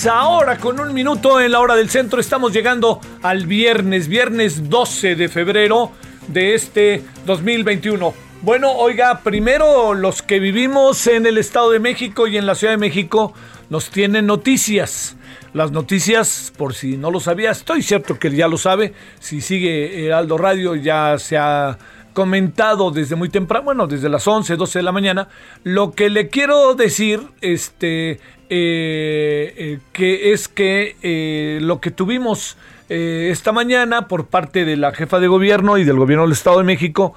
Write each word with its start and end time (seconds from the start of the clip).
16, 0.00 0.06
ahora 0.06 0.56
con 0.56 0.80
un 0.80 0.94
minuto 0.94 1.40
en 1.40 1.52
la 1.52 1.60
hora 1.60 1.76
del 1.76 1.90
centro 1.90 2.20
estamos 2.20 2.52
llegando 2.54 3.00
al 3.22 3.46
viernes, 3.46 4.08
viernes 4.08 4.70
12 4.70 5.14
de 5.14 5.28
febrero 5.28 5.92
de 6.28 6.54
este 6.54 7.02
2021. 7.26 8.14
Bueno, 8.40 8.72
oiga, 8.72 9.20
primero 9.20 9.92
los 9.92 10.22
que 10.22 10.40
vivimos 10.40 11.06
en 11.06 11.26
el 11.26 11.36
Estado 11.36 11.70
de 11.70 11.80
México 11.80 12.26
y 12.26 12.38
en 12.38 12.46
la 12.46 12.54
Ciudad 12.54 12.72
de 12.72 12.78
México 12.78 13.34
nos 13.68 13.90
tienen 13.90 14.26
noticias. 14.26 15.16
Las 15.52 15.70
noticias, 15.70 16.52
por 16.56 16.74
si 16.74 16.96
no 16.96 17.10
lo 17.10 17.20
sabía, 17.20 17.50
estoy 17.50 17.82
cierto 17.82 18.18
que 18.18 18.30
ya 18.30 18.48
lo 18.48 18.56
sabe, 18.56 18.94
si 19.18 19.42
sigue 19.42 20.06
Heraldo 20.06 20.38
Radio 20.38 20.76
ya 20.76 21.18
se 21.18 21.36
ha 21.36 21.76
comentado 22.12 22.90
desde 22.90 23.16
muy 23.16 23.28
temprano, 23.28 23.64
bueno, 23.64 23.86
desde 23.86 24.08
las 24.08 24.26
11, 24.26 24.56
12 24.56 24.78
de 24.78 24.82
la 24.82 24.92
mañana. 24.92 25.28
Lo 25.64 25.92
que 25.92 26.10
le 26.10 26.28
quiero 26.28 26.74
decir, 26.74 27.20
este, 27.40 28.12
eh, 28.12 29.54
eh, 29.56 29.78
que 29.92 30.32
es 30.32 30.48
que 30.48 30.96
eh, 31.02 31.58
lo 31.62 31.80
que 31.80 31.90
tuvimos 31.90 32.56
esta 32.92 33.52
mañana 33.52 34.08
por 34.08 34.26
parte 34.26 34.64
de 34.64 34.76
la 34.76 34.92
jefa 34.92 35.20
de 35.20 35.28
gobierno 35.28 35.78
y 35.78 35.84
del 35.84 35.96
gobierno 35.96 36.24
del 36.24 36.32
Estado 36.32 36.58
de 36.58 36.64
México, 36.64 37.14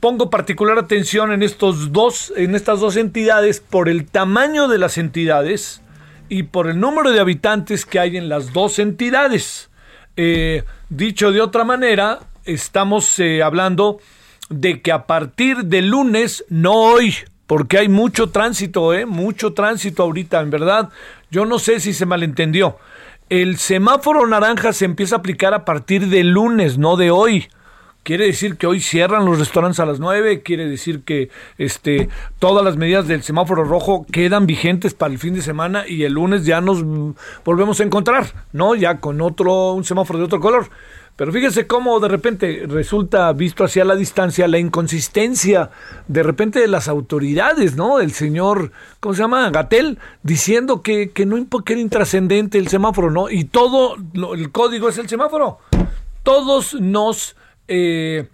pongo 0.00 0.30
particular 0.30 0.78
atención 0.78 1.30
en 1.30 1.44
estos 1.44 1.92
dos, 1.92 2.32
en 2.34 2.56
estas 2.56 2.80
dos 2.80 2.96
entidades 2.96 3.60
por 3.60 3.88
el 3.88 4.06
tamaño 4.06 4.66
de 4.66 4.78
las 4.78 4.98
entidades 4.98 5.80
y 6.28 6.42
por 6.42 6.68
el 6.68 6.80
número 6.80 7.12
de 7.12 7.20
habitantes 7.20 7.86
que 7.86 8.00
hay 8.00 8.16
en 8.16 8.28
las 8.28 8.52
dos 8.52 8.80
entidades. 8.80 9.70
Dicho 10.88 11.30
de 11.30 11.40
otra 11.40 11.62
manera, 11.62 12.18
estamos 12.52 13.18
eh, 13.18 13.42
hablando 13.42 13.98
de 14.48 14.82
que 14.82 14.92
a 14.92 15.06
partir 15.06 15.64
de 15.64 15.82
lunes, 15.82 16.44
no 16.48 16.72
hoy, 16.72 17.14
porque 17.46 17.78
hay 17.78 17.88
mucho 17.88 18.30
tránsito, 18.30 18.94
eh, 18.94 19.06
mucho 19.06 19.54
tránsito 19.54 20.02
ahorita, 20.02 20.40
en 20.40 20.50
verdad. 20.50 20.90
Yo 21.30 21.46
no 21.46 21.58
sé 21.58 21.80
si 21.80 21.92
se 21.92 22.06
malentendió. 22.06 22.78
El 23.28 23.58
semáforo 23.58 24.26
naranja 24.26 24.72
se 24.72 24.84
empieza 24.84 25.16
a 25.16 25.18
aplicar 25.18 25.54
a 25.54 25.64
partir 25.64 26.08
de 26.08 26.24
lunes, 26.24 26.78
no 26.78 26.96
de 26.96 27.10
hoy. 27.10 27.48
Quiere 28.02 28.24
decir 28.24 28.56
que 28.56 28.66
hoy 28.66 28.80
cierran 28.80 29.26
los 29.26 29.38
restaurantes 29.38 29.78
a 29.78 29.84
las 29.84 30.00
9, 30.00 30.42
quiere 30.42 30.66
decir 30.66 31.02
que 31.04 31.28
este, 31.58 32.08
todas 32.38 32.64
las 32.64 32.76
medidas 32.76 33.06
del 33.06 33.22
semáforo 33.22 33.62
rojo 33.62 34.06
quedan 34.10 34.46
vigentes 34.46 34.94
para 34.94 35.12
el 35.12 35.18
fin 35.18 35.34
de 35.34 35.42
semana 35.42 35.84
y 35.86 36.04
el 36.04 36.14
lunes 36.14 36.46
ya 36.46 36.62
nos 36.62 36.82
volvemos 37.44 37.78
a 37.78 37.84
encontrar, 37.84 38.26
¿no? 38.52 38.74
Ya 38.74 38.98
con 39.00 39.20
otro, 39.20 39.72
un 39.72 39.84
semáforo 39.84 40.18
de 40.18 40.24
otro 40.24 40.40
color. 40.40 40.70
Pero 41.20 41.32
fíjese 41.32 41.66
cómo 41.66 42.00
de 42.00 42.08
repente 42.08 42.64
resulta 42.66 43.30
visto 43.34 43.62
hacia 43.62 43.84
la 43.84 43.94
distancia 43.94 44.48
la 44.48 44.56
inconsistencia 44.56 45.68
de 46.08 46.22
repente 46.22 46.60
de 46.60 46.66
las 46.66 46.88
autoridades, 46.88 47.76
¿no? 47.76 48.00
El 48.00 48.12
señor, 48.12 48.72
¿cómo 49.00 49.14
se 49.14 49.20
llama? 49.20 49.50
Gatel, 49.50 49.98
diciendo 50.22 50.80
que, 50.80 51.10
que 51.10 51.26
no 51.26 51.36
que 51.62 51.74
era 51.74 51.82
intrascendente 51.82 52.56
el 52.56 52.68
semáforo, 52.68 53.10
¿no? 53.10 53.28
Y 53.28 53.44
todo, 53.44 53.96
el 54.34 54.50
código 54.50 54.88
es 54.88 54.96
el 54.96 55.10
semáforo. 55.10 55.58
Todos 56.22 56.72
nos... 56.80 57.36
eh, 57.68 58.26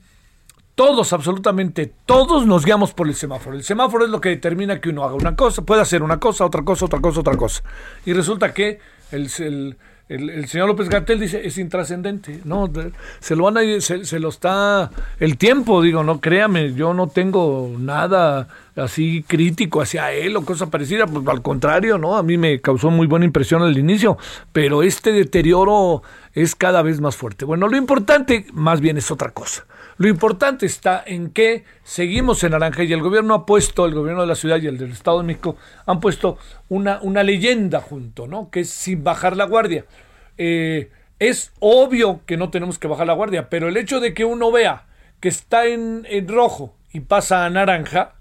todos, 0.77 1.13
absolutamente 1.13 1.93
todos 2.05 2.47
nos 2.47 2.65
guiamos 2.65 2.93
por 2.93 3.09
el 3.09 3.17
semáforo. 3.17 3.57
El 3.57 3.65
semáforo 3.65 4.05
es 4.05 4.13
lo 4.13 4.21
que 4.21 4.29
determina 4.29 4.81
que 4.81 4.91
uno 4.91 5.03
haga 5.03 5.17
una 5.17 5.35
cosa, 5.35 5.63
puede 5.63 5.81
hacer 5.83 6.05
una 6.05 6.21
cosa, 6.21 6.45
otra 6.45 6.63
cosa, 6.63 6.85
otra 6.85 7.01
cosa, 7.01 7.19
otra 7.19 7.37
cosa. 7.37 7.65
Y 8.05 8.13
resulta 8.13 8.55
que 8.55 8.79
el- 9.11 9.77
el- 10.31 10.47
señor 10.47 10.69
López 10.69 10.89
Gatel 10.89 11.19
dice 11.21 11.47
es 11.47 11.59
intrascendente. 11.59 12.41
No, 12.45 12.71
se 13.21 13.35
lo 13.37 13.45
van 13.45 13.59
a 13.59 13.81
se, 13.81 14.05
se 14.05 14.21
lo 14.21 14.29
está 14.29 14.91
el 15.19 15.37
tiempo, 15.37 15.83
digo, 15.83 16.03
no 16.05 16.21
créame, 16.21 16.75
yo 16.75 16.95
no 16.95 17.09
tengo 17.09 17.71
nada 17.79 18.49
así 18.77 19.25
crítico 19.27 19.81
hacia 19.81 20.13
él 20.13 20.37
o 20.37 20.45
cosa 20.45 20.71
parecida, 20.71 21.07
pues 21.07 21.27
al 21.27 21.43
contrario, 21.43 21.99
¿no? 21.99 22.17
A 22.17 22.23
mí 22.23 22.37
me 22.37 22.61
causó 22.61 22.91
muy 22.91 23.07
buena 23.07 23.25
impresión 23.25 23.63
al 23.63 23.77
inicio, 23.77 24.19
pero 24.53 24.83
este 24.83 25.13
deterioro 25.13 26.03
es 26.35 26.55
cada 26.55 26.83
vez 26.83 27.01
más 27.01 27.17
fuerte. 27.17 27.45
Bueno, 27.45 27.69
lo 27.69 27.77
importante 27.77 28.47
más 28.53 28.81
bien 28.81 28.99
es 28.99 29.11
otra 29.11 29.31
cosa. 29.31 29.67
Lo 29.99 30.09
importante 30.09 30.67
está 30.67 31.03
en 31.07 31.31
que 31.31 31.65
seguimos 31.83 32.45
en 32.45 32.53
naranja 32.53 32.85
y 32.85 32.93
el 32.93 33.01
gobierno 33.01 33.33
ha 33.33 33.47
puesto, 33.47 33.87
el 33.87 33.95
gobierno 33.95 34.21
de 34.21 34.27
la 34.27 34.35
ciudad 34.35 34.61
y 34.61 34.67
el 34.67 34.77
del 34.77 34.93
Estado 34.93 35.19
de 35.19 35.25
México 35.25 35.57
han 35.87 36.01
puesto 36.01 36.37
una, 36.69 37.01
una 37.01 37.23
leyenda 37.23 37.81
junto, 37.81 38.27
¿no? 38.27 38.51
Que 38.51 38.61
es 38.61 38.71
sin 38.71 39.03
bajar 39.03 39.39
la 39.39 39.47
guardia. 39.47 39.87
Eh, 40.37 40.91
es 41.19 41.53
obvio 41.61 42.21
que 42.27 42.37
no 42.37 42.51
tenemos 42.51 42.79
que 42.79 42.89
bajar 42.89 43.07
la 43.07 43.15
guardia, 43.15 43.49
pero 43.49 43.69
el 43.69 43.77
hecho 43.79 44.01
de 44.01 44.13
que 44.13 44.27
uno 44.27 44.53
vea 44.53 44.85
que 45.21 45.29
está 45.29 45.65
en, 45.65 46.07
en 46.11 46.29
rojo 46.29 46.75
y 46.93 47.01
pasa 47.01 47.47
a 47.47 47.51
naranja, 47.51 48.16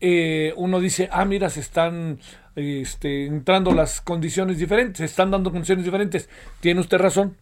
eh, 0.00 0.52
uno 0.56 0.80
dice, 0.80 1.08
ah, 1.12 1.24
mira, 1.24 1.50
se 1.50 1.60
están 1.60 2.18
este, 2.56 3.26
entrando 3.26 3.72
las 3.72 4.00
condiciones 4.00 4.58
diferentes, 4.58 4.98
se 4.98 5.04
están 5.04 5.30
dando 5.30 5.50
condiciones 5.50 5.84
diferentes. 5.84 6.28
Tiene 6.60 6.80
usted 6.80 6.98
razón, 6.98 7.36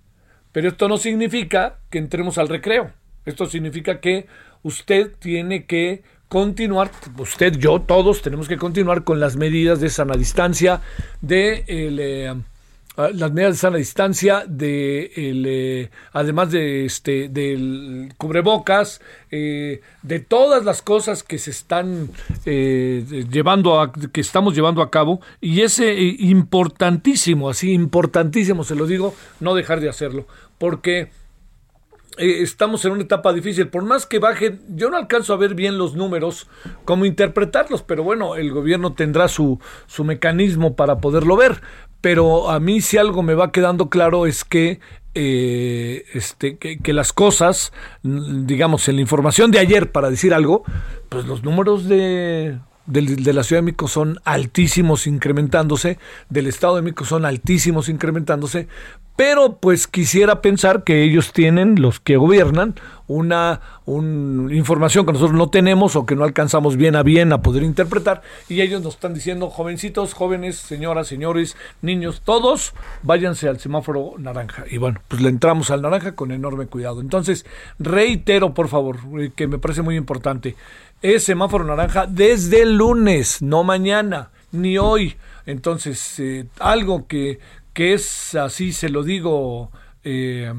pero 0.53 0.69
esto 0.69 0.89
no 0.89 0.99
significa 0.99 1.79
que 1.91 1.99
entremos 1.99 2.39
al 2.39 2.49
recreo. 2.49 2.93
Esto 3.25 3.47
significa 3.47 4.01
que 4.01 4.27
usted 4.63 5.13
tiene 5.19 5.65
que 5.65 6.03
continuar, 6.29 6.91
usted, 7.19 7.57
yo, 7.59 7.81
todos 7.83 8.23
tenemos 8.23 8.49
que 8.49 8.57
continuar 8.57 9.05
con 9.05 9.21
las 9.21 9.37
medidas 9.37 9.81
de 9.81 9.91
sana 9.91 10.15
distancia, 10.15 10.81
de 11.21 11.65
eh, 11.67 12.35
las 12.97 13.33
medidas 13.33 13.55
de 13.55 13.59
sana 13.59 13.77
distancia, 13.79 14.45
de 14.47 15.11
eh, 15.17 15.91
además 16.13 16.51
de 16.51 16.85
este 16.85 17.29
del 17.29 18.13
cubrebocas, 18.19 19.01
eh, 19.31 19.81
de 20.03 20.21
todas 20.21 20.65
las 20.65 20.83
cosas 20.83 21.23
que 21.23 21.39
se 21.39 21.51
están 21.51 22.11
eh, 22.45 23.25
llevando 23.31 23.81
a, 23.81 23.93
que 23.93 24.21
estamos 24.21 24.55
llevando 24.55 24.83
a 24.83 24.91
cabo 24.91 25.21
y 25.41 25.63
es 25.63 25.79
eh, 25.81 25.95
importantísimo, 26.19 27.49
así 27.49 27.73
importantísimo, 27.73 28.63
se 28.63 28.75
lo 28.75 28.87
digo, 28.87 29.15
no 29.41 29.55
dejar 29.55 29.81
de 29.81 29.89
hacerlo, 29.89 30.27
porque 30.59 31.11
estamos 32.19 32.85
en 32.85 32.93
una 32.93 33.03
etapa 33.05 33.33
difícil. 33.33 33.69
Por 33.69 33.85
más 33.85 34.05
que 34.05 34.19
bajen, 34.19 34.61
yo 34.69 34.91
no 34.91 34.99
alcanzo 34.99 35.33
a 35.33 35.39
ver 35.39 35.55
bien 35.55 35.79
los 35.79 35.95
números, 35.95 36.47
cómo 36.85 37.07
interpretarlos, 37.07 37.83
pero 37.83 38.03
bueno, 38.03 38.37
el 38.37 38.53
gobierno 38.53 38.93
tendrá 38.93 39.29
su, 39.29 39.59
su 39.87 40.05
mecanismo 40.05 40.77
para 40.77 40.99
poderlo 40.99 41.39
ver. 41.39 41.63
Pero 42.03 42.51
a 42.51 42.61
mí 42.61 42.83
si 42.83 42.99
algo 42.99 43.23
me 43.23 43.35
va 43.35 43.53
quedando 43.53 43.89
claro 43.89 44.27
es 44.27 44.45
que, 44.45 44.81
eh, 45.15 46.05
este, 46.13 46.59
que, 46.59 46.79
que 46.79 46.93
las 46.93 47.15
cosas, 47.15 47.73
digamos, 48.03 48.89
en 48.89 48.97
la 48.97 49.03
información 49.03 49.51
de 49.51 49.61
ayer, 49.61 49.91
para 49.93 50.11
decir 50.11 50.35
algo, 50.35 50.65
pues 51.09 51.25
los 51.25 51.43
números 51.43 51.89
de 51.89 52.59
de 52.87 53.33
la 53.33 53.45
Ciudad 53.45 53.63
de 53.63 53.67
México 53.67 53.89
son 53.89 54.19
altísimos 54.25 55.07
incrementándose, 55.07 55.99
del 56.29 56.47
Estado 56.47 56.77
de 56.77 56.83
México 56.83 57.05
son 57.05 57.25
altísimos 57.25 57.89
incrementándose, 57.89 58.69
pero 59.17 59.59
pues 59.59 59.87
quisiera 59.87 60.41
pensar 60.41 60.85
que 60.85 61.03
ellos 61.03 61.33
tienen, 61.33 61.81
los 61.81 62.01
que 62.01 62.17
gobiernan, 62.17 62.75
una, 63.07 63.61
información 63.87 65.05
que 65.05 65.13
nosotros 65.13 65.37
no 65.37 65.51
tenemos 65.51 65.97
o 65.97 66.07
que 66.07 66.17
no 66.17 66.25
alcanzamos 66.25 66.77
bien 66.77 66.97
a 66.97 67.03
bien 67.03 67.33
a 67.33 67.43
poder 67.43 67.63
interpretar 67.63 68.23
y 68.49 68.63
ellos 68.63 68.81
nos 68.81 68.95
están 68.95 69.13
diciendo, 69.13 69.51
jovencitos, 69.51 70.15
jóvenes, 70.15 70.57
señoras, 70.57 71.09
señores, 71.09 71.57
niños, 71.83 72.23
todos, 72.25 72.73
váyanse 73.03 73.49
al 73.49 73.61
semáforo 73.61 74.15
naranja. 74.19 74.65
Y 74.71 74.79
bueno, 74.79 75.01
pues 75.09 75.21
le 75.21 75.29
entramos 75.29 75.71
al 75.71 75.83
naranja 75.83 76.15
con 76.15 76.33
enorme 76.33 76.67
cuidado. 76.67 77.01
Entonces, 77.01 77.45
reitero, 77.79 78.55
por 78.55 78.69
favor, 78.69 78.99
eh, 79.21 79.31
que 79.35 79.47
me 79.47 79.59
parece 79.59 79.83
muy 79.83 79.97
importante, 79.97 80.57
es 81.03 81.25
semáforo 81.25 81.65
naranja 81.65 82.07
desde 82.07 82.63
el 82.63 82.77
lunes, 82.77 83.43
no 83.43 83.65
mañana, 83.65 84.31
ni 84.53 84.79
hoy. 84.79 85.17
Entonces, 85.47 86.21
eh, 86.21 86.47
algo 86.61 87.09
que, 87.09 87.41
que 87.73 87.93
es 87.93 88.37
así, 88.37 88.73
se 88.73 88.89
lo 88.89 89.03
digo, 89.03 89.73
eh, 90.05 90.53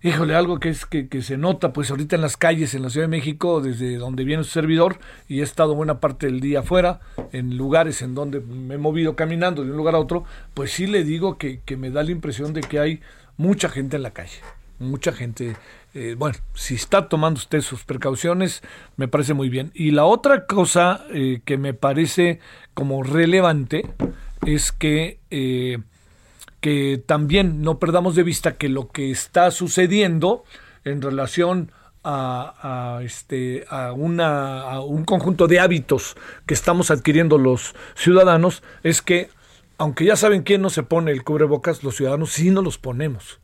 híjole, 0.00 0.36
algo 0.36 0.60
que 0.60 0.68
es 0.68 0.86
que, 0.86 1.08
que, 1.08 1.22
se 1.22 1.36
nota 1.36 1.72
pues 1.72 1.90
ahorita 1.90 2.14
en 2.14 2.22
las 2.22 2.36
calles 2.36 2.74
en 2.74 2.82
la 2.82 2.90
Ciudad 2.90 3.08
de 3.08 3.16
México, 3.16 3.60
desde 3.60 3.96
donde 3.96 4.22
viene 4.22 4.44
su 4.44 4.50
servidor, 4.50 4.98
y 5.28 5.40
he 5.40 5.42
estado 5.42 5.74
buena 5.74 5.98
parte 5.98 6.26
del 6.26 6.40
día 6.40 6.60
afuera, 6.60 7.00
en 7.32 7.56
lugares 7.56 8.00
en 8.02 8.14
donde 8.14 8.38
me 8.38 8.76
he 8.76 8.78
movido 8.78 9.16
caminando 9.16 9.64
de 9.64 9.72
un 9.72 9.76
lugar 9.76 9.96
a 9.96 9.98
otro, 9.98 10.24
pues 10.54 10.70
sí 10.70 10.86
le 10.86 11.02
digo 11.02 11.36
que, 11.36 11.60
que 11.64 11.76
me 11.76 11.90
da 11.90 12.04
la 12.04 12.12
impresión 12.12 12.52
de 12.52 12.60
que 12.60 12.78
hay 12.78 13.00
mucha 13.36 13.68
gente 13.68 13.96
en 13.96 14.04
la 14.04 14.12
calle, 14.12 14.38
mucha 14.78 15.12
gente. 15.12 15.56
Eh, 15.94 16.14
bueno, 16.18 16.36
si 16.54 16.74
está 16.74 17.08
tomando 17.08 17.38
usted 17.38 17.60
sus 17.60 17.84
precauciones, 17.84 18.62
me 18.96 19.08
parece 19.08 19.34
muy 19.34 19.48
bien. 19.48 19.70
Y 19.74 19.90
la 19.90 20.04
otra 20.04 20.46
cosa 20.46 21.04
eh, 21.12 21.40
que 21.44 21.58
me 21.58 21.74
parece 21.74 22.40
como 22.74 23.02
relevante 23.02 23.86
es 24.46 24.72
que 24.72 25.20
eh, 25.30 25.78
que 26.62 27.02
también 27.04 27.60
no 27.60 27.80
perdamos 27.80 28.14
de 28.14 28.22
vista 28.22 28.54
que 28.54 28.68
lo 28.68 28.88
que 28.88 29.10
está 29.10 29.50
sucediendo 29.50 30.44
en 30.84 31.02
relación 31.02 31.72
a, 32.04 33.00
este, 33.02 33.64
a, 33.68 33.92
una, 33.92 34.62
a 34.62 34.80
un 34.80 35.04
conjunto 35.04 35.48
de 35.48 35.58
hábitos 35.58 36.16
que 36.46 36.54
estamos 36.54 36.90
adquiriendo 36.90 37.36
los 37.36 37.74
ciudadanos 37.94 38.62
es 38.84 39.02
que, 39.02 39.28
aunque 39.76 40.04
ya 40.04 40.16
saben 40.16 40.42
quién 40.42 40.62
no 40.62 40.70
se 40.70 40.84
pone 40.84 41.10
el 41.10 41.24
cubrebocas, 41.24 41.82
los 41.82 41.96
ciudadanos 41.96 42.30
sí 42.30 42.50
no 42.50 42.62
los 42.62 42.78
ponemos. 42.78 43.41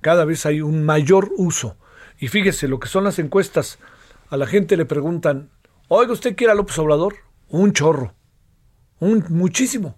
Cada 0.00 0.24
vez 0.24 0.46
hay 0.46 0.60
un 0.60 0.84
mayor 0.84 1.30
uso. 1.36 1.76
Y 2.18 2.28
fíjese 2.28 2.68
lo 2.68 2.80
que 2.80 2.88
son 2.88 3.04
las 3.04 3.18
encuestas. 3.18 3.78
A 4.30 4.36
la 4.36 4.46
gente 4.46 4.76
le 4.76 4.84
preguntan, 4.84 5.50
oiga, 5.88 6.12
¿usted 6.12 6.36
quiere 6.36 6.52
a 6.52 6.56
López 6.56 6.78
Obrador? 6.78 7.14
Un 7.48 7.72
chorro. 7.72 8.14
Un 9.00 9.24
muchísimo. 9.28 9.96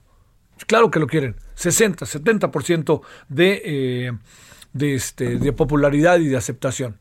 Claro 0.66 0.90
que 0.90 1.00
lo 1.00 1.06
quieren. 1.06 1.36
60, 1.54 2.06
70% 2.06 3.02
de, 3.28 3.62
eh, 3.64 4.12
de, 4.72 4.94
este, 4.94 5.38
de 5.38 5.52
popularidad 5.52 6.18
y 6.18 6.28
de 6.28 6.36
aceptación. 6.36 6.98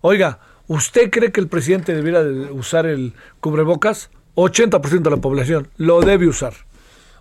Oiga, 0.00 0.40
¿usted 0.66 1.10
cree 1.10 1.32
que 1.32 1.40
el 1.40 1.48
presidente 1.48 1.94
debiera 1.94 2.22
usar 2.52 2.86
el 2.86 3.14
cubrebocas? 3.40 4.10
80% 4.34 5.02
de 5.02 5.10
la 5.10 5.16
población 5.16 5.68
lo 5.76 6.00
debe 6.00 6.28
usar. 6.28 6.54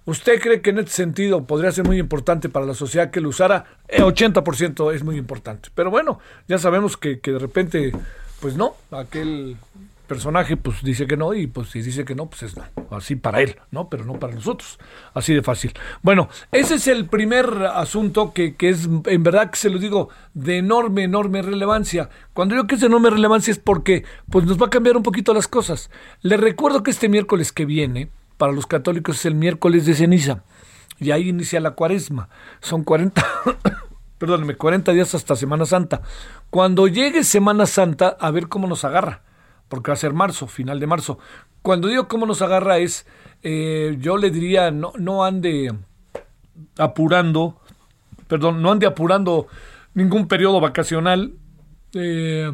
¿Usted 0.08 0.40
cree 0.40 0.62
que 0.62 0.70
en 0.70 0.78
este 0.80 0.92
sentido 0.92 1.44
podría 1.46 1.70
ser 1.74 1.86
muy 1.86 2.00
importante 2.00 2.48
para 2.48 2.66
la 2.66 2.74
sociedad 2.74 3.12
que 3.12 3.20
lo 3.20 3.28
usara? 3.28 3.66
80% 3.90 4.94
es 4.94 5.04
muy 5.04 5.18
importante. 5.18 5.68
Pero 5.76 5.92
bueno, 5.92 6.20
ya 6.48 6.58
sabemos 6.58 6.96
que, 6.96 7.20
que 7.20 7.34
de 7.34 7.40
repente, 7.40 7.92
pues 8.40 8.56
no, 8.56 8.78
aquel 8.90 9.58
personaje 10.08 10.56
pues 10.56 10.82
dice 10.82 11.08
que 11.08 11.18
no 11.18 11.34
y 11.34 11.48
pues 11.48 11.72
si 11.72 11.82
dice 11.82 12.06
que 12.06 12.16
no 12.16 12.28
pues 12.28 12.44
es 12.44 12.56
no, 12.56 12.64
así 12.90 13.18
para 13.18 13.42
él, 13.42 13.58
¿no? 13.72 13.90
Pero 13.90 14.06
no 14.06 14.14
para 14.14 14.34
nosotros, 14.34 14.80
así 15.14 15.34
de 15.34 15.44
fácil. 15.44 15.74
Bueno, 16.02 16.30
ese 16.54 16.76
es 16.76 16.88
el 16.88 17.08
primer 17.08 17.46
asunto 17.74 18.32
que, 18.32 18.56
que 18.56 18.70
es 18.70 18.88
en 19.08 19.24
verdad 19.24 19.52
que 19.52 19.58
se 19.58 19.70
lo 19.70 19.78
digo 19.78 20.08
de 20.34 20.60
enorme, 20.60 21.04
enorme 21.04 21.42
relevancia. 21.42 22.10
Cuando 22.32 22.56
digo 22.56 22.66
que 22.66 22.76
es 22.76 22.82
de 22.82 22.88
enorme 22.88 23.10
relevancia 23.10 23.52
es 23.52 23.60
porque 23.60 24.06
pues 24.32 24.46
nos 24.46 24.58
va 24.58 24.68
a 24.68 24.70
cambiar 24.70 24.96
un 24.96 25.04
poquito 25.04 25.34
las 25.34 25.50
cosas. 25.50 25.92
Le 26.22 26.38
recuerdo 26.38 26.82
que 26.82 26.92
este 26.92 27.10
miércoles 27.10 27.52
que 27.52 27.66
viene, 27.66 28.10
para 28.38 28.54
los 28.54 28.68
católicos 28.68 29.18
es 29.18 29.26
el 29.26 29.36
miércoles 29.36 29.86
de 29.86 29.94
ceniza 29.94 30.44
y 31.00 31.12
ahí 31.12 31.30
inicia 31.30 31.60
la 31.60 31.72
cuaresma. 31.72 32.30
Son 32.62 32.84
40 32.84 33.26
perdóneme, 34.18 34.56
40 34.56 34.92
días 34.94 35.14
hasta 35.16 35.36
Semana 35.36 35.66
Santa. 35.66 36.02
Cuando 36.50 36.88
llegue 36.88 37.24
Semana 37.24 37.66
Santa, 37.66 38.18
a 38.20 38.32
ver 38.32 38.48
cómo 38.48 38.68
nos 38.68 38.84
agarra 38.86 39.22
porque 39.70 39.92
va 39.92 39.94
a 39.94 39.98
ser 39.98 40.14
marzo, 40.14 40.48
final 40.48 40.80
de 40.80 40.88
marzo. 40.88 41.20
Cuando 41.62 41.88
digo 41.88 42.08
cómo 42.08 42.26
nos 42.26 42.42
agarra 42.42 42.78
es, 42.78 43.06
eh, 43.44 43.98
yo 44.00 44.18
le 44.18 44.32
diría, 44.32 44.72
no, 44.72 44.94
no 44.98 45.26
ande 45.26 45.74
apurando, 46.78 47.60
perdón, 48.28 48.62
no 48.62 48.72
ande 48.72 48.88
apurando 48.88 49.48
ningún 49.94 50.28
periodo 50.28 50.62
vacacional, 50.62 51.34
eh, 51.94 52.52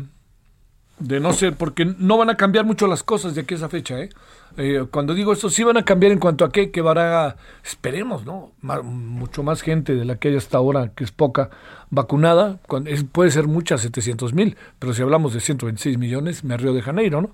de 1.00 1.20
no 1.20 1.34
ser, 1.34 1.56
porque 1.56 1.86
no 1.86 2.18
van 2.18 2.30
a 2.30 2.38
cambiar 2.38 2.66
mucho 2.66 2.88
las 2.88 3.04
cosas 3.04 3.36
de 3.36 3.42
aquí 3.42 3.54
a 3.56 3.58
esa 3.58 3.70
fecha, 3.70 4.00
¿eh? 4.00 4.10
Eh, 4.58 4.86
cuando 4.92 5.14
digo 5.14 5.34
esto, 5.34 5.50
sí 5.50 5.64
van 5.64 5.78
a 5.78 5.86
cambiar 5.86 6.12
en 6.12 6.20
cuanto 6.20 6.46
a 6.46 6.52
qué, 6.52 6.70
que 6.70 6.82
va 6.82 7.36
esperemos, 7.64 8.26
¿no? 8.26 8.52
mucho 8.84 9.42
más 9.42 9.62
gente 9.62 9.96
de 9.96 10.06
la 10.06 10.18
que 10.18 10.28
hay 10.30 10.36
hasta 10.36 10.58
ahora, 10.58 10.92
que 10.96 11.04
es 11.04 11.12
poca, 11.12 11.50
vacunada, 11.90 12.60
puede 13.12 13.32
ser 13.32 13.48
mucha, 13.48 13.78
700 13.78 14.34
mil, 14.34 14.58
pero 14.80 14.94
si 14.94 15.02
hablamos 15.02 15.34
de 15.34 15.40
126 15.40 15.98
millones, 15.98 16.44
me 16.44 16.58
río 16.58 16.74
de 16.74 16.82
Janeiro, 16.82 17.22
¿no? 17.22 17.32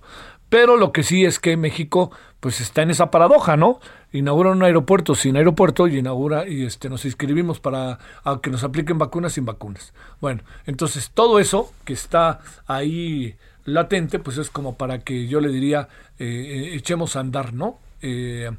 Pero 0.50 0.78
lo 0.78 0.92
que 0.92 1.04
sí 1.04 1.26
es 1.26 1.40
que 1.40 1.58
México, 1.58 2.12
pues 2.40 2.60
está 2.60 2.82
en 2.82 2.90
esa 2.90 3.12
paradoja, 3.12 3.56
¿no? 3.56 3.80
Inaugura 4.12 4.52
un 4.52 4.64
aeropuerto 4.64 5.14
sin 5.14 5.38
aeropuerto 5.38 5.88
y 5.88 6.00
inaugura 6.00 6.48
y 6.48 6.66
este 6.66 6.90
nos 6.90 7.06
inscribimos 7.06 7.60
para 7.60 8.00
que 8.42 8.50
nos 8.50 8.64
apliquen 8.64 8.98
vacunas 8.98 9.34
sin 9.34 9.46
vacunas. 9.46 9.94
Bueno, 10.20 10.42
entonces 10.66 11.12
todo 11.14 11.40
eso 11.40 11.72
que 11.86 11.94
está 11.94 12.40
ahí 12.66 13.36
latente, 13.66 14.20
pues 14.20 14.38
es 14.38 14.50
como 14.50 14.76
para 14.76 15.00
que 15.00 15.28
yo 15.28 15.42
le 15.42 15.50
diría, 15.50 15.88
eh, 16.18 16.26
eh, 16.26 16.76
echemos 16.76 17.16
a 17.16 17.22
andar, 17.22 17.54
¿no? 17.54 17.80
Eh, 18.02 18.52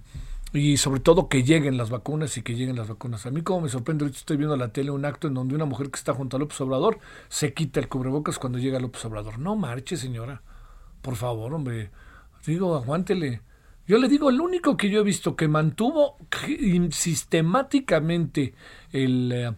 y 0.52 0.76
sobre 0.78 1.00
todo 1.00 1.28
que 1.28 1.44
lleguen 1.44 1.76
las 1.76 1.90
vacunas 1.90 2.36
y 2.36 2.42
que 2.42 2.54
lleguen 2.54 2.76
las 2.76 2.88
vacunas. 2.88 3.24
A 3.26 3.30
mí 3.30 3.42
como 3.42 3.62
me 3.62 3.68
sorprende, 3.68 4.04
ahorita 4.04 4.18
estoy 4.18 4.36
viendo 4.36 4.54
en 4.54 4.60
la 4.60 4.72
tele 4.72 4.90
un 4.90 5.04
acto 5.04 5.28
en 5.28 5.34
donde 5.34 5.54
una 5.54 5.64
mujer 5.64 5.90
que 5.90 5.96
está 5.96 6.12
junto 6.12 6.36
a 6.36 6.40
López 6.40 6.60
Obrador 6.60 6.98
se 7.28 7.52
quita 7.54 7.78
el 7.78 7.88
cubrebocas 7.88 8.38
cuando 8.38 8.58
llega 8.58 8.80
López 8.80 9.04
Obrador. 9.04 9.38
No 9.38 9.54
marche, 9.54 9.96
señora. 9.96 10.42
Por 11.02 11.16
favor, 11.16 11.54
hombre. 11.54 11.90
Digo, 12.44 12.74
aguántele. 12.74 13.42
Yo 13.86 13.98
le 13.98 14.08
digo, 14.08 14.30
el 14.30 14.40
único 14.40 14.76
que 14.76 14.90
yo 14.90 15.00
he 15.00 15.04
visto 15.04 15.36
que 15.36 15.48
mantuvo 15.48 16.16
sistemáticamente 16.90 18.54
el 18.92 19.54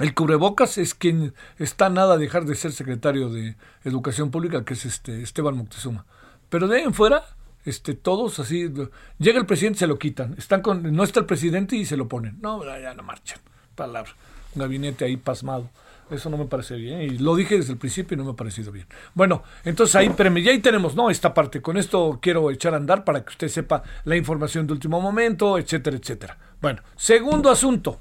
el 0.00 0.14
cubrebocas 0.14 0.78
es 0.78 0.94
quien 0.94 1.34
está 1.58 1.88
nada 1.88 2.14
a 2.14 2.18
dejar 2.18 2.44
de 2.44 2.54
ser 2.54 2.72
secretario 2.72 3.30
de 3.30 3.56
Educación 3.84 4.30
Pública, 4.30 4.64
que 4.64 4.74
es 4.74 4.84
este 4.86 5.22
Esteban 5.22 5.56
Moctezuma. 5.56 6.04
Pero 6.48 6.66
de 6.66 6.78
ahí 6.78 6.82
en 6.82 6.94
fuera, 6.94 7.24
este, 7.64 7.94
todos 7.94 8.38
así, 8.40 8.72
llega 9.18 9.38
el 9.38 9.46
presidente, 9.46 9.78
se 9.78 9.86
lo 9.86 9.98
quitan. 9.98 10.34
Están 10.36 10.62
con, 10.62 10.94
no 10.94 11.04
está 11.04 11.20
el 11.20 11.26
presidente 11.26 11.76
y 11.76 11.84
se 11.84 11.96
lo 11.96 12.08
ponen. 12.08 12.38
No, 12.40 12.64
ya 12.64 12.94
no 12.94 13.02
marchan. 13.02 13.38
Palabra. 13.74 14.12
Un 14.54 14.60
gabinete 14.60 15.04
ahí 15.04 15.16
pasmado. 15.16 15.70
Eso 16.10 16.28
no 16.28 16.36
me 16.36 16.44
parece 16.44 16.76
bien. 16.76 17.00
Y 17.00 17.10
lo 17.18 17.34
dije 17.34 17.56
desde 17.56 17.72
el 17.72 17.78
principio 17.78 18.14
y 18.14 18.18
no 18.18 18.24
me 18.24 18.32
ha 18.32 18.36
parecido 18.36 18.70
bien. 18.70 18.86
Bueno, 19.14 19.42
entonces 19.64 19.96
ahí, 19.96 20.10
pero 20.14 20.36
ya 20.36 20.50
ahí 20.50 20.58
tenemos, 20.58 20.94
¿no? 20.94 21.08
Esta 21.08 21.32
parte. 21.32 21.62
Con 21.62 21.76
esto 21.76 22.18
quiero 22.20 22.50
echar 22.50 22.74
a 22.74 22.76
andar 22.76 23.04
para 23.04 23.24
que 23.24 23.30
usted 23.30 23.48
sepa 23.48 23.82
la 24.04 24.16
información 24.16 24.66
de 24.66 24.74
último 24.74 25.00
momento, 25.00 25.56
etcétera, 25.56 25.96
etcétera. 25.96 26.38
Bueno, 26.60 26.82
segundo 26.96 27.50
asunto. 27.50 28.00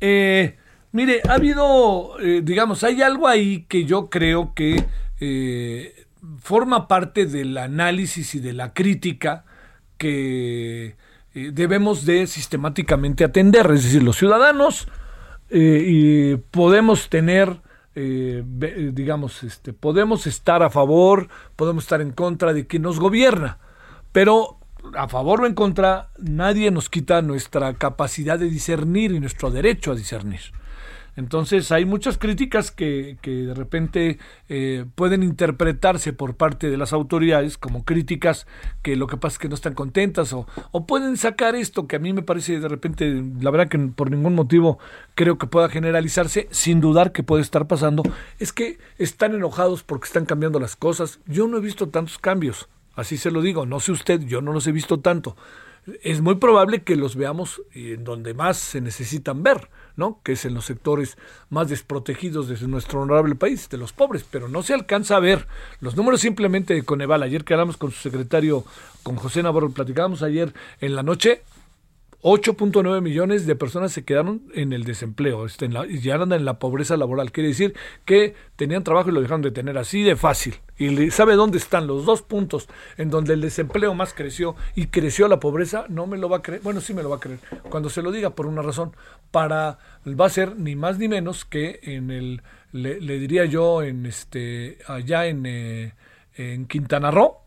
Eh, 0.00 0.58
Mire, 0.92 1.22
ha 1.28 1.34
habido, 1.34 2.18
eh, 2.20 2.40
digamos, 2.42 2.82
hay 2.82 3.00
algo 3.00 3.28
ahí 3.28 3.64
que 3.68 3.84
yo 3.84 4.10
creo 4.10 4.54
que 4.54 4.84
eh, 5.20 6.06
forma 6.40 6.88
parte 6.88 7.26
del 7.26 7.56
análisis 7.56 8.34
y 8.34 8.40
de 8.40 8.52
la 8.52 8.74
crítica 8.74 9.44
que 9.98 10.96
eh, 11.34 11.50
debemos 11.52 12.04
de 12.06 12.26
sistemáticamente 12.26 13.22
atender. 13.22 13.70
Es 13.70 13.84
decir, 13.84 14.02
los 14.02 14.16
ciudadanos 14.16 14.88
podemos 16.52 17.08
tener, 17.08 17.60
digamos, 17.96 19.42
este, 19.42 19.72
podemos 19.72 20.28
estar 20.28 20.62
a 20.62 20.70
favor, 20.70 21.28
podemos 21.56 21.84
estar 21.84 22.00
en 22.00 22.12
contra 22.12 22.52
de 22.52 22.68
quien 22.68 22.82
nos 22.82 23.00
gobierna, 23.00 23.58
pero 24.12 24.58
a 24.94 25.08
favor 25.08 25.40
o 25.40 25.46
en 25.46 25.54
contra, 25.54 26.10
nadie 26.18 26.70
nos 26.70 26.88
quita 26.88 27.20
nuestra 27.20 27.74
capacidad 27.74 28.38
de 28.38 28.48
discernir 28.48 29.10
y 29.10 29.18
nuestro 29.18 29.50
derecho 29.50 29.90
a 29.90 29.96
discernir. 29.96 30.52
Entonces 31.20 31.70
hay 31.70 31.84
muchas 31.84 32.18
críticas 32.18 32.72
que, 32.72 33.16
que 33.22 33.30
de 33.30 33.54
repente 33.54 34.18
eh, 34.48 34.84
pueden 34.96 35.22
interpretarse 35.22 36.12
por 36.12 36.34
parte 36.34 36.68
de 36.68 36.76
las 36.76 36.92
autoridades 36.92 37.56
como 37.56 37.84
críticas 37.84 38.48
que 38.82 38.96
lo 38.96 39.06
que 39.06 39.16
pasa 39.16 39.34
es 39.34 39.38
que 39.38 39.48
no 39.48 39.54
están 39.54 39.74
contentas 39.74 40.32
o, 40.32 40.46
o 40.72 40.86
pueden 40.86 41.16
sacar 41.16 41.54
esto 41.54 41.86
que 41.86 41.96
a 41.96 42.00
mí 42.00 42.12
me 42.12 42.22
parece 42.22 42.58
de 42.58 42.68
repente, 42.68 43.22
la 43.40 43.50
verdad 43.50 43.68
que 43.68 43.78
por 43.78 44.10
ningún 44.10 44.34
motivo 44.34 44.78
creo 45.14 45.38
que 45.38 45.46
pueda 45.46 45.68
generalizarse, 45.68 46.48
sin 46.50 46.80
dudar 46.80 47.12
que 47.12 47.22
puede 47.22 47.42
estar 47.42 47.68
pasando, 47.68 48.02
es 48.38 48.52
que 48.52 48.78
están 48.98 49.34
enojados 49.34 49.84
porque 49.84 50.06
están 50.06 50.24
cambiando 50.24 50.58
las 50.58 50.74
cosas. 50.74 51.20
Yo 51.26 51.46
no 51.46 51.58
he 51.58 51.60
visto 51.60 51.88
tantos 51.88 52.18
cambios 52.18 52.68
Así 53.00 53.16
se 53.16 53.30
lo 53.30 53.40
digo, 53.40 53.66
no 53.66 53.80
sé 53.80 53.92
usted, 53.92 54.20
yo 54.20 54.42
no 54.42 54.52
los 54.52 54.66
he 54.66 54.72
visto 54.72 55.00
tanto. 55.00 55.36
Es 56.02 56.20
muy 56.20 56.34
probable 56.34 56.82
que 56.82 56.94
los 56.94 57.16
veamos 57.16 57.62
en 57.74 58.04
donde 58.04 58.34
más 58.34 58.58
se 58.58 58.80
necesitan 58.80 59.42
ver, 59.42 59.70
¿no? 59.96 60.20
Que 60.22 60.32
es 60.32 60.44
en 60.44 60.54
los 60.54 60.66
sectores 60.66 61.16
más 61.48 61.68
desprotegidos 61.68 62.48
de 62.48 62.66
nuestro 62.68 63.00
honorable 63.00 63.34
país, 63.34 63.68
de 63.70 63.78
los 63.78 63.92
pobres, 63.92 64.24
pero 64.30 64.48
no 64.48 64.62
se 64.62 64.74
alcanza 64.74 65.16
a 65.16 65.20
ver. 65.20 65.46
Los 65.80 65.96
números 65.96 66.20
simplemente 66.20 66.74
de 66.74 66.82
Coneval, 66.82 67.22
ayer 67.22 67.44
que 67.44 67.54
hablamos 67.54 67.76
con 67.76 67.90
su 67.90 67.98
secretario, 67.98 68.64
con 69.02 69.16
José 69.16 69.42
Navarro, 69.42 69.70
platicábamos 69.70 70.22
ayer 70.22 70.52
en 70.80 70.94
la 70.94 71.02
noche, 71.02 71.42
8.9 72.22 73.00
millones 73.00 73.46
de 73.46 73.56
personas 73.56 73.92
se 73.92 74.04
quedaron 74.04 74.42
en 74.54 74.74
el 74.74 74.84
desempleo, 74.84 75.46
este, 75.46 75.68
ya 75.68 76.14
andan 76.16 76.40
en 76.40 76.44
la 76.44 76.58
pobreza 76.58 76.98
laboral. 76.98 77.32
Quiere 77.32 77.48
decir 77.48 77.74
que 78.04 78.34
tenían 78.56 78.84
trabajo 78.84 79.08
y 79.08 79.12
lo 79.12 79.22
dejaron 79.22 79.40
de 79.40 79.50
tener 79.50 79.78
así 79.78 80.02
de 80.02 80.16
fácil. 80.16 80.56
Y 80.76 81.10
sabe 81.10 81.34
dónde 81.34 81.56
están 81.56 81.86
los 81.86 82.04
dos 82.04 82.20
puntos 82.20 82.68
en 82.98 83.08
donde 83.08 83.32
el 83.32 83.40
desempleo 83.40 83.94
más 83.94 84.12
creció 84.12 84.54
y 84.74 84.88
creció 84.88 85.28
la 85.28 85.40
pobreza, 85.40 85.86
no 85.88 86.06
me 86.06 86.18
lo 86.18 86.28
va 86.28 86.38
a 86.38 86.42
creer. 86.42 86.60
Bueno, 86.62 86.82
sí 86.82 86.92
me 86.92 87.02
lo 87.02 87.08
va 87.08 87.16
a 87.16 87.20
creer. 87.20 87.38
Cuando 87.70 87.88
se 87.88 88.02
lo 88.02 88.12
diga 88.12 88.30
por 88.30 88.46
una 88.46 88.60
razón, 88.60 88.94
para 89.30 89.78
va 90.06 90.26
a 90.26 90.30
ser 90.30 90.56
ni 90.56 90.76
más 90.76 90.98
ni 90.98 91.08
menos 91.08 91.44
que 91.46 91.80
en 91.82 92.10
el 92.10 92.42
le, 92.72 93.18
diría 93.18 93.46
yo 93.46 93.82
en 93.82 94.06
este 94.06 94.78
allá 94.86 95.26
en, 95.26 95.44
eh, 95.46 95.94
en 96.36 96.66
Quintana 96.66 97.10
Roo 97.10 97.38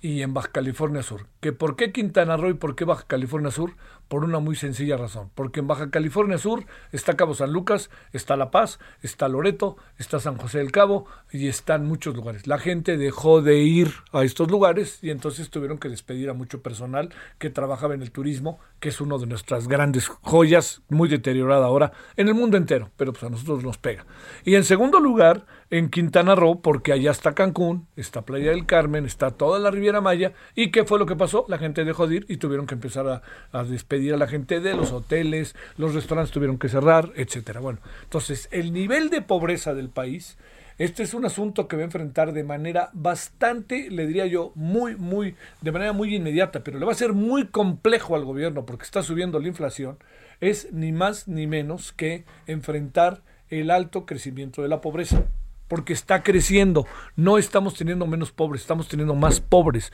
y 0.00 0.22
en 0.22 0.34
Baja 0.34 0.48
California 0.52 1.02
Sur. 1.02 1.26
¿Que 1.40 1.52
¿Por 1.52 1.76
qué 1.76 1.92
Quintana 1.92 2.36
Roo 2.36 2.50
y 2.50 2.54
por 2.54 2.76
qué 2.76 2.84
Baja 2.84 3.04
California 3.06 3.50
Sur? 3.50 3.72
Por 4.08 4.24
una 4.24 4.38
muy 4.38 4.56
sencilla 4.56 4.96
razón. 4.96 5.30
Porque 5.34 5.60
en 5.60 5.66
Baja 5.66 5.90
California 5.90 6.38
Sur 6.38 6.64
está 6.92 7.16
Cabo 7.16 7.34
San 7.34 7.52
Lucas, 7.52 7.90
está 8.12 8.36
La 8.36 8.50
Paz, 8.50 8.78
está 9.02 9.28
Loreto, 9.28 9.76
está 9.98 10.20
San 10.20 10.36
José 10.36 10.58
del 10.58 10.72
Cabo 10.72 11.06
y 11.32 11.48
están 11.48 11.86
muchos 11.86 12.14
lugares. 12.14 12.46
La 12.46 12.58
gente 12.58 12.96
dejó 12.96 13.42
de 13.42 13.58
ir 13.58 13.92
a 14.12 14.22
estos 14.24 14.50
lugares 14.50 14.98
y 15.02 15.10
entonces 15.10 15.50
tuvieron 15.50 15.78
que 15.78 15.88
despedir 15.88 16.30
a 16.30 16.34
mucho 16.34 16.62
personal 16.62 17.10
que 17.38 17.50
trabajaba 17.50 17.94
en 17.94 18.02
el 18.02 18.12
turismo, 18.12 18.60
que 18.80 18.90
es 18.90 19.00
una 19.00 19.16
de 19.18 19.26
nuestras 19.26 19.68
grandes 19.68 20.08
joyas, 20.08 20.82
muy 20.88 21.08
deteriorada 21.08 21.66
ahora 21.66 21.92
en 22.16 22.28
el 22.28 22.34
mundo 22.34 22.56
entero, 22.56 22.90
pero 22.96 23.12
pues 23.12 23.24
a 23.24 23.30
nosotros 23.30 23.64
nos 23.64 23.78
pega. 23.78 24.04
Y 24.44 24.54
en 24.54 24.64
segundo 24.64 25.00
lugar, 25.00 25.46
en 25.70 25.88
Quintana 25.90 26.34
Roo, 26.34 26.60
porque 26.60 26.92
allá 26.92 27.10
está 27.10 27.34
Cancún, 27.34 27.88
está 27.96 28.22
Playa 28.22 28.50
del 28.50 28.66
Carmen, 28.66 29.04
está 29.04 29.30
toda 29.30 29.58
la 29.58 29.70
Riviera 29.70 30.00
Maya. 30.00 30.32
¿Y 30.54 30.70
qué 30.70 30.84
fue 30.84 30.98
lo 30.98 31.06
que 31.06 31.16
pasó? 31.16 31.44
La 31.48 31.58
gente 31.58 31.84
dejó 31.84 32.06
de 32.06 32.16
ir 32.16 32.26
y 32.28 32.36
tuvieron 32.36 32.66
que 32.66 32.74
empezar 32.74 33.08
a, 33.08 33.22
a 33.52 33.64
despedir 33.64 34.14
a 34.14 34.18
la 34.18 34.28
gente 34.28 34.60
de 34.60 34.74
los 34.74 34.92
hoteles, 34.92 35.56
los 35.76 35.94
restaurantes 35.94 36.32
tuvieron 36.32 36.58
que 36.58 36.68
cerrar, 36.68 37.12
etcétera. 37.16 37.60
Bueno, 37.60 37.80
entonces 38.04 38.48
el 38.52 38.72
nivel 38.72 39.10
de 39.10 39.22
pobreza 39.22 39.74
del 39.74 39.88
país, 39.88 40.36
este 40.78 41.02
es 41.02 41.14
un 41.14 41.24
asunto 41.24 41.68
que 41.68 41.76
va 41.76 41.82
a 41.82 41.86
enfrentar 41.86 42.32
de 42.32 42.44
manera 42.44 42.90
bastante, 42.92 43.90
le 43.90 44.06
diría 44.06 44.26
yo, 44.26 44.52
muy, 44.54 44.96
muy, 44.96 45.34
de 45.60 45.72
manera 45.72 45.92
muy 45.92 46.14
inmediata, 46.14 46.60
pero 46.62 46.78
le 46.78 46.86
va 46.86 46.92
a 46.92 46.96
ser 46.96 47.12
muy 47.12 47.46
complejo 47.46 48.14
al 48.14 48.24
gobierno 48.24 48.66
porque 48.66 48.84
está 48.84 49.02
subiendo 49.02 49.38
la 49.38 49.48
inflación, 49.48 49.98
es 50.40 50.72
ni 50.72 50.92
más 50.92 51.28
ni 51.28 51.46
menos 51.46 51.92
que 51.92 52.24
enfrentar 52.46 53.22
el 53.48 53.70
alto 53.70 54.06
crecimiento 54.06 54.62
de 54.62 54.68
la 54.68 54.80
pobreza 54.80 55.24
porque 55.68 55.92
está 55.92 56.22
creciendo. 56.22 56.86
No 57.16 57.38
estamos 57.38 57.74
teniendo 57.74 58.06
menos 58.06 58.30
pobres, 58.30 58.62
estamos 58.62 58.86
teniendo 58.86 59.14
más 59.14 59.40
pobres 59.40 59.90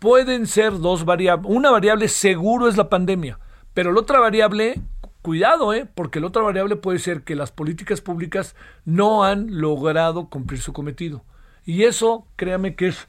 pueden 0.00 0.48
ser 0.48 0.78
dos 0.78 1.04
variables. 1.04 1.48
Una 1.48 1.70
variable 1.70 2.08
seguro 2.08 2.68
es 2.68 2.76
la 2.76 2.88
pandemia, 2.88 3.38
pero 3.72 3.92
la 3.92 4.00
otra 4.00 4.18
variable, 4.18 4.80
cuidado, 5.22 5.74
¿eh? 5.74 5.86
porque 5.94 6.20
la 6.20 6.28
otra 6.28 6.42
variable 6.42 6.76
puede 6.76 6.98
ser 6.98 7.22
que 7.22 7.34
las 7.34 7.52
políticas 7.52 8.00
públicas 8.00 8.54
no 8.84 9.24
han 9.24 9.60
logrado 9.60 10.28
cumplir 10.28 10.60
su 10.60 10.72
cometido. 10.72 11.24
Y 11.64 11.84
eso, 11.84 12.26
créame 12.36 12.74
que 12.74 12.88
es, 12.88 13.06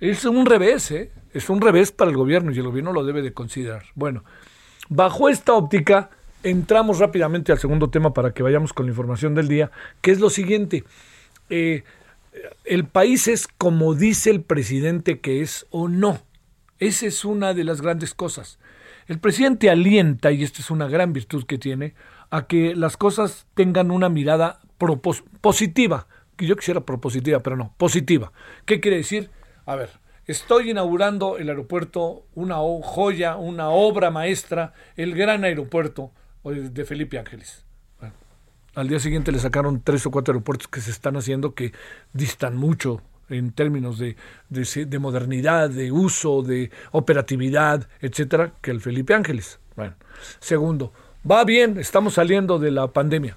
es 0.00 0.24
un 0.24 0.46
revés, 0.46 0.90
¿eh? 0.90 1.10
es 1.32 1.48
un 1.50 1.60
revés 1.60 1.90
para 1.90 2.10
el 2.10 2.16
gobierno 2.16 2.52
y 2.52 2.58
el 2.58 2.64
gobierno 2.64 2.92
lo 2.92 3.04
debe 3.04 3.22
de 3.22 3.32
considerar. 3.32 3.84
Bueno, 3.94 4.24
bajo 4.88 5.28
esta 5.28 5.54
óptica, 5.54 6.10
entramos 6.42 6.98
rápidamente 6.98 7.52
al 7.52 7.58
segundo 7.58 7.90
tema 7.90 8.12
para 8.12 8.32
que 8.32 8.42
vayamos 8.42 8.72
con 8.72 8.86
la 8.86 8.92
información 8.92 9.34
del 9.34 9.48
día, 9.48 9.70
que 10.00 10.10
es 10.10 10.20
lo 10.20 10.30
siguiente. 10.30 10.84
Eh, 11.50 11.82
el 12.64 12.84
país 12.84 13.28
es 13.28 13.48
como 13.48 13.94
dice 13.94 14.30
el 14.30 14.42
presidente 14.42 15.20
que 15.20 15.40
es 15.40 15.66
o 15.70 15.88
no. 15.88 16.20
Esa 16.78 17.06
es 17.06 17.24
una 17.24 17.54
de 17.54 17.64
las 17.64 17.80
grandes 17.80 18.14
cosas. 18.14 18.58
El 19.06 19.18
presidente 19.18 19.68
alienta, 19.68 20.32
y 20.32 20.42
esta 20.42 20.60
es 20.60 20.70
una 20.70 20.88
gran 20.88 21.12
virtud 21.12 21.44
que 21.44 21.58
tiene, 21.58 21.94
a 22.30 22.46
que 22.46 22.74
las 22.74 22.96
cosas 22.96 23.46
tengan 23.54 23.90
una 23.90 24.08
mirada 24.08 24.60
positiva, 25.40 26.06
que 26.36 26.46
yo 26.46 26.56
quisiera 26.56 26.80
propositiva, 26.80 27.40
pero 27.40 27.56
no, 27.56 27.74
positiva. 27.76 28.32
¿Qué 28.64 28.80
quiere 28.80 28.96
decir? 28.98 29.30
A 29.66 29.76
ver, 29.76 29.90
estoy 30.26 30.70
inaugurando 30.70 31.36
el 31.38 31.48
aeropuerto, 31.48 32.24
una 32.34 32.56
joya, 32.56 33.36
una 33.36 33.68
obra 33.68 34.10
maestra, 34.10 34.72
el 34.96 35.14
gran 35.14 35.44
aeropuerto 35.44 36.10
de 36.44 36.84
Felipe 36.84 37.18
Ángeles. 37.18 37.64
al 38.74 38.88
día 38.88 38.98
siguiente 38.98 39.32
le 39.32 39.38
sacaron 39.38 39.82
tres 39.82 40.04
o 40.06 40.10
cuatro 40.10 40.32
aeropuertos 40.32 40.68
que 40.68 40.80
se 40.80 40.90
están 40.90 41.16
haciendo 41.16 41.54
que 41.54 41.72
distan 42.12 42.56
mucho 42.56 43.00
en 43.28 43.52
términos 43.52 43.98
de, 43.98 44.16
de, 44.48 44.98
modernidad, 44.98 45.70
de 45.70 45.92
uso, 45.92 46.42
de 46.42 46.70
operatividad, 46.92 47.88
etcétera, 48.00 48.52
que 48.60 48.70
el 48.70 48.80
Felipe 48.80 49.14
Ángeles. 49.14 49.58
Bueno, 49.76 49.94
segundo, 50.40 50.92
va 51.28 51.44
bien, 51.44 51.78
estamos 51.78 52.14
saliendo 52.14 52.58
de 52.58 52.70
la 52.70 52.88
pandemia. 52.88 53.36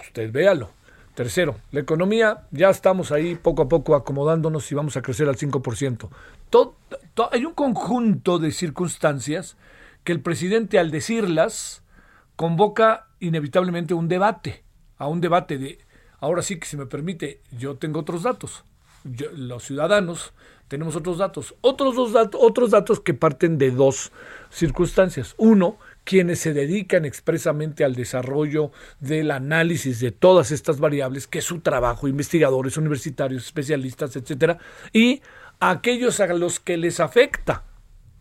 Usted 0.00 0.30
véalo. 0.32 0.70
Tercero, 1.14 1.56
la 1.72 1.80
economía, 1.80 2.46
ya 2.50 2.68
estamos 2.68 3.10
ahí 3.10 3.36
poco 3.36 3.62
a 3.62 3.68
poco 3.70 3.94
acomodándonos 3.94 4.70
y 4.70 4.74
vamos 4.74 4.98
a 4.98 5.02
crecer 5.02 5.26
al 5.28 5.38
5%. 5.38 6.10
Todo, 6.50 6.76
hay 7.32 7.46
un 7.46 7.54
conjunto 7.54 8.38
de 8.38 8.52
circunstancias 8.52 9.56
que 10.04 10.12
el 10.12 10.20
presidente 10.20 10.78
al 10.78 10.90
decirlas 10.90 11.82
convoca 12.36 13.06
inevitablemente 13.18 13.94
un 13.94 14.08
debate, 14.08 14.62
a 14.98 15.08
un 15.08 15.22
debate 15.22 15.56
de, 15.56 15.78
ahora 16.20 16.42
sí 16.42 16.58
que 16.58 16.66
si 16.66 16.76
me 16.76 16.84
permite, 16.84 17.40
yo 17.50 17.76
tengo 17.76 18.00
otros 18.00 18.22
datos 18.22 18.66
los 19.34 19.64
ciudadanos 19.64 20.32
tenemos 20.68 20.96
otros 20.96 21.18
datos. 21.18 21.54
Otros 21.60 21.94
dos 21.94 22.12
datos, 22.12 22.40
otros 22.42 22.70
datos 22.70 23.00
que 23.00 23.14
parten 23.14 23.58
de 23.58 23.70
dos 23.70 24.12
circunstancias. 24.50 25.34
Uno, 25.36 25.78
quienes 26.04 26.40
se 26.40 26.52
dedican 26.52 27.04
expresamente 27.04 27.84
al 27.84 27.94
desarrollo 27.94 28.72
del 29.00 29.30
análisis 29.30 30.00
de 30.00 30.12
todas 30.12 30.50
estas 30.50 30.78
variables, 30.78 31.26
que 31.26 31.38
es 31.38 31.44
su 31.44 31.60
trabajo, 31.60 32.08
investigadores, 32.08 32.76
universitarios, 32.76 33.44
especialistas, 33.44 34.16
etcétera, 34.16 34.58
y 34.92 35.22
aquellos 35.60 36.20
a 36.20 36.26
los 36.28 36.60
que 36.60 36.76
les 36.76 37.00
afecta 37.00 37.64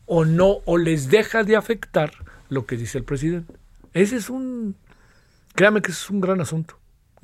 o 0.06 0.26
no, 0.26 0.60
o 0.66 0.78
les 0.78 1.10
deja 1.10 1.44
de 1.44 1.56
afectar 1.56 2.12
lo 2.50 2.66
que 2.66 2.78
dice 2.78 3.00
el 3.00 3.04
presidente. 3.04 3.54
Ese 3.94 4.18
es 4.18 4.30
un, 4.30 4.76
créame 5.56 5.82
que 5.82 5.92
es 5.92 6.10
un 6.10 6.22
gran 6.22 6.42
asunto. 6.42 6.78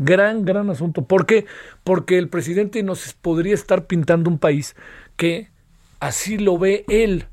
Gran, 0.03 0.45
gran 0.45 0.67
asunto. 0.71 1.03
¿Por 1.03 1.27
qué? 1.27 1.45
Porque 1.83 2.17
el 2.17 2.27
presidente 2.27 2.81
nos 2.81 3.13
podría 3.13 3.53
estar 3.53 3.85
pintando 3.85 4.31
un 4.31 4.39
país 4.39 4.75
que 5.15 5.51
así 5.99 6.39
lo 6.39 6.57
ve 6.57 6.85
él, 6.89 7.25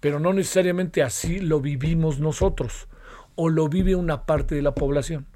pero 0.00 0.18
no 0.18 0.32
necesariamente 0.32 1.04
así 1.04 1.38
lo 1.38 1.60
vivimos 1.60 2.18
nosotros 2.18 2.88
o 3.36 3.48
lo 3.48 3.68
vive 3.68 3.94
una 3.94 4.26
parte 4.26 4.56
de 4.56 4.62
la 4.62 4.74
población. 4.74 5.26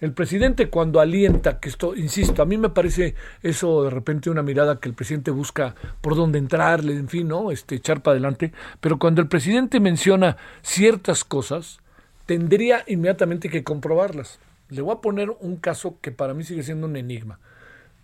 El 0.00 0.14
presidente 0.14 0.70
cuando 0.70 1.00
alienta, 1.00 1.60
que 1.60 1.68
esto, 1.68 1.94
insisto, 1.94 2.40
a 2.40 2.46
mí 2.46 2.56
me 2.56 2.70
parece 2.70 3.14
eso 3.42 3.84
de 3.84 3.90
repente 3.90 4.30
una 4.30 4.42
mirada 4.42 4.80
que 4.80 4.88
el 4.88 4.94
presidente 4.94 5.30
busca 5.30 5.74
por 6.00 6.16
dónde 6.16 6.38
entrarle, 6.38 6.94
en 6.94 7.10
fin, 7.10 7.28
¿no? 7.28 7.50
Este, 7.50 7.74
echar 7.74 8.00
para 8.00 8.12
adelante, 8.12 8.54
pero 8.80 8.98
cuando 8.98 9.20
el 9.20 9.28
presidente 9.28 9.80
menciona 9.80 10.38
ciertas 10.62 11.24
cosas, 11.24 11.80
tendría 12.24 12.84
inmediatamente 12.86 13.50
que 13.50 13.64
comprobarlas. 13.64 14.38
Le 14.68 14.82
voy 14.82 14.94
a 14.94 15.00
poner 15.00 15.30
un 15.40 15.56
caso 15.56 15.98
que 16.00 16.12
para 16.12 16.34
mí 16.34 16.44
sigue 16.44 16.62
siendo 16.62 16.86
un 16.86 16.96
enigma. 16.96 17.40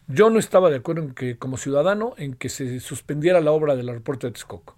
Yo 0.06 0.30
no 0.30 0.38
estaba 0.38 0.70
de 0.70 0.76
acuerdo 0.76 1.02
en 1.02 1.14
que, 1.14 1.38
como 1.38 1.56
ciudadano, 1.56 2.14
en 2.18 2.34
que 2.34 2.48
se 2.48 2.80
suspendiera 2.80 3.40
la 3.40 3.52
obra 3.52 3.76
del 3.76 3.88
aeropuerto 3.88 4.26
de 4.26 4.32
Texcoco. 4.32 4.76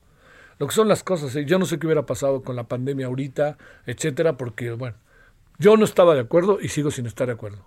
Lo 0.58 0.66
que 0.66 0.74
son 0.74 0.88
las 0.88 1.02
cosas, 1.02 1.34
¿eh? 1.36 1.44
yo 1.44 1.58
no 1.58 1.66
sé 1.66 1.78
qué 1.78 1.86
hubiera 1.86 2.06
pasado 2.06 2.42
con 2.42 2.56
la 2.56 2.64
pandemia 2.64 3.06
ahorita, 3.06 3.58
etcétera, 3.86 4.36
porque, 4.36 4.70
bueno, 4.70 4.96
yo 5.58 5.76
no 5.76 5.84
estaba 5.84 6.14
de 6.14 6.20
acuerdo 6.20 6.58
y 6.60 6.68
sigo 6.68 6.90
sin 6.90 7.06
estar 7.06 7.26
de 7.26 7.34
acuerdo. 7.34 7.64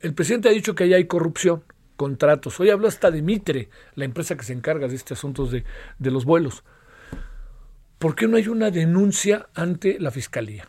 El 0.00 0.14
presidente 0.14 0.48
ha 0.48 0.52
dicho 0.52 0.74
que 0.74 0.84
ahí 0.84 0.94
hay 0.94 1.06
corrupción, 1.06 1.62
contratos. 1.96 2.58
Hoy 2.60 2.70
habló 2.70 2.88
hasta 2.88 3.10
de 3.10 3.68
la 3.94 4.04
empresa 4.04 4.36
que 4.36 4.44
se 4.44 4.52
encarga 4.52 4.88
de 4.88 4.96
estos 4.96 5.18
asuntos 5.18 5.50
de, 5.50 5.64
de 5.98 6.10
los 6.10 6.24
vuelos. 6.24 6.64
¿Por 7.98 8.14
qué 8.14 8.28
no 8.28 8.36
hay 8.36 8.48
una 8.48 8.70
denuncia 8.70 9.48
ante 9.54 9.98
la 9.98 10.10
fiscalía? 10.10 10.68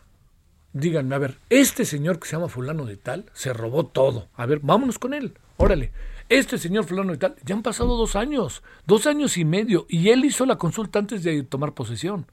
Díganme, 0.72 1.14
a 1.14 1.18
ver, 1.18 1.38
este 1.50 1.84
señor 1.84 2.18
que 2.18 2.28
se 2.28 2.36
llama 2.36 2.48
fulano 2.48 2.84
de 2.84 2.96
tal 2.96 3.26
se 3.32 3.52
robó 3.52 3.86
todo. 3.86 4.28
A 4.34 4.46
ver, 4.46 4.60
vámonos 4.62 4.98
con 4.98 5.14
él. 5.14 5.34
Órale. 5.56 5.92
Este 6.28 6.58
señor 6.58 6.84
fulano 6.84 7.12
de 7.12 7.18
tal, 7.18 7.36
ya 7.42 7.54
han 7.54 7.62
pasado 7.62 7.96
dos 7.96 8.14
años, 8.14 8.62
dos 8.86 9.06
años 9.06 9.38
y 9.38 9.46
medio, 9.46 9.86
y 9.88 10.10
él 10.10 10.26
hizo 10.26 10.44
la 10.44 10.56
consulta 10.56 10.98
antes 10.98 11.22
de 11.22 11.42
tomar 11.42 11.72
posesión. 11.72 12.26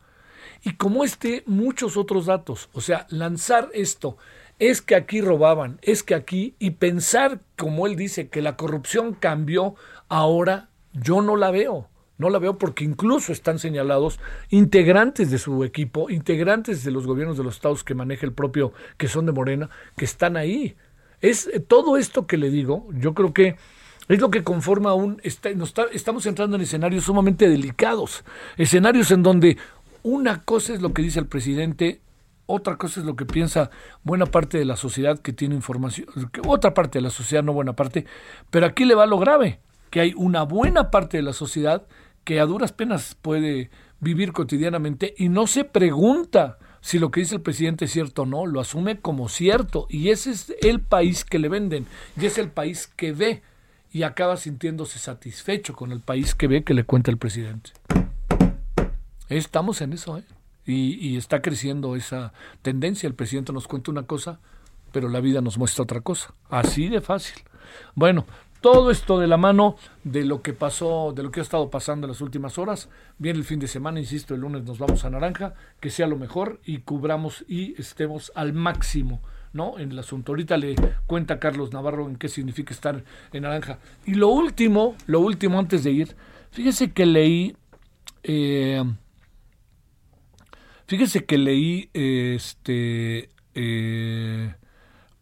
Y 0.63 0.73
como 0.73 1.05
este, 1.05 1.43
muchos 1.45 1.95
otros 1.95 2.25
datos. 2.25 2.69
O 2.73 2.81
sea, 2.81 3.07
lanzar 3.09 3.69
esto, 3.73 4.17
es 4.59 4.81
que 4.81 4.95
aquí 4.95 5.21
robaban, 5.21 5.79
es 5.81 6.03
que 6.03 6.13
aquí, 6.13 6.55
y 6.59 6.71
pensar, 6.71 7.39
como 7.57 7.87
él 7.87 7.95
dice, 7.95 8.27
que 8.27 8.41
la 8.41 8.57
corrupción 8.57 9.13
cambió, 9.13 9.75
ahora 10.09 10.69
yo 10.91 11.21
no 11.21 11.37
la 11.37 11.51
veo. 11.51 11.89
No 12.17 12.29
la 12.29 12.39
veo 12.39 12.57
porque 12.57 12.83
incluso 12.85 13.33
están 13.33 13.59
señalados 13.59 14.19
integrantes 14.49 15.31
de 15.31 15.37
su 15.37 15.63
equipo, 15.63 16.09
integrantes 16.09 16.83
de 16.83 16.91
los 16.91 17.05
gobiernos 17.05 17.37
de 17.37 17.43
los 17.43 17.55
estados 17.55 17.83
que 17.83 17.93
maneja 17.93 18.25
el 18.25 18.33
propio, 18.33 18.71
que 18.97 19.07
son 19.07 19.25
de 19.25 19.33
Morena, 19.33 19.69
que 19.97 20.05
están 20.05 20.37
ahí. 20.37 20.75
Es 21.21 21.47
eh, 21.47 21.59
todo 21.59 21.97
esto 21.97 22.25
que 22.27 22.37
le 22.37 22.49
digo, 22.49 22.87
yo 22.93 23.13
creo 23.13 23.33
que 23.33 23.57
es 24.07 24.19
lo 24.19 24.29
que 24.29 24.43
conforma 24.43 24.93
un... 24.93 25.19
estamos 25.23 26.25
entrando 26.25 26.55
en 26.55 26.61
escenarios 26.61 27.05
sumamente 27.05 27.49
delicados, 27.49 28.23
escenarios 28.55 29.11
en 29.11 29.23
donde 29.23 29.57
una 30.03 30.43
cosa 30.43 30.73
es 30.73 30.81
lo 30.81 30.93
que 30.93 31.01
dice 31.01 31.19
el 31.19 31.25
presidente, 31.25 32.01
otra 32.45 32.77
cosa 32.77 32.99
es 32.99 33.05
lo 33.05 33.15
que 33.15 33.25
piensa 33.25 33.71
buena 34.03 34.27
parte 34.27 34.59
de 34.59 34.65
la 34.65 34.77
sociedad 34.77 35.19
que 35.19 35.33
tiene 35.33 35.55
información, 35.55 36.07
otra 36.47 36.75
parte 36.75 36.99
de 36.99 37.03
la 37.03 37.09
sociedad, 37.09 37.43
no 37.43 37.53
buena 37.53 37.73
parte, 37.73 38.05
pero 38.51 38.67
aquí 38.67 38.85
le 38.85 38.93
va 38.93 39.07
lo 39.07 39.17
grave, 39.17 39.59
que 39.89 40.01
hay 40.01 40.13
una 40.15 40.43
buena 40.43 40.91
parte 40.91 41.17
de 41.17 41.23
la 41.23 41.33
sociedad 41.33 41.87
que 42.25 42.41
a 42.41 42.45
duras 42.45 42.73
penas 42.73 43.15
puede 43.21 43.69
vivir 44.01 44.33
cotidianamente 44.33 45.13
y 45.17 45.29
no 45.29 45.47
se 45.47 45.63
pregunta 45.63 46.59
si 46.81 46.99
lo 46.99 47.09
que 47.09 47.21
dice 47.21 47.35
el 47.35 47.41
presidente 47.41 47.85
es 47.85 47.91
cierto 47.91 48.23
o 48.23 48.25
no, 48.25 48.45
lo 48.45 48.59
asume 48.59 48.99
como 48.99 49.29
cierto 49.29 49.87
y 49.89 50.09
ese 50.09 50.31
es 50.31 50.53
el 50.61 50.81
país 50.81 51.23
que 51.23 51.39
le 51.39 51.47
venden 51.47 51.87
y 52.19 52.25
es 52.25 52.37
el 52.37 52.49
país 52.49 52.87
que 52.87 53.13
ve 53.13 53.41
y 53.91 54.03
acaba 54.03 54.35
sintiéndose 54.35 54.99
satisfecho 54.99 55.73
con 55.73 55.93
el 55.93 56.01
país 56.01 56.35
que 56.35 56.47
ve 56.47 56.65
que 56.65 56.73
le 56.73 56.83
cuenta 56.83 57.11
el 57.11 57.17
presidente. 57.17 57.71
Estamos 59.29 59.81
en 59.81 59.93
eso, 59.93 60.17
¿eh? 60.17 60.23
Y, 60.67 61.15
está 61.15 61.41
creciendo 61.41 61.95
esa 61.95 62.33
tendencia. 62.61 63.07
El 63.07 63.13
presidente 63.13 63.53
nos 63.53 63.67
cuenta 63.67 63.91
una 63.91 64.03
cosa, 64.03 64.39
pero 64.91 65.09
la 65.09 65.19
vida 65.19 65.41
nos 65.41 65.57
muestra 65.57 65.83
otra 65.83 66.01
cosa. 66.01 66.33
Así 66.49 66.89
de 66.89 67.01
fácil. 67.01 67.41
Bueno, 67.93 68.25
todo 68.65 68.89
esto 68.89 69.19
de 69.19 69.27
la 69.27 69.37
mano 69.37 69.75
de 70.03 70.25
lo 70.25 70.41
que 70.41 70.51
pasó, 70.51 71.13
de 71.15 71.21
lo 71.21 71.29
que 71.29 71.39
ha 71.39 71.43
estado 71.43 71.69
pasando 71.69 72.07
en 72.07 72.13
las 72.13 72.21
últimas 72.21 72.57
horas. 72.57 72.89
Viene 73.19 73.37
el 73.37 73.45
fin 73.45 73.59
de 73.59 73.67
semana, 73.67 73.99
insisto, 73.99 74.33
el 74.33 74.41
lunes 74.41 74.63
nos 74.63 74.79
vamos 74.79 75.05
a 75.05 75.11
Naranja, 75.11 75.53
que 75.79 75.91
sea 75.91 76.07
lo 76.07 76.17
mejor 76.17 76.59
y 76.65 76.79
cubramos 76.79 77.45
y 77.47 77.79
estemos 77.79 78.31
al 78.33 78.53
máximo. 78.53 79.21
¿no? 79.53 79.77
En 79.77 79.91
el 79.91 79.99
asunto. 79.99 80.31
Ahorita 80.31 80.57
le 80.57 80.73
cuenta 81.05 81.37
Carlos 81.37 81.73
Navarro 81.73 82.09
en 82.09 82.15
qué 82.15 82.27
significa 82.27 82.73
estar 82.73 83.03
en 83.33 83.43
naranja. 83.43 83.77
Y 84.03 84.15
lo 84.15 84.29
último, 84.29 84.95
lo 85.05 85.19
último 85.19 85.59
antes 85.59 85.83
de 85.83 85.91
ir, 85.91 86.15
fíjese 86.49 86.91
que 86.91 87.05
leí 87.05 87.55
eh, 88.23 88.83
Fíjese 90.87 91.23
que 91.25 91.37
leí 91.37 91.91
este 91.93 93.29
eh, 93.53 94.55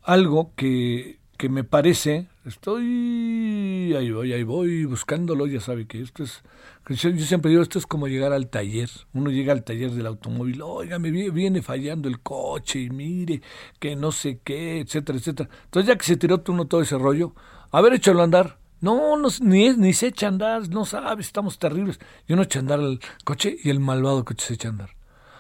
algo 0.02 0.54
que, 0.56 1.20
que, 1.36 1.50
me 1.50 1.66
parece, 1.66 2.30
estoy 2.46 3.94
ahí 3.96 4.12
voy, 4.12 4.34
ahí 4.34 4.44
voy 4.44 4.86
buscándolo, 4.86 5.48
ya 5.48 5.60
sabe 5.60 5.88
que 5.88 6.02
esto 6.02 6.24
es, 6.24 6.44
yo, 6.90 7.18
siempre 7.18 7.50
digo, 7.50 7.62
esto 7.62 7.80
es 7.80 7.86
como 7.86 8.08
llegar 8.08 8.34
al 8.34 8.50
taller, 8.50 8.90
uno 9.14 9.30
llega 9.32 9.54
al 9.54 9.64
taller 9.64 9.92
del 9.92 10.06
automóvil, 10.06 10.62
oiga, 10.62 11.00
me 11.00 11.12
viene 11.12 11.62
fallando 11.62 12.10
el 12.10 12.20
coche 12.20 12.80
y 12.80 12.90
mire, 12.90 13.42
que 13.80 13.96
no 13.96 14.12
sé 14.12 14.40
qué, 14.44 14.80
etcétera, 14.82 15.18
etcétera. 15.18 15.50
Entonces 15.66 15.88
ya 15.88 15.98
que 15.98 16.06
se 16.06 16.18
tiró 16.18 16.44
uno 16.48 16.66
todo 16.66 16.82
ese 16.82 16.98
rollo, 16.98 17.34
a 17.72 17.82
ver, 17.82 17.94
échalo 17.94 18.22
a 18.22 18.26
andar. 18.26 18.58
No, 18.82 19.16
no 19.16 19.30
ni, 19.40 19.70
ni 19.78 19.94
se 19.94 20.08
echa 20.08 20.26
a 20.26 20.30
andar, 20.30 20.68
no 20.68 20.86
sabe, 20.86 21.22
estamos 21.22 21.58
terribles. 21.58 22.00
Yo 22.28 22.36
no 22.36 22.42
echa 22.42 22.60
a 22.60 22.62
andar 22.62 22.82
el 22.82 23.00
coche 23.24 23.56
y 23.64 23.70
el 23.70 23.80
malvado 23.80 24.26
coche 24.26 24.46
se 24.46 24.54
echa 24.56 24.68
a 24.68 24.72
andar. 24.72 24.90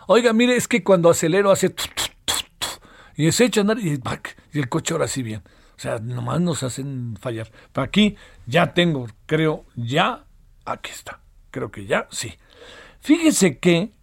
Oiga, 0.07 0.31
mire, 0.31 0.55
es 0.55 0.69
que 0.69 0.81
cuando 0.81 1.10
acelero 1.10 1.51
hace... 1.51 1.75
y 3.17 3.29
se 3.33 3.45
echa 3.45 3.60
a 3.60 3.63
andar 3.63 3.79
y, 3.79 4.01
y 4.53 4.60
el 4.60 4.69
coche 4.69 4.93
ahora 4.93 5.10
sí 5.10 5.24
bien. 5.24 5.43
O 5.75 5.80
sea, 5.80 6.00
nomás 6.00 6.42
nos 6.42 6.63
hacen 6.63 7.18
fallar. 7.20 7.51
Pero 7.72 7.86
aquí 7.86 8.15
ya 8.46 8.74
tengo, 8.74 9.08
creo, 9.25 9.65
ya, 9.75 10.25
aquí 10.65 10.92
está. 10.92 11.20
Creo 11.51 11.72
que 11.72 11.86
ya, 11.86 12.08
sí. 12.12 12.34
Fíjese 13.00 13.60
que 13.60 13.94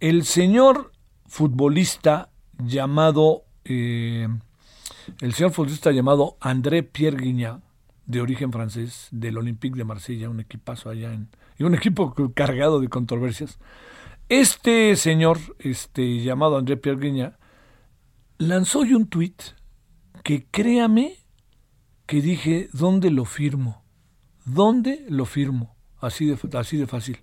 el 0.00 0.24
señor 0.24 0.92
futbolista 1.26 2.30
llamado, 2.58 3.44
eh, 3.64 4.28
el 5.20 5.34
señor 5.34 5.52
futbolista 5.52 5.92
llamado 5.92 6.36
André 6.40 6.82
Pierre 6.82 7.18
Guignat, 7.18 7.62
de 8.06 8.20
origen 8.20 8.52
francés, 8.52 9.08
del 9.10 9.38
Olympique 9.38 9.76
de 9.76 9.84
Marsella, 9.84 10.28
un 10.28 10.40
equipazo 10.40 10.90
allá 10.90 11.12
en, 11.12 11.28
y 11.58 11.64
un 11.64 11.74
equipo 11.74 12.14
cargado 12.34 12.80
de 12.80 12.88
controversias, 12.88 13.58
este 14.28 14.96
señor, 14.96 15.38
este, 15.58 16.22
llamado 16.22 16.56
André 16.56 16.76
Pierre 16.76 17.32
lanzó 18.38 18.80
hoy 18.80 18.94
un 18.94 19.06
tuit 19.06 19.42
que 20.24 20.46
créame 20.50 21.18
que 22.06 22.20
dije, 22.20 22.68
¿dónde 22.72 23.10
lo 23.10 23.24
firmo? 23.24 23.84
¿Dónde 24.44 25.04
lo 25.08 25.26
firmo? 25.26 25.76
Así 26.00 26.26
de, 26.26 26.36
así 26.58 26.76
de 26.76 26.86
fácil. 26.86 27.18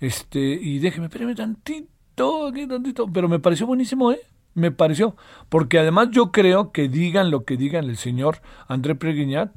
Este, 0.00 0.40
y 0.40 0.78
déjeme, 0.80 1.06
espérame 1.06 1.34
tantito, 1.34 2.48
aquí 2.48 2.66
tantito, 2.66 3.10
pero 3.10 3.28
me 3.28 3.38
pareció 3.38 3.66
buenísimo, 3.66 4.12
¿eh? 4.12 4.20
Me 4.54 4.70
pareció, 4.70 5.16
porque 5.48 5.78
además 5.78 6.08
yo 6.10 6.30
creo 6.30 6.72
que 6.72 6.88
digan 6.88 7.30
lo 7.30 7.44
que 7.44 7.56
digan 7.56 7.84
el 7.84 7.96
señor 7.96 8.42
André 8.68 8.96
Preguiñat, 8.96 9.56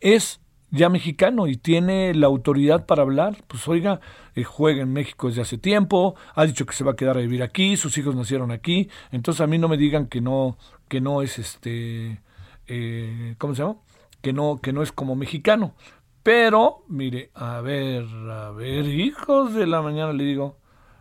es 0.00 0.40
ya 0.70 0.88
mexicano 0.88 1.46
y 1.46 1.56
tiene 1.56 2.14
la 2.14 2.26
autoridad 2.26 2.86
para 2.86 3.02
hablar, 3.02 3.36
pues 3.46 3.66
oiga, 3.68 4.00
eh, 4.34 4.44
juega 4.44 4.82
en 4.82 4.92
México 4.92 5.28
desde 5.28 5.42
hace 5.42 5.58
tiempo, 5.58 6.16
ha 6.34 6.44
dicho 6.44 6.66
que 6.66 6.74
se 6.74 6.84
va 6.84 6.92
a 6.92 6.96
quedar 6.96 7.16
a 7.16 7.20
vivir 7.20 7.42
aquí, 7.42 7.76
sus 7.76 7.96
hijos 7.98 8.14
nacieron 8.14 8.50
aquí, 8.50 8.88
entonces 9.10 9.40
a 9.40 9.46
mí 9.46 9.58
no 9.58 9.68
me 9.68 9.76
digan 9.76 10.06
que 10.06 10.20
no, 10.20 10.58
que 10.88 11.00
no 11.00 11.22
es 11.22 11.38
este, 11.38 12.20
eh, 12.66 13.34
¿cómo 13.38 13.54
se 13.54 13.62
llama? 13.62 13.76
Que 14.20 14.32
no, 14.32 14.58
que 14.60 14.72
no 14.72 14.82
es 14.82 14.92
como 14.92 15.14
mexicano. 15.14 15.74
Pero, 16.22 16.84
mire, 16.88 17.30
a 17.34 17.60
ver, 17.60 18.04
a 18.04 18.50
ver, 18.50 18.86
hijos 18.86 19.54
de 19.54 19.66
la 19.66 19.80
mañana 19.80 20.12
le 20.12 20.24
digo, 20.24 20.58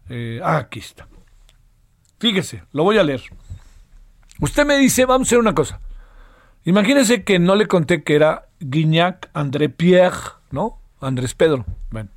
eh, 0.08 0.40
ah, 0.44 0.58
aquí 0.58 0.80
está. 0.80 1.08
Fíjese, 2.20 2.64
lo 2.72 2.84
voy 2.84 3.00
a 3.00 3.04
leer. 3.04 3.24
Usted 4.40 4.66
me 4.66 4.78
dice, 4.78 5.06
vamos 5.06 5.28
a 5.28 5.30
hacer 5.30 5.40
una 5.40 5.56
cosa. 5.56 5.82
Imagínese 6.66 7.24
que 7.24 7.40
no 7.40 7.56
le 7.56 7.68
conté 7.68 8.04
que 8.04 8.16
era 8.16 8.50
Guignac 8.60 9.30
André 9.34 9.70
Pierre, 9.70 10.18
¿no? 10.52 10.80
Andrés 11.00 11.36
Pedro. 11.36 11.66
Bueno, 11.92 12.10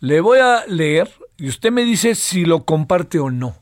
le 0.00 0.20
voy 0.20 0.38
a 0.38 0.66
leer 0.66 1.10
y 1.36 1.48
usted 1.48 1.70
me 1.70 1.84
dice 1.84 2.14
si 2.14 2.44
lo 2.44 2.64
comparte 2.64 3.18
o 3.18 3.30
no. 3.30 3.56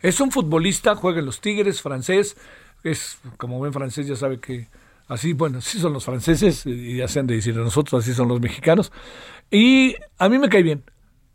Es 0.00 0.20
un 0.20 0.30
futbolista, 0.30 0.94
juega 0.94 1.20
en 1.20 1.26
los 1.26 1.40
Tigres, 1.40 1.80
francés. 1.80 2.36
Es, 2.82 3.18
como 3.38 3.58
ven 3.58 3.72
francés, 3.72 4.06
ya 4.06 4.16
sabe 4.16 4.38
que 4.38 4.68
así, 5.08 5.32
bueno, 5.32 5.58
así 5.58 5.78
son 5.78 5.94
los 5.94 6.04
franceses, 6.04 6.66
y 6.66 6.98
ya 6.98 7.08
sean 7.08 7.26
de 7.26 7.36
decir 7.36 7.56
nosotros, 7.56 8.04
así 8.04 8.12
son 8.12 8.28
los 8.28 8.40
mexicanos. 8.40 8.92
Y 9.50 9.94
a 10.18 10.28
mí 10.28 10.38
me 10.38 10.50
cae 10.50 10.62
bien 10.62 10.84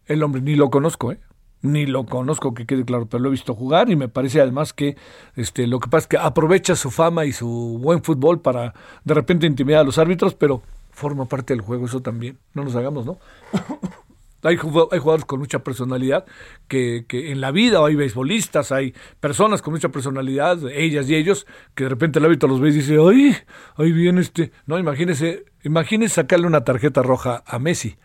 el 0.06 0.22
hombre, 0.22 0.42
ni 0.42 0.56
lo 0.56 0.70
conozco, 0.70 1.12
¿eh? 1.12 1.20
Ni 1.62 1.86
lo 1.86 2.06
conozco, 2.06 2.54
que 2.54 2.66
quede 2.66 2.86
claro, 2.86 3.08
pero 3.08 3.24
lo 3.24 3.30
he 3.30 3.32
visto 3.32 3.54
jugar 3.54 3.90
y 3.90 3.96
me 3.96 4.08
parece 4.08 4.42
además 4.42 4.74
que 4.74 4.96
este, 5.36 5.68
lo 5.68 5.80
que 5.80 5.90
pasa 5.90 6.04
es 6.04 6.08
que 6.08 6.18
aprovecha 6.18 6.76
su 6.76 6.92
fama 6.92 7.26
y 7.26 7.34
su 7.34 7.80
buen 7.82 8.04
fútbol 8.04 8.42
para 8.42 8.74
de 9.04 9.14
repente 9.14 9.48
intimidar 9.48 9.82
a 9.82 9.84
los 9.84 9.98
árbitros, 9.98 10.36
pero 10.36 10.62
forma 10.92 11.26
parte 11.26 11.54
del 11.54 11.62
juego 11.62 11.86
eso 11.86 12.02
también, 12.02 12.38
no 12.54 12.64
nos 12.64 12.76
hagamos, 12.76 13.06
¿no? 13.06 13.20
hay, 14.44 14.56
hay, 14.56 15.00
jugadores 15.00 15.26
con 15.26 15.40
mucha 15.40 15.60
personalidad 15.60 16.26
que, 16.68 17.06
que 17.08 17.32
en 17.32 17.42
la 17.42 17.52
vida, 17.52 17.86
hay 17.86 17.96
beisbolistas, 17.96 18.72
hay 18.72 18.94
personas 19.20 19.62
con 19.62 19.74
mucha 19.74 19.90
personalidad, 19.90 20.60
ellas 20.70 21.10
y 21.10 21.16
ellos, 21.16 21.46
que 21.76 21.84
de 21.84 21.90
repente 21.90 22.20
el 22.20 22.26
árbitro 22.26 22.48
los 22.48 22.62
ve 22.62 22.70
y 22.70 22.74
dice, 22.74 22.98
¡ay! 23.00 23.36
Ahí 23.76 23.92
viene 23.92 24.22
este. 24.22 24.52
No, 24.66 24.80
imagínese, 24.80 25.46
imagínese 25.64 26.16
sacarle 26.16 26.48
una 26.48 26.64
tarjeta 26.64 27.02
roja 27.02 27.44
a 27.46 27.60
Messi 27.60 27.98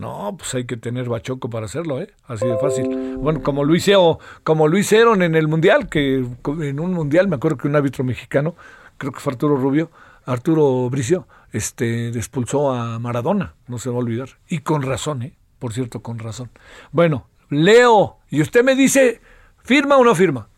no, 0.00 0.34
pues 0.38 0.54
hay 0.54 0.64
que 0.64 0.76
tener 0.76 1.08
bachoco 1.08 1.50
para 1.50 1.66
hacerlo, 1.66 2.00
¿eh? 2.00 2.12
Así 2.24 2.46
de 2.46 2.56
fácil. 2.56 3.16
Bueno, 3.18 3.42
como 3.42 3.64
lo, 3.64 3.74
hizo, 3.74 4.18
como 4.42 4.66
lo 4.66 4.78
hicieron 4.78 5.22
en 5.22 5.34
el 5.34 5.46
Mundial, 5.46 5.88
que 5.88 6.16
en 6.16 6.80
un 6.80 6.94
Mundial, 6.94 7.28
me 7.28 7.36
acuerdo 7.36 7.58
que 7.58 7.68
un 7.68 7.76
árbitro 7.76 8.02
mexicano, 8.02 8.56
creo 8.96 9.12
que 9.12 9.20
fue 9.20 9.34
Arturo 9.34 9.56
Rubio, 9.56 9.90
Arturo 10.24 10.88
Bricio, 10.88 11.28
este, 11.52 12.08
expulsó 12.08 12.72
a 12.72 12.98
Maradona, 12.98 13.54
no 13.68 13.78
se 13.78 13.90
va 13.90 13.96
a 13.96 13.98
olvidar. 13.98 14.30
Y 14.48 14.60
con 14.60 14.82
razón, 14.82 15.22
¿eh? 15.22 15.36
Por 15.58 15.74
cierto, 15.74 16.00
con 16.00 16.18
razón. 16.18 16.50
Bueno, 16.92 17.28
leo, 17.50 18.18
y 18.30 18.40
usted 18.40 18.64
me 18.64 18.74
dice, 18.74 19.20
¿firma 19.62 19.98
o 19.98 20.04
no 20.04 20.14
firma? 20.14 20.48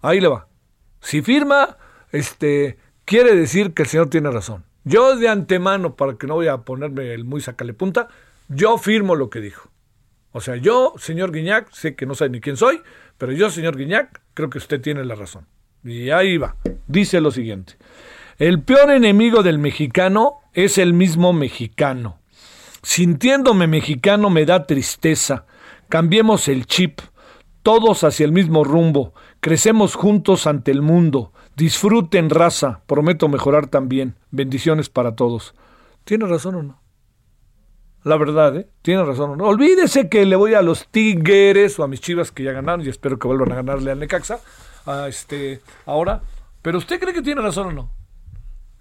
Ahí 0.00 0.20
le 0.20 0.28
va. 0.28 0.46
Si 1.00 1.22
firma, 1.22 1.76
este, 2.12 2.78
quiere 3.04 3.34
decir 3.34 3.74
que 3.74 3.82
el 3.82 3.88
señor 3.88 4.08
tiene 4.08 4.30
razón. 4.30 4.64
Yo 4.84 5.16
de 5.16 5.28
antemano, 5.28 5.96
para 5.96 6.14
que 6.14 6.26
no 6.28 6.34
voy 6.34 6.46
a 6.46 6.58
ponerme 6.58 7.12
el 7.12 7.24
muy 7.24 7.40
sacale 7.40 7.74
punta, 7.74 8.08
yo 8.48 8.78
firmo 8.78 9.14
lo 9.14 9.30
que 9.30 9.40
dijo. 9.40 9.70
O 10.32 10.40
sea, 10.40 10.56
yo, 10.56 10.94
señor 10.98 11.32
Guiñac, 11.32 11.70
sé 11.72 11.94
que 11.94 12.06
no 12.06 12.14
sabe 12.14 12.30
ni 12.30 12.40
quién 12.40 12.56
soy, 12.56 12.80
pero 13.16 13.32
yo, 13.32 13.50
señor 13.50 13.76
Guiñac, 13.76 14.20
creo 14.34 14.50
que 14.50 14.58
usted 14.58 14.80
tiene 14.80 15.04
la 15.04 15.14
razón. 15.14 15.46
Y 15.84 16.10
ahí 16.10 16.38
va. 16.38 16.56
Dice 16.86 17.20
lo 17.20 17.30
siguiente. 17.30 17.74
El 18.38 18.62
peor 18.62 18.90
enemigo 18.90 19.42
del 19.42 19.58
mexicano 19.58 20.40
es 20.52 20.78
el 20.78 20.92
mismo 20.92 21.32
mexicano. 21.32 22.20
Sintiéndome 22.82 23.66
mexicano 23.66 24.30
me 24.30 24.44
da 24.44 24.64
tristeza. 24.64 25.46
Cambiemos 25.88 26.48
el 26.48 26.66
chip. 26.66 27.00
Todos 27.62 28.04
hacia 28.04 28.24
el 28.24 28.32
mismo 28.32 28.64
rumbo. 28.64 29.12
Crecemos 29.40 29.94
juntos 29.94 30.46
ante 30.46 30.70
el 30.70 30.82
mundo. 30.82 31.32
Disfruten 31.56 32.30
raza. 32.30 32.82
Prometo 32.86 33.28
mejorar 33.28 33.66
también. 33.66 34.14
Bendiciones 34.30 34.88
para 34.88 35.16
todos. 35.16 35.54
¿Tiene 36.04 36.26
razón 36.26 36.54
o 36.54 36.62
no? 36.62 36.87
La 38.04 38.16
verdad, 38.16 38.56
¿eh? 38.56 38.68
Tiene 38.82 39.04
razón. 39.04 39.40
Olvídese 39.40 40.08
que 40.08 40.24
le 40.24 40.36
voy 40.36 40.54
a 40.54 40.62
los 40.62 40.88
Tigres 40.88 41.78
o 41.78 41.84
a 41.84 41.88
mis 41.88 42.00
chivas 42.00 42.30
que 42.30 42.44
ya 42.44 42.52
ganaron 42.52 42.84
y 42.84 42.88
espero 42.88 43.18
que 43.18 43.26
vuelvan 43.26 43.52
a 43.52 43.56
ganarle 43.56 43.90
al 43.90 43.98
Necaxa. 43.98 44.40
A 44.86 45.08
este, 45.08 45.60
ahora. 45.84 46.22
Pero 46.62 46.78
usted 46.78 47.00
cree 47.00 47.12
que 47.12 47.22
tiene 47.22 47.40
razón 47.40 47.68
o 47.68 47.72
no. 47.72 47.90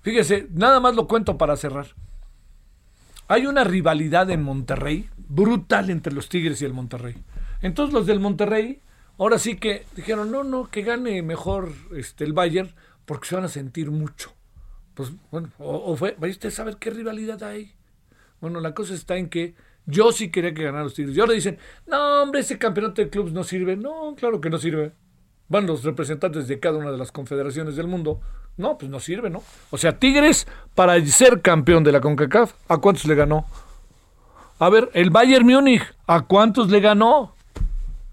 Fíjese, 0.02 0.48
nada 0.54 0.80
más 0.80 0.96
lo 0.96 1.08
cuento 1.08 1.38
para 1.38 1.58
cerrar. 1.58 1.88
Hay 3.28 3.46
una 3.46 3.64
rivalidad 3.64 4.30
en 4.30 4.42
Monterrey 4.42 5.10
brutal 5.18 5.90
entre 5.90 6.14
los 6.14 6.30
Tigres 6.30 6.62
y 6.62 6.66
el 6.66 6.74
Monterrey. 6.74 7.16
Entonces 7.62 7.94
los 7.94 8.06
del 8.06 8.20
Monterrey, 8.20 8.82
ahora 9.18 9.38
sí 9.38 9.58
que 9.58 9.86
dijeron, 9.96 10.32
no, 10.32 10.44
no, 10.44 10.70
que 10.70 10.84
gane 10.84 11.22
mejor 11.22 11.74
este, 11.96 12.24
el 12.24 12.34
Bayern 12.34 12.74
porque 13.06 13.28
se 13.28 13.36
van 13.36 13.46
a 13.46 13.50
sentir 13.50 13.92
mucho. 13.92 14.34
Pues 14.94 15.12
bueno, 15.30 15.52
o, 15.60 15.96
fue, 15.96 16.16
vaya 16.18 16.32
usted 16.32 16.50
a 16.50 16.52
saber 16.52 16.78
qué 16.78 16.90
rivalidad 16.90 17.44
hay. 17.44 17.74
Bueno, 18.40 18.60
la 18.60 18.74
cosa 18.74 18.94
está 18.94 19.18
en 19.18 19.30
que 19.30 19.56
yo 19.86 20.12
sí 20.12 20.30
quería 20.30 20.54
que 20.54 20.64
ganaran 20.64 20.86
los 20.86 20.94
Tigres. 20.94 21.16
Y 21.16 21.20
ahora 21.20 21.34
dicen, 21.34 21.58
no, 21.88 22.22
hombre, 22.22 22.42
ese 22.42 22.58
campeonato 22.58 23.02
de 23.02 23.10
clubes 23.10 23.34
no 23.34 23.44
sirve. 23.44 23.76
No, 23.78 24.16
claro 24.16 24.42
que 24.42 24.50
no 24.50 24.58
sirve. 24.58 24.92
Van 25.50 25.66
los 25.66 25.84
representantes 25.84 26.48
de 26.48 26.60
cada 26.60 26.78
una 26.78 26.92
de 26.92 26.98
las 26.98 27.12
confederaciones 27.12 27.76
del 27.78 27.88
mundo. 27.88 28.20
No, 28.58 28.78
pues 28.78 28.92
no 28.92 29.00
sirve, 29.00 29.30
¿no? 29.30 29.44
O 29.70 29.78
sea, 29.78 29.98
Tigres, 29.98 30.48
para 30.76 31.00
ser 31.06 31.42
campeón 31.42 31.84
de 31.84 31.92
la 31.92 32.02
CONCACAF, 32.02 32.54
¿a 32.68 32.78
cuántos 32.78 33.06
le 33.06 33.16
ganó? 33.16 33.46
A 34.60 34.70
ver, 34.70 34.90
el 34.94 35.10
Bayern 35.10 35.46
Múnich, 35.46 35.84
¿a 36.08 36.22
cuántos 36.22 36.70
le 36.70 36.80
ganó? 36.80 37.36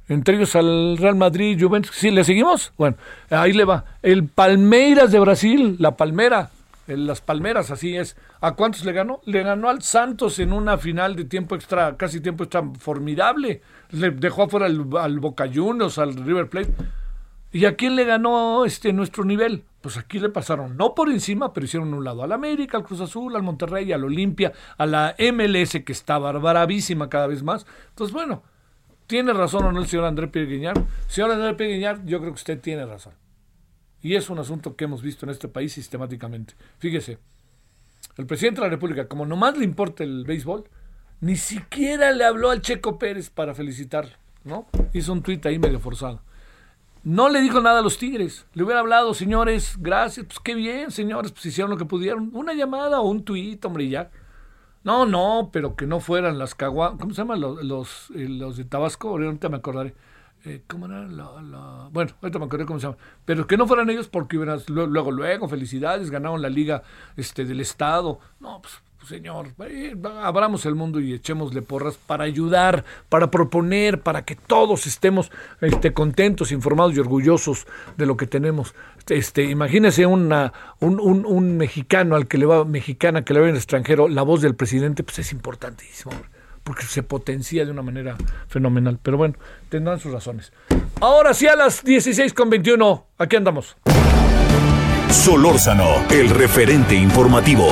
Entre 0.09 0.37
ellos 0.37 0.55
al 0.55 0.99
Real 0.99 1.17
Madrid, 1.17 1.59
Juventus. 1.59 1.97
¿Sí 1.97 2.11
le 2.11 2.25
seguimos? 2.25 2.73
Bueno, 2.77 2.97
ahí 3.31 3.53
le 3.53 3.65
va. 3.65 3.85
El 4.03 4.29
Palmeiras 4.29 5.11
de 5.11 5.19
Brasil, 5.19 5.77
la 5.79 5.97
Palmera, 5.97 6.51
las 6.87 7.20
Palmeras, 7.20 7.70
así 7.70 7.97
es. 7.97 8.16
¿A 8.40 8.53
cuántos 8.53 8.85
le 8.85 8.92
ganó? 8.92 9.20
Le 9.25 9.42
ganó 9.42 9.68
al 9.68 9.83
Santos 9.83 10.38
en 10.38 10.53
una 10.53 10.79
final 10.79 11.16
de 11.16 11.25
tiempo 11.25 11.55
extra, 11.55 11.97
casi 11.97 12.20
tiempo 12.20 12.44
extra 12.44 12.62
formidable. 12.79 13.62
Le 13.90 14.11
dejó 14.11 14.44
afuera 14.44 14.66
al, 14.66 15.18
Boca 15.18 15.49
Juniors, 15.53 15.99
al 15.99 16.14
River 16.14 16.49
Plate. 16.49 16.75
¿Y 17.53 17.66
a 17.66 17.77
quién 17.77 17.97
le 17.97 18.05
ganó 18.05 18.64
este 18.64 18.92
nuestro 18.92 19.25
nivel? 19.25 19.64
Pues 19.81 19.97
aquí 19.97 20.18
le 20.18 20.29
pasaron, 20.29 20.77
no 20.77 20.94
por 20.94 21.09
encima, 21.11 21.53
pero 21.53 21.66
hicieron 21.66 21.94
un 21.94 22.05
lado 22.05 22.23
al 22.23 22.33
América, 22.33 22.77
al 22.77 22.85
Cruz 22.85 23.01
Azul, 23.01 23.37
al 23.37 23.42
Monterrey, 23.42 23.92
al 23.92 24.05
Olimpia, 24.05 24.53
a 24.77 24.87
la 24.87 25.14
MLS 25.18 25.83
que 25.85 25.92
está 25.92 26.18
barbarísima 26.18 27.09
cada 27.09 27.27
vez 27.27 27.42
más. 27.42 27.66
Entonces, 27.90 28.12
bueno, 28.12 28.42
tiene 29.07 29.33
razón 29.33 29.64
o 29.66 29.73
no 29.73 29.81
el 29.81 29.87
señor 29.87 30.07
André 30.07 30.29
Pierre 30.29 30.73
Señor 31.07 31.31
André 31.31 31.55
Pierre 31.55 32.01
yo 32.05 32.18
creo 32.18 32.33
que 32.33 32.38
usted 32.38 32.61
tiene 32.61 32.87
razón. 32.87 33.12
Y 34.05 34.17
es 34.17 34.29
un 34.29 34.38
asunto 34.38 34.77
que 34.77 34.85
hemos 34.85 35.01
visto 35.01 35.25
en 35.25 35.31
este 35.31 35.49
país 35.49 35.73
sistemáticamente. 35.73 36.55
Fíjese, 36.79 37.17
el 38.19 38.27
presidente 38.27 38.61
de 38.61 38.67
la 38.67 38.71
República, 38.71 39.09
como 39.09 39.25
nomás 39.25 39.57
le 39.57 39.64
importa 39.64 40.05
el 40.05 40.25
béisbol, 40.27 40.64
ni 41.23 41.37
siquiera 41.37 42.12
le 42.12 42.23
habló 42.27 42.51
al 42.51 42.61
Checo 42.61 42.99
Pérez 42.99 43.31
para 43.31 43.55
felicitarlo, 43.55 44.12
¿no? 44.45 44.67
Hizo 44.93 45.11
un 45.11 45.23
tuit 45.23 45.47
ahí 45.47 45.59
medio 45.59 45.81
forzado. 45.81 46.21
No 47.03 47.31
le 47.31 47.40
dijo 47.40 47.62
nada 47.62 47.79
a 47.79 47.83
los 47.83 47.97
Tigres. 47.97 48.45
Le 48.53 48.64
hubiera 48.64 48.81
hablado, 48.81 49.14
señores, 49.14 49.77
gracias, 49.79 50.27
pues 50.27 50.38
qué 50.38 50.55
bien, 50.55 50.90
señores, 50.90 51.33
pues 51.33 51.47
hicieron 51.47 51.71
lo 51.71 51.79
que 51.79 51.87
pudieron. 51.87 52.29
Una 52.35 52.53
llamada 52.53 53.01
o 53.01 53.09
un 53.09 53.25
tuit, 53.25 53.64
hombre, 53.64 53.88
ya. 53.88 54.11
No, 54.83 55.07
no, 55.07 55.49
pero 55.51 55.77
que 55.77 55.87
no 55.87 56.01
fueran 56.01 56.38
las 56.38 56.55
caguas. 56.55 56.93
¿Cómo 57.01 57.14
se 57.14 57.23
llaman 57.23 57.40
los, 57.40 57.64
los, 57.64 58.11
eh, 58.14 58.29
los 58.29 58.59
de 58.59 58.67
Tabasco? 58.67 59.09
Ahorita 59.09 59.49
me 59.49 59.57
acordaré. 59.57 59.95
Eh, 60.47 60.63
¿cómo 60.67 60.87
era 60.87 61.07
la, 61.07 61.89
Bueno, 61.91 62.13
ahorita 62.21 62.39
me 62.39 62.45
acuerdo 62.45 62.67
cómo 62.67 62.79
se 62.79 62.87
llama. 62.87 62.99
Pero 63.25 63.47
que 63.47 63.57
no 63.57 63.67
fueran 63.67 63.89
ellos 63.89 64.09
porque 64.09 64.37
luego, 64.69 65.11
luego, 65.11 65.49
felicidades, 65.49 66.11
ganaron 66.11 66.43
la 66.43 66.51
liga 66.51 66.83
este, 67.17 67.47
del 67.47 67.61
Estado. 67.61 68.19
No, 68.41 68.61
pues, 68.61 68.75
pues 68.99 69.09
señor, 69.09 69.49
eh, 69.67 69.97
abramos 70.21 70.67
el 70.67 70.75
mundo 70.75 71.01
y 71.01 71.15
echémosle 71.15 71.63
porras 71.63 71.97
para 71.97 72.25
ayudar, 72.25 72.85
para 73.09 73.31
proponer, 73.31 74.03
para 74.03 74.27
que 74.27 74.37
todos 74.37 74.87
estemos 74.87 75.33
este, 75.63 75.95
contentos, 75.95 76.53
informados 76.53 76.95
y 76.95 77.01
orgullosos 77.01 77.67
de 77.97 78.05
lo 78.05 78.19
que 78.19 78.27
tenemos. 78.27 78.75
Este, 79.09 79.45
imagínese 79.45 80.05
una, 80.05 80.53
un, 80.81 81.01
un, 81.01 81.25
un 81.25 81.57
mexicano 81.57 82.17
al 82.17 82.29
que 82.29 82.37
le 82.37 82.45
va, 82.45 82.67
mexicana 82.67 83.25
que 83.25 83.33
le 83.33 83.41
va 83.41 83.49
en 83.49 83.57
extranjero, 83.57 84.09
la 84.09 84.23
voz 84.23 84.43
del 84.43 84.55
presidente, 84.55 85.05
pues 85.05 85.21
es 85.21 85.33
importantísimo 85.33 86.13
porque 86.64 86.85
se 86.85 87.03
potencia 87.03 87.64
de 87.64 87.70
una 87.70 87.83
manera 87.83 88.16
fenomenal. 88.48 88.98
Pero 89.03 89.16
bueno, 89.16 89.35
tendrán 89.68 90.00
sus 90.00 90.12
razones. 90.12 90.53
Ahora 91.00 91.35
sí, 91.35 91.46
a 91.46 91.55
las 91.55 91.85
16.21, 91.85 93.05
aquí 93.18 93.37
andamos. 93.37 93.77
Solórzano, 95.11 96.05
el 96.11 96.31
referente 96.31 96.94
informativo. 96.94 97.68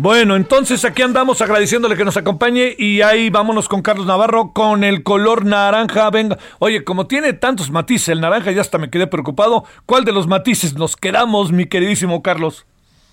Bueno, 0.00 0.36
entonces 0.36 0.84
aquí 0.84 1.02
andamos 1.02 1.42
agradeciéndole 1.42 1.96
que 1.96 2.04
nos 2.04 2.16
acompañe 2.16 2.72
y 2.78 3.02
ahí 3.02 3.30
vámonos 3.30 3.68
con 3.68 3.82
Carlos 3.82 4.06
Navarro 4.06 4.52
con 4.54 4.84
el 4.84 5.02
color 5.02 5.44
naranja. 5.44 6.08
Venga, 6.10 6.38
oye, 6.60 6.84
como 6.84 7.08
tiene 7.08 7.32
tantos 7.32 7.72
matices 7.72 8.10
el 8.10 8.20
naranja, 8.20 8.52
ya 8.52 8.60
hasta 8.60 8.78
me 8.78 8.90
quedé 8.90 9.08
preocupado. 9.08 9.64
¿Cuál 9.86 10.04
de 10.04 10.12
los 10.12 10.28
matices 10.28 10.74
nos 10.74 10.94
quedamos, 10.94 11.50
mi 11.50 11.66
queridísimo 11.66 12.22
Carlos? 12.22 12.64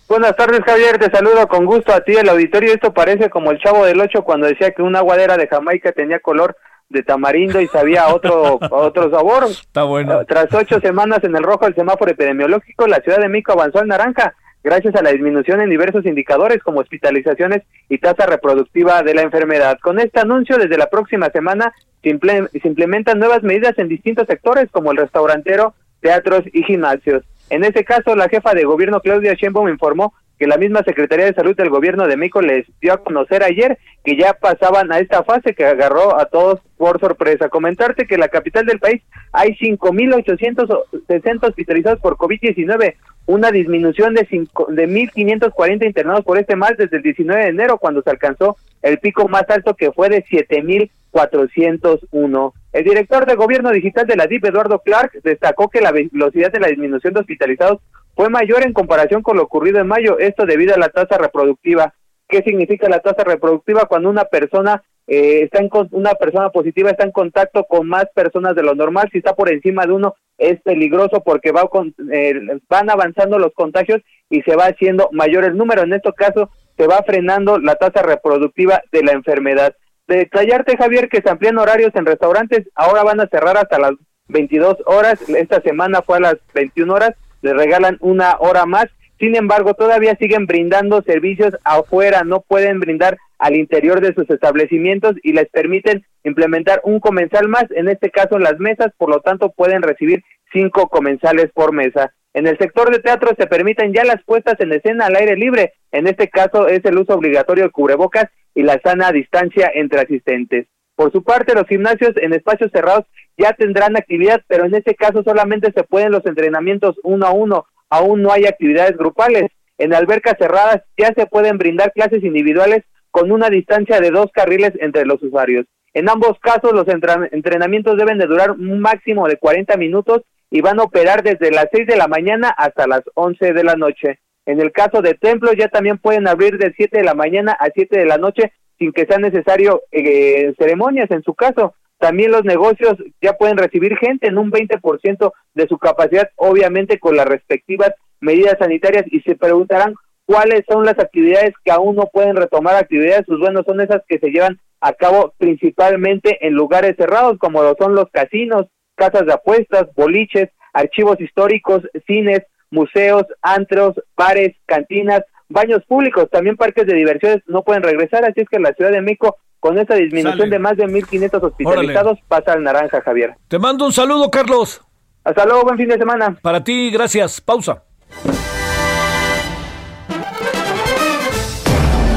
Buenas 0.07 0.35
tardes, 0.35 0.61
Javier. 0.63 0.99
Te 0.99 1.09
saludo 1.09 1.47
con 1.47 1.65
gusto 1.65 1.91
a 1.91 2.01
ti, 2.01 2.11
el 2.11 2.29
auditorio. 2.29 2.71
Esto 2.71 2.93
parece 2.93 3.31
como 3.31 3.49
el 3.49 3.57
chavo 3.57 3.83
del 3.83 3.99
ocho 3.99 4.23
cuando 4.23 4.45
decía 4.45 4.69
que 4.69 4.83
una 4.83 4.99
aguadera 4.99 5.37
de 5.37 5.47
Jamaica 5.47 5.91
tenía 5.91 6.19
color 6.19 6.55
de 6.89 7.01
tamarindo 7.01 7.59
y 7.61 7.67
sabía 7.67 8.09
otro 8.09 8.59
otro 8.69 9.09
sabor. 9.09 9.45
Está 9.45 9.85
bueno. 9.85 10.23
Tras 10.25 10.53
ocho 10.53 10.79
semanas 10.81 11.23
en 11.23 11.35
el 11.35 11.41
rojo 11.41 11.65
del 11.65 11.73
semáforo 11.73 12.11
epidemiológico, 12.11 12.85
la 12.85 12.99
Ciudad 12.99 13.17
de 13.17 13.29
México 13.29 13.53
avanzó 13.53 13.79
al 13.79 13.87
naranja 13.87 14.35
gracias 14.65 14.95
a 14.95 15.04
la 15.04 15.12
disminución 15.12 15.62
en 15.62 15.69
diversos 15.69 16.08
indicadores 16.08 16.62
como 16.63 16.80
hospitalizaciones 16.80 17.62
y 17.88 17.99
tasa 17.99 18.25
reproductiva 18.25 19.04
de 19.04 19.13
la 19.13 19.21
enfermedad. 19.21 19.78
Con 19.80 19.99
este 19.99 20.19
anuncio, 20.19 20.58
desde 20.58 20.78
la 20.78 20.89
próxima 20.89 21.30
semana 21.30 21.71
se, 22.01 22.10
implementan 22.10 23.19
nuevas 23.19 23.43
medidas 23.43 23.78
en 23.78 23.88
distintos 23.88 24.25
sectores 24.25 24.67
como 24.71 24.91
el 24.91 24.97
restaurantero, 24.97 25.75
teatros 26.01 26.41
y 26.51 26.63
gimnasios. 26.63 27.23
En 27.51 27.63
ese 27.63 27.86
caso, 27.86 28.15
la 28.15 28.28
jefa 28.28 28.56
de 28.56 28.63
gobierno 28.63 29.01
Claudia 29.01 29.36
Sheinbaum 29.36 29.69
informó 29.69 30.15
que 30.37 30.47
la 30.47 30.57
misma 30.57 30.83
Secretaría 30.83 31.25
de 31.25 31.33
Salud 31.33 31.55
del 31.55 31.69
Gobierno 31.69 32.07
de 32.07 32.17
México 32.17 32.41
les 32.41 32.65
dio 32.81 32.93
a 32.93 33.03
conocer 33.03 33.43
ayer 33.43 33.77
que 34.03 34.17
ya 34.17 34.33
pasaban 34.33 34.91
a 34.91 34.99
esta 34.99 35.23
fase 35.23 35.53
que 35.53 35.65
agarró 35.65 36.19
a 36.19 36.25
todos 36.25 36.59
por 36.77 36.99
sorpresa. 36.99 37.49
Comentarte 37.49 38.05
que 38.05 38.15
en 38.15 38.21
la 38.21 38.27
capital 38.27 38.65
del 38.65 38.79
país 38.79 39.01
hay 39.31 39.55
5.860 39.55 41.47
hospitalizados 41.47 41.99
por 41.99 42.17
COVID-19, 42.17 42.95
una 43.27 43.51
disminución 43.51 44.13
de, 44.13 44.27
cinco, 44.29 44.67
de 44.69 44.87
1.540 44.87 45.85
internados 45.85 46.25
por 46.25 46.37
este 46.37 46.55
mal 46.55 46.75
desde 46.77 46.97
el 46.97 47.03
19 47.03 47.41
de 47.41 47.49
enero, 47.49 47.77
cuando 47.77 48.01
se 48.01 48.09
alcanzó 48.09 48.57
el 48.81 48.99
pico 48.99 49.27
más 49.27 49.43
alto 49.49 49.75
que 49.75 49.91
fue 49.91 50.09
de 50.09 50.23
7.401. 50.25 52.53
El 52.73 52.83
director 52.83 53.25
de 53.25 53.35
gobierno 53.35 53.71
digital 53.71 54.05
de 54.05 54.17
la 54.17 54.27
DIP, 54.27 54.45
Eduardo 54.45 54.79
Clark, 54.79 55.13
destacó 55.23 55.69
que 55.69 55.81
la 55.81 55.91
velocidad 55.91 56.51
de 56.51 56.59
la 56.59 56.67
disminución 56.67 57.13
de 57.13 57.21
hospitalizados 57.21 57.79
fue 58.15 58.30
mayor 58.30 58.65
en 58.65 58.73
comparación 58.73 59.21
con 59.21 59.38
lo 59.38 59.43
ocurrido 59.43 59.80
en 59.80 59.88
mayo, 59.88 60.19
esto 60.19 60.45
debido 60.45 60.73
a 60.73 60.80
la 60.80 60.89
tasa 60.89 61.17
reproductiva. 61.17 61.93
¿Qué 62.28 62.41
significa 62.41 62.89
la 62.89 62.99
tasa 62.99 63.23
reproductiva? 63.23 63.86
Cuando 63.86 64.10
una 64.10 64.25
persona 64.25 64.84
eh, 65.08 65.43
está 65.43 65.60
en 65.60 65.69
una 65.91 66.15
persona 66.15 66.49
positiva 66.49 66.89
está 66.89 67.04
en 67.04 67.12
contacto 67.12 67.65
con 67.65 67.88
más 67.88 68.06
personas 68.15 68.56
de 68.56 68.63
lo 68.63 68.73
normal, 68.73 69.08
si 69.12 69.19
está 69.19 69.36
por 69.36 69.51
encima 69.51 69.86
de 69.86 69.93
uno 69.93 70.15
es 70.38 70.60
peligroso 70.62 71.21
porque 71.23 71.51
va 71.51 71.67
con, 71.67 71.93
eh, 72.12 72.34
van 72.67 72.89
avanzando 72.89 73.38
los 73.38 73.54
contagios 73.54 74.01
y 74.30 74.41
se 74.41 74.56
va 74.56 74.65
haciendo 74.65 75.10
mayor 75.12 75.43
el 75.45 75.58
número. 75.58 75.84
En 75.84 75.93
este 75.93 76.12
caso 76.13 76.49
se 76.78 76.88
va 76.88 77.04
frenando 77.06 77.60
la 77.60 77.75
tasa 77.75 78.01
reproductiva 78.01 78.82
de 78.91 79.04
la 79.04 79.12
enfermedad. 79.12 79.75
Detallarte, 80.08 80.78
Javier, 80.78 81.10
que 81.10 81.21
se 81.21 81.30
amplían 81.30 81.58
horarios 81.58 81.91
en 81.95 82.06
restaurantes, 82.06 82.67
ahora 82.75 83.04
van 83.04 83.19
a 83.19 83.28
cerrar 83.28 83.58
hasta 83.58 83.80
las 83.80 83.93
22 84.28 84.78
horas, 84.86 85.21
esta 85.30 85.62
semana 85.62 86.01
fue 86.01 86.17
a 86.17 86.21
las 86.21 86.36
21 86.54 86.93
horas, 86.93 87.12
le 87.45 87.53
regalan 87.53 87.97
una 88.01 88.36
hora 88.39 88.65
más 88.65 88.88
sin 89.19 89.36
embargo, 89.36 89.73
todavía 89.75 90.17
siguen 90.19 90.45
brindando 90.45 91.01
servicios 91.01 91.55
afuera, 91.63 92.23
no 92.25 92.41
pueden 92.41 92.79
brindar 92.79 93.17
al 93.39 93.55
interior 93.55 94.01
de 94.01 94.13
sus 94.13 94.29
establecimientos 94.29 95.15
y 95.23 95.31
les 95.31 95.49
permiten 95.49 96.05
implementar 96.23 96.81
un 96.84 96.99
comensal 96.99 97.47
más, 97.47 97.65
en 97.71 97.88
este 97.88 98.10
caso 98.10 98.36
en 98.36 98.43
las 98.43 98.60
mesas, 98.60 98.91
por 98.97 99.10
lo 99.10 99.21
tanto 99.21 99.51
pueden 99.51 99.81
recibir 99.84 100.23
cinco 100.51 100.89
comensales 100.89 101.49
por 101.53 101.73
mesa. 101.73 102.13
En 102.34 102.47
el 102.47 102.58
sector 102.58 102.91
de 102.91 102.99
teatro 102.99 103.31
se 103.38 103.47
permiten 103.47 103.93
ya 103.93 104.03
las 104.03 104.21
puestas 104.25 104.60
en 104.60 104.73
escena 104.73 105.05
al 105.05 105.15
aire 105.15 105.38
libre, 105.38 105.73
en 105.91 106.08
este 106.08 106.29
caso 106.29 106.67
es 106.67 106.84
el 106.84 106.97
uso 106.97 107.13
obligatorio 107.13 107.65
de 107.65 107.71
cubrebocas 107.71 108.25
y 108.53 108.63
la 108.63 108.79
sana 108.84 109.12
distancia 109.13 109.71
entre 109.73 110.01
asistentes. 110.01 110.67
Por 110.95 111.12
su 111.12 111.23
parte, 111.23 111.53
los 111.53 111.67
gimnasios 111.67 112.13
en 112.17 112.34
espacios 112.34 112.71
cerrados 112.71 113.05
ya 113.38 113.51
tendrán 113.53 113.97
actividad, 113.97 114.41
pero 114.47 114.65
en 114.65 114.75
este 114.75 114.95
caso 114.95 115.23
solamente 115.23 115.71
se 115.73 115.84
pueden 115.84 116.12
los 116.12 116.25
entrenamientos 116.25 116.95
uno 117.03 117.25
a 117.25 117.31
uno, 117.31 117.65
aún 117.89 118.21
no 118.21 118.31
hay 118.31 118.45
actividades 118.45 118.97
grupales. 118.97 119.51
En 119.77 119.93
albercas 119.93 120.36
cerradas 120.39 120.84
ya 120.97 121.13
se 121.15 121.25
pueden 121.25 121.58
brindar 121.58 121.91
clases 121.91 122.23
individuales 122.23 122.84
con 123.12 123.31
una 123.31 123.49
distancia 123.49 123.99
de 123.99 124.12
dos 124.12 124.31
carriles 124.34 124.71
entre 124.79 125.05
los 125.05 125.21
usuarios. 125.21 125.65
En 125.93 126.10
ambos 126.10 126.38
casos 126.39 126.73
los 126.73 126.86
entrenamientos 126.88 127.97
deben 127.97 128.17
de 128.17 128.25
durar 128.25 128.51
un 128.51 128.79
máximo 128.79 129.27
de 129.27 129.38
40 129.38 129.77
minutos 129.77 130.23
y 130.49 130.62
van 130.62 130.79
a 130.79 130.84
operar 130.84 131.23
desde 131.23 131.51
las 131.51 131.67
6 131.71 131.88
de 131.88 131.97
la 131.97 132.08
mañana 132.08 132.49
hasta 132.49 132.88
las 132.88 133.01
11 133.15 133.53
de 133.53 133.63
la 133.63 133.75
noche. 133.75 134.19
En 134.45 134.62
el 134.62 134.71
caso 134.71 135.01
de 135.01 135.15
templos 135.15 135.55
ya 135.58 135.69
también 135.69 135.97
pueden 135.97 136.27
abrir 136.27 136.58
de 136.58 136.73
7 136.75 136.97
de 136.97 137.03
la 137.03 137.15
mañana 137.15 137.53
a 137.53 137.69
7 137.73 137.97
de 137.97 138.05
la 138.05 138.17
noche 138.17 138.53
sin 138.77 138.91
que 138.91 139.05
sea 139.05 139.17
necesario 139.17 139.83
eh, 139.91 140.53
ceremonias 140.57 141.09
en 141.11 141.23
su 141.23 141.33
caso. 141.33 141.75
También 141.97 142.31
los 142.31 142.43
negocios 142.43 142.95
ya 143.21 143.33
pueden 143.33 143.57
recibir 143.57 143.97
gente 143.97 144.27
en 144.27 144.38
un 144.38 144.51
20% 144.51 145.31
de 145.53 145.67
su 145.67 145.77
capacidad, 145.77 146.29
obviamente 146.35 146.99
con 146.99 147.15
las 147.15 147.25
respectivas 147.25 147.91
medidas 148.19 148.57
sanitarias 148.59 149.05
y 149.07 149.21
se 149.21 149.35
preguntarán 149.35 149.95
cuáles 150.25 150.63
son 150.67 150.85
las 150.85 150.99
actividades 150.99 151.53
que 151.63 151.71
aún 151.71 151.95
no 151.95 152.07
pueden 152.11 152.35
retomar 152.35 152.75
actividades, 152.75 153.23
pues 153.27 153.39
bueno, 153.39 153.63
son 153.65 153.79
esas 153.81 154.01
que 154.07 154.19
se 154.19 154.29
llevan 154.29 154.59
a 154.81 154.93
cabo 154.93 155.33
principalmente 155.38 156.45
en 156.45 156.53
lugares 156.53 156.95
cerrados 156.97 157.38
como 157.38 157.63
lo 157.63 157.75
son 157.79 157.95
los 157.95 158.09
casinos, 158.11 158.65
casas 158.95 159.25
de 159.25 159.33
apuestas, 159.33 159.88
boliches, 159.95 160.49
archivos 160.73 161.19
históricos, 161.21 161.83
cines, 162.05 162.41
museos, 162.69 163.23
antros, 163.41 163.95
bares, 164.17 164.55
cantinas, 164.65 165.21
baños 165.49 165.84
públicos, 165.88 166.29
también 166.31 166.55
parques 166.55 166.86
de 166.86 166.95
diversiones 166.95 167.43
no 167.47 167.63
pueden 167.63 167.84
regresar, 167.84 168.25
así 168.25 168.41
es 168.41 168.49
que 168.49 168.60
la 168.60 168.73
Ciudad 168.73 168.91
de 168.91 169.01
México 169.01 169.38
con 169.60 169.79
esta 169.79 169.95
disminución 169.95 170.49
de 170.49 170.60
más 170.60 170.77
de 170.77 170.86
1.500 170.86 171.41
hospitalizados 171.41 172.19
pasa 172.27 172.53
al 172.53 172.63
naranja, 172.63 173.01
Javier. 173.01 173.36
Te 173.47 173.58
mando 173.58 173.86
un 173.86 173.93
saludo, 173.93 174.29
Carlos. 174.29 174.81
Hasta 175.23 175.43
luego, 175.43 175.63
buen 175.63 175.77
fin 175.77 175.88
de 175.88 175.97
semana. 175.97 176.38
Para 176.41 176.63
ti, 176.63 176.91
gracias. 176.91 177.41
Pausa. 177.41 177.84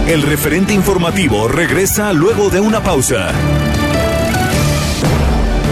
El 0.07 0.23
referente 0.23 0.75
informativo 0.75 1.49
regresa 1.49 2.12
luego 2.12 2.51
de 2.51 2.61
una 2.61 2.83
pausa. 2.83 3.31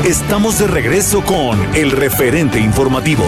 Estamos 0.05 0.59
de 0.59 0.67
regreso 0.67 1.23
con 1.25 1.59
el 1.75 1.91
referente 1.91 2.59
informativo. 2.59 3.25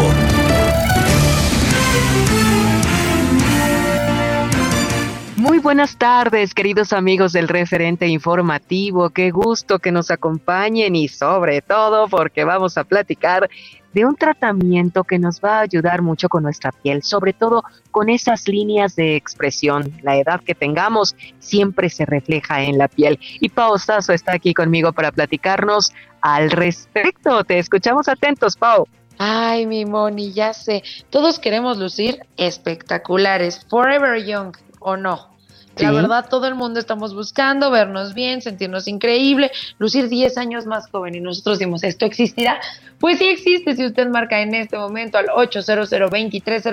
Muy 5.48 5.60
buenas 5.60 5.96
tardes, 5.96 6.52
queridos 6.52 6.92
amigos 6.92 7.32
del 7.32 7.48
referente 7.48 8.06
informativo. 8.06 9.08
Qué 9.08 9.30
gusto 9.30 9.78
que 9.78 9.90
nos 9.90 10.10
acompañen 10.10 10.94
y 10.94 11.08
sobre 11.08 11.62
todo 11.62 12.06
porque 12.06 12.44
vamos 12.44 12.76
a 12.76 12.84
platicar 12.84 13.48
de 13.94 14.04
un 14.04 14.14
tratamiento 14.14 15.04
que 15.04 15.18
nos 15.18 15.40
va 15.40 15.56
a 15.56 15.60
ayudar 15.62 16.02
mucho 16.02 16.28
con 16.28 16.42
nuestra 16.42 16.70
piel, 16.70 17.02
sobre 17.02 17.32
todo 17.32 17.64
con 17.90 18.10
esas 18.10 18.46
líneas 18.46 18.94
de 18.94 19.16
expresión. 19.16 19.90
La 20.02 20.18
edad 20.18 20.42
que 20.42 20.54
tengamos 20.54 21.16
siempre 21.38 21.88
se 21.88 22.04
refleja 22.04 22.60
en 22.60 22.76
la 22.76 22.88
piel. 22.88 23.18
Y 23.40 23.48
Pau 23.48 23.78
Sasso 23.78 24.12
está 24.12 24.34
aquí 24.34 24.52
conmigo 24.52 24.92
para 24.92 25.12
platicarnos 25.12 25.94
al 26.20 26.50
respecto. 26.50 27.42
Te 27.44 27.58
escuchamos 27.58 28.06
atentos, 28.08 28.54
Pau. 28.54 28.86
Ay, 29.16 29.64
mi 29.64 29.86
Moni, 29.86 30.30
ya 30.30 30.52
sé. 30.52 30.82
Todos 31.08 31.38
queremos 31.38 31.78
lucir 31.78 32.20
espectaculares, 32.36 33.64
forever 33.70 34.22
young, 34.22 34.54
¿o 34.80 34.98
no? 34.98 35.37
La 35.78 35.92
verdad, 35.92 36.26
todo 36.28 36.46
el 36.46 36.54
mundo 36.54 36.80
estamos 36.80 37.14
buscando 37.14 37.70
vernos 37.70 38.14
bien, 38.14 38.42
sentirnos 38.42 38.88
increíble, 38.88 39.50
lucir 39.78 40.08
10 40.08 40.36
años 40.38 40.66
más 40.66 40.90
joven 40.90 41.14
y 41.14 41.20
nosotros 41.20 41.58
decimos, 41.58 41.84
¿esto 41.84 42.04
existirá? 42.04 42.60
Pues 42.98 43.18
sí 43.18 43.28
existe, 43.28 43.76
si 43.76 43.86
usted 43.86 44.08
marca 44.08 44.40
en 44.40 44.54
este 44.54 44.76
momento 44.76 45.18
al 45.18 45.26
800 45.32 45.90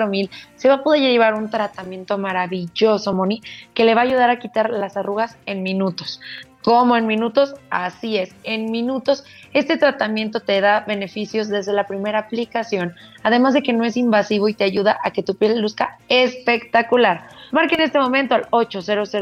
mil 0.08 0.30
se 0.56 0.68
va 0.68 0.74
a 0.74 0.82
poder 0.82 1.02
llevar 1.02 1.34
un 1.34 1.50
tratamiento 1.50 2.18
maravilloso, 2.18 3.12
Moni, 3.12 3.42
que 3.74 3.84
le 3.84 3.94
va 3.94 4.00
a 4.00 4.04
ayudar 4.04 4.30
a 4.30 4.38
quitar 4.38 4.70
las 4.70 4.96
arrugas 4.96 5.36
en 5.46 5.62
minutos. 5.62 6.20
¿Cómo 6.62 6.96
en 6.96 7.06
minutos? 7.06 7.54
Así 7.70 8.18
es, 8.18 8.34
en 8.42 8.72
minutos 8.72 9.22
este 9.52 9.76
tratamiento 9.76 10.40
te 10.40 10.60
da 10.60 10.80
beneficios 10.80 11.48
desde 11.48 11.72
la 11.72 11.86
primera 11.86 12.18
aplicación, 12.18 12.94
además 13.22 13.54
de 13.54 13.62
que 13.62 13.72
no 13.72 13.84
es 13.84 13.96
invasivo 13.96 14.48
y 14.48 14.54
te 14.54 14.64
ayuda 14.64 14.98
a 15.02 15.12
que 15.12 15.22
tu 15.22 15.36
piel 15.36 15.60
luzca 15.60 15.98
espectacular. 16.08 17.35
Marque 17.52 17.74
en 17.76 17.82
este 17.82 17.98
momento 17.98 18.34
al 18.34 18.46
800 18.50 19.12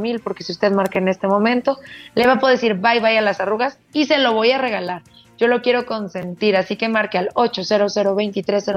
mil 0.00 0.20
porque 0.20 0.44
si 0.44 0.52
usted 0.52 0.72
marca 0.72 0.98
en 0.98 1.08
este 1.08 1.26
momento, 1.26 1.78
le 2.14 2.26
va 2.26 2.34
a 2.34 2.38
poder 2.38 2.56
decir 2.56 2.74
bye 2.74 3.00
bye 3.00 3.18
a 3.18 3.22
las 3.22 3.40
arrugas 3.40 3.78
y 3.92 4.06
se 4.06 4.18
lo 4.18 4.32
voy 4.34 4.52
a 4.52 4.58
regalar. 4.58 5.02
Yo 5.38 5.48
lo 5.48 5.62
quiero 5.62 5.86
consentir, 5.86 6.56
así 6.56 6.76
que 6.76 6.88
marque 6.88 7.18
al 7.18 7.30
800 7.34 7.96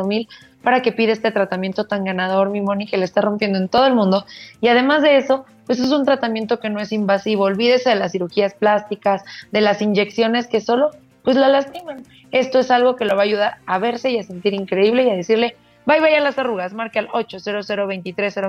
mil 0.07 0.27
para 0.63 0.81
que 0.81 0.91
pida 0.91 1.11
este 1.11 1.31
tratamiento 1.31 1.85
tan 1.85 2.03
ganador, 2.03 2.49
mi 2.49 2.61
Moni, 2.61 2.87
que 2.87 2.97
le 2.97 3.05
está 3.05 3.21
rompiendo 3.21 3.59
en 3.59 3.69
todo 3.69 3.85
el 3.85 3.93
mundo. 3.93 4.25
Y 4.61 4.69
además 4.69 5.03
de 5.03 5.17
eso, 5.17 5.45
pues 5.65 5.79
es 5.79 5.91
un 5.91 6.05
tratamiento 6.05 6.59
que 6.59 6.69
no 6.69 6.79
es 6.79 6.91
invasivo. 6.91 7.43
Olvídese 7.43 7.89
de 7.89 7.95
las 7.95 8.13
cirugías 8.13 8.55
plásticas, 8.55 9.23
de 9.51 9.61
las 9.61 9.81
inyecciones 9.81 10.47
que 10.47 10.61
solo 10.61 10.91
pues 11.23 11.35
la 11.37 11.49
lastiman. 11.49 12.03
Esto 12.31 12.59
es 12.59 12.71
algo 12.71 12.95
que 12.95 13.05
lo 13.05 13.15
va 13.15 13.21
a 13.21 13.25
ayudar 13.25 13.57
a 13.65 13.77
verse 13.79 14.11
y 14.11 14.19
a 14.19 14.23
sentir 14.23 14.53
increíble 14.53 15.03
y 15.03 15.09
a 15.09 15.15
decirle 15.15 15.55
Bye 15.86 16.02
bye 16.02 16.15
a 16.17 16.19
las 16.19 16.38
arrugas, 16.39 16.74
marque 16.74 17.00
al 17.00 17.10
800 17.12 17.67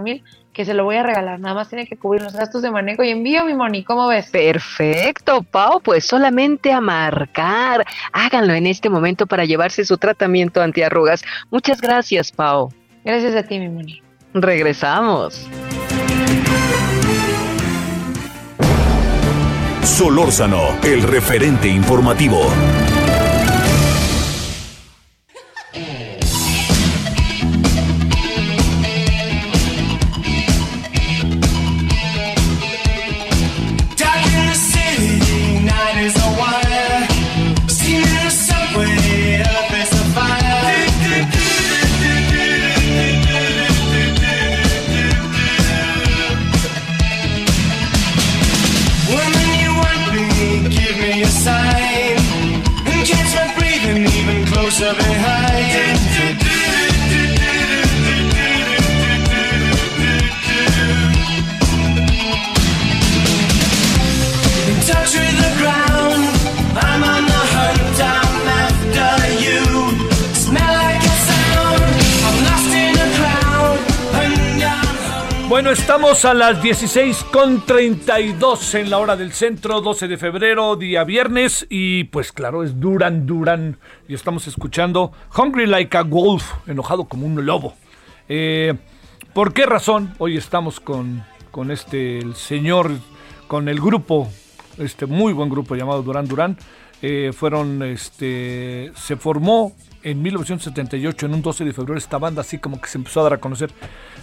mil 0.02 0.24
que 0.52 0.64
se 0.64 0.72
lo 0.72 0.84
voy 0.84 0.96
a 0.96 1.02
regalar. 1.02 1.38
Nada 1.38 1.54
más 1.54 1.68
tiene 1.68 1.86
que 1.86 1.96
cubrir 1.96 2.22
los 2.22 2.32
gastos 2.32 2.62
de 2.62 2.70
manejo 2.70 3.04
y 3.04 3.10
envío, 3.10 3.44
mi 3.44 3.54
Moni. 3.54 3.84
¿Cómo 3.84 4.08
ves? 4.08 4.30
Perfecto, 4.30 5.42
Pau. 5.42 5.80
Pues 5.80 6.06
solamente 6.06 6.72
a 6.72 6.80
marcar. 6.80 7.84
Háganlo 8.12 8.54
en 8.54 8.66
este 8.66 8.88
momento 8.88 9.26
para 9.26 9.44
llevarse 9.44 9.84
su 9.84 9.98
tratamiento 9.98 10.62
antiarrugas. 10.62 11.22
Muchas 11.50 11.80
gracias, 11.80 12.32
Pau. 12.32 12.72
Gracias 13.04 13.34
a 13.34 13.42
ti, 13.42 13.58
mi 13.58 13.68
Moni. 13.68 14.02
Regresamos. 14.32 15.46
Solórzano, 19.82 20.78
el 20.82 21.02
referente 21.02 21.68
informativo. 21.68 22.50
Bueno, 75.56 75.70
estamos 75.70 76.26
a 76.26 76.34
las 76.34 76.62
16.32 76.62 78.74
en 78.74 78.90
la 78.90 78.98
hora 78.98 79.16
del 79.16 79.32
centro, 79.32 79.80
12 79.80 80.06
de 80.06 80.18
febrero, 80.18 80.76
día 80.76 81.02
viernes, 81.02 81.66
y 81.70 82.04
pues 82.04 82.30
claro, 82.30 82.62
es 82.62 82.78
Duran 82.78 83.24
Duran, 83.24 83.78
y 84.06 84.12
estamos 84.12 84.46
escuchando 84.48 85.12
Hungry 85.34 85.64
Like 85.64 85.96
a 85.96 86.02
Wolf, 86.02 86.44
enojado 86.66 87.06
como 87.06 87.26
un 87.26 87.46
lobo. 87.46 87.72
Eh, 88.28 88.74
¿Por 89.32 89.54
qué 89.54 89.64
razón 89.64 90.14
hoy 90.18 90.36
estamos 90.36 90.78
con, 90.78 91.24
con 91.50 91.70
este, 91.70 92.20
señor, 92.34 92.90
con 93.48 93.70
el 93.70 93.80
grupo, 93.80 94.28
este 94.76 95.06
muy 95.06 95.32
buen 95.32 95.48
grupo 95.48 95.74
llamado 95.74 96.02
Duran 96.02 96.28
Duran? 96.28 96.58
Eh, 97.00 97.32
fueron, 97.34 97.82
este, 97.82 98.92
se 98.94 99.16
formó 99.16 99.72
en 100.06 100.22
1978, 100.22 101.26
en 101.26 101.34
un 101.34 101.42
12 101.42 101.64
de 101.64 101.72
febrero, 101.72 101.98
esta 101.98 102.18
banda 102.18 102.40
así 102.42 102.58
como 102.58 102.80
que 102.80 102.88
se 102.88 102.96
empezó 102.96 103.20
a 103.20 103.22
dar 103.24 103.32
a 103.34 103.38
conocer. 103.38 103.72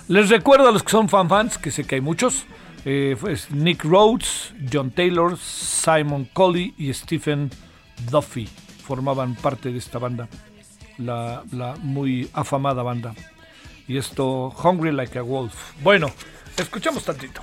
Les 0.08 0.30
recuerdo 0.30 0.70
a 0.70 0.72
los 0.72 0.82
que 0.82 0.92
son 0.92 1.10
fan 1.10 1.28
fans, 1.28 1.58
que 1.58 1.72
sé 1.72 1.84
que 1.84 1.96
hay 1.96 2.02
muchos, 2.02 2.46
eh, 2.86 3.18
pues, 3.20 3.52
Nick 3.52 3.84
Rhodes, 3.84 4.54
John 4.72 4.92
Taylor, 4.92 5.38
Simon 5.38 6.30
Colley 6.32 6.74
y 6.78 6.94
Stephen 6.94 7.50
Duffy 8.10 8.48
formaban 8.48 9.36
parte 9.36 9.74
de 9.74 9.78
esta 9.78 10.00
banda, 10.00 10.30
la, 10.98 11.44
muy 11.82 12.30
afamada 12.32 12.82
banda. 12.82 13.14
Y 13.86 13.98
esto, 13.98 14.54
Hungry 14.64 14.94
Like 14.94 15.20
a 15.20 15.22
Wolf. 15.22 15.74
Bueno, 15.82 16.10
escuchamos 16.56 17.04
tantito. 17.04 17.42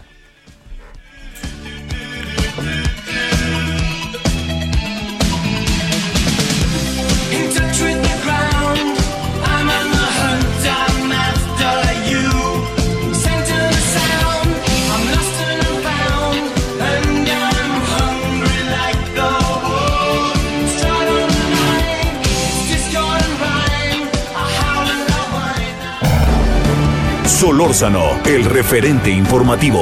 Solórzano, 27.40 28.20
el 28.26 28.44
referente 28.44 29.08
informativo. 29.08 29.80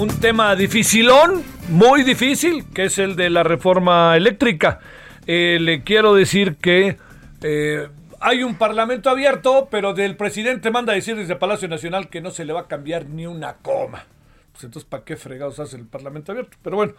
Un 0.00 0.08
tema 0.20 0.54
dificilón, 0.54 1.42
muy 1.70 2.04
difícil, 2.04 2.66
que 2.72 2.84
es 2.84 3.00
el 3.00 3.16
de 3.16 3.28
la 3.28 3.42
reforma 3.42 4.16
eléctrica. 4.16 4.78
Eh, 5.26 5.58
le 5.60 5.82
quiero 5.82 6.14
decir 6.14 6.54
que 6.58 6.98
eh, 7.42 7.88
hay 8.20 8.44
un 8.44 8.54
parlamento 8.54 9.10
abierto, 9.10 9.66
pero 9.68 9.92
del 9.92 10.16
presidente 10.16 10.70
manda 10.70 10.92
decir 10.92 11.16
desde 11.16 11.34
Palacio 11.34 11.66
Nacional 11.66 12.10
que 12.10 12.20
no 12.20 12.30
se 12.30 12.44
le 12.44 12.52
va 12.52 12.60
a 12.60 12.68
cambiar 12.68 13.06
ni 13.06 13.26
una 13.26 13.54
coma. 13.54 14.04
Pues 14.52 14.62
entonces, 14.62 14.88
¿para 14.88 15.02
qué 15.02 15.16
fregados 15.16 15.58
hace 15.58 15.76
el 15.76 15.86
parlamento 15.86 16.30
abierto? 16.30 16.56
Pero 16.62 16.76
bueno, 16.76 16.92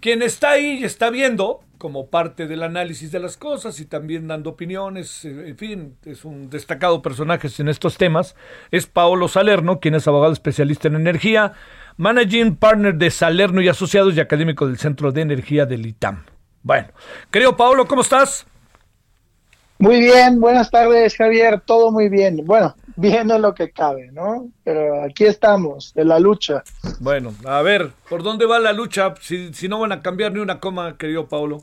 quien 0.00 0.22
está 0.22 0.52
ahí 0.52 0.78
y 0.80 0.84
está 0.84 1.10
viendo 1.10 1.60
como 1.78 2.08
parte 2.08 2.46
del 2.46 2.62
análisis 2.62 3.10
de 3.10 3.20
las 3.20 3.38
cosas 3.38 3.80
y 3.80 3.86
también 3.86 4.28
dando 4.28 4.50
opiniones, 4.50 5.24
eh, 5.24 5.48
en 5.48 5.56
fin, 5.56 5.96
es 6.04 6.24
un 6.26 6.50
destacado 6.50 7.00
personaje 7.00 7.48
en 7.58 7.68
estos 7.68 7.96
temas, 7.96 8.36
es 8.70 8.86
Paolo 8.86 9.28
Salerno, 9.28 9.80
quien 9.80 9.94
es 9.94 10.06
abogado 10.06 10.32
especialista 10.32 10.88
en 10.88 10.96
energía, 10.96 11.54
managing 11.96 12.56
partner 12.56 12.94
de 12.96 13.10
Salerno 13.10 13.62
y 13.62 13.68
Asociados 13.68 14.14
y 14.14 14.20
académico 14.20 14.66
del 14.66 14.78
Centro 14.78 15.10
de 15.10 15.22
Energía 15.22 15.64
del 15.64 15.86
ITAM. 15.86 16.24
Bueno, 16.62 16.88
querido 17.30 17.56
Paolo, 17.56 17.86
¿cómo 17.86 18.02
estás? 18.02 18.46
Muy 19.78 20.00
bien, 20.00 20.38
buenas 20.38 20.70
tardes 20.70 21.16
Javier, 21.16 21.62
todo 21.64 21.90
muy 21.90 22.10
bien. 22.10 22.44
Bueno, 22.44 22.74
bien 23.00 23.30
en 23.30 23.42
lo 23.42 23.54
que 23.54 23.70
cabe, 23.70 24.10
¿no? 24.12 24.48
Pero 24.62 25.02
aquí 25.02 25.24
estamos, 25.24 25.92
en 25.96 26.08
la 26.08 26.18
lucha. 26.18 26.62
Bueno, 27.00 27.34
a 27.44 27.62
ver, 27.62 27.90
¿por 28.08 28.22
dónde 28.22 28.46
va 28.46 28.58
la 28.58 28.72
lucha? 28.72 29.14
Si, 29.20 29.52
si 29.54 29.68
no 29.68 29.80
van 29.80 29.92
a 29.92 30.02
cambiar 30.02 30.32
ni 30.32 30.40
una 30.40 30.60
coma, 30.60 30.96
querido 30.98 31.26
Paulo. 31.26 31.62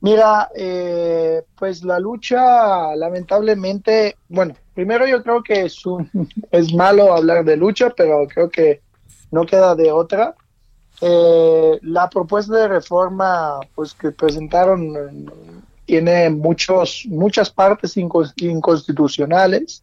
Mira, 0.00 0.50
eh, 0.54 1.42
pues 1.58 1.82
la 1.82 1.98
lucha, 1.98 2.94
lamentablemente, 2.94 4.16
bueno, 4.28 4.54
primero 4.74 5.06
yo 5.06 5.22
creo 5.22 5.42
que 5.42 5.62
es, 5.62 5.84
un, 5.84 6.08
es 6.50 6.72
malo 6.72 7.12
hablar 7.12 7.44
de 7.44 7.56
lucha, 7.56 7.90
pero 7.90 8.26
creo 8.28 8.48
que 8.48 8.82
no 9.30 9.44
queda 9.44 9.74
de 9.74 9.90
otra. 9.90 10.34
Eh, 11.00 11.78
la 11.82 12.08
propuesta 12.08 12.54
de 12.56 12.68
reforma, 12.68 13.60
pues 13.74 13.94
que 13.94 14.12
presentaron 14.12 15.55
tiene 15.86 16.28
muchos, 16.30 17.04
muchas 17.08 17.50
partes 17.50 17.96
inconstitucionales. 17.96 19.82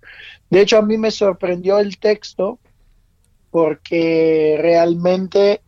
De 0.50 0.62
hecho, 0.62 0.78
a 0.78 0.82
mí 0.82 0.98
me 0.98 1.10
sorprendió 1.10 1.80
el 1.80 1.98
texto 1.98 2.60
porque 3.50 4.58
realmente 4.60 5.62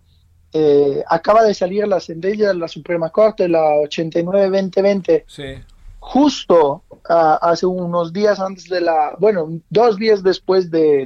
eh, 0.51 1.03
acaba 1.07 1.43
de 1.43 1.53
salir 1.53 1.87
la 1.87 1.99
sentencia 1.99 2.49
de 2.49 2.55
la 2.55 2.67
Suprema 2.67 3.09
Corte, 3.09 3.47
la 3.47 3.61
89-2020, 3.89 5.63
justo 5.99 6.83
ah, 7.09 7.39
hace 7.41 7.65
unos 7.65 8.13
días 8.13 8.39
antes 8.39 8.69
de 8.69 8.81
la, 8.81 9.15
bueno, 9.19 9.59
dos 9.69 9.97
días 9.97 10.23
después 10.23 10.69
de, 10.69 11.05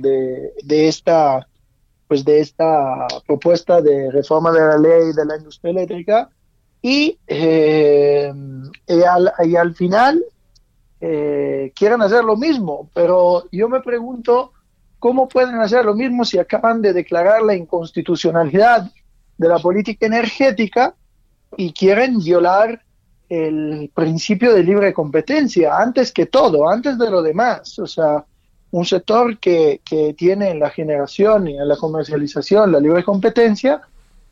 de, 0.64 0.88
esta 0.88 1.48
pues 2.08 2.26
de 2.26 2.40
esta 2.40 3.08
propuesta 3.28 3.82
de 3.82 4.12
reforma 4.12 4.52
de 4.52 4.60
la 4.60 4.78
ley 4.78 5.14
de 5.14 5.26
la 5.26 5.38
industria 5.38 5.72
eléctrica, 5.72 6.30
y, 6.82 7.18
eh, 7.28 8.32
y, 8.88 9.56
al, 9.56 9.76
final 9.76 10.24
eh, 11.02 11.72
quieren 11.76 12.02
hacer 12.02 12.24
lo 12.24 12.38
mismo, 12.38 12.90
pero 12.94 13.46
yo 13.52 13.68
me 13.68 13.82
pregunto 13.82 14.54
cómo 14.98 15.28
pueden 15.28 15.56
hacer 15.56 15.86
lo 15.86 15.96
mismo 15.96 16.24
si 16.24 16.40
acaban 16.40 16.82
de 16.82 16.94
declarar 16.94 17.42
la 17.42 17.56
inconstitucionalidad 17.56 18.92
de 19.38 19.48
la 19.48 19.60
política 19.60 20.06
energética 20.06 20.96
y 21.58 21.74
quieren 21.74 22.20
violar 22.20 22.82
el 23.30 23.92
principio 23.94 24.54
de 24.54 24.64
libre 24.64 24.94
competencia 24.94 25.78
antes 25.78 26.12
que 26.12 26.26
todo, 26.26 26.70
antes 26.70 26.98
de 26.98 27.12
lo 27.12 27.22
demás. 27.22 27.78
O 27.80 27.88
sea, 27.88 28.26
un 28.72 28.86
sector 28.86 29.38
que, 29.38 29.82
que 29.84 30.14
tiene 30.14 30.50
en 30.50 30.60
la 30.60 30.70
generación 30.70 31.48
y 31.48 31.58
en 31.58 31.68
la 31.68 31.76
comercialización 31.76 32.72
la 32.72 32.80
libre 32.80 33.04
competencia, 33.04 33.82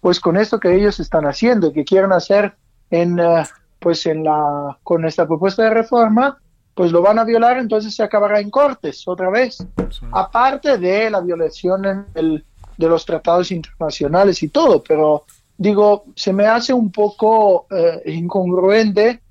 pues 0.02 0.20
con 0.20 0.38
esto 0.38 0.60
que 0.60 0.76
ellos 0.76 1.00
están 1.00 1.26
haciendo, 1.26 1.74
que 1.74 1.84
quieren 1.84 2.12
hacer 2.12 2.56
en, 2.90 3.20
eh, 3.20 3.44
pues 3.80 4.06
en 4.06 4.24
la, 4.24 4.78
con 4.84 5.06
esta 5.06 5.28
propuesta 5.28 5.64
de 5.64 5.72
reforma, 5.72 6.38
pues 6.74 6.92
lo 6.92 7.02
van 7.02 7.18
a 7.18 7.24
violar, 7.24 7.58
entonces 7.58 7.96
se 7.96 8.04
acabará 8.04 8.40
en 8.40 8.52
cortes 8.52 9.08
otra 9.08 9.30
vez. 9.30 9.66
Aparte 10.12 10.78
de 10.78 11.10
la 11.10 11.22
violación 11.22 12.06
de 12.14 12.44
los 12.88 13.06
tratados 13.06 13.52
internacionales 13.52 14.44
y 14.44 14.50
todo, 14.50 14.84
pero 14.84 15.24
digo, 15.58 16.06
se 16.16 16.32
me 16.32 16.46
hace 16.46 16.74
un 16.74 16.92
poco 16.92 17.66
eh, 17.72 18.04
incongruente 18.06 19.22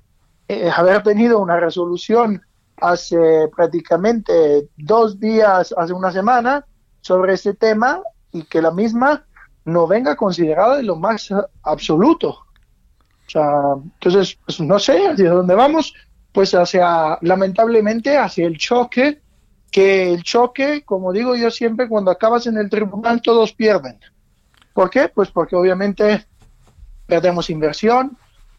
eh, 0.49 0.69
haber 0.75 1.03
tenido 1.03 1.39
una 1.39 1.57
resolución 1.57 2.41
hace 2.79 3.49
prácticamente 3.55 4.67
dos 4.77 5.19
días, 5.19 5.73
hace 5.75 5.93
una 5.93 6.11
semana, 6.11 6.65
sobre 7.01 7.33
ese 7.33 7.53
tema 7.53 8.01
y 8.31 8.43
que 8.43 8.61
la 8.61 8.71
misma 8.71 9.25
venga 9.87 10.15
considerada 10.15 10.77
de 10.77 10.83
lo 10.83 10.95
más 10.95 11.29
absoluto. 11.63 12.29
O 12.29 13.29
sea, 13.29 13.73
entonces, 13.83 14.37
pues 14.45 14.59
no 14.61 14.79
sé 14.79 15.07
hacia 15.07 15.31
dónde 15.31 15.53
vamos, 15.53 15.93
pues 16.31 16.53
hacia, 16.53 17.17
lamentablemente, 17.21 18.17
hacia 18.17 18.47
el 18.47 18.57
choque, 18.57 19.21
que 19.69 20.13
el 20.13 20.23
choque, 20.23 20.83
como 20.85 21.11
digo 21.11 21.35
yo 21.35 21.51
siempre, 21.51 21.89
cuando 21.89 22.11
acabas 22.11 22.47
en 22.47 22.57
el 22.57 22.69
tribunal 22.69 23.21
todos 23.21 23.51
pierden. 23.51 23.99
¿Por 24.73 24.89
qué? 24.89 25.09
Pues 25.09 25.29
porque 25.31 25.55
obviamente 25.55 26.25
perdemos 27.05 27.49
inversión, 27.49 28.17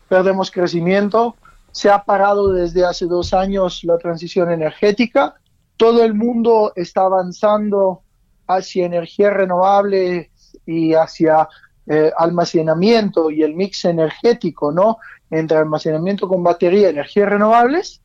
perdemos 0.09 0.51
crecimiento, 0.51 1.37
se 1.71 1.91
ha 1.91 2.05
parado 2.05 2.53
desde 2.53 2.85
hace 2.85 3.07
dos 3.07 3.33
años 3.33 3.83
la 3.85 3.97
transición 3.99 4.51
energética, 4.51 5.37
todo 5.77 6.03
el 6.05 6.13
mundo 6.13 6.73
está 6.77 7.03
avanzando 7.03 8.03
hacia 8.47 8.87
energía 8.87 9.31
renovable 9.31 10.28
y 10.67 10.95
hacia 10.95 11.49
eh, 11.87 12.13
almacenamiento 12.17 13.31
y 13.31 13.43
el 13.43 13.55
mix 13.55 13.85
energético, 13.87 14.73
¿no? 14.73 14.99
Entre 15.31 15.57
almacenamiento 15.57 16.29
con 16.29 16.43
batería 16.43 16.91
energías 16.91 17.29
renovables. 17.29 18.03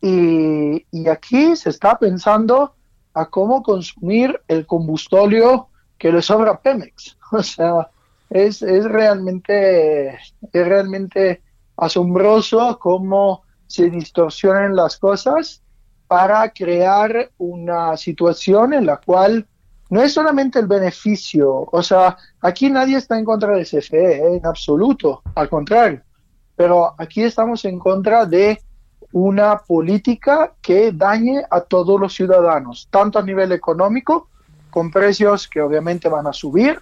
Y, 0.00 0.86
y, 0.90 1.08
aquí 1.08 1.54
se 1.54 1.70
está 1.70 1.98
pensando 1.98 2.74
a 3.14 3.26
cómo 3.26 3.62
consumir 3.62 4.40
el 4.48 4.66
combustóleo 4.66 5.68
que 5.98 6.10
le 6.10 6.22
sobra 6.22 6.52
a 6.52 6.60
Pemex. 6.60 7.16
O 7.32 7.42
sea, 7.42 7.88
es, 8.28 8.60
es, 8.60 8.84
realmente, 8.84 10.14
es 10.14 10.66
realmente 10.66 11.42
asombroso 11.76 12.78
cómo 12.78 13.42
se 13.66 13.88
distorsionan 13.88 14.76
las 14.76 14.98
cosas 14.98 15.62
para 16.08 16.50
crear 16.50 17.30
una 17.38 17.96
situación 17.96 18.74
en 18.74 18.84
la 18.84 18.98
cual 18.98 19.46
no 19.92 20.02
es 20.02 20.14
solamente 20.14 20.58
el 20.58 20.66
beneficio, 20.66 21.68
o 21.70 21.82
sea, 21.82 22.16
aquí 22.40 22.70
nadie 22.70 22.96
está 22.96 23.18
en 23.18 23.26
contra 23.26 23.54
de 23.54 23.64
CFE, 23.64 24.16
¿eh? 24.16 24.36
en 24.36 24.46
absoluto, 24.46 25.20
al 25.34 25.50
contrario, 25.50 26.00
pero 26.56 26.94
aquí 26.96 27.22
estamos 27.22 27.66
en 27.66 27.78
contra 27.78 28.24
de 28.24 28.58
una 29.12 29.58
política 29.58 30.54
que 30.62 30.92
dañe 30.92 31.42
a 31.50 31.60
todos 31.60 32.00
los 32.00 32.14
ciudadanos, 32.14 32.88
tanto 32.90 33.18
a 33.18 33.22
nivel 33.22 33.52
económico, 33.52 34.30
con 34.70 34.90
precios 34.90 35.46
que 35.46 35.60
obviamente 35.60 36.08
van 36.08 36.26
a 36.26 36.32
subir, 36.32 36.80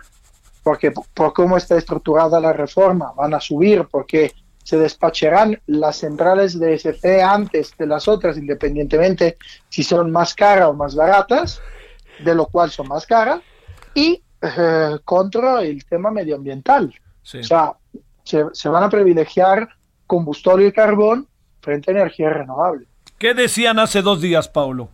porque 0.63 0.93
por 0.93 1.33
cómo 1.33 1.57
está 1.57 1.77
estructurada 1.77 2.39
la 2.39 2.53
reforma, 2.53 3.13
van 3.17 3.35
a 3.35 3.41
subir 3.41 3.89
porque 3.91 4.33
se 4.63 4.77
despacharán 4.79 5.61
las 5.67 5.97
centrales 5.97 6.61
de 6.61 6.77
CFE 6.77 7.25
antes 7.25 7.77
de 7.77 7.89
las 7.89 8.07
otras, 8.07 8.39
independientemente 8.39 9.37
si 9.69 9.83
son 9.83 10.13
más 10.13 10.33
caras 10.33 10.69
o 10.69 10.75
más 10.75 10.95
baratas, 10.95 11.61
de 12.25 12.35
lo 12.35 12.47
cual 12.47 12.71
son 12.71 12.89
más 12.89 13.07
caras, 13.07 13.41
y 13.95 14.23
eh, 14.43 14.99
contra 15.05 15.63
el 15.63 15.85
tema 15.85 16.11
medioambiental. 16.11 16.95
O 17.23 17.43
sea, 17.43 17.75
se, 18.25 18.69
van 18.69 18.85
a 18.85 18.89
privilegiar 18.89 19.69
combustible 20.07 20.67
y 20.67 20.73
carbón 20.73 21.27
frente 21.61 21.91
a 21.91 21.95
energía 21.95 22.31
renovable. 22.31 22.87
¿Qué 23.19 23.35
decían 23.35 23.79
hace 23.79 24.01
dos 24.03 24.21
días, 24.21 24.49
Paulo? 24.49 24.89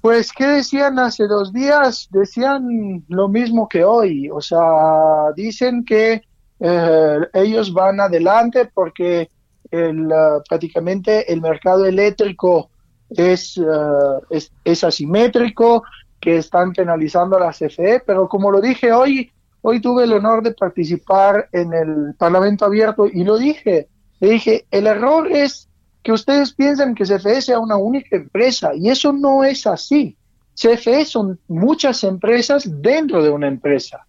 Pues, 0.00 0.32
¿qué 0.32 0.46
decían 0.46 0.98
hace 0.98 1.26
dos 1.26 1.52
días? 1.52 2.08
Decían 2.10 3.04
lo 3.08 3.28
mismo 3.28 3.68
que 3.68 3.84
hoy. 3.84 4.30
O 4.30 4.40
sea, 4.40 5.32
dicen 5.34 5.84
que 5.84 6.22
eh, 6.60 7.18
ellos 7.34 7.72
van 7.72 8.00
adelante 8.00 8.70
porque 8.72 9.30
el, 9.70 10.06
uh, 10.06 10.42
prácticamente 10.48 11.30
el 11.32 11.40
mercado 11.40 11.84
eléctrico 11.84 12.70
es, 13.10 13.56
uh, 13.58 14.20
es, 14.30 14.84
asimétrico, 14.84 15.84
que 16.20 16.38
están 16.38 16.72
penalizando 16.72 17.36
a 17.36 17.40
la 17.40 17.52
CFE, 17.52 18.02
pero 18.04 18.28
como 18.28 18.50
lo 18.50 18.60
dije 18.60 18.92
hoy, 18.92 19.30
hoy 19.62 19.80
tuve 19.80 20.04
el 20.04 20.12
honor 20.12 20.42
de 20.42 20.52
participar 20.52 21.48
en 21.52 21.72
el 21.72 22.14
Parlamento 22.18 22.64
Abierto 22.64 23.06
y 23.06 23.24
lo 23.24 23.38
dije, 23.38 23.88
le 24.20 24.30
dije, 24.30 24.66
el 24.70 24.86
error 24.86 25.30
es 25.30 25.68
que 26.02 26.12
ustedes 26.12 26.52
piensan 26.54 26.94
que 26.94 27.04
CFE 27.04 27.40
sea 27.40 27.58
una 27.58 27.76
única 27.76 28.16
empresa 28.16 28.72
y 28.74 28.88
eso 28.88 29.12
no 29.12 29.44
es 29.44 29.66
así. 29.66 30.16
CFE 30.54 31.04
son 31.04 31.38
muchas 31.46 32.02
empresas 32.02 32.64
dentro 32.82 33.22
de 33.22 33.30
una 33.30 33.46
empresa. 33.46 34.04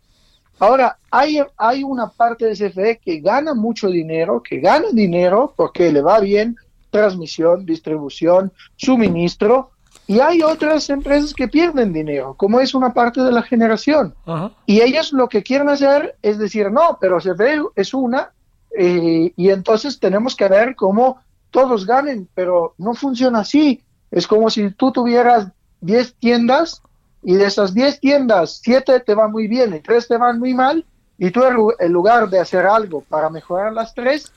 Ahora, 0.58 0.98
hay, 1.10 1.40
hay 1.58 1.84
una 1.84 2.10
parte 2.10 2.46
de 2.46 2.54
CFE 2.54 3.00
que 3.04 3.20
gana 3.22 3.54
mucho 3.54 3.88
dinero, 3.90 4.42
que 4.42 4.60
gana 4.60 4.88
dinero 4.92 5.54
porque 5.56 5.92
le 5.92 6.02
va 6.02 6.20
bien, 6.20 6.56
transmisión, 6.90 7.66
distribución, 7.66 8.52
suministro, 8.76 9.72
y 10.08 10.20
hay 10.20 10.42
otras 10.42 10.90
empresas 10.90 11.34
que 11.34 11.48
pierden 11.48 11.94
dinero, 11.94 12.34
como 12.36 12.60
es 12.60 12.74
una 12.74 12.94
parte 12.94 13.22
de 13.22 13.32
la 13.32 13.44
generación. 13.44 14.16
Y 14.66 14.82
ellos 14.82 15.14
lo 15.14 15.30
que 15.30 15.44
quieren 15.44 15.70
hacer 15.70 16.16
es 16.22 16.40
decir, 16.40 16.72
no, 16.72 16.98
pero 17.00 17.20
CFE 17.20 17.62
es 17.76 17.94
una, 17.94 18.32
eh, 18.78 19.32
y 19.36 19.50
entonces 19.50 20.00
tenemos 20.00 20.36
que 20.36 20.48
ver 20.48 20.76
cómo 20.76 21.20
todos 21.52 21.86
ganen, 21.86 22.28
pero 22.34 22.74
no 22.78 22.94
funciona 22.94 23.40
así. 23.40 23.84
Es 24.12 24.28
como 24.28 24.50
si 24.50 24.72
tú 24.72 24.92
tuvieras 24.92 25.48
10 25.82 26.16
tiendas 26.16 26.82
y 27.22 27.36
de 27.36 27.46
esas 27.46 27.74
10 27.74 28.00
tiendas, 28.00 28.62
7 28.64 29.02
te 29.02 29.14
van 29.14 29.32
muy 29.32 29.48
bien 29.48 29.74
y 29.76 29.80
3 29.80 30.08
te 30.08 30.18
van 30.18 30.40
muy 30.40 30.54
mal, 30.54 30.86
y 31.18 31.32
tú 31.32 31.42
en 31.78 31.92
lugar 31.92 32.30
de 32.30 32.40
hacer 32.40 32.66
algo 32.66 33.02
para 33.02 33.30
mejorar 33.30 33.74
las 33.74 33.94
3, 33.94 34.32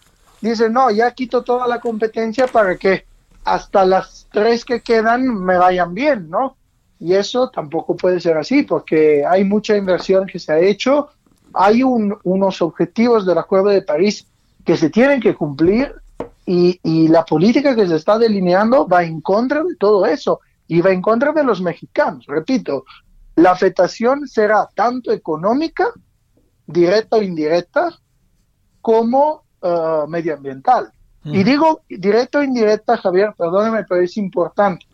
dices, 0.50 0.70
no, 0.70 0.90
ya 0.90 1.10
quito 1.12 1.42
toda 1.42 1.66
la 1.66 1.80
competencia 1.80 2.46
para 2.46 2.76
que 2.76 3.06
hasta 3.44 3.84
las 3.84 4.28
3 4.32 4.64
que 4.64 4.80
quedan 4.80 5.26
me 5.26 5.56
vayan 5.56 5.94
bien, 5.94 6.28
¿no? 6.28 6.56
Y 6.98 7.14
eso 7.14 7.50
tampoco 7.50 7.96
puede 7.96 8.20
ser 8.20 8.36
así, 8.36 8.62
porque 8.62 9.24
hay 9.26 9.44
mucha 9.44 9.76
inversión 9.76 10.26
que 10.26 10.38
se 10.38 10.52
ha 10.52 10.58
hecho, 10.58 11.08
hay 11.54 11.82
unos 11.82 12.62
objetivos 12.62 13.26
del 13.26 13.38
Acuerdo 13.38 13.68
de 13.68 13.82
París 13.82 14.26
que 14.64 14.76
se 14.76 14.90
tienen 14.90 15.20
que 15.20 15.34
cumplir 15.34 15.94
y, 16.46 16.78
y, 16.82 17.08
la 17.08 17.24
política 17.24 17.74
que 17.74 17.86
se 17.86 17.96
está 17.96 18.18
delineando 18.18 18.86
va 18.86 19.04
en 19.04 19.20
contra 19.20 19.62
de 19.62 19.76
todo 19.76 20.06
eso 20.06 20.40
y 20.68 20.80
va 20.80 20.90
en 20.90 21.02
contra 21.02 21.32
de 21.32 21.44
los 21.44 21.60
mexicanos. 21.60 22.24
Repito, 22.26 22.84
la 23.36 23.52
afectación 23.52 24.26
será 24.26 24.68
tanto 24.74 25.12
económica, 25.12 25.88
directa 26.66 27.16
o 27.16 27.22
indirecta, 27.22 27.98
como 28.80 29.44
uh, 29.62 30.06
medioambiental. 30.08 30.92
Y 31.24 31.44
digo 31.44 31.82
directa 31.88 32.40
o 32.40 32.42
indirecta, 32.42 32.96
Javier, 32.96 33.32
perdóneme, 33.38 33.84
pero 33.88 34.00
es 34.00 34.16
importante, 34.16 34.86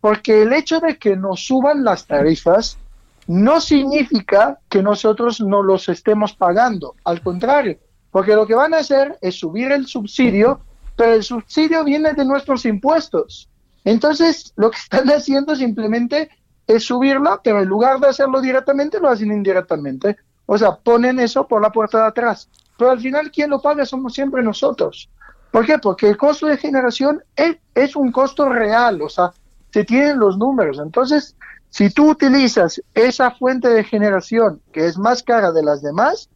porque 0.00 0.42
el 0.42 0.52
hecho 0.52 0.78
de 0.78 0.96
que 0.96 1.16
nos 1.16 1.44
suban 1.44 1.82
las 1.82 2.06
tarifas 2.06 2.78
no 3.26 3.60
significa 3.60 4.58
que 4.68 4.82
nosotros 4.82 5.40
no 5.40 5.62
los 5.62 5.88
estemos 5.88 6.34
pagando, 6.34 6.94
al 7.04 7.20
contrario, 7.20 7.78
porque 8.10 8.34
lo 8.34 8.46
que 8.46 8.54
van 8.54 8.74
a 8.74 8.78
hacer 8.78 9.18
es 9.20 9.38
subir 9.38 9.72
el 9.72 9.86
subsidio, 9.86 10.60
pero 10.96 11.14
el 11.14 11.24
subsidio 11.24 11.82
viene 11.82 12.12
de 12.12 12.24
nuestros 12.24 12.64
impuestos. 12.64 13.48
Entonces, 13.84 14.52
lo 14.56 14.70
que 14.70 14.78
están 14.78 15.08
haciendo 15.10 15.56
simplemente 15.56 16.30
es 16.66 16.84
subirla, 16.84 17.40
pero 17.42 17.60
en 17.60 17.68
lugar 17.68 17.98
de 17.98 18.08
hacerlo 18.08 18.40
directamente, 18.40 19.00
lo 19.00 19.08
hacen 19.08 19.32
indirectamente. 19.32 20.16
O 20.46 20.58
sea, 20.58 20.76
ponen 20.76 21.18
eso 21.20 21.46
por 21.46 21.62
la 21.62 21.70
puerta 21.70 21.98
de 21.98 22.08
atrás. 22.08 22.48
Pero 22.76 22.90
al 22.90 23.00
final, 23.00 23.30
quien 23.30 23.50
lo 23.50 23.60
paga 23.60 23.84
somos 23.84 24.14
siempre 24.14 24.42
nosotros. 24.42 25.08
¿Por 25.50 25.66
qué? 25.66 25.78
Porque 25.78 26.08
el 26.08 26.16
costo 26.16 26.46
de 26.46 26.56
generación 26.56 27.22
es, 27.36 27.56
es 27.74 27.94
un 27.94 28.10
costo 28.10 28.48
real, 28.48 29.02
o 29.02 29.08
sea, 29.08 29.32
se 29.70 29.84
tienen 29.84 30.18
los 30.18 30.38
números. 30.38 30.78
Entonces, 30.78 31.36
si 31.68 31.90
tú 31.90 32.10
utilizas 32.10 32.82
esa 32.94 33.30
fuente 33.32 33.68
de 33.68 33.84
generación 33.84 34.60
que 34.72 34.86
es 34.86 34.98
más 34.98 35.22
cara 35.22 35.52
de 35.52 35.62
las 35.62 35.82
demás, 35.82 36.28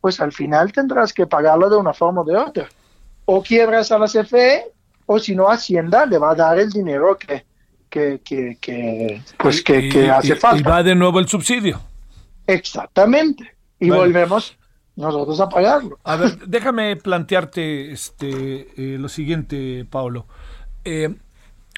pues 0.00 0.20
al 0.20 0.32
final 0.32 0.72
tendrás 0.72 1.12
que 1.12 1.26
pagarlo 1.26 1.70
de 1.70 1.76
una 1.76 1.94
forma 1.94 2.22
o 2.22 2.24
de 2.24 2.36
otra. 2.36 2.68
O 3.24 3.42
quiebras 3.42 3.92
a 3.92 3.98
la 3.98 4.06
CFE 4.06 4.72
o 5.06 5.18
si 5.18 5.34
no 5.34 5.48
Hacienda 5.48 6.06
le 6.06 6.18
va 6.18 6.32
a 6.32 6.34
dar 6.34 6.58
el 6.58 6.70
dinero 6.70 7.16
que, 7.16 7.44
que, 7.88 8.20
que, 8.60 9.22
pues 9.38 9.62
que, 9.62 10.10
hace 10.10 10.36
falta. 10.36 10.58
Y 10.58 10.62
va 10.62 10.82
de 10.82 10.94
nuevo 10.94 11.18
el 11.20 11.28
subsidio. 11.28 11.80
Exactamente. 12.46 13.54
Y 13.78 13.90
volvemos 13.90 14.56
nosotros 14.96 15.40
a 15.40 15.48
pagarlo. 15.48 15.98
A 16.04 16.16
ver, 16.16 16.38
déjame 16.46 16.96
plantearte 16.96 17.92
este 17.92 18.68
eh, 18.76 18.98
lo 18.98 19.08
siguiente, 19.08 19.86
Pablo. 19.88 20.26
Eh, 20.84 21.14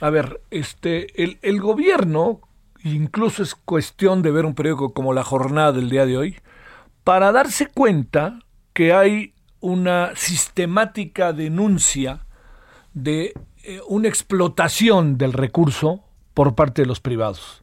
a 0.00 0.10
ver, 0.10 0.40
este 0.50 1.22
el, 1.22 1.38
el 1.42 1.60
gobierno, 1.60 2.40
incluso 2.82 3.42
es 3.42 3.54
cuestión 3.54 4.22
de 4.22 4.32
ver 4.32 4.44
un 4.46 4.54
periódico 4.54 4.92
como 4.92 5.12
La 5.12 5.24
Jornada 5.24 5.72
del 5.72 5.90
día 5.90 6.06
de 6.06 6.16
hoy, 6.16 6.36
para 7.04 7.32
darse 7.32 7.68
cuenta 7.68 8.40
que 8.72 8.92
hay 8.92 9.34
una 9.60 10.12
sistemática 10.16 11.32
denuncia 11.32 12.26
de 12.92 13.34
eh, 13.62 13.80
una 13.88 14.08
explotación 14.08 15.16
del 15.16 15.32
recurso 15.32 16.02
por 16.34 16.54
parte 16.54 16.82
de 16.82 16.86
los 16.86 17.00
privados. 17.00 17.62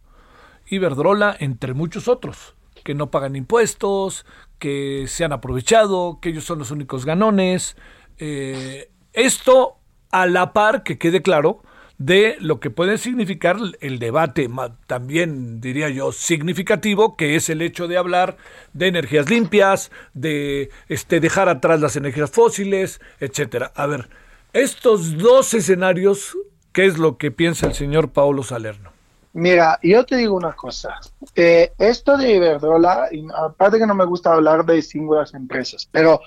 Iberdrola, 0.68 1.36
entre 1.40 1.74
muchos 1.74 2.08
otros, 2.08 2.56
que 2.84 2.96
no 2.96 3.12
pagan 3.12 3.36
impuestos, 3.36 4.26
que 4.62 5.06
se 5.08 5.26
han 5.26 5.34
aprovechado, 5.34 6.20
que 6.22 6.30
ellos 6.30 6.46
son 6.46 6.60
los 6.60 6.70
únicos 6.70 7.04
ganones. 7.04 7.76
Eh, 8.20 8.92
esto 9.12 9.80
a 10.12 10.28
la 10.28 10.54
par, 10.54 10.84
que 10.84 11.00
quede 11.00 11.24
claro, 11.24 11.64
de 11.98 12.38
lo 12.40 12.60
que 12.60 12.70
puede 12.70 13.00
significar 13.00 13.58
el 13.80 13.98
debate 13.98 14.48
también 14.86 15.62
diría 15.62 15.90
yo 15.90 16.12
significativo 16.12 17.16
que 17.16 17.36
es 17.36 17.50
el 17.50 17.62
hecho 17.62 17.88
de 17.88 17.98
hablar 17.98 18.38
de 18.74 18.88
energías 18.88 19.30
limpias, 19.30 19.92
de 20.14 20.70
este 20.90 21.20
dejar 21.20 21.50
atrás 21.50 21.82
las 21.82 21.96
energías 21.96 22.30
fósiles, 22.30 23.02
etcétera. 23.20 23.72
A 23.76 23.88
ver, 23.88 24.10
estos 24.54 25.18
dos 25.18 25.56
escenarios, 25.56 26.38
¿qué 26.72 26.86
es 26.86 27.00
lo 27.00 27.18
que 27.18 27.32
piensa 27.32 27.66
el 27.66 27.74
señor 27.74 28.12
Paulo 28.12 28.44
Salerno? 28.44 28.91
Mira, 29.34 29.80
yo 29.82 30.06
te 30.06 30.18
digo 30.18 30.36
una 30.36 30.54
cosa. 30.54 31.00
Eh, 31.36 31.74
esto 31.78 32.18
de 32.18 32.36
Iberdrola, 32.36 33.10
aparte 33.36 33.80
que 33.80 33.88
no 33.88 33.96
me 33.96 34.06
gusta 34.06 34.34
hablar 34.34 34.66
de 34.66 34.82
singulares 34.82 35.34
empresas, 35.34 35.88
pero 35.90 36.20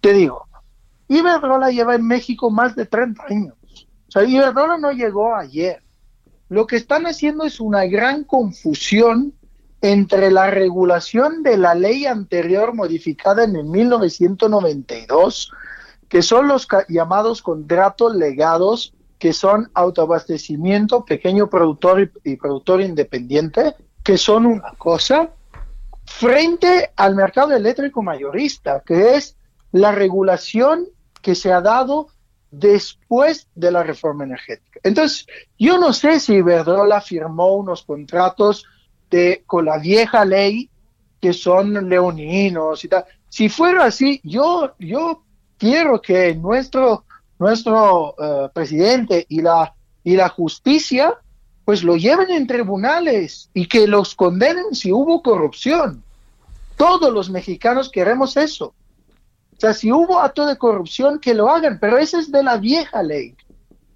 te 0.00 0.12
digo, 0.12 0.46
Iberdrola 1.08 1.70
lleva 1.70 1.94
en 1.94 2.06
México 2.06 2.50
más 2.50 2.74
de 2.74 2.86
30 2.86 3.24
años. 3.28 3.54
O 4.08 4.10
sea, 4.10 4.24
Iberdrola 4.24 4.78
no 4.78 4.90
llegó 4.90 5.34
ayer. 5.34 5.82
Lo 6.48 6.66
que 6.66 6.76
están 6.76 7.06
haciendo 7.06 7.44
es 7.44 7.60
una 7.60 7.84
gran 7.86 8.24
confusión 8.24 9.32
entre 9.80 10.30
la 10.30 10.50
regulación 10.50 11.42
de 11.42 11.56
la 11.56 11.74
ley 11.74 12.06
anterior 12.06 12.74
modificada 12.74 13.44
en 13.44 13.56
el 13.56 13.64
1992 13.64 15.52
que 16.08 16.22
son 16.22 16.48
los 16.48 16.68
llamados 16.88 17.42
contratos 17.42 18.14
legados, 18.14 18.94
que 19.18 19.32
son 19.32 19.70
autoabastecimiento, 19.74 21.04
pequeño 21.04 21.48
productor 21.48 22.10
y, 22.24 22.36
productor 22.36 22.80
independiente, 22.82 23.74
que 24.02 24.18
son 24.18 24.46
una 24.46 24.72
cosa, 24.78 25.30
frente 26.04 26.90
al 26.96 27.16
mercado 27.16 27.52
eléctrico 27.52 28.02
mayorista, 28.02 28.82
que 28.84 29.16
es 29.16 29.36
la 29.72 29.92
regulación 29.92 30.86
que 31.22 31.34
se 31.34 31.52
ha 31.52 31.60
dado 31.60 32.08
después 32.50 33.48
de 33.54 33.72
la 33.72 33.82
reforma 33.82 34.24
energética. 34.24 34.80
Entonces, 34.82 35.26
yo 35.58 35.78
no 35.78 35.92
sé 35.92 36.20
si 36.20 36.34
Iberdrola 36.34 37.00
firmó 37.00 37.56
unos 37.56 37.82
contratos 37.82 38.64
de, 39.10 39.42
con 39.46 39.64
la 39.64 39.78
vieja 39.78 40.24
ley 40.24 40.70
que 41.20 41.32
son 41.32 41.88
leoninos 41.88 42.84
y 42.84 42.88
tal. 42.88 43.04
Si 43.28 43.48
fuera 43.48 43.86
así, 43.86 44.20
yo, 44.22 44.74
yo 44.78 45.24
quiero 45.58 46.00
que 46.00 46.34
nuestro, 46.34 47.04
nuestro 47.38 48.14
eh, 48.18 48.48
presidente 48.52 49.26
y 49.28 49.42
la, 49.42 49.74
y 50.04 50.16
la 50.16 50.28
justicia 50.28 51.14
pues 51.64 51.82
lo 51.82 51.96
lleven 51.96 52.30
en 52.30 52.46
tribunales 52.46 53.50
y 53.52 53.66
que 53.66 53.88
los 53.88 54.14
condenen 54.14 54.74
si 54.74 54.92
hubo 54.92 55.20
corrupción. 55.22 56.04
Todos 56.76 57.12
los 57.12 57.28
mexicanos 57.28 57.90
queremos 57.90 58.36
eso. 58.36 58.66
O 59.56 59.60
sea, 59.60 59.74
si 59.74 59.90
hubo 59.90 60.20
acto 60.20 60.46
de 60.46 60.58
corrupción, 60.58 61.18
que 61.18 61.34
lo 61.34 61.48
hagan, 61.50 61.78
pero 61.80 61.98
ese 61.98 62.18
es 62.18 62.30
de 62.30 62.44
la 62.44 62.58
vieja 62.58 63.02
ley, 63.02 63.34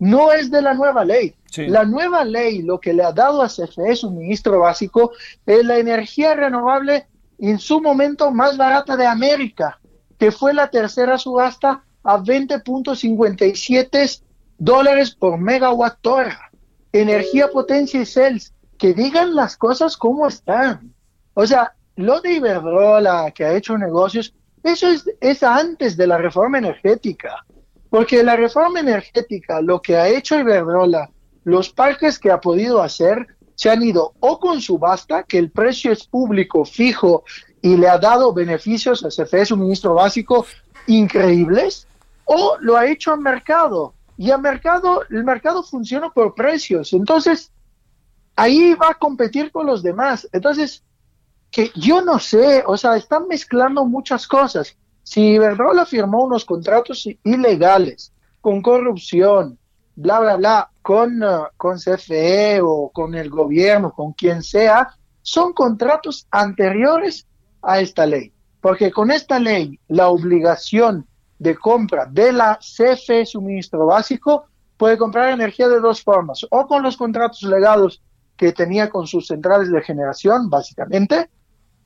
no 0.00 0.32
es 0.32 0.50
de 0.50 0.62
la 0.62 0.74
nueva 0.74 1.04
ley. 1.04 1.34
La 1.56 1.84
nueva 1.84 2.24
ley 2.24 2.62
lo 2.62 2.80
que 2.80 2.92
le 2.92 3.04
ha 3.04 3.12
dado 3.12 3.42
a 3.42 3.48
CFE, 3.48 3.94
su 3.94 4.10
ministro 4.10 4.60
básico, 4.60 5.12
es 5.46 5.64
la 5.64 5.78
energía 5.78 6.34
renovable 6.34 7.06
en 7.38 7.58
su 7.58 7.80
momento 7.80 8.30
más 8.30 8.56
barata 8.56 8.96
de 8.96 9.06
América 9.06 9.80
que 10.20 10.30
fue 10.30 10.52
la 10.52 10.68
tercera 10.68 11.16
subasta 11.16 11.82
a 12.02 12.18
20.57 12.18 14.22
dólares 14.58 15.14
por 15.14 15.38
megawatt 15.38 16.06
hora. 16.06 16.50
Energía, 16.92 17.48
potencia 17.48 18.00
y 18.00 18.06
cells. 18.06 18.52
Que 18.78 18.94
digan 18.94 19.34
las 19.34 19.56
cosas 19.56 19.96
como 19.96 20.26
están. 20.26 20.94
O 21.34 21.46
sea, 21.46 21.74
lo 21.96 22.20
de 22.20 22.34
Iberdrola, 22.34 23.30
que 23.32 23.44
ha 23.44 23.54
hecho 23.54 23.76
negocios, 23.76 24.34
eso 24.62 24.88
es, 24.88 25.04
es 25.20 25.42
antes 25.42 25.96
de 25.96 26.06
la 26.06 26.18
reforma 26.18 26.58
energética. 26.58 27.44
Porque 27.90 28.22
la 28.22 28.36
reforma 28.36 28.80
energética, 28.80 29.60
lo 29.60 29.82
que 29.82 29.96
ha 29.96 30.08
hecho 30.08 30.38
Iberdrola, 30.38 31.10
los 31.44 31.70
parques 31.70 32.18
que 32.18 32.30
ha 32.30 32.40
podido 32.40 32.82
hacer, 32.82 33.26
se 33.54 33.68
han 33.68 33.82
ido 33.82 34.14
o 34.20 34.38
con 34.38 34.60
subasta, 34.60 35.24
que 35.24 35.36
el 35.36 35.50
precio 35.50 35.92
es 35.92 36.06
público, 36.06 36.64
fijo 36.64 37.24
y 37.60 37.76
le 37.76 37.88
ha 37.88 37.98
dado 37.98 38.32
beneficios 38.32 39.04
a 39.04 39.08
CFE 39.08 39.44
suministro 39.44 39.94
básico 39.94 40.46
increíbles, 40.86 41.86
o 42.32 42.56
lo 42.60 42.76
ha 42.76 42.86
hecho 42.86 43.12
al 43.12 43.20
mercado. 43.20 43.92
Y 44.16 44.30
al 44.30 44.40
mercado, 44.40 45.02
el 45.10 45.24
mercado 45.24 45.64
funciona 45.64 46.10
por 46.10 46.36
precios. 46.36 46.92
Entonces, 46.92 47.50
ahí 48.36 48.74
va 48.74 48.90
a 48.90 48.94
competir 48.94 49.50
con 49.50 49.66
los 49.66 49.82
demás. 49.82 50.28
Entonces, 50.30 50.84
que 51.50 51.72
yo 51.74 52.02
no 52.02 52.20
sé, 52.20 52.62
o 52.64 52.76
sea, 52.76 52.94
están 52.96 53.26
mezclando 53.26 53.84
muchas 53.84 54.28
cosas. 54.28 54.76
Si 55.02 55.22
Iberdrola 55.22 55.84
firmó 55.86 56.22
unos 56.22 56.44
contratos 56.44 57.08
ilegales, 57.24 58.12
con 58.40 58.62
corrupción, 58.62 59.58
bla, 59.96 60.20
bla, 60.20 60.36
bla, 60.36 60.70
con, 60.82 61.20
uh, 61.24 61.46
con 61.56 61.78
CFE 61.78 62.60
o 62.62 62.90
con 62.90 63.16
el 63.16 63.28
gobierno, 63.28 63.90
con 63.90 64.12
quien 64.12 64.44
sea, 64.44 64.94
son 65.22 65.52
contratos 65.52 66.28
anteriores 66.30 67.26
a 67.60 67.80
esta 67.80 68.06
ley. 68.06 68.32
Porque 68.60 68.92
con 68.92 69.10
esta 69.10 69.40
ley, 69.40 69.80
la 69.88 70.10
obligación 70.10 71.08
de 71.40 71.56
compra 71.56 72.04
de 72.04 72.32
la 72.32 72.58
CFE 72.58 73.24
suministro 73.24 73.86
básico 73.86 74.44
puede 74.76 74.98
comprar 74.98 75.30
energía 75.30 75.68
de 75.68 75.80
dos 75.80 76.02
formas, 76.02 76.46
o 76.50 76.66
con 76.66 76.82
los 76.82 76.96
contratos 76.96 77.42
legados 77.42 78.02
que 78.36 78.52
tenía 78.52 78.88
con 78.88 79.06
sus 79.06 79.26
centrales 79.26 79.70
de 79.70 79.82
generación, 79.82 80.48
básicamente, 80.48 81.30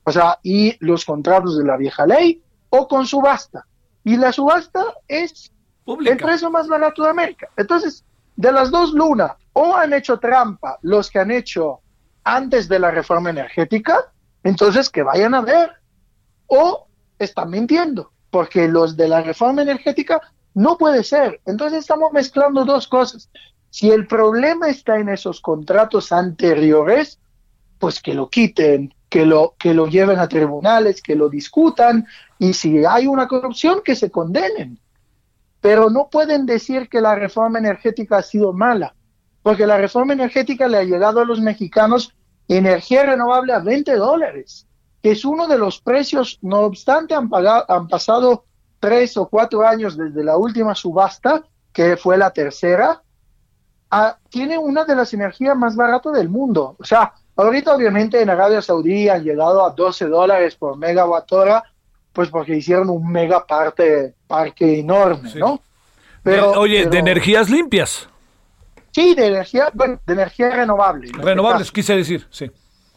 o 0.04 0.12
sea, 0.12 0.38
y 0.42 0.76
los 0.84 1.04
contratos 1.04 1.56
de 1.56 1.64
la 1.64 1.76
vieja 1.76 2.06
ley, 2.06 2.42
o 2.68 2.86
con 2.86 3.06
subasta. 3.06 3.66
Y 4.04 4.16
la 4.16 4.32
subasta 4.32 4.84
es 5.08 5.52
el 5.86 6.16
precio 6.16 6.50
más 6.50 6.68
barato 6.68 7.04
de 7.04 7.10
América. 7.10 7.48
Entonces, 7.56 8.04
de 8.36 8.52
las 8.52 8.70
dos 8.70 8.92
lunas, 8.92 9.32
o 9.52 9.74
han 9.74 9.92
hecho 9.92 10.18
trampa 10.18 10.78
los 10.82 11.10
que 11.10 11.20
han 11.20 11.30
hecho 11.30 11.80
antes 12.24 12.68
de 12.68 12.78
la 12.80 12.90
reforma 12.90 13.30
energética, 13.30 14.12
entonces 14.42 14.90
que 14.90 15.02
vayan 15.02 15.34
a 15.34 15.40
ver, 15.40 15.70
o 16.46 16.86
están 17.18 17.50
mintiendo, 17.50 18.12
porque 18.34 18.66
los 18.66 18.96
de 18.96 19.06
la 19.06 19.22
reforma 19.22 19.62
energética 19.62 20.20
no 20.54 20.76
puede 20.76 21.04
ser. 21.04 21.40
Entonces 21.46 21.78
estamos 21.78 22.12
mezclando 22.12 22.64
dos 22.64 22.88
cosas. 22.88 23.30
Si 23.70 23.92
el 23.92 24.08
problema 24.08 24.68
está 24.68 24.98
en 24.98 25.08
esos 25.08 25.40
contratos 25.40 26.10
anteriores, 26.10 27.20
pues 27.78 28.02
que 28.02 28.12
lo 28.12 28.28
quiten, 28.28 28.92
que 29.08 29.24
lo, 29.24 29.54
que 29.56 29.72
lo 29.72 29.86
lleven 29.86 30.18
a 30.18 30.26
tribunales, 30.26 31.00
que 31.00 31.14
lo 31.14 31.28
discutan, 31.28 32.08
y 32.40 32.54
si 32.54 32.84
hay 32.84 33.06
una 33.06 33.28
corrupción, 33.28 33.82
que 33.84 33.94
se 33.94 34.10
condenen. 34.10 34.80
Pero 35.60 35.88
no 35.88 36.08
pueden 36.10 36.44
decir 36.44 36.88
que 36.88 37.00
la 37.00 37.14
reforma 37.14 37.60
energética 37.60 38.16
ha 38.16 38.22
sido 38.22 38.52
mala, 38.52 38.96
porque 39.44 39.64
la 39.64 39.78
reforma 39.78 40.14
energética 40.14 40.66
le 40.66 40.78
ha 40.78 40.82
llegado 40.82 41.20
a 41.20 41.24
los 41.24 41.40
mexicanos 41.40 42.12
energía 42.48 43.04
renovable 43.04 43.52
a 43.52 43.60
20 43.60 43.94
dólares, 43.94 44.66
que 45.04 45.10
es 45.10 45.26
uno 45.26 45.46
de 45.46 45.58
los 45.58 45.82
precios, 45.82 46.38
no 46.40 46.60
obstante 46.60 47.14
han, 47.14 47.28
pagado, 47.28 47.66
han 47.68 47.88
pasado 47.88 48.46
tres 48.80 49.18
o 49.18 49.28
cuatro 49.28 49.60
años 49.60 49.98
desde 49.98 50.24
la 50.24 50.38
última 50.38 50.74
subasta, 50.74 51.42
que 51.74 51.98
fue 51.98 52.16
la 52.16 52.30
tercera, 52.30 53.02
tiene 54.30 54.56
una 54.56 54.86
de 54.86 54.96
las 54.96 55.12
energías 55.12 55.54
más 55.58 55.76
baratas 55.76 56.14
del 56.14 56.30
mundo. 56.30 56.76
O 56.78 56.84
sea, 56.84 57.12
ahorita 57.36 57.74
obviamente 57.74 58.22
en 58.22 58.30
Arabia 58.30 58.62
Saudí 58.62 59.10
han 59.10 59.22
llegado 59.22 59.66
a 59.66 59.72
12 59.72 60.06
dólares 60.06 60.54
por 60.54 60.78
megawatt 60.78 61.30
hora, 61.32 61.62
pues 62.10 62.30
porque 62.30 62.56
hicieron 62.56 62.88
un 62.88 63.06
mega 63.06 63.46
parte, 63.46 64.14
parque 64.26 64.80
enorme, 64.80 65.34
¿no? 65.34 65.60
Pero, 66.22 66.52
oye, 66.52 66.86
de 66.86 66.98
energías 66.98 67.50
limpias. 67.50 68.08
Sí, 68.90 69.14
de 69.14 69.26
energía, 69.26 69.70
bueno, 69.74 70.00
de 70.06 70.14
energía 70.14 70.48
renovable. 70.48 71.12
Renovables, 71.12 71.70
quise 71.70 71.94
decir, 71.94 72.26
sí. 72.30 72.50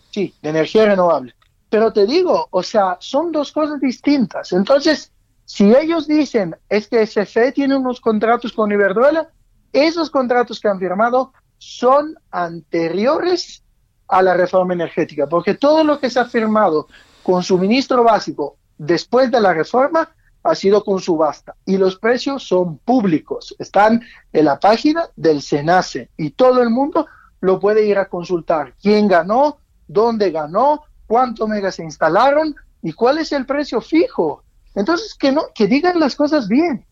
Sí, 0.10 0.34
de 0.42 0.50
energía 0.52 0.86
renovable. 0.86 1.36
Pero 1.70 1.92
te 1.92 2.06
digo, 2.06 2.48
o 2.52 2.64
sea, 2.64 2.98
son 3.00 3.32
dos 3.32 3.52
cosas 3.52 3.80
distintas. 3.80 4.54
Entonces, 4.54 5.12
si 5.46 5.74
ellos 5.74 6.08
dicen 6.08 6.56
es 6.70 6.88
que 6.88 7.06
SFE 7.06 7.52
tiene 7.52 7.76
unos 7.76 8.02
contratos 8.02 8.54
con 8.54 8.72
Iberdrola, 8.72 9.30
esos 9.74 10.10
contratos 10.10 10.60
que 10.60 10.68
han 10.68 10.80
firmado 10.80 11.34
son 11.58 12.16
anteriores 12.32 13.64
a 14.08 14.22
la 14.22 14.34
reforma 14.34 14.74
energética, 14.74 15.28
porque 15.28 15.56
todo 15.56 15.84
lo 15.84 16.00
que 16.00 16.10
se 16.10 16.20
ha 16.20 16.26
firmado 16.26 16.88
con 17.24 17.44
suministro 17.44 18.04
básico 18.04 18.58
después 18.78 19.30
de 19.32 19.42
la 19.42 19.54
reforma 19.54 20.10
ha 20.44 20.56
sido 20.56 20.84
con 20.84 21.00
subasta 21.00 21.56
y 21.66 21.78
los 21.78 21.98
precios 21.98 22.44
son 22.48 22.78
públicos, 22.78 23.56
están 23.60 24.02
en 24.32 24.46
la 24.46 24.60
página 24.60 25.10
del 25.16 25.42
SENACE 25.42 26.10
y 26.16 26.32
todo 26.32 26.62
el 26.62 26.70
mundo 26.70 27.08
lo 27.42 27.60
puede 27.60 27.86
ir 27.86 27.98
a 27.98 28.08
consultar. 28.08 28.74
¿Quién 28.82 29.08
ganó? 29.08 29.58
¿Dónde 29.88 30.32
ganó? 30.32 30.84
¿Cuánto 31.08 31.48
megas 31.48 31.76
se 31.76 31.84
instalaron? 31.84 32.56
¿Y 32.82 32.94
cuál 32.94 33.18
es 33.18 33.32
el 33.32 33.46
precio 33.46 33.82
fijo? 33.82 34.44
Entonces, 34.76 35.16
que, 35.16 35.32
no, 35.32 35.46
que 35.56 35.68
digan 35.68 36.00
las 36.00 36.16
cosas 36.16 36.48
bien 36.48 36.86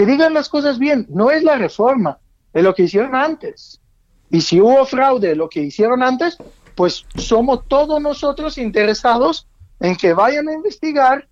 que 0.00 0.06
digan 0.06 0.32
las 0.32 0.48
cosas 0.48 0.78
bien, 0.78 1.04
no 1.10 1.30
es 1.30 1.44
la 1.44 1.56
reforma, 1.56 2.18
es 2.54 2.64
lo 2.64 2.74
que 2.74 2.84
hicieron 2.84 3.14
antes. 3.14 3.82
Y 4.30 4.40
si 4.40 4.58
hubo 4.58 4.86
fraude, 4.86 5.36
lo 5.36 5.50
que 5.50 5.60
hicieron 5.60 6.02
antes, 6.02 6.38
pues 6.74 7.04
somos 7.16 7.68
todos 7.68 8.00
nosotros 8.00 8.56
interesados 8.56 9.46
en 9.78 9.94
que 9.96 10.14
vayan 10.14 10.48
a 10.48 10.54
investigar 10.54 11.28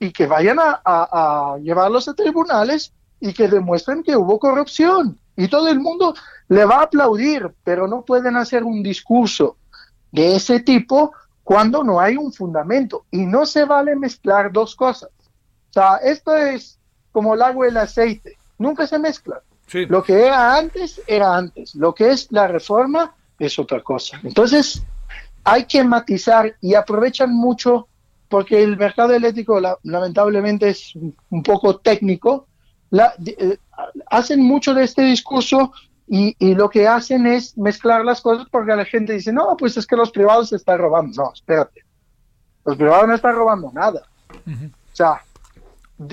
y 0.00 0.10
que 0.10 0.26
vayan 0.26 0.56
a, 0.58 1.58
llevarlos 1.60 2.08
a 2.08 2.14
tribunales 2.14 2.94
y 3.20 3.34
que 3.34 3.46
demuestren 3.46 4.02
que 4.02 4.16
hubo 4.16 4.38
corrupción. 4.38 5.20
Y 5.36 5.48
todo 5.48 5.68
el 5.68 5.78
mundo 5.78 6.14
le 6.48 6.64
va 6.64 6.76
a 6.76 6.84
aplaudir, 6.84 7.54
pero 7.62 7.86
no 7.86 8.06
pueden 8.06 8.36
hacer 8.36 8.64
un 8.64 8.82
discurso 8.82 9.58
de 10.12 10.34
ese 10.34 10.60
tipo 10.60 11.12
cuando 11.48 11.82
no 11.82 11.98
hay 11.98 12.14
un 12.14 12.30
fundamento. 12.30 13.06
Y 13.10 13.24
no 13.24 13.46
se 13.46 13.64
vale 13.64 13.96
mezclar 13.96 14.52
dos 14.52 14.76
cosas. 14.76 15.08
O 15.70 15.72
sea, 15.72 15.96
esto 15.96 16.36
es 16.36 16.78
como 17.10 17.32
el 17.32 17.40
agua 17.40 17.66
y 17.66 17.70
el 17.70 17.78
aceite, 17.78 18.36
nunca 18.58 18.86
se 18.86 18.98
mezclan. 18.98 19.38
Lo 19.88 20.02
que 20.02 20.26
era 20.26 20.58
antes, 20.58 21.00
era 21.06 21.34
antes. 21.34 21.74
Lo 21.74 21.94
que 21.94 22.10
es 22.10 22.30
la 22.32 22.48
reforma 22.48 23.14
es 23.38 23.58
otra 23.58 23.82
cosa. 23.82 24.20
Entonces, 24.22 24.82
hay 25.42 25.64
que 25.64 25.82
matizar 25.82 26.54
y 26.60 26.74
aprovechan 26.74 27.34
mucho, 27.34 27.88
porque 28.28 28.62
el 28.62 28.76
mercado 28.76 29.14
eléctrico 29.14 29.58
lamentablemente 29.84 30.68
es 30.68 30.92
un 31.30 31.42
poco 31.42 31.78
técnico, 31.78 32.46
eh, 32.92 33.56
hacen 34.10 34.42
mucho 34.42 34.74
de 34.74 34.84
este 34.84 35.00
discurso 35.00 35.72
y, 36.10 36.54
lo 36.54 36.70
que 36.70 36.88
hacen 36.88 37.26
es 37.26 37.56
mezclar 37.58 38.04
las 38.04 38.22
cosas 38.22 38.46
porque 38.50 38.74
la 38.74 38.86
gente 38.86 39.12
dice, 39.12 39.32
no, 39.32 39.56
pues 39.58 39.76
es 39.76 39.86
que 39.86 39.96
los 39.96 40.10
privados 40.10 40.48
se 40.48 40.56
están 40.56 40.78
robando. 40.78 41.22
No, 41.22 41.32
espérate. 41.32 41.84
Los 42.64 42.76
privados 42.76 43.08
no 43.08 43.14
están 43.14 43.34
robando 43.34 43.70
nada. 43.72 44.02
O 44.46 44.96
sea, 44.96 45.22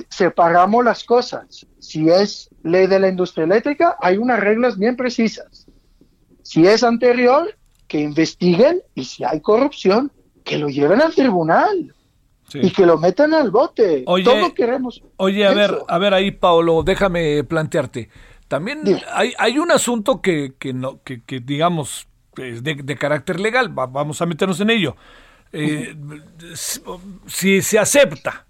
separamos 0.10 0.84
las 0.84 1.04
cosas. 1.04 1.66
Si 1.80 2.10
es 2.10 2.50
ley 2.64 2.88
de 2.88 3.00
la 3.00 3.08
industria 3.08 3.46
eléctrica, 3.46 3.96
hay 4.02 4.18
unas 4.18 4.39
reglas 4.39 4.78
bien 4.78 4.98
precisas. 4.98 5.66
Si 6.43 6.68
es 6.68 6.84
anterior, 6.84 7.56
que 7.88 8.02
investiguen 8.02 8.82
y 8.96 9.06
si 9.06 9.24
hay 9.24 9.39
corrupción, 9.39 10.12
que 10.43 10.58
lo 10.58 10.68
lleven 10.68 11.02
al 11.02 11.14
tribunal. 11.14 11.93
Y 12.54 12.72
que 12.72 12.86
lo 12.86 12.98
metan 12.98 13.34
al 13.34 13.50
bote. 13.50 14.04
Oye, 14.06 14.54
queremos. 14.56 15.04
Oye, 15.18 15.46
a 15.46 15.54
ver, 15.54 15.78
a 15.88 15.98
ver 15.98 16.14
ahí, 16.14 16.32
Paolo, 16.32 16.84
déjame 16.84 17.43
plantearte. 17.43 18.10
También 18.48 18.84
hay, 19.12 19.34
hay, 19.38 19.58
un 19.58 19.72
asunto 19.72 20.22
que, 20.22 20.54
que, 20.60 20.74
no, 20.74 21.02
que, 21.04 21.22
digamos, 21.39 22.08
es 22.38 22.64
de, 22.64 22.96
carácter 22.98 23.39
legal. 23.39 23.70
vamos 23.70 24.22
a 24.22 24.26
meternos 24.26 24.60
en 24.60 24.70
ello. 24.70 24.96
Eh, 25.52 25.96
si 27.28 27.62
se 27.62 27.80
acepta 27.80 28.46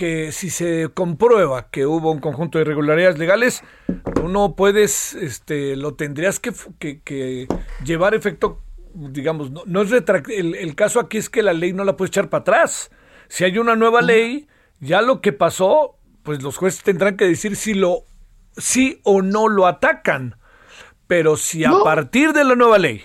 que 0.00 0.32
si 0.32 0.48
se 0.48 0.88
comprueba 0.94 1.68
que 1.70 1.84
hubo 1.84 2.10
un 2.10 2.20
conjunto 2.20 2.56
de 2.56 2.62
irregularidades 2.62 3.18
legales, 3.18 3.62
uno 4.22 4.54
puedes, 4.56 5.12
este, 5.12 5.76
lo 5.76 5.94
tendrías 5.94 6.40
que, 6.40 6.52
que, 7.04 7.46
llevar 7.84 8.14
efecto, 8.14 8.62
digamos, 8.94 9.50
no, 9.50 9.62
no 9.66 9.82
es 9.82 9.92
el, 9.92 10.54
el, 10.54 10.74
caso 10.74 11.00
aquí 11.00 11.18
es 11.18 11.28
que 11.28 11.42
la 11.42 11.52
ley 11.52 11.74
no 11.74 11.84
la 11.84 11.98
puede 11.98 12.08
echar 12.08 12.30
para 12.30 12.40
atrás. 12.40 12.90
Si 13.28 13.44
hay 13.44 13.58
una 13.58 13.76
nueva 13.76 14.00
ley, 14.00 14.48
ya 14.80 15.02
lo 15.02 15.20
que 15.20 15.34
pasó, 15.34 15.98
pues 16.22 16.42
los 16.42 16.56
jueces 16.56 16.82
tendrán 16.82 17.18
que 17.18 17.26
decir 17.26 17.54
si 17.54 17.74
lo, 17.74 18.04
sí 18.56 19.00
o 19.04 19.22
no 19.22 19.48
lo 19.48 19.66
atacan. 19.66 20.36
Pero 21.06 21.36
si 21.36 21.64
a 21.64 21.72
partir 21.82 22.32
de 22.32 22.44
la 22.44 22.54
nueva 22.54 22.78
ley 22.78 23.02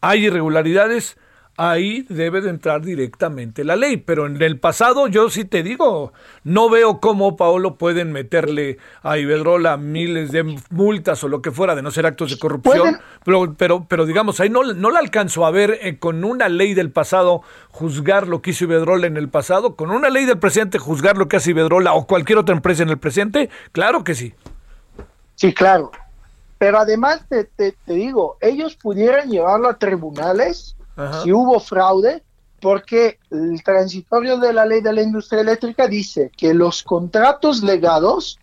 hay 0.00 0.26
irregularidades, 0.26 1.18
ahí 1.60 2.06
debe 2.08 2.40
de 2.40 2.48
entrar 2.48 2.80
directamente 2.80 3.64
la 3.64 3.76
ley. 3.76 3.98
Pero 3.98 4.26
en 4.26 4.40
el 4.40 4.58
pasado, 4.58 5.08
yo 5.08 5.28
sí 5.28 5.44
te 5.44 5.62
digo, 5.62 6.12
no 6.42 6.70
veo 6.70 7.00
cómo, 7.00 7.36
Paolo, 7.36 7.76
pueden 7.76 8.12
meterle 8.12 8.78
a 9.02 9.18
Iberdrola 9.18 9.76
miles 9.76 10.32
de 10.32 10.56
multas 10.70 11.22
o 11.22 11.28
lo 11.28 11.42
que 11.42 11.50
fuera 11.50 11.74
de 11.74 11.82
no 11.82 11.90
ser 11.90 12.06
actos 12.06 12.30
de 12.30 12.38
corrupción. 12.38 12.98
Pero, 13.24 13.54
pero, 13.56 13.86
pero 13.86 14.06
digamos, 14.06 14.40
ahí 14.40 14.48
no, 14.48 14.62
no 14.62 14.90
la 14.90 15.00
alcanzo 15.00 15.44
a 15.44 15.50
ver 15.50 15.78
eh, 15.82 15.98
con 15.98 16.24
una 16.24 16.48
ley 16.48 16.72
del 16.72 16.90
pasado 16.90 17.42
juzgar 17.68 18.26
lo 18.26 18.40
que 18.40 18.50
hizo 18.50 18.64
Iberdrola 18.64 19.06
en 19.06 19.18
el 19.18 19.28
pasado, 19.28 19.76
con 19.76 19.90
una 19.90 20.08
ley 20.08 20.24
del 20.24 20.38
presente 20.38 20.78
juzgar 20.78 21.18
lo 21.18 21.28
que 21.28 21.36
hace 21.36 21.50
Iberdrola 21.50 21.92
o 21.92 22.06
cualquier 22.06 22.38
otra 22.38 22.54
empresa 22.54 22.82
en 22.82 22.88
el 22.88 22.98
presente. 22.98 23.50
Claro 23.72 24.02
que 24.02 24.14
sí. 24.14 24.32
Sí, 25.34 25.52
claro. 25.52 25.90
Pero 26.56 26.78
además 26.78 27.24
te, 27.28 27.44
te 27.44 27.74
digo, 27.86 28.36
ellos 28.40 28.76
pudieran 28.76 29.30
llevarlo 29.30 29.68
a 29.68 29.78
tribunales 29.78 30.76
si 31.22 31.32
hubo 31.32 31.60
fraude, 31.60 32.22
porque 32.60 33.18
el 33.30 33.62
transitorio 33.62 34.38
de 34.38 34.52
la 34.52 34.66
ley 34.66 34.80
de 34.80 34.92
la 34.92 35.02
industria 35.02 35.40
eléctrica 35.40 35.86
dice 35.86 36.30
que 36.36 36.52
los 36.52 36.82
contratos 36.82 37.62
legados, 37.62 38.38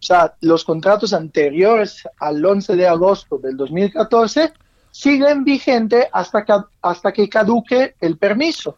o 0.00 0.02
sea, 0.02 0.34
los 0.40 0.64
contratos 0.64 1.12
anteriores 1.12 2.02
al 2.18 2.44
11 2.44 2.76
de 2.76 2.86
agosto 2.86 3.38
del 3.38 3.56
2014, 3.56 4.52
siguen 4.90 5.42
vigentes 5.42 6.06
hasta 6.12 6.44
que, 6.44 6.54
hasta 6.82 7.12
que 7.12 7.28
caduque 7.28 7.94
el 8.00 8.16
permiso. 8.18 8.76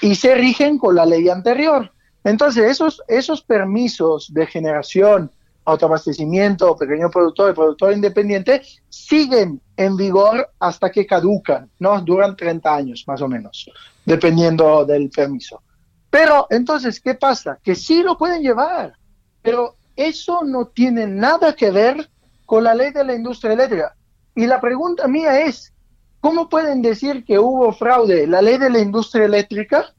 Y 0.00 0.14
se 0.14 0.34
rigen 0.34 0.78
con 0.78 0.96
la 0.96 1.04
ley 1.04 1.28
anterior. 1.28 1.92
Entonces, 2.24 2.64
esos, 2.70 3.02
esos 3.06 3.42
permisos 3.42 4.32
de 4.32 4.46
generación 4.46 5.30
autoabastecimiento, 5.66 6.74
pequeño 6.76 7.10
productor 7.10 7.50
y 7.50 7.54
productor 7.54 7.92
independiente, 7.92 8.62
siguen 8.88 9.60
en 9.76 9.96
vigor 9.96 10.48
hasta 10.58 10.90
que 10.90 11.06
caducan, 11.06 11.70
¿no? 11.78 12.00
Duran 12.00 12.36
30 12.36 12.74
años 12.74 13.04
más 13.06 13.20
o 13.20 13.28
menos, 13.28 13.70
dependiendo 14.04 14.84
del 14.86 15.10
permiso. 15.10 15.62
Pero 16.08 16.46
entonces, 16.48 17.00
¿qué 17.00 17.14
pasa? 17.14 17.58
Que 17.62 17.74
sí 17.74 18.02
lo 18.02 18.16
pueden 18.16 18.42
llevar, 18.42 18.94
pero 19.42 19.76
eso 19.96 20.42
no 20.44 20.68
tiene 20.68 21.06
nada 21.06 21.54
que 21.54 21.70
ver 21.70 22.08
con 22.46 22.64
la 22.64 22.74
ley 22.74 22.92
de 22.92 23.04
la 23.04 23.14
industria 23.14 23.52
eléctrica. 23.52 23.94
Y 24.34 24.46
la 24.46 24.60
pregunta 24.60 25.08
mía 25.08 25.42
es, 25.42 25.72
¿cómo 26.20 26.48
pueden 26.48 26.80
decir 26.80 27.24
que 27.24 27.38
hubo 27.38 27.72
fraude 27.72 28.26
la 28.26 28.40
ley 28.40 28.56
de 28.56 28.70
la 28.70 28.78
industria 28.78 29.24
eléctrica 29.24 29.92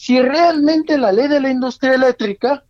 si 0.00 0.18
realmente 0.22 0.96
la 0.96 1.12
ley 1.12 1.28
de 1.28 1.40
la 1.40 1.50
industria 1.50 1.92
eléctrica, 1.92 2.64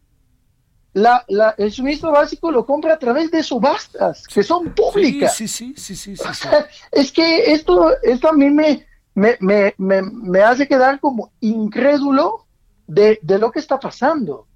la, 0.93 1.25
el 1.57 1.71
suministro 1.71 2.11
básico 2.11 2.51
lo 2.51 2.67
compra 2.67 2.95
a 2.95 2.99
través 2.99 3.31
de 3.31 3.43
subastas 3.43 4.27
que 4.27 4.43
son 4.43 4.75
públicas? 4.75 5.35
Sí, 5.35 5.47
sí, 5.47 5.75
sí, 5.77 5.95
sí, 5.95 6.17
sí. 6.17 6.49
es 6.91 7.13
que 7.13 7.53
esto, 7.53 7.93
esto 8.03 8.29
a 8.29 8.33
mí 8.33 8.51
me, 8.51 8.87
me, 9.15 9.37
me, 9.41 9.75
me, 9.79 10.41
hace 10.41 10.67
quedar 10.67 10.99
como 10.99 11.33
incrédulo 11.41 12.47
de, 12.87 13.19
de 13.23 13.39
lo 13.39 13.51
que 13.51 13.61
está 13.61 13.79
pasando, 13.79 14.47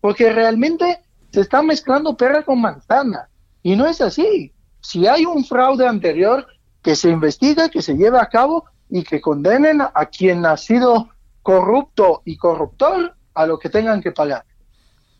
porque 0.00 0.30
realmente 0.30 1.00
se 1.32 1.40
está 1.40 1.62
mezclando 1.62 2.16
perra 2.16 2.42
con 2.42 2.60
manzana. 2.60 3.28
Y 3.62 3.76
no 3.76 3.86
es 3.86 4.00
así. 4.00 4.52
Si 4.80 5.06
hay 5.06 5.24
un 5.24 5.44
fraude 5.44 5.86
anterior, 5.86 6.46
que 6.82 6.96
se 6.96 7.10
investiga, 7.10 7.68
que 7.68 7.82
se 7.82 7.96
lleve 7.96 8.18
a 8.18 8.26
cabo 8.26 8.64
y 8.88 9.02
que 9.02 9.20
condenen 9.20 9.80
a 9.82 10.06
quien 10.06 10.46
ha 10.46 10.56
sido 10.56 11.08
corrupto 11.42 12.22
y 12.24 12.36
corruptor 12.36 13.14
a 13.34 13.46
lo 13.46 13.58
que 13.58 13.68
tengan 13.68 14.00
que 14.00 14.12
pagar. 14.12 14.44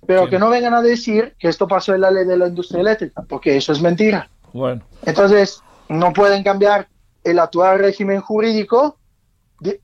Pero 0.07 0.28
que 0.28 0.38
no 0.38 0.49
vengan 0.49 0.74
a 0.74 0.82
decir 0.82 1.34
que 1.38 1.49
esto 1.49 1.66
pasó 1.68 1.94
en 1.94 2.01
la 2.01 2.11
ley 2.11 2.24
de 2.24 2.36
la 2.36 2.49
industria 2.49 2.80
eléctrica, 2.80 3.22
porque 3.28 3.57
eso 3.57 3.72
es 3.72 3.80
mentira. 3.80 4.30
Bueno. 4.53 4.82
Entonces, 5.05 5.62
no 5.88 6.12
pueden 6.12 6.42
cambiar 6.42 6.88
el 7.24 7.38
actual 7.38 7.78
régimen 7.78 8.20
jurídico 8.20 8.99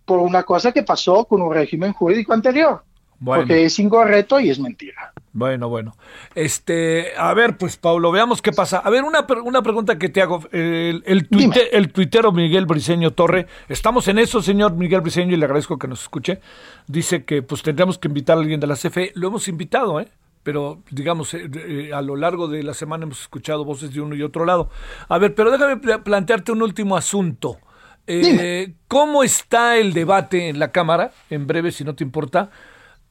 por 0.05 0.21
una 0.21 0.45
cosa 0.45 0.73
que 0.73 0.83
pasó 0.83 1.25
con 1.25 1.43
un 1.43 1.53
régimen 1.53 1.93
jurídico 1.93 2.33
anterior. 2.33 2.85
Porque 3.25 3.65
es 3.65 3.79
incorrecto 3.79 4.39
y 4.39 4.51
es 4.51 4.59
mentira. 4.59 5.14
Bueno, 5.35 5.69
bueno. 5.69 5.97
Este, 6.37 7.09
a 7.19 7.35
ver, 7.35 7.59
pues 7.59 7.77
Pablo, 7.77 8.13
veamos 8.13 8.41
qué 8.41 8.53
pasa. 8.53 8.79
A 8.79 8.89
ver, 8.89 9.03
una, 9.03 9.27
una 9.45 9.63
pregunta 9.63 9.99
que 9.99 10.09
te 10.09 10.23
hago. 10.23 10.41
El, 10.53 11.03
el, 11.07 11.29
el 11.73 11.93
tuitero 11.93 12.31
Miguel 12.31 12.67
Briceño 12.67 13.11
Torre, 13.11 13.49
estamos 13.69 14.07
en 14.07 14.21
eso, 14.21 14.41
señor 14.41 14.75
Miguel 14.75 15.01
Briceño, 15.01 15.35
y 15.35 15.37
le 15.37 15.45
agradezco 15.45 15.77
que 15.77 15.89
nos 15.89 16.03
escuche. 16.03 16.41
Dice 16.87 17.25
que 17.25 17.43
pues 17.43 17.63
tendríamos 17.63 17.99
que 17.99 18.07
invitar 18.07 18.37
a 18.37 18.41
alguien 18.41 18.61
de 18.61 18.69
la 18.69 18.77
CFE. 18.77 19.11
Lo 19.17 19.27
hemos 19.27 19.49
invitado, 19.49 20.01
¿eh? 20.01 20.09
Pero, 20.45 20.83
digamos, 20.91 21.35
eh, 21.35 21.51
eh, 21.53 21.91
a 21.93 22.01
lo 22.01 22.15
largo 22.15 22.47
de 22.47 22.63
la 22.63 22.75
semana 22.75 23.03
hemos 23.03 23.21
escuchado 23.23 23.65
voces 23.65 23.93
de 23.93 24.01
uno 24.01 24.15
y 24.15 24.23
otro 24.23 24.45
lado. 24.45 24.71
A 25.09 25.19
ver, 25.19 25.35
pero 25.35 25.51
déjame 25.51 25.79
plantearte 25.99 26.53
un 26.53 26.63
último 26.63 26.97
asunto. 26.97 27.59
Eh, 28.07 28.75
¿Cómo 28.87 29.25
está 29.25 29.79
el 29.79 29.95
debate 29.95 30.49
en 30.49 30.61
la 30.61 30.71
Cámara? 30.71 31.11
En 31.29 31.49
breve, 31.49 31.73
si 31.73 31.83
no 31.83 31.97
te 31.97 32.05
importa 32.05 32.51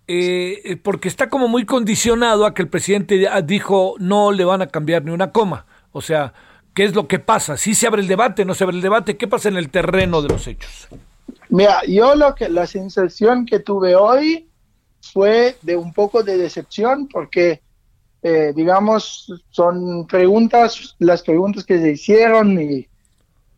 eh, 0.07 0.61
eh, 0.65 0.77
porque 0.77 1.07
está 1.07 1.29
como 1.29 1.47
muy 1.47 1.65
condicionado 1.65 2.45
a 2.45 2.53
que 2.53 2.61
el 2.61 2.67
presidente 2.67 3.25
dijo 3.45 3.95
no 3.99 4.31
le 4.31 4.43
van 4.43 4.61
a 4.61 4.67
cambiar 4.67 5.03
ni 5.03 5.11
una 5.11 5.31
coma. 5.31 5.65
O 5.91 6.01
sea, 6.01 6.33
¿qué 6.73 6.83
es 6.83 6.93
lo 6.93 7.07
que 7.07 7.19
pasa? 7.19 7.55
Si 7.57 7.73
se 7.75 7.87
abre 7.87 8.01
el 8.01 8.07
debate, 8.07 8.45
no 8.45 8.53
se 8.53 8.63
abre 8.63 8.75
el 8.75 8.81
debate, 8.81 9.17
¿qué 9.17 9.27
pasa 9.27 9.49
en 9.49 9.57
el 9.57 9.69
terreno 9.69 10.21
de 10.21 10.29
los 10.29 10.47
hechos? 10.47 10.87
Mira, 11.49 11.81
yo 11.87 12.15
lo 12.15 12.35
que 12.35 12.49
la 12.49 12.67
sensación 12.67 13.45
que 13.45 13.59
tuve 13.59 13.95
hoy 13.95 14.47
fue 15.01 15.55
de 15.61 15.75
un 15.75 15.93
poco 15.93 16.23
de 16.23 16.37
decepción 16.37 17.07
porque 17.07 17.61
eh, 18.23 18.53
digamos 18.55 19.31
son 19.49 20.07
preguntas, 20.07 20.95
las 20.99 21.21
preguntas 21.21 21.65
que 21.65 21.79
se 21.79 21.91
hicieron 21.91 22.59
y 22.59 22.87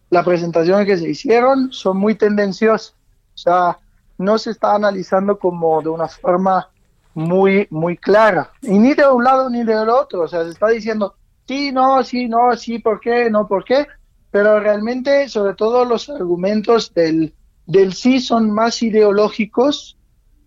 la 0.09 0.23
presentación 0.23 0.85
que 0.85 0.97
se 0.97 1.09
hicieron 1.09 1.71
son 1.71 1.97
muy 1.97 2.15
tendenciosas. 2.15 2.93
O 3.33 3.37
sea, 3.37 3.79
no 4.17 4.37
se 4.37 4.51
está 4.51 4.75
analizando 4.75 5.37
como 5.37 5.81
de 5.81 5.89
una 5.89 6.07
forma 6.07 6.69
muy, 7.13 7.67
muy 7.69 7.97
clara. 7.97 8.51
Y 8.61 8.77
ni 8.77 8.93
de 8.93 9.07
un 9.07 9.23
lado 9.23 9.49
ni 9.49 9.63
del 9.63 9.89
otro. 9.89 10.21
O 10.21 10.27
sea, 10.27 10.43
se 10.43 10.51
está 10.51 10.67
diciendo, 10.67 11.15
sí, 11.47 11.71
no, 11.71 12.03
sí, 12.03 12.27
no, 12.27 12.55
sí, 12.55 12.79
¿por 12.79 12.99
qué? 12.99 13.29
No, 13.29 13.47
¿por 13.47 13.63
qué? 13.63 13.87
Pero 14.31 14.59
realmente, 14.59 15.29
sobre 15.29 15.55
todo 15.55 15.85
los 15.85 16.09
argumentos 16.09 16.93
del, 16.93 17.33
del 17.65 17.93
sí 17.93 18.19
son 18.19 18.51
más 18.51 18.81
ideológicos 18.83 19.97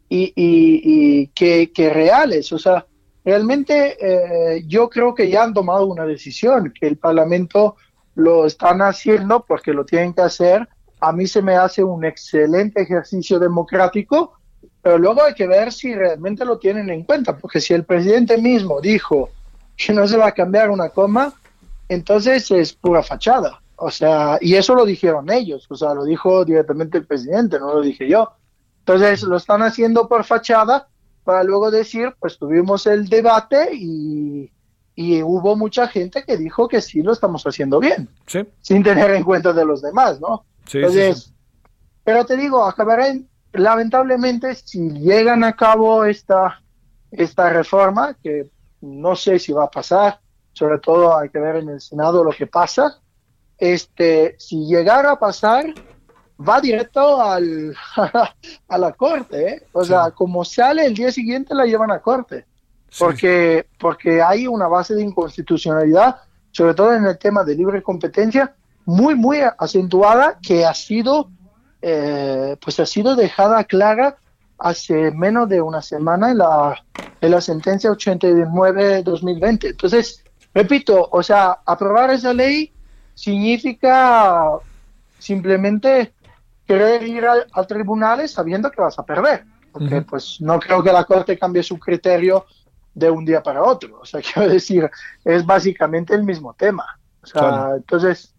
y, 0.08 0.32
y, 0.36 1.26
que, 1.28 1.90
reales. 1.92 2.52
O 2.52 2.58
sea, 2.58 2.86
realmente 3.24 3.96
eh, 4.00 4.64
yo 4.66 4.88
creo 4.88 5.14
que 5.14 5.28
ya 5.28 5.42
han 5.42 5.54
tomado 5.54 5.86
una 5.86 6.04
decisión, 6.04 6.72
que 6.78 6.86
el 6.86 6.98
Parlamento 6.98 7.76
lo 8.14 8.46
están 8.46 8.82
haciendo 8.82 9.44
porque 9.46 9.72
lo 9.72 9.84
tienen 9.84 10.12
que 10.12 10.22
hacer 10.22 10.68
a 11.00 11.12
mí 11.12 11.26
se 11.26 11.42
me 11.42 11.56
hace 11.56 11.82
un 11.82 12.04
excelente 12.04 12.82
ejercicio 12.82 13.38
democrático, 13.38 14.34
pero 14.82 14.98
luego 14.98 15.22
hay 15.22 15.34
que 15.34 15.46
ver 15.46 15.72
si 15.72 15.94
realmente 15.94 16.44
lo 16.44 16.58
tienen 16.58 16.90
en 16.90 17.04
cuenta, 17.04 17.36
porque 17.36 17.60
si 17.60 17.74
el 17.74 17.84
presidente 17.84 18.38
mismo 18.38 18.80
dijo 18.80 19.30
que 19.76 19.92
no 19.92 20.06
se 20.08 20.16
va 20.16 20.28
a 20.28 20.32
cambiar 20.32 20.70
una 20.70 20.88
coma, 20.90 21.32
entonces 21.88 22.50
es 22.50 22.72
pura 22.72 23.02
fachada. 23.02 23.60
O 23.76 23.90
sea, 23.90 24.38
y 24.40 24.54
eso 24.54 24.74
lo 24.74 24.84
dijeron 24.84 25.30
ellos, 25.30 25.66
o 25.70 25.76
sea, 25.76 25.94
lo 25.94 26.04
dijo 26.04 26.44
directamente 26.44 26.98
el 26.98 27.06
presidente, 27.06 27.60
no 27.60 27.74
lo 27.74 27.80
dije 27.80 28.08
yo. 28.08 28.32
Entonces 28.80 29.22
lo 29.22 29.36
están 29.36 29.62
haciendo 29.62 30.08
por 30.08 30.24
fachada 30.24 30.88
para 31.22 31.44
luego 31.44 31.70
decir, 31.70 32.14
pues 32.18 32.38
tuvimos 32.38 32.86
el 32.86 33.08
debate 33.08 33.68
y, 33.74 34.50
y 34.96 35.22
hubo 35.22 35.54
mucha 35.54 35.86
gente 35.86 36.24
que 36.24 36.36
dijo 36.36 36.66
que 36.66 36.80
sí 36.80 37.02
lo 37.02 37.12
estamos 37.12 37.46
haciendo 37.46 37.78
bien, 37.78 38.08
sin 38.60 38.82
tener 38.82 39.12
en 39.12 39.22
cuenta 39.22 39.52
de 39.52 39.64
los 39.64 39.80
demás, 39.80 40.20
¿no? 40.20 40.44
Entonces, 40.72 41.32
pero 42.04 42.24
te 42.24 42.36
digo, 42.36 42.64
acabarán, 42.64 43.28
lamentablemente, 43.52 44.54
si 44.54 44.90
llegan 44.90 45.44
a 45.44 45.54
cabo 45.54 46.04
esta, 46.04 46.62
esta 47.10 47.50
reforma, 47.50 48.14
que 48.22 48.50
no 48.80 49.16
sé 49.16 49.38
si 49.38 49.52
va 49.52 49.64
a 49.64 49.70
pasar, 49.70 50.20
sobre 50.52 50.78
todo 50.78 51.16
hay 51.16 51.28
que 51.28 51.38
ver 51.38 51.56
en 51.56 51.68
el 51.68 51.80
Senado 51.80 52.24
lo 52.24 52.30
que 52.30 52.46
pasa, 52.46 52.98
este, 53.58 54.36
si 54.38 54.66
llegara 54.66 55.12
a 55.12 55.18
pasar, 55.18 55.66
va 56.40 56.60
directo 56.60 57.20
al, 57.20 57.74
a 58.68 58.78
la 58.78 58.92
corte, 58.92 59.48
¿eh? 59.48 59.62
o 59.72 59.84
sea, 59.84 60.10
como 60.12 60.44
sale 60.44 60.84
el 60.86 60.94
día 60.94 61.10
siguiente 61.10 61.54
la 61.54 61.66
llevan 61.66 61.90
a 61.90 62.00
corte, 62.00 62.46
porque, 62.98 63.66
porque 63.78 64.22
hay 64.22 64.46
una 64.46 64.68
base 64.68 64.94
de 64.94 65.02
inconstitucionalidad, 65.02 66.16
sobre 66.52 66.74
todo 66.74 66.94
en 66.94 67.04
el 67.04 67.18
tema 67.18 67.44
de 67.44 67.54
libre 67.54 67.82
competencia, 67.82 68.54
muy, 68.88 69.14
muy 69.16 69.40
acentuada 69.58 70.38
que 70.40 70.64
ha 70.64 70.72
sido, 70.72 71.28
eh, 71.82 72.56
pues 72.58 72.80
ha 72.80 72.86
sido 72.86 73.16
dejada 73.16 73.62
clara 73.64 74.16
hace 74.58 75.10
menos 75.10 75.46
de 75.50 75.60
una 75.60 75.82
semana 75.82 76.30
en 76.30 76.38
la, 76.38 76.82
en 77.20 77.30
la 77.30 77.42
sentencia 77.42 77.90
89-2020. 77.90 79.68
Entonces, 79.68 80.24
repito, 80.54 81.06
o 81.12 81.22
sea, 81.22 81.58
aprobar 81.66 82.12
esa 82.12 82.32
ley 82.32 82.72
significa 83.12 84.52
simplemente 85.18 86.14
querer 86.66 87.02
ir 87.02 87.26
a, 87.26 87.64
tribunales 87.64 88.30
sabiendo 88.32 88.70
que 88.70 88.80
vas 88.80 88.98
a 88.98 89.02
perder, 89.02 89.44
porque 89.70 90.00
pues 90.00 90.40
no 90.40 90.58
creo 90.58 90.82
que 90.82 90.94
la 90.94 91.04
Corte 91.04 91.38
cambie 91.38 91.62
su 91.62 91.78
criterio 91.78 92.46
de 92.94 93.10
un 93.10 93.26
día 93.26 93.42
para 93.42 93.62
otro. 93.62 94.00
O 94.00 94.06
sea, 94.06 94.22
quiero 94.32 94.48
decir, 94.48 94.90
es 95.26 95.44
básicamente 95.44 96.14
el 96.14 96.22
mismo 96.22 96.54
tema. 96.54 96.98
O 97.22 97.26
sea, 97.26 97.72
entonces, 97.76 98.34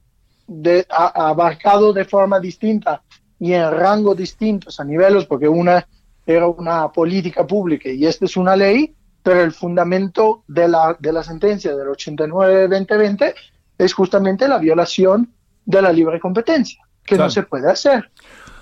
de, 0.50 0.86
abarcado 0.90 1.94
de 1.94 2.06
forma 2.06 2.40
distinta 2.40 3.02
y 3.40 3.54
en 3.54 3.72
rangos 3.72 4.18
distintos 4.18 4.80
a 4.80 4.84
niveles, 4.84 5.26
porque 5.26 5.48
una 5.48 5.88
era 6.26 6.48
una 6.48 6.92
política 6.92 7.46
pública 7.48 7.90
y 7.90 8.06
esta 8.06 8.26
es 8.26 8.38
una 8.38 8.56
ley, 8.56 8.94
pero 9.24 9.42
el 9.42 9.52
fundamento 9.52 10.44
de 10.48 10.68
la, 10.68 10.96
de 11.00 11.12
la 11.12 11.24
sentencia 11.24 11.76
del 11.76 11.88
89-2020 11.88 13.34
es 13.78 13.94
justamente 13.94 14.48
la 14.48 14.58
violación 14.58 15.34
de 15.66 15.82
la 15.82 15.92
libre 15.92 16.20
competencia, 16.20 16.80
que 17.04 17.18
no 17.18 17.30
se 17.30 17.44
puede 17.44 17.72
hacer. 17.72 18.12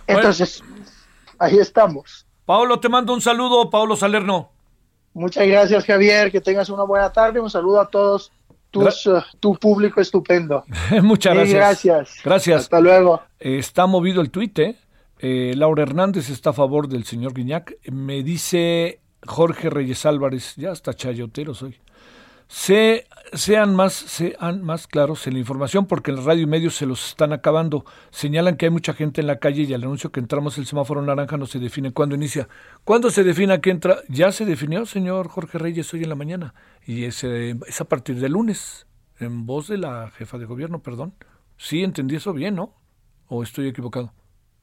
Entonces, 0.06 0.64
ahí 1.40 1.58
estamos. 1.58 2.26
Pablo, 2.46 2.80
te 2.80 2.88
mando 2.88 3.14
un 3.14 3.22
saludo, 3.22 3.70
Pablo 3.70 3.96
Salerno. 3.96 4.52
Muchas 5.14 5.48
gracias, 5.48 5.86
Javier. 5.86 6.32
Que 6.32 6.40
tengas 6.40 6.70
una 6.70 6.84
buena 6.84 7.12
tarde. 7.12 7.40
Un 7.40 7.50
saludo 7.50 7.82
a 7.82 7.90
todos 7.90 8.32
eh, 8.74 9.24
tu 9.39 9.55
público 9.55 10.01
estupendo. 10.01 10.63
Muchas 11.03 11.34
gracias. 11.36 11.55
gracias. 11.55 12.22
Gracias. 12.24 12.61
Hasta 12.61 12.80
luego. 12.80 13.22
está 13.39 13.86
movido 13.86 14.22
el 14.22 14.32
tuit, 14.32 14.59
¿eh? 14.59 14.76
¿eh? 15.20 15.53
Laura 15.55 15.84
Hernández 15.84 16.30
está 16.30 16.51
a 16.51 16.53
favor 16.53 16.88
del 16.88 17.03
señor 17.03 17.34
Guiñac. 17.34 17.76
Me 17.91 18.24
dice 18.24 18.99
Jorge 19.26 19.70
Reyes 19.70 20.05
Álvarez, 20.05 20.55
ya 20.55 20.72
está 20.72 20.93
chayotero 20.93 21.53
soy. 21.53 21.78
Sean 22.48 23.76
más, 23.76 23.93
sean 23.93 24.64
más 24.64 24.88
claros 24.88 25.28
en 25.28 25.34
la 25.34 25.39
información 25.39 25.86
porque 25.86 26.12
en 26.12 26.18
la 26.18 26.24
radio 26.24 26.43
y 26.43 26.45
medios 26.45 26.76
se 26.76 26.86
los 26.86 27.10
están 27.10 27.34
acabando. 27.34 27.86
Señalan 28.10 28.56
que 28.56 28.66
hay 28.66 28.72
mucha 28.72 28.93
gente 28.93 29.22
en 29.22 29.28
la 29.28 29.39
calle 29.39 29.64
y 29.64 29.74
al 29.74 29.84
anuncio 29.84 30.12
que 30.12 30.20
entramos 30.20 30.58
el 30.58 30.66
semáforo 30.66 31.02
naranja 31.02 31.38
no 31.38 31.45
se 31.45 31.60
define 31.60 31.91
cuándo 31.91 32.16
inicia. 32.16 32.48
¿Cuándo 32.84 33.10
se 33.10 33.24
define 33.24 33.60
que 33.60 33.72
entra? 33.72 33.98
Ya 34.08 34.32
se 34.32 34.45
definió, 34.45 34.86
señor 34.86 35.28
Jorge 35.28 35.58
Reyes, 35.58 35.93
hoy 35.93 36.04
en 36.04 36.10
la 36.10 36.16
mañana. 36.16 36.54
Y 36.86 37.04
es, 37.04 37.24
es 37.24 37.82
a 37.82 37.86
partir 37.86 38.20
del 38.20 38.32
lunes, 38.32 38.88
en 39.20 39.45
voz 39.45 39.68
de 39.68 39.78
la 39.78 40.10
jefa 40.12 40.38
de 40.38 40.45
gobierno, 40.45 40.82
perdón. 40.82 41.14
Sí, 41.58 41.84
entendí 41.84 42.16
eso 42.16 42.34
bien, 42.34 42.56
¿no? 42.56 42.76
¿O 43.28 43.43
estoy 43.43 43.68
equivocado? 43.68 44.14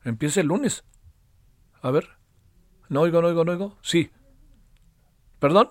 Empieza 0.05 0.41
el 0.41 0.47
lunes. 0.47 0.85
A 1.83 1.91
ver. 1.91 2.09
¿No 2.89 3.01
oigo, 3.01 3.21
no 3.21 3.29
oigo, 3.29 3.45
no 3.45 3.53
oigo? 3.53 3.79
Sí. 3.83 4.11
¿Perdón? 5.39 5.71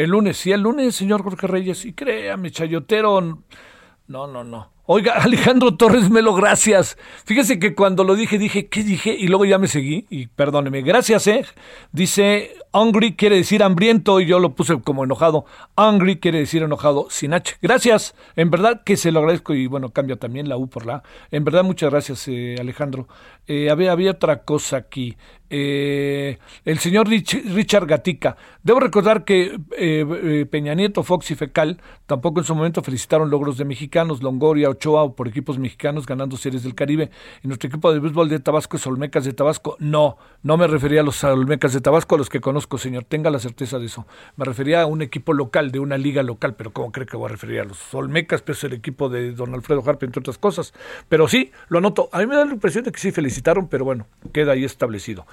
El 0.00 0.12
lunes, 0.12 0.38
sí, 0.38 0.50
el 0.50 0.62
lunes, 0.62 0.96
señor 0.96 1.22
Jorge 1.22 1.46
Reyes. 1.46 1.84
Y 1.84 1.92
créame, 1.92 2.50
chayotero. 2.50 3.20
No, 3.20 4.26
no, 4.26 4.42
no. 4.42 4.72
Oiga, 4.86 5.12
Alejandro 5.22 5.76
Torres 5.76 6.08
Melo, 6.08 6.34
gracias. 6.34 6.96
Fíjese 7.26 7.58
que 7.58 7.74
cuando 7.74 8.02
lo 8.02 8.14
dije, 8.14 8.38
dije, 8.38 8.68
¿qué 8.68 8.82
dije? 8.82 9.14
Y 9.14 9.28
luego 9.28 9.44
ya 9.44 9.58
me 9.58 9.68
seguí. 9.68 10.06
Y 10.08 10.28
perdóneme, 10.28 10.80
gracias, 10.80 11.26
¿eh? 11.26 11.44
Dice, 11.92 12.56
hungry 12.72 13.14
quiere 13.14 13.36
decir 13.36 13.62
hambriento. 13.62 14.20
Y 14.20 14.26
yo 14.26 14.38
lo 14.38 14.54
puse 14.54 14.80
como 14.80 15.04
enojado. 15.04 15.44
Hungry 15.76 16.18
quiere 16.18 16.38
decir 16.38 16.62
enojado 16.62 17.06
sin 17.10 17.34
H. 17.34 17.56
Gracias. 17.62 18.14
En 18.36 18.50
verdad 18.50 18.82
que 18.84 18.96
se 18.96 19.12
lo 19.12 19.20
agradezco. 19.20 19.54
Y 19.54 19.66
bueno, 19.66 19.90
cambia 19.90 20.16
también 20.16 20.48
la 20.48 20.56
U 20.56 20.68
por 20.68 20.86
la 20.86 20.96
A. 20.96 21.02
En 21.30 21.44
verdad, 21.44 21.64
muchas 21.64 21.90
gracias, 21.90 22.26
eh, 22.28 22.56
Alejandro. 22.58 23.08
Eh, 23.46 23.70
había, 23.70 23.92
había 23.92 24.12
otra 24.12 24.44
cosa 24.44 24.76
aquí. 24.76 25.16
Eh, 25.52 26.38
el 26.64 26.78
señor 26.78 27.08
Richard 27.08 27.86
Gatica. 27.86 28.36
Debo 28.62 28.78
recordar 28.78 29.24
que 29.24 29.58
eh, 29.76 30.06
eh, 30.22 30.46
Peña 30.48 30.74
Nieto, 30.74 31.02
Fox 31.02 31.32
y 31.32 31.34
Fecal 31.34 31.82
tampoco 32.06 32.38
en 32.38 32.46
su 32.46 32.54
momento 32.54 32.82
felicitaron 32.82 33.30
logros 33.30 33.58
de 33.58 33.64
mexicanos, 33.64 34.22
Longoria, 34.22 34.70
Ochoa 34.70 35.02
o 35.02 35.16
por 35.16 35.26
equipos 35.26 35.58
mexicanos 35.58 36.06
ganando 36.06 36.36
series 36.36 36.62
del 36.62 36.76
Caribe. 36.76 37.10
Y 37.42 37.48
nuestro 37.48 37.66
equipo 37.68 37.92
de 37.92 37.98
béisbol 37.98 38.28
de 38.28 38.38
Tabasco 38.38 38.76
es 38.76 38.86
Olmecas 38.86 39.24
de 39.24 39.32
Tabasco. 39.32 39.76
No, 39.80 40.18
no 40.44 40.56
me 40.56 40.68
refería 40.68 41.00
a 41.00 41.04
los 41.04 41.24
Olmecas 41.24 41.72
de 41.72 41.80
Tabasco, 41.80 42.14
a 42.14 42.18
los 42.18 42.28
que 42.28 42.40
conozco, 42.40 42.59
señor. 42.78 43.04
Tenga 43.04 43.30
la 43.30 43.38
certeza 43.38 43.78
de 43.78 43.86
eso. 43.86 44.06
Me 44.36 44.44
refería 44.44 44.82
a 44.82 44.86
un 44.86 45.02
equipo 45.02 45.32
local, 45.32 45.70
de 45.70 45.80
una 45.80 45.98
liga 45.98 46.22
local, 46.22 46.54
pero 46.56 46.72
¿cómo 46.72 46.92
cree 46.92 47.06
que 47.06 47.16
voy 47.16 47.26
a 47.26 47.32
referir 47.32 47.60
a 47.60 47.64
los 47.64 47.94
Olmecas? 47.94 48.42
Pues 48.42 48.62
el 48.64 48.72
equipo 48.72 49.08
de 49.08 49.32
don 49.32 49.54
Alfredo 49.54 49.82
Harpe, 49.86 50.06
entre 50.06 50.20
otras 50.20 50.38
cosas. 50.38 50.72
Pero 51.08 51.28
sí, 51.28 51.52
lo 51.68 51.78
anoto. 51.78 52.08
A 52.12 52.18
mí 52.18 52.26
me 52.26 52.36
da 52.36 52.44
la 52.44 52.52
impresión 52.52 52.84
de 52.84 52.92
que 52.92 53.00
sí 53.00 53.12
felicitaron, 53.12 53.68
pero 53.68 53.84
bueno, 53.84 54.06
queda 54.32 54.52
ahí 54.52 54.64
establecido. 54.64 55.26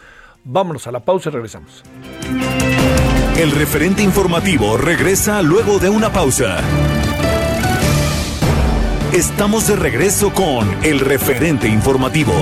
Vámonos 0.43 0.87
a 0.87 0.91
la 0.91 1.01
pausa 1.01 1.29
y 1.29 1.33
regresamos. 1.33 1.83
El 3.37 3.51
referente 3.51 4.01
informativo 4.01 4.77
regresa 4.77 5.41
luego 5.41 5.79
de 5.79 5.89
una 5.89 6.11
pausa. 6.11 6.59
Estamos 9.13 9.67
de 9.67 9.75
regreso 9.75 10.33
con 10.33 10.67
el 10.83 10.99
referente 10.99 11.67
informativo. 11.67 12.33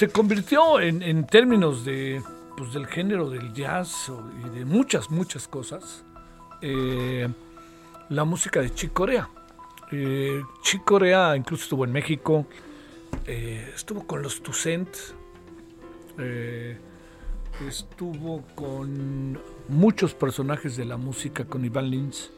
Se 0.00 0.08
convirtió 0.08 0.80
en, 0.80 1.26
términos 1.26 1.84
de, 1.84 2.22
pues, 2.56 2.72
del 2.72 2.86
género 2.86 3.28
del 3.28 3.52
jazz 3.52 4.10
y 4.42 4.58
de 4.58 4.64
muchas, 4.64 5.10
muchas 5.10 5.46
cosas, 5.46 6.06
eh, 6.62 7.28
la 8.08 8.24
música 8.24 8.62
de 8.62 8.72
Chick 8.72 8.94
Corea. 8.94 9.28
Eh, 9.92 10.40
Chick 10.62 10.84
Corea 10.84 11.36
incluso 11.36 11.64
estuvo 11.64 11.84
en 11.84 11.92
México, 11.92 12.46
eh, 13.26 13.72
estuvo 13.74 14.06
con 14.06 14.22
los 14.22 14.40
Tucent, 14.40 14.88
estuvo 17.68 18.42
con 18.54 19.38
muchos 19.68 20.14
personajes 20.14 20.78
de 20.78 20.86
la 20.86 20.96
música, 20.96 21.44
con 21.44 21.62
Iván 21.62 21.90
Lins. 21.90 22.30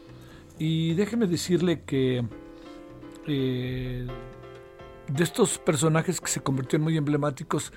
Y 0.58 0.94
déjeme 0.94 1.28
decirle 1.28 1.82
que 1.86 2.24
de 5.12 5.24
estos 5.24 5.58
personajes 5.58 6.20
que 6.20 6.28
se 6.28 6.40
convirtieron 6.40 6.84
muy 6.84 6.96
emblemáticos, 6.96 7.72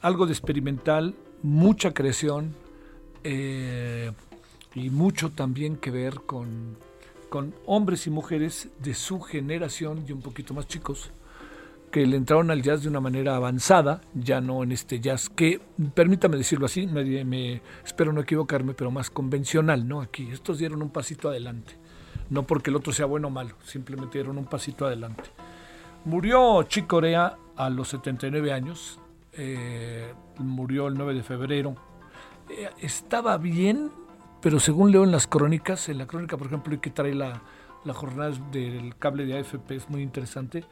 algo 0.00 0.26
de 0.26 0.32
experimental, 0.32 1.14
mucha 1.42 1.92
creación 1.92 2.54
eh, 3.24 4.12
y 4.74 4.90
mucho 4.90 5.30
también 5.30 5.76
que 5.76 5.90
ver 5.90 6.20
con, 6.26 6.76
con 7.28 7.54
hombres 7.66 8.06
y 8.06 8.10
mujeres 8.10 8.68
de 8.78 8.94
su 8.94 9.20
generación 9.20 10.04
y 10.06 10.12
un 10.12 10.22
poquito 10.22 10.54
más 10.54 10.68
chicos 10.68 11.10
que 11.90 12.06
le 12.06 12.16
entraron 12.16 12.50
al 12.50 12.62
jazz 12.62 12.82
de 12.82 12.88
una 12.88 13.00
manera 13.00 13.36
avanzada, 13.36 14.02
ya 14.14 14.40
no 14.40 14.62
en 14.62 14.72
este 14.72 15.00
jazz 15.00 15.28
que, 15.28 15.60
permítame 15.94 16.36
decirlo 16.36 16.66
así, 16.66 16.86
me, 16.86 17.24
me, 17.24 17.62
espero 17.84 18.12
no 18.12 18.20
equivocarme, 18.20 18.74
pero 18.74 18.90
más 18.90 19.08
convencional, 19.08 19.88
¿no? 19.88 20.02
Aquí, 20.02 20.28
estos 20.30 20.58
dieron 20.58 20.82
un 20.82 20.90
pasito 20.90 21.28
adelante, 21.28 21.74
no 22.28 22.42
porque 22.46 22.70
el 22.70 22.76
otro 22.76 22.92
sea 22.92 23.06
bueno 23.06 23.28
o 23.28 23.30
malo, 23.30 23.54
simplemente 23.64 24.18
dieron 24.18 24.36
un 24.36 24.44
pasito 24.44 24.84
adelante. 24.84 25.30
Murió 26.06 26.62
Chick 26.62 26.86
Corea 26.86 27.36
a 27.56 27.68
los 27.68 27.88
79 27.88 28.52
años, 28.52 29.00
eh, 29.32 30.14
murió 30.38 30.86
el 30.86 30.94
9 30.94 31.14
de 31.14 31.24
febrero. 31.24 31.74
Eh, 32.48 32.70
estaba 32.80 33.36
bien, 33.38 33.90
pero 34.40 34.60
según 34.60 34.92
leo 34.92 35.02
en 35.02 35.10
las 35.10 35.26
crónicas, 35.26 35.88
en 35.88 35.98
la 35.98 36.06
crónica, 36.06 36.36
por 36.36 36.46
ejemplo, 36.46 36.80
que 36.80 36.90
trae 36.90 37.12
la, 37.12 37.42
la 37.84 37.92
jornada 37.92 38.30
del 38.52 38.96
cable 38.96 39.26
de 39.26 39.36
AFP, 39.36 39.74
es 39.74 39.90
muy 39.90 40.00
interesante, 40.00 40.62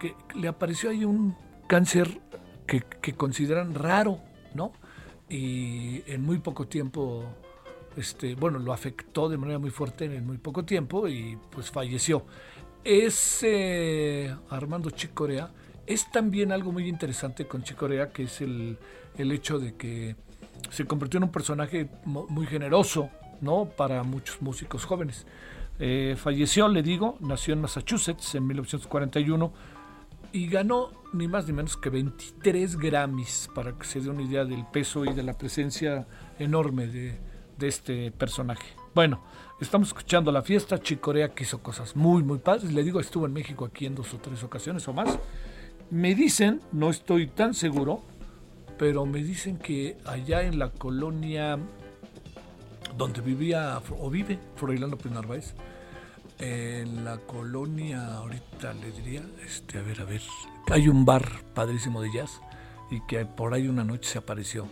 que 0.00 0.14
le 0.34 0.48
apareció 0.48 0.88
ahí 0.88 1.04
un 1.04 1.36
cáncer 1.66 2.22
que, 2.66 2.80
que 2.80 3.12
consideran 3.12 3.74
raro, 3.74 4.20
¿no? 4.54 4.72
Y 5.28 6.02
en 6.10 6.24
muy 6.24 6.38
poco 6.38 6.66
tiempo 6.66 7.26
este, 7.98 8.36
bueno, 8.36 8.58
lo 8.60 8.72
afectó 8.72 9.28
de 9.28 9.36
manera 9.36 9.58
muy 9.58 9.70
fuerte 9.70 10.04
en 10.04 10.24
muy 10.24 10.38
poco 10.38 10.64
tiempo 10.64 11.08
y 11.08 11.36
pues 11.50 11.70
falleció. 11.70 12.24
Es 12.90 13.40
eh, 13.42 14.34
Armando 14.48 14.88
Chicorea. 14.88 15.50
Es 15.86 16.10
también 16.10 16.52
algo 16.52 16.72
muy 16.72 16.88
interesante 16.88 17.46
con 17.46 17.62
Chicorea, 17.62 18.08
que 18.14 18.22
es 18.22 18.40
el, 18.40 18.78
el 19.18 19.30
hecho 19.30 19.58
de 19.58 19.74
que 19.74 20.16
se 20.70 20.86
convirtió 20.86 21.18
en 21.18 21.24
un 21.24 21.30
personaje 21.30 21.90
muy 22.06 22.46
generoso, 22.46 23.10
¿no? 23.42 23.66
Para 23.66 24.02
muchos 24.04 24.40
músicos 24.40 24.86
jóvenes. 24.86 25.26
Eh, 25.78 26.16
falleció, 26.16 26.66
le 26.68 26.82
digo, 26.82 27.18
nació 27.20 27.52
en 27.52 27.60
Massachusetts 27.60 28.34
en 28.34 28.46
1941 28.46 29.52
y 30.32 30.48
ganó 30.48 30.90
ni 31.12 31.28
más 31.28 31.46
ni 31.46 31.52
menos 31.52 31.76
que 31.76 31.90
23 31.90 32.78
Grammys, 32.78 33.50
para 33.54 33.72
que 33.72 33.84
se 33.84 34.00
dé 34.00 34.08
una 34.08 34.22
idea 34.22 34.46
del 34.46 34.64
peso 34.64 35.04
y 35.04 35.12
de 35.12 35.24
la 35.24 35.36
presencia 35.36 36.06
enorme 36.38 36.86
de, 36.86 37.18
de 37.58 37.68
este 37.68 38.12
personaje. 38.12 38.66
Bueno, 38.94 39.20
estamos 39.60 39.88
escuchando 39.88 40.32
la 40.32 40.42
fiesta. 40.42 40.78
Chicorea 40.78 41.30
que 41.34 41.44
hizo 41.44 41.62
cosas 41.62 41.96
muy, 41.96 42.22
muy 42.22 42.38
padres. 42.38 42.72
Le 42.72 42.82
digo, 42.82 43.00
estuvo 43.00 43.26
en 43.26 43.32
México 43.32 43.64
aquí 43.64 43.86
en 43.86 43.94
dos 43.94 44.12
o 44.14 44.18
tres 44.18 44.42
ocasiones 44.42 44.86
o 44.88 44.92
más. 44.92 45.18
Me 45.90 46.14
dicen, 46.14 46.60
no 46.72 46.90
estoy 46.90 47.28
tan 47.28 47.54
seguro, 47.54 48.02
pero 48.78 49.06
me 49.06 49.22
dicen 49.22 49.56
que 49.56 49.96
allá 50.04 50.42
en 50.42 50.58
la 50.58 50.70
colonia 50.70 51.58
donde 52.96 53.20
vivía 53.20 53.80
o 53.98 54.10
vive 54.10 54.38
Froilán 54.56 54.90
López 54.90 55.12
Narváez, 55.12 55.54
en 56.38 57.04
la 57.04 57.18
colonia, 57.18 58.14
ahorita 58.16 58.72
le 58.74 58.92
diría, 58.92 59.22
este, 59.44 59.78
a 59.78 59.82
ver, 59.82 60.00
a 60.00 60.04
ver, 60.04 60.22
hay 60.70 60.88
un 60.88 61.04
bar 61.04 61.26
padrísimo 61.54 62.00
de 62.00 62.12
jazz 62.12 62.40
y 62.90 63.00
que 63.06 63.24
por 63.24 63.54
ahí 63.54 63.68
una 63.68 63.84
noche 63.84 64.10
se 64.10 64.18
apareció. 64.18 64.66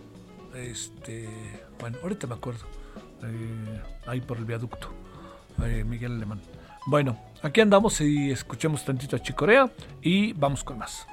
Este, 0.55 1.28
bueno, 1.80 1.99
ahorita 2.03 2.26
me 2.26 2.34
acuerdo, 2.34 2.66
eh, 3.23 3.83
ahí 4.07 4.21
por 4.21 4.39
el 4.39 4.45
viaducto, 4.45 4.89
eh, 5.64 5.85
Miguel 5.85 6.12
Alemán. 6.12 6.41
Bueno, 6.87 7.19
aquí 7.43 7.61
andamos 7.61 8.01
y 8.01 8.31
escuchemos 8.31 8.85
tantito 8.85 9.17
a 9.17 9.19
Chicorea 9.19 9.71
y 10.03 10.33
vamos 10.35 10.62
con 10.62 10.79
más. 10.79 11.07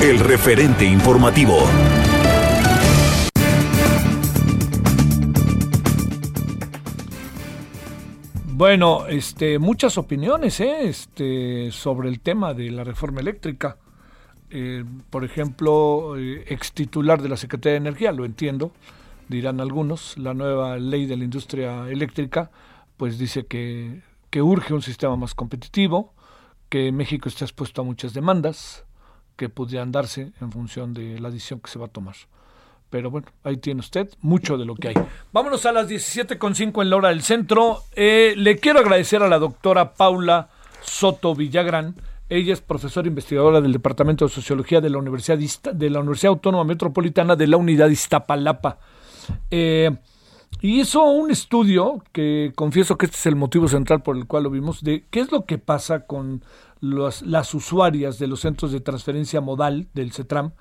El 0.00 0.18
referente 0.18 0.84
informativo. 0.84 1.54
Bueno, 8.48 9.06
este, 9.06 9.60
muchas 9.60 9.98
opiniones 9.98 10.58
¿eh? 10.58 10.88
este, 10.88 11.70
sobre 11.70 12.08
el 12.08 12.18
tema 12.18 12.54
de 12.54 12.72
la 12.72 12.82
reforma 12.82 13.20
eléctrica. 13.20 13.76
Eh, 14.50 14.84
por 15.10 15.22
ejemplo, 15.22 16.16
eh, 16.18 16.42
ex 16.48 16.72
titular 16.72 17.22
de 17.22 17.28
la 17.28 17.36
Secretaría 17.36 17.74
de 17.74 17.88
Energía, 17.88 18.10
lo 18.10 18.24
entiendo, 18.24 18.72
dirán 19.28 19.60
algunos, 19.60 20.18
la 20.18 20.34
nueva 20.34 20.76
ley 20.76 21.06
de 21.06 21.16
la 21.16 21.22
industria 21.22 21.88
eléctrica, 21.88 22.50
pues 22.96 23.16
dice 23.16 23.46
que, 23.46 24.02
que 24.28 24.42
urge 24.42 24.74
un 24.74 24.82
sistema 24.82 25.14
más 25.14 25.36
competitivo, 25.36 26.14
que 26.68 26.90
México 26.90 27.28
está 27.28 27.44
expuesto 27.44 27.82
a 27.82 27.84
muchas 27.84 28.12
demandas, 28.12 28.86
que 29.40 29.48
pudieran 29.48 29.90
darse 29.90 30.32
en 30.42 30.52
función 30.52 30.92
de 30.92 31.18
la 31.18 31.30
decisión 31.30 31.60
que 31.60 31.70
se 31.70 31.78
va 31.78 31.86
a 31.86 31.88
tomar. 31.88 32.14
Pero 32.90 33.10
bueno, 33.10 33.28
ahí 33.42 33.56
tiene 33.56 33.80
usted 33.80 34.10
mucho 34.20 34.58
de 34.58 34.66
lo 34.66 34.74
que 34.74 34.88
hay. 34.88 34.94
Vámonos 35.32 35.64
a 35.64 35.72
las 35.72 35.88
17.5 35.88 36.82
en 36.82 36.90
la 36.90 36.96
hora 36.96 37.08
del 37.08 37.22
centro. 37.22 37.78
Eh, 37.96 38.34
le 38.36 38.58
quiero 38.58 38.80
agradecer 38.80 39.22
a 39.22 39.28
la 39.28 39.38
doctora 39.38 39.94
Paula 39.94 40.50
Soto 40.82 41.34
Villagrán. 41.34 41.94
Ella 42.28 42.52
es 42.52 42.60
profesora 42.60 43.08
investigadora 43.08 43.62
del 43.62 43.72
Departamento 43.72 44.26
de 44.26 44.30
Sociología 44.30 44.82
de 44.82 44.90
la 44.90 44.98
Universidad, 44.98 45.38
de 45.72 45.88
la 45.88 46.00
Universidad 46.00 46.32
Autónoma 46.32 46.64
Metropolitana 46.64 47.34
de 47.34 47.46
la 47.46 47.56
Unidad 47.56 47.88
Iztapalapa. 47.88 48.76
Eh, 49.50 49.90
y 50.60 50.80
hizo 50.82 51.02
un 51.04 51.30
estudio 51.30 52.04
que 52.12 52.52
confieso 52.54 52.98
que 52.98 53.06
este 53.06 53.16
es 53.16 53.24
el 53.24 53.36
motivo 53.36 53.68
central 53.68 54.02
por 54.02 54.18
el 54.18 54.26
cual 54.26 54.42
lo 54.42 54.50
vimos, 54.50 54.84
de 54.84 55.06
qué 55.08 55.20
es 55.20 55.32
lo 55.32 55.46
que 55.46 55.56
pasa 55.56 56.00
con 56.00 56.44
las 56.80 57.54
usuarias 57.54 58.18
de 58.18 58.26
los 58.26 58.40
centros 58.40 58.72
de 58.72 58.80
transferencia 58.80 59.40
modal 59.40 59.88
del 59.94 60.12
CETRAM 60.12 60.52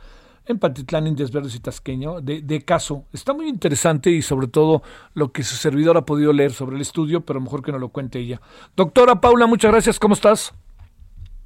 en 0.50 0.58
Patitlán, 0.58 1.08
Indias 1.08 1.32
Verdes 1.32 1.56
y 1.56 1.60
Tasqueño, 1.60 2.22
de, 2.22 2.62
caso. 2.66 3.06
Está 3.14 3.34
muy 3.34 3.48
interesante 3.48 4.10
y 4.10 4.22
sobre 4.22 4.48
todo 4.48 4.82
lo 5.14 5.32
que 5.32 5.44
su 5.44 5.56
servidor 5.56 5.96
ha 5.98 6.06
podido 6.06 6.34
leer 6.34 6.52
sobre 6.52 6.76
el 6.76 6.82
estudio, 6.82 7.22
pero 7.22 7.40
mejor 7.40 7.62
que 7.62 7.72
no 7.72 7.78
lo 7.78 7.90
cuente 7.90 8.20
ella. 8.20 8.42
Doctora 8.76 9.22
Paula, 9.22 9.46
muchas 9.46 9.72
gracias. 9.72 10.00
¿Cómo 10.00 10.16
estás? 10.16 10.54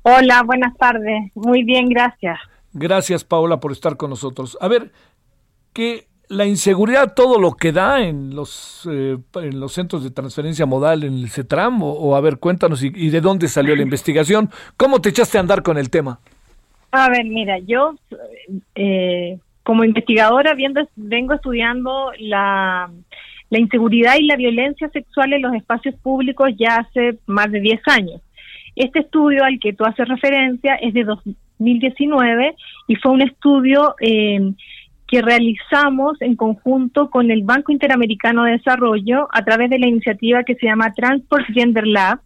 Hola, 0.03 0.43
buenas 0.43 0.75
tardes. 0.77 1.31
Muy 1.35 1.63
bien, 1.63 1.89
gracias. 1.89 2.39
Gracias, 2.71 3.23
Paula, 3.23 3.59
por 3.59 3.73
estar 3.73 3.97
con 3.97 4.09
nosotros. 4.09 4.57
A 4.61 4.69
ver, 4.69 4.93
¿qué, 5.73 6.07
la 6.29 6.45
inseguridad 6.45 7.13
todo 7.13 7.39
lo 7.39 7.53
que 7.53 7.71
da 7.71 8.01
en 8.01 8.35
los 8.35 8.87
eh, 8.89 9.17
en 9.35 9.59
los 9.59 9.73
centros 9.73 10.03
de 10.03 10.11
transferencia 10.11 10.65
modal 10.65 11.03
en 11.03 11.13
el 11.13 11.29
CETRAM 11.29 11.81
o, 11.83 12.15
a 12.15 12.21
ver 12.21 12.37
cuéntanos 12.37 12.83
y, 12.83 13.09
de 13.09 13.21
dónde 13.21 13.47
salió 13.47 13.75
la 13.75 13.83
investigación. 13.83 14.49
Cómo 14.77 15.01
te 15.01 15.09
echaste 15.09 15.37
a 15.37 15.41
andar 15.41 15.63
con 15.63 15.77
el 15.77 15.89
tema 15.89 16.19
a 16.91 17.09
ver 17.09 17.25
mira 17.25 17.57
yo 17.59 17.95
eh, 18.75 19.39
como 19.63 19.83
investigadora 19.83 20.53
viendo 20.53 20.87
vengo 20.95 21.33
estudiando 21.33 22.11
la 22.19 22.89
la 23.53 23.59
inseguridad 23.59 24.15
y 24.19 24.25
la 24.25 24.35
violencia 24.35 24.89
sexual 24.89 25.33
en 25.33 25.43
los 25.43 25.53
espacios 25.53 25.93
públicos 26.01 26.49
ya 26.57 26.77
hace 26.77 27.19
más 27.27 27.51
de 27.51 27.59
10 27.59 27.81
años. 27.85 28.19
Este 28.75 29.01
estudio 29.01 29.43
al 29.43 29.59
que 29.59 29.73
tú 29.73 29.85
haces 29.85 30.07
referencia 30.07 30.73
es 30.75 30.95
de 30.95 31.03
2019 31.03 32.55
y 32.87 32.95
fue 32.95 33.11
un 33.11 33.21
estudio 33.21 33.93
eh, 34.01 34.53
que 35.07 35.21
realizamos 35.21 36.21
en 36.21 36.35
conjunto 36.35 37.09
con 37.09 37.29
el 37.31 37.43
Banco 37.43 37.71
Interamericano 37.71 38.43
de 38.43 38.53
Desarrollo 38.53 39.27
a 39.31 39.43
través 39.43 39.69
de 39.69 39.79
la 39.79 39.87
iniciativa 39.87 40.43
que 40.43 40.55
se 40.55 40.65
llama 40.65 40.93
Transport 40.93 41.45
Gender 41.53 41.85
Lab 41.85 42.19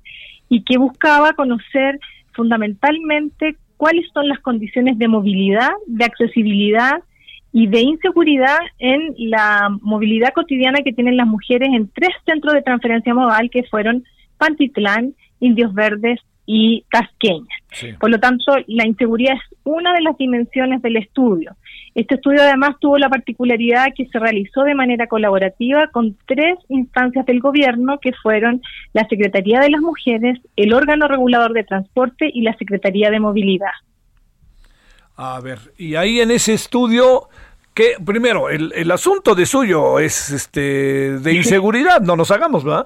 y 0.50 0.64
que 0.64 0.78
buscaba 0.78 1.34
conocer 1.34 2.00
fundamentalmente 2.34 3.56
cuáles 3.78 4.06
son 4.14 4.28
las 4.28 4.40
condiciones 4.40 4.98
de 4.98 5.08
movilidad, 5.08 5.72
de 5.88 6.06
accesibilidad 6.06 7.04
y 7.52 7.68
de 7.68 7.82
inseguridad 7.82 8.60
en 8.80 9.16
la 9.18 9.70
movilidad 9.82 10.34
cotidiana 10.34 10.82
que 10.84 10.94
tienen 10.94 11.18
las 11.18 11.28
mujeres 11.28 11.70
en 11.74 11.90
tres 11.90 12.12
centros 12.26 12.54
de 12.54 12.62
transferencia 12.62 13.14
modal 13.14 13.50
que 13.50 13.64
fueron 13.64 14.04
Pantitlán, 14.38 15.14
Indios 15.40 15.74
Verdes 15.74 16.20
y 16.46 16.86
Tasqueña. 16.92 17.56
Por 18.00 18.10
lo 18.10 18.20
tanto, 18.20 18.56
la 18.68 18.88
inseguridad 18.88 19.34
es 19.36 19.58
una 19.64 19.94
de 19.94 20.02
las 20.02 20.18
dimensiones 20.18 20.82
del 20.82 20.98
estudio. 20.98 21.56
Este 21.98 22.14
estudio 22.14 22.44
además 22.44 22.76
tuvo 22.80 23.00
la 23.00 23.10
particularidad 23.10 23.88
que 23.96 24.06
se 24.06 24.20
realizó 24.20 24.62
de 24.62 24.76
manera 24.76 25.08
colaborativa 25.08 25.88
con 25.88 26.16
tres 26.28 26.56
instancias 26.70 27.26
del 27.26 27.40
gobierno 27.40 27.98
que 28.00 28.14
fueron 28.14 28.62
la 28.94 29.08
Secretaría 29.08 29.60
de 29.62 29.72
las 29.72 29.82
Mujeres, 29.82 30.38
el 30.58 30.74
órgano 30.74 31.08
regulador 31.08 31.54
de 31.54 31.64
transporte 31.64 32.30
y 32.32 32.44
la 32.44 32.56
Secretaría 32.58 33.10
de 33.10 33.20
Movilidad. 33.20 33.72
A 35.16 35.40
ver, 35.40 35.58
y 35.80 35.96
ahí 35.96 36.20
en 36.20 36.30
ese 36.30 36.54
estudio, 36.54 37.30
que 37.74 37.96
primero, 38.06 38.52
el, 38.52 38.72
el 38.76 38.92
asunto 38.92 39.34
de 39.34 39.48
suyo 39.48 39.98
es 39.98 40.30
este 40.30 41.18
de 41.18 41.34
inseguridad, 41.38 42.00
no 42.02 42.16
nos 42.16 42.30
hagamos, 42.30 42.64
¿verdad? 42.64 42.86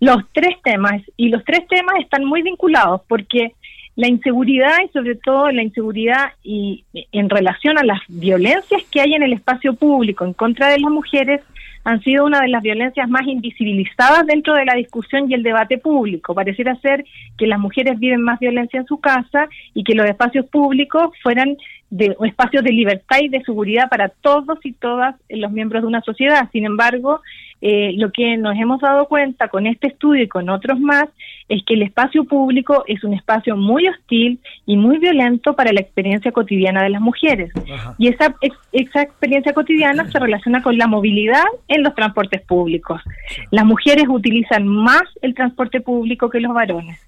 Los 0.00 0.22
tres 0.32 0.56
temas, 0.64 1.02
y 1.18 1.28
los 1.28 1.44
tres 1.44 1.68
temas 1.68 1.96
están 2.00 2.24
muy 2.24 2.40
vinculados 2.40 3.02
porque 3.06 3.52
la 3.96 4.08
inseguridad 4.08 4.78
y 4.84 4.88
sobre 4.88 5.14
todo 5.14 5.50
la 5.50 5.62
inseguridad 5.62 6.32
y 6.42 6.84
en 7.12 7.30
relación 7.30 7.78
a 7.78 7.84
las 7.84 8.00
violencias 8.08 8.82
que 8.90 9.00
hay 9.00 9.14
en 9.14 9.22
el 9.22 9.32
espacio 9.32 9.74
público 9.74 10.24
en 10.24 10.32
contra 10.32 10.70
de 10.70 10.80
las 10.80 10.90
mujeres 10.90 11.40
han 11.84 12.02
sido 12.02 12.24
una 12.24 12.40
de 12.40 12.48
las 12.48 12.62
violencias 12.62 13.08
más 13.08 13.26
invisibilizadas 13.26 14.26
dentro 14.26 14.54
de 14.54 14.64
la 14.64 14.74
discusión 14.74 15.30
y 15.30 15.34
el 15.34 15.42
debate 15.42 15.76
público. 15.76 16.34
Pareciera 16.34 16.74
ser 16.76 17.04
que 17.36 17.46
las 17.46 17.60
mujeres 17.60 17.98
viven 17.98 18.22
más 18.22 18.40
violencia 18.40 18.80
en 18.80 18.86
su 18.86 18.98
casa 19.00 19.48
y 19.74 19.84
que 19.84 19.94
los 19.94 20.06
espacios 20.06 20.46
públicos 20.46 21.10
fueran 21.22 21.56
de 21.94 22.16
espacios 22.24 22.64
de 22.64 22.72
libertad 22.72 23.18
y 23.22 23.28
de 23.28 23.44
seguridad 23.44 23.88
para 23.88 24.08
todos 24.08 24.58
y 24.64 24.72
todas 24.72 25.14
los 25.28 25.52
miembros 25.52 25.82
de 25.82 25.86
una 25.86 26.00
sociedad. 26.00 26.48
Sin 26.50 26.64
embargo, 26.64 27.20
eh, 27.60 27.92
lo 27.96 28.10
que 28.10 28.36
nos 28.36 28.56
hemos 28.56 28.80
dado 28.80 29.06
cuenta 29.06 29.46
con 29.46 29.68
este 29.68 29.86
estudio 29.86 30.24
y 30.24 30.28
con 30.28 30.48
otros 30.48 30.80
más 30.80 31.04
es 31.48 31.62
que 31.64 31.74
el 31.74 31.82
espacio 31.82 32.24
público 32.24 32.82
es 32.88 33.04
un 33.04 33.14
espacio 33.14 33.56
muy 33.56 33.86
hostil 33.86 34.40
y 34.66 34.76
muy 34.76 34.98
violento 34.98 35.54
para 35.54 35.72
la 35.72 35.82
experiencia 35.82 36.32
cotidiana 36.32 36.82
de 36.82 36.90
las 36.90 37.00
mujeres. 37.00 37.52
Y 37.96 38.08
esa, 38.08 38.34
esa 38.72 39.02
experiencia 39.02 39.52
cotidiana 39.52 40.10
se 40.10 40.18
relaciona 40.18 40.64
con 40.64 40.76
la 40.76 40.88
movilidad 40.88 41.44
en 41.68 41.84
los 41.84 41.94
transportes 41.94 42.42
públicos. 42.42 43.00
Las 43.52 43.64
mujeres 43.64 44.06
utilizan 44.08 44.66
más 44.66 45.04
el 45.22 45.32
transporte 45.34 45.80
público 45.80 46.28
que 46.28 46.40
los 46.40 46.52
varones. 46.52 46.98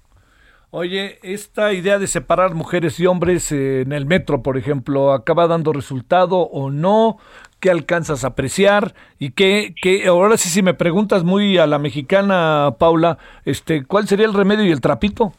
Oye, 0.69 1.19
esta 1.23 1.71
idea 1.71 1.97
de 1.97 2.07
separar 2.07 2.53
mujeres 2.53 2.99
y 2.99 3.05
hombres 3.05 3.53
en 3.53 3.93
el 3.93 4.05
metro, 4.05 4.43
por 4.43 4.57
ejemplo, 4.57 5.13
¿acaba 5.13 5.47
dando 5.47 5.71
resultado 5.71 6.39
o 6.39 6.69
no? 6.69 7.17
¿Qué 7.61 7.71
alcanzas 7.71 8.25
a 8.25 8.29
apreciar? 8.29 8.93
Y 9.17 9.31
qué, 9.31 9.73
qué, 9.81 10.05
ahora 10.07 10.35
sí, 10.35 10.49
si 10.49 10.61
me 10.61 10.73
preguntas 10.73 11.23
muy 11.23 11.57
a 11.57 11.67
la 11.67 11.79
mexicana, 11.79 12.75
Paula, 12.77 13.17
este, 13.45 13.85
¿cuál 13.85 14.07
sería 14.07 14.25
el 14.25 14.33
remedio 14.33 14.65
y 14.65 14.71
el 14.71 14.81
trapito? 14.81 15.31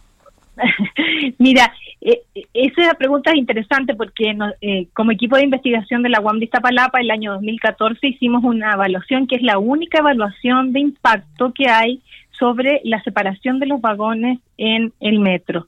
Mira, 1.39 1.75
eh, 2.01 2.23
esa 2.55 2.95
pregunta 2.95 3.31
es 3.31 3.37
interesante 3.37 3.95
porque 3.95 4.35
eh, 4.63 4.89
como 4.95 5.13
equipo 5.13 5.37
de 5.37 5.45
investigación 5.45 6.03
de 6.03 6.09
la 6.09 6.21
UAM 6.21 6.39
de 6.39 6.47
Iztapalapa, 6.47 7.01
el 7.01 7.11
año 7.11 7.33
2014 7.35 8.07
hicimos 8.09 8.45
una 8.45 8.73
evaluación 8.73 9.27
que 9.27 9.37
es 9.37 9.43
la 9.43 9.59
única 9.59 9.99
evaluación 9.99 10.73
de 10.73 10.81
impacto 10.81 11.53
que 11.53 11.69
hay 11.69 12.01
sobre 12.39 12.81
la 12.85 13.03
separación 13.03 13.59
de 13.59 13.67
los 13.67 13.81
vagones 13.81 14.39
en 14.57 14.93
el 15.01 15.21
metro. 15.21 15.67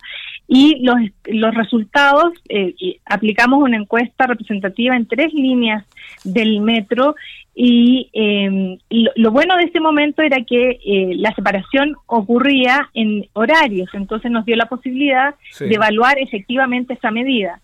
Y 0.49 0.81
los, 0.83 0.97
los 1.27 1.55
resultados, 1.55 2.33
eh, 2.49 2.75
aplicamos 3.05 3.63
una 3.63 3.77
encuesta 3.77 4.27
representativa 4.27 4.97
en 4.97 5.07
tres 5.07 5.33
líneas 5.33 5.85
del 6.25 6.61
metro 6.61 7.15
y 7.55 8.09
em, 8.13 8.79
lo, 9.17 9.33
bueno 9.33 9.57
de 9.57 9.65
este 9.65 9.81
momento 9.81 10.23
era 10.23 10.43
que 10.45 10.81
eh, 10.85 11.15
la 11.17 11.35
separación 11.35 11.95
ocurría 12.07 12.89
en 12.95 13.27
horarios, 13.33 13.91
entonces 13.93 14.31
nos 14.31 14.45
dio 14.45 14.57
la 14.57 14.67
posibilidad 14.67 15.35
de 15.59 15.75
evaluar 15.75 16.19
efectivamente 16.19 16.95
esa 16.95 17.11
medida. 17.11 17.61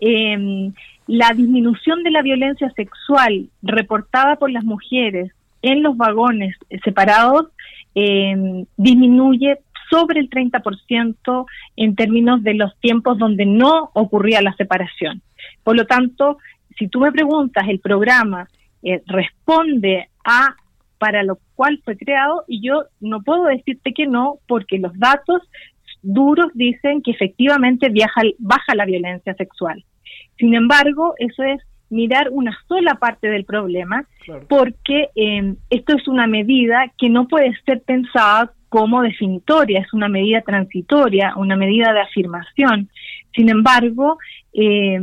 Em, 0.00 0.72
la 1.06 1.32
disminución 1.32 2.02
de 2.02 2.10
la 2.10 2.22
violencia 2.22 2.70
sexual 2.70 3.48
reportada 3.62 4.36
por 4.36 4.50
las 4.50 4.64
mujeres 4.64 5.30
en 5.62 5.82
los 5.82 5.96
vagones 5.96 6.56
separados 6.82 7.46
eh, 7.96 8.64
disminuye 8.76 9.58
sobre 9.90 10.20
el 10.20 10.28
30% 10.28 11.46
en 11.76 11.96
términos 11.96 12.42
de 12.42 12.54
los 12.54 12.78
tiempos 12.78 13.18
donde 13.18 13.46
no 13.46 13.90
ocurría 13.94 14.42
la 14.42 14.54
separación. 14.54 15.22
Por 15.64 15.76
lo 15.76 15.86
tanto, 15.86 16.38
si 16.78 16.88
tú 16.88 17.00
me 17.00 17.10
preguntas, 17.10 17.64
el 17.68 17.80
programa 17.80 18.48
eh, 18.82 19.02
responde 19.06 20.08
a 20.24 20.54
para 20.98 21.22
lo 21.22 21.38
cual 21.54 21.80
fue 21.84 21.96
creado 21.96 22.44
y 22.48 22.66
yo 22.66 22.84
no 23.00 23.22
puedo 23.22 23.44
decirte 23.44 23.92
que 23.92 24.06
no 24.06 24.38
porque 24.46 24.78
los 24.78 24.98
datos 24.98 25.42
duros 26.02 26.46
dicen 26.54 27.02
que 27.02 27.10
efectivamente 27.10 27.88
viaja, 27.88 28.22
baja 28.38 28.74
la 28.74 28.86
violencia 28.86 29.34
sexual. 29.34 29.84
Sin 30.38 30.54
embargo, 30.54 31.14
eso 31.18 31.42
es 31.42 31.60
mirar 31.90 32.28
una 32.30 32.56
sola 32.66 32.94
parte 32.96 33.28
del 33.28 33.44
problema, 33.44 34.04
porque 34.48 35.10
eh, 35.14 35.54
esto 35.70 35.96
es 35.96 36.08
una 36.08 36.26
medida 36.26 36.92
que 36.98 37.08
no 37.08 37.28
puede 37.28 37.52
ser 37.64 37.82
pensada 37.82 38.52
como 38.68 39.02
definitoria, 39.02 39.80
es 39.80 39.92
una 39.92 40.08
medida 40.08 40.42
transitoria, 40.42 41.34
una 41.36 41.56
medida 41.56 41.92
de 41.92 42.00
afirmación. 42.00 42.90
Sin 43.34 43.48
embargo, 43.48 44.18
eh, 44.52 44.98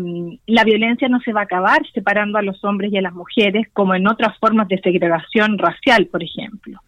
la 0.47 0.63
violencia 0.63 1.07
no 1.07 1.19
se 1.21 1.31
va 1.31 1.41
a 1.41 1.43
acabar 1.43 1.79
separando 1.93 2.37
a 2.37 2.41
los 2.41 2.63
hombres 2.63 2.91
y 2.91 2.97
a 2.97 3.01
las 3.01 3.13
mujeres 3.13 3.67
como 3.71 3.95
en 3.95 4.07
otras 4.07 4.37
formas 4.39 4.67
de 4.67 4.79
segregación 4.79 5.57
racial, 5.57 6.07
por 6.07 6.23
ejemplo. 6.23 6.79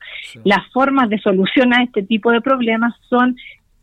Las 0.43 0.67
formas 0.73 1.09
de 1.09 1.19
solución 1.19 1.73
a 1.73 1.83
este 1.83 2.03
tipo 2.03 2.31
de 2.31 2.41
problemas 2.41 2.93
son 3.07 3.37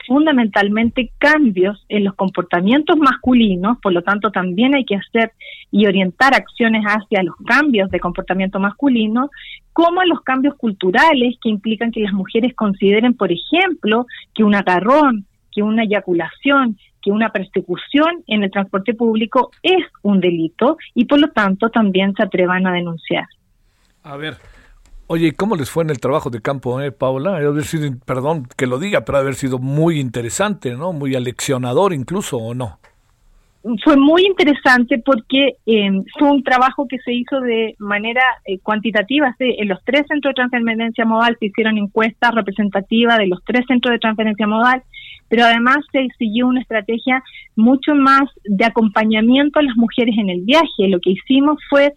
fundamentalmente 0.06 1.12
cambios 1.18 1.84
en 1.88 2.04
los 2.04 2.14
comportamientos 2.14 2.96
masculinos, 2.98 3.78
por 3.82 3.92
lo 3.92 4.02
tanto 4.02 4.30
también 4.30 4.74
hay 4.74 4.84
que 4.84 4.96
hacer 4.96 5.32
y 5.70 5.86
orientar 5.86 6.34
acciones 6.34 6.84
hacia 6.84 7.22
los 7.22 7.34
cambios 7.46 7.90
de 7.90 8.00
comportamiento 8.00 8.58
masculino, 8.58 9.30
como 9.72 10.02
los 10.04 10.20
cambios 10.20 10.54
culturales 10.56 11.36
que 11.42 11.48
implican 11.48 11.90
que 11.90 12.00
las 12.00 12.12
mujeres 12.12 12.54
consideren, 12.54 13.14
por 13.14 13.30
ejemplo, 13.32 14.06
que 14.34 14.44
un 14.44 14.54
agarrón, 14.54 15.26
que 15.50 15.62
una 15.62 15.84
eyaculación, 15.84 16.78
que 17.02 17.10
una 17.10 17.30
persecución 17.30 18.22
en 18.26 18.44
el 18.44 18.50
transporte 18.50 18.94
público 18.94 19.50
es 19.62 19.84
un 20.02 20.20
delito 20.20 20.76
y 20.94 21.04
por 21.04 21.20
lo 21.20 21.28
tanto 21.28 21.68
también 21.68 22.14
se 22.14 22.22
atrevan 22.22 22.66
a 22.66 22.72
denunciar. 22.72 23.26
A 24.04 24.16
ver, 24.16 24.36
Oye, 25.12 25.32
¿cómo 25.34 25.56
les 25.56 25.68
fue 25.68 25.84
en 25.84 25.90
el 25.90 26.00
trabajo 26.00 26.30
de 26.30 26.40
campo, 26.40 26.80
eh, 26.80 26.90
Paula? 26.90 27.36
Haber 27.36 27.64
sido, 27.64 27.86
perdón 28.06 28.48
que 28.56 28.66
lo 28.66 28.78
diga, 28.78 29.04
pero 29.04 29.18
haber 29.18 29.34
sido 29.34 29.58
muy 29.58 30.00
interesante, 30.00 30.74
¿no? 30.74 30.94
Muy 30.94 31.14
aleccionador 31.14 31.92
incluso, 31.92 32.38
¿o 32.38 32.54
no? 32.54 32.78
Fue 33.84 33.98
muy 33.98 34.24
interesante 34.24 35.02
porque 35.04 35.56
em, 35.66 36.02
fue 36.18 36.30
un 36.30 36.42
trabajo 36.42 36.88
que 36.88 36.96
se 37.00 37.12
hizo 37.12 37.42
de 37.42 37.76
manera 37.78 38.22
eh, 38.46 38.58
cuantitativa. 38.60 39.36
En 39.38 39.68
los 39.68 39.84
tres 39.84 40.04
centros 40.08 40.30
de 40.30 40.48
transferencia 40.48 41.04
modal 41.04 41.36
se 41.38 41.44
hicieron 41.44 41.76
encuestas 41.76 42.34
representativas 42.34 43.18
de 43.18 43.26
los 43.26 43.44
tres 43.44 43.66
centros 43.68 43.92
de 43.92 43.98
transferencia 43.98 44.46
modal, 44.46 44.82
pero 45.28 45.44
además 45.44 45.76
se 45.92 46.08
siguió 46.16 46.46
una 46.46 46.62
estrategia 46.62 47.22
mucho 47.54 47.94
más 47.94 48.30
de 48.44 48.64
acompañamiento 48.64 49.58
a 49.58 49.62
las 49.62 49.76
mujeres 49.76 50.16
en 50.16 50.30
el 50.30 50.40
viaje. 50.40 50.88
Lo 50.88 51.00
que 51.00 51.10
hicimos 51.10 51.58
fue 51.68 51.92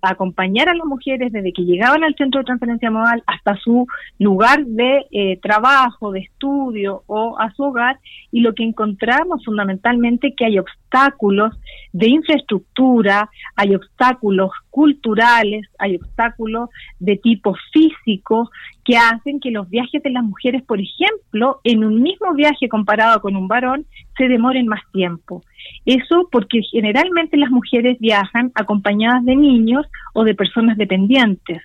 acompañar 0.00 0.68
a 0.68 0.74
las 0.74 0.86
mujeres 0.86 1.32
desde 1.32 1.52
que 1.52 1.64
llegaban 1.64 2.04
al 2.04 2.14
centro 2.14 2.40
de 2.40 2.44
transferencia 2.44 2.90
modal 2.90 3.22
hasta 3.26 3.56
su 3.56 3.86
lugar 4.18 4.64
de 4.64 5.06
eh, 5.10 5.38
trabajo, 5.40 6.12
de 6.12 6.20
estudio 6.20 7.02
o 7.06 7.38
a 7.38 7.52
su 7.52 7.64
hogar 7.64 7.98
y 8.30 8.40
lo 8.40 8.54
que 8.54 8.64
encontramos 8.64 9.44
fundamentalmente 9.44 10.34
que 10.36 10.44
hay 10.44 10.58
obstáculos 10.58 11.54
de 11.92 12.08
infraestructura, 12.08 13.28
hay 13.56 13.74
obstáculos 13.74 14.50
culturales, 14.78 15.66
hay 15.76 15.96
obstáculos 15.96 16.70
de 17.00 17.16
tipo 17.16 17.56
físico 17.72 18.48
que 18.84 18.96
hacen 18.96 19.40
que 19.40 19.50
los 19.50 19.68
viajes 19.68 20.00
de 20.04 20.10
las 20.10 20.22
mujeres, 20.22 20.62
por 20.62 20.78
ejemplo, 20.80 21.58
en 21.64 21.82
un 21.82 22.00
mismo 22.00 22.32
viaje 22.34 22.68
comparado 22.68 23.20
con 23.20 23.34
un 23.34 23.48
varón, 23.48 23.86
se 24.16 24.28
demoren 24.28 24.68
más 24.68 24.80
tiempo. 24.92 25.42
Eso 25.84 26.28
porque 26.30 26.60
generalmente 26.70 27.36
las 27.36 27.50
mujeres 27.50 27.98
viajan 27.98 28.52
acompañadas 28.54 29.24
de 29.24 29.34
niños 29.34 29.84
o 30.14 30.22
de 30.22 30.36
personas 30.36 30.76
dependientes 30.76 31.60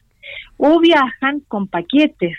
o 0.58 0.80
viajan 0.80 1.42
con 1.48 1.68
paquetes 1.68 2.36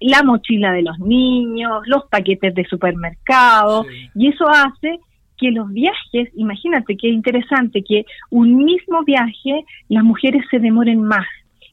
la 0.00 0.22
mochila 0.22 0.72
de 0.72 0.80
los 0.80 0.98
niños, 0.98 1.82
los 1.84 2.06
paquetes 2.06 2.54
de 2.54 2.64
supermercado, 2.64 3.84
y 4.14 4.28
eso 4.28 4.48
hace 4.48 4.98
que 5.38 5.50
los 5.50 5.70
viajes, 5.72 6.28
imagínate 6.34 6.96
qué 6.96 7.08
interesante 7.08 7.82
que 7.82 8.04
un 8.30 8.56
mismo 8.64 9.02
viaje 9.04 9.64
las 9.88 10.04
mujeres 10.04 10.44
se 10.50 10.58
demoren 10.58 11.02
más 11.02 11.26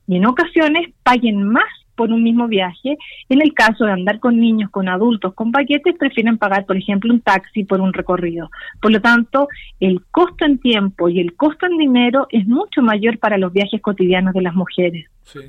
y 0.08 0.18
en 0.18 0.26
ocasiones 0.26 0.90
paguen 1.04 1.44
más 1.44 1.64
por 1.96 2.12
un 2.12 2.24
mismo 2.24 2.48
viaje. 2.48 2.98
En 3.30 3.42
el 3.42 3.54
caso 3.54 3.86
de 3.86 3.92
andar 3.92 4.20
con 4.20 4.40
niños, 4.40 4.70
con 4.72 4.90
adultos, 4.90 5.34
con 5.34 5.52
paquetes, 5.52 5.96
prefieren 5.98 6.38
pagar, 6.38 6.66
por 6.66 6.78
ejemplo, 6.78 7.14
un 7.14 7.22
taxi 7.22 7.64
por 7.64 7.82
un 7.82 7.94
recorrido. 7.94 8.50
Por 8.82 8.92
lo 8.92 9.02
tanto, 9.02 9.48
el 9.80 10.04
costo 10.12 10.46
en 10.46 10.58
tiempo 10.60 11.10
y 11.10 11.20
el 11.20 11.36
costo 11.36 11.66
en 11.68 11.78
dinero 11.78 12.28
es 12.32 12.48
mucho 12.48 12.82
mayor 12.82 13.20
para 13.20 13.38
los 13.38 13.54
viajes 13.54 13.82
cotidianos 13.82 14.34
de 14.34 14.42
las 14.42 14.56
mujeres. 14.56 15.06
Sí. 15.24 15.40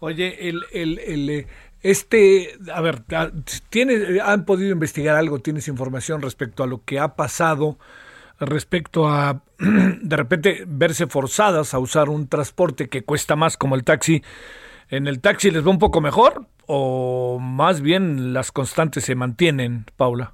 Oye, 0.00 0.48
el, 0.48 0.60
el, 0.72 0.98
el, 1.00 1.30
eh, 1.30 1.46
este, 1.82 2.56
a 2.72 2.80
ver, 2.80 3.02
¿tiene, 3.70 4.20
¿han 4.20 4.44
podido 4.44 4.70
investigar 4.70 5.16
algo? 5.16 5.38
¿Tienes 5.38 5.68
información 5.68 6.22
respecto 6.22 6.62
a 6.62 6.66
lo 6.66 6.84
que 6.84 6.98
ha 6.98 7.14
pasado? 7.14 7.78
respecto 8.40 9.08
a 9.08 9.42
de 9.58 10.16
repente 10.16 10.64
verse 10.66 11.06
forzadas 11.06 11.74
a 11.74 11.78
usar 11.78 12.08
un 12.08 12.28
transporte 12.28 12.88
que 12.88 13.02
cuesta 13.02 13.36
más 13.36 13.56
como 13.56 13.74
el 13.74 13.84
taxi. 13.84 14.22
¿En 14.90 15.06
el 15.06 15.20
taxi 15.20 15.50
les 15.50 15.66
va 15.66 15.70
un 15.70 15.78
poco 15.78 16.00
mejor 16.00 16.46
o 16.66 17.38
más 17.40 17.80
bien 17.80 18.32
las 18.32 18.52
constantes 18.52 19.04
se 19.04 19.14
mantienen, 19.14 19.84
Paula? 19.96 20.32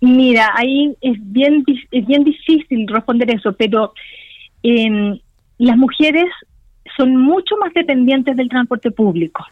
Mira, 0.00 0.52
ahí 0.54 0.94
es 1.00 1.16
bien, 1.20 1.64
es 1.90 2.06
bien 2.06 2.24
difícil 2.24 2.86
responder 2.86 3.34
eso, 3.34 3.52
pero 3.54 3.92
eh, 4.62 5.20
las 5.58 5.76
mujeres 5.76 6.26
son 6.96 7.16
mucho 7.16 7.56
más 7.58 7.72
dependientes 7.74 8.36
del 8.36 8.48
transporte 8.48 8.90
público 8.90 9.44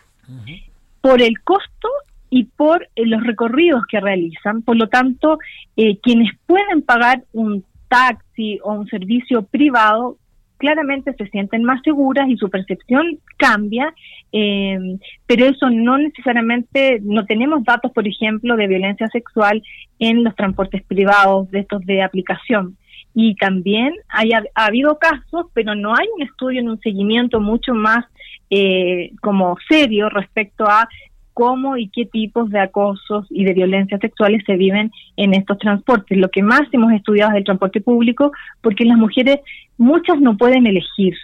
por 1.05 1.21
el 1.21 1.39
costo 1.43 1.89
y 2.31 2.45
por 2.45 2.89
eh, 2.97 3.05
los 3.05 3.23
recorridos 3.23 3.83
que 3.91 4.01
realizan. 4.01 4.63
Por 4.63 4.77
lo 4.77 4.89
tanto, 4.89 5.39
eh, 5.77 5.99
quienes 5.99 6.33
pueden 6.47 6.81
pagar 6.81 7.25
un 7.35 7.63
taxi 7.89 8.59
o 8.63 8.73
un 8.73 8.87
servicio 8.87 9.43
privado 9.43 10.17
claramente 10.57 11.13
se 11.13 11.27
sienten 11.27 11.63
más 11.63 11.83
seguras 11.83 12.27
y 12.31 12.39
su 12.39 12.49
percepción 12.49 13.19
cambia, 13.37 13.93
eh, 14.33 14.79
pero 15.27 15.45
eso 15.45 15.69
no 15.69 15.99
necesariamente, 15.99 17.01
no 17.03 17.27
tenemos 17.27 17.63
datos, 17.65 17.93
por 17.93 18.09
ejemplo, 18.09 18.57
de 18.57 18.67
violencia 18.67 19.07
sexual 19.09 19.63
en 19.99 20.25
los 20.25 20.35
transportes 20.37 20.83
privados 20.85 21.51
de 21.51 21.59
estos 21.61 21.85
de 21.85 22.03
aplicación. 22.03 22.79
y 23.17 23.37
también 23.37 23.93
haya, 24.09 24.43
ha 24.57 24.67
habido 24.67 24.99
casos, 24.99 25.47
pero 25.53 25.75
no 25.75 25.93
hay 25.95 26.07
un 26.17 26.23
estudio 26.23 26.61
en 26.61 26.69
un 26.69 26.81
seguimiento 26.81 27.41
mucho 27.41 27.73
más 27.75 28.05
eh, 28.51 29.13
como 29.21 29.57
serio 29.69 30.09
respecto 30.09 30.65
a 30.67 30.89
cómo 31.35 31.77
y 31.77 31.89
qué 31.89 32.07
tipos 32.07 32.49
de 32.51 32.61
acosos 32.61 33.27
y 33.29 33.45
de 33.45 33.53
violencias 33.53 34.01
sexuales 34.01 34.43
se 34.47 34.57
viven 34.57 34.91
en 35.17 35.35
estos 35.35 35.59
transportes. 35.59 36.17
Lo 36.17 36.31
que 36.31 36.43
más 36.43 36.63
hemos 36.73 36.93
estudiado 36.93 37.33
es 37.33 37.39
el 37.39 37.45
transporte 37.45 37.81
público, 37.81 38.33
porque 38.63 38.85
las 38.85 38.97
mujeres, 38.97 39.41
muchas 39.77 40.21
no 40.21 40.37
pueden 40.37 40.67
elegir, 40.67 41.15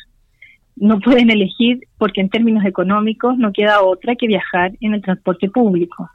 no 0.76 0.98
pueden 0.98 1.30
elegir 1.30 1.86
porque 1.96 2.20
en 2.20 2.28
términos 2.28 2.64
económicos 2.64 3.38
no 3.38 3.52
queda 3.52 3.82
otra 3.82 4.16
que 4.16 4.26
viajar 4.26 4.72
en 4.80 4.94
el 4.94 5.02
transporte 5.02 5.48
público. 5.48 6.10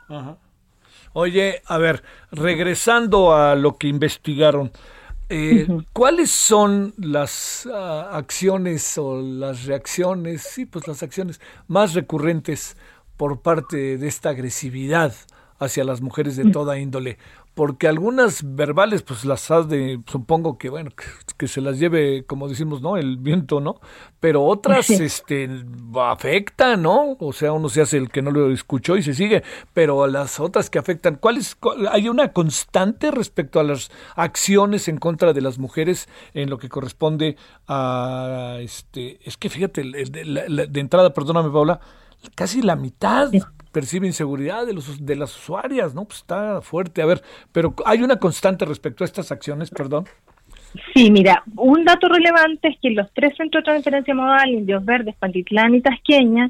Oye, 1.14 1.62
a 1.66 1.78
ver, 1.78 2.04
regresando 2.32 3.34
a 3.34 3.56
lo 3.56 3.78
que 3.78 3.88
investigaron, 3.88 4.72
eh, 5.30 5.68
¿Cuáles 5.94 6.30
son 6.32 6.94
las 6.98 7.68
ah, 7.72 8.12
acciones 8.14 8.98
o 8.98 9.22
las 9.22 9.66
reacciones, 9.66 10.44
sí, 10.44 10.66
pues 10.66 10.88
las 10.88 11.02
acciones 11.02 11.42
más 11.68 11.94
recurrentes 11.94 12.78
por 13.18 13.42
parte 13.42 13.98
de 13.98 14.08
esta 14.08 14.30
agresividad 14.30 15.16
hacia 15.58 15.84
las 15.84 16.02
mujeres 16.02 16.36
de 16.36 16.52
toda 16.52 16.78
índole? 16.78 17.18
Porque 17.56 17.88
algunas 17.88 18.56
verbales 18.56 19.02
pues 19.02 19.24
las 19.24 19.50
has 19.50 19.68
de 19.70 20.02
supongo 20.08 20.58
que 20.58 20.70
bueno 20.70 20.92
que, 21.38 21.48
se 21.48 21.62
las 21.62 21.80
lleve 21.80 22.26
como 22.26 22.48
decimos 22.50 22.82
no 22.82 22.98
el 22.98 23.18
viento 23.18 23.62
no 23.62 23.80
pero 24.20 24.44
otras 24.44 24.90
este 24.90 25.50
afectan 25.96 26.84
no 26.84 27.16
o 27.20 27.34
sea 27.34 27.54
uno 27.54 27.70
se 27.70 27.82
hace 27.82 27.98
el 27.98 28.10
que 28.10 28.22
no 28.22 28.32
lo 28.32 28.52
escuchó 28.52 28.98
y 28.98 29.04
se 29.04 29.14
sigue 29.14 29.42
pero 29.74 30.06
las 30.08 30.40
otras 30.40 30.70
que 30.70 30.80
afectan 30.80 31.16
¿cuál 31.16 31.38
es 31.38 31.58
hay 31.92 32.10
una 32.10 32.34
constante 32.34 33.10
respecto 33.10 33.60
a 33.60 33.64
las 33.64 33.90
acciones 34.16 34.90
en 34.90 34.98
contra 34.98 35.32
de 35.32 35.42
las 35.42 35.58
mujeres 35.58 36.10
en 36.34 36.50
lo 36.50 36.58
que 36.58 36.68
corresponde 36.68 37.38
a 37.68 38.58
este 38.60 39.20
es 39.24 39.38
que 39.38 39.50
fíjate 39.50 39.82
de, 39.82 40.68
de 40.70 40.80
entrada 40.80 41.14
perdóname 41.14 41.50
Paula 41.50 41.80
casi 42.34 42.62
la 42.62 42.76
mitad 42.76 43.32
percibe 43.72 44.08
inseguridad 44.08 44.66
de, 44.66 44.74
los, 44.74 45.06
de 45.06 45.16
las 45.18 45.36
usuarias, 45.36 45.94
¿no? 45.94 46.06
Pues 46.06 46.20
está 46.20 46.62
fuerte. 46.62 47.02
A 47.02 47.06
ver, 47.06 47.22
pero 47.52 47.76
hay 47.86 48.02
una 48.02 48.18
constante 48.18 48.64
respecto 48.64 49.04
a 49.04 49.06
estas 49.06 49.32
acciones, 49.32 49.70
perdón. 49.70 50.06
Sí, 50.94 51.12
mira, 51.12 51.44
un 51.58 51.84
dato 51.84 52.08
relevante 52.08 52.70
es 52.70 52.78
que 52.82 52.92
los 52.92 53.12
tres 53.14 53.36
centros 53.38 53.64
de 53.64 53.66
transferencia 53.66 54.14
modal, 54.14 54.50
Indios 54.50 54.84
Verdes, 54.86 55.16
Pantitlán 55.16 55.76
y 55.76 55.82
Tasqueña, 55.82 56.50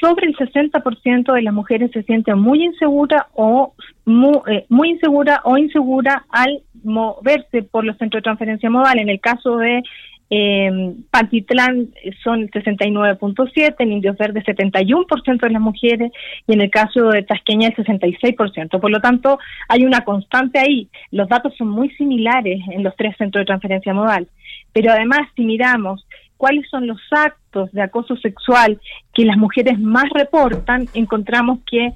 sobre 0.00 0.26
el 0.26 0.36
60% 0.36 1.32
de 1.32 1.42
las 1.42 1.54
mujeres 1.54 1.90
se 1.92 2.02
sienten 2.02 2.38
muy 2.38 2.64
insegura 2.64 3.28
o 3.34 3.74
muy, 4.04 4.38
eh, 4.46 4.66
muy 4.68 4.90
insegura 4.90 5.40
o 5.44 5.56
insegura 5.56 6.26
al 6.30 6.62
moverse 6.84 7.62
por 7.62 7.84
los 7.84 7.96
centros 7.98 8.20
de 8.20 8.24
transferencia 8.24 8.70
modal. 8.70 8.98
En 8.98 9.08
el 9.08 9.20
caso 9.20 9.56
de 9.56 9.82
eh, 10.28 10.94
Pantitlán 11.10 11.88
son 12.22 12.48
69.7, 12.48 13.74
en 13.78 13.92
Indios 13.92 14.16
Verdes 14.16 14.44
71% 14.44 15.40
de 15.40 15.50
las 15.50 15.62
mujeres 15.62 16.12
y 16.46 16.52
en 16.52 16.60
el 16.60 16.70
caso 16.70 17.08
de 17.08 17.22
Tasqueña 17.22 17.68
el 17.68 17.76
66%. 17.76 18.80
Por 18.80 18.90
lo 18.90 19.00
tanto, 19.00 19.38
hay 19.68 19.84
una 19.84 20.00
constante 20.02 20.58
ahí. 20.58 20.88
Los 21.10 21.28
datos 21.28 21.54
son 21.56 21.68
muy 21.68 21.90
similares 21.90 22.60
en 22.72 22.82
los 22.82 22.96
tres 22.96 23.16
centros 23.16 23.42
de 23.42 23.46
transferencia 23.46 23.94
modal. 23.94 24.28
Pero 24.72 24.92
además, 24.92 25.20
si 25.36 25.44
miramos 25.44 26.06
cuáles 26.36 26.68
son 26.68 26.86
los 26.86 27.00
actos 27.10 27.72
de 27.72 27.82
acoso 27.82 28.16
sexual 28.16 28.80
que 29.14 29.24
las 29.24 29.36
mujeres 29.36 29.78
más 29.78 30.04
reportan, 30.12 30.86
encontramos 30.94 31.60
que 31.70 31.92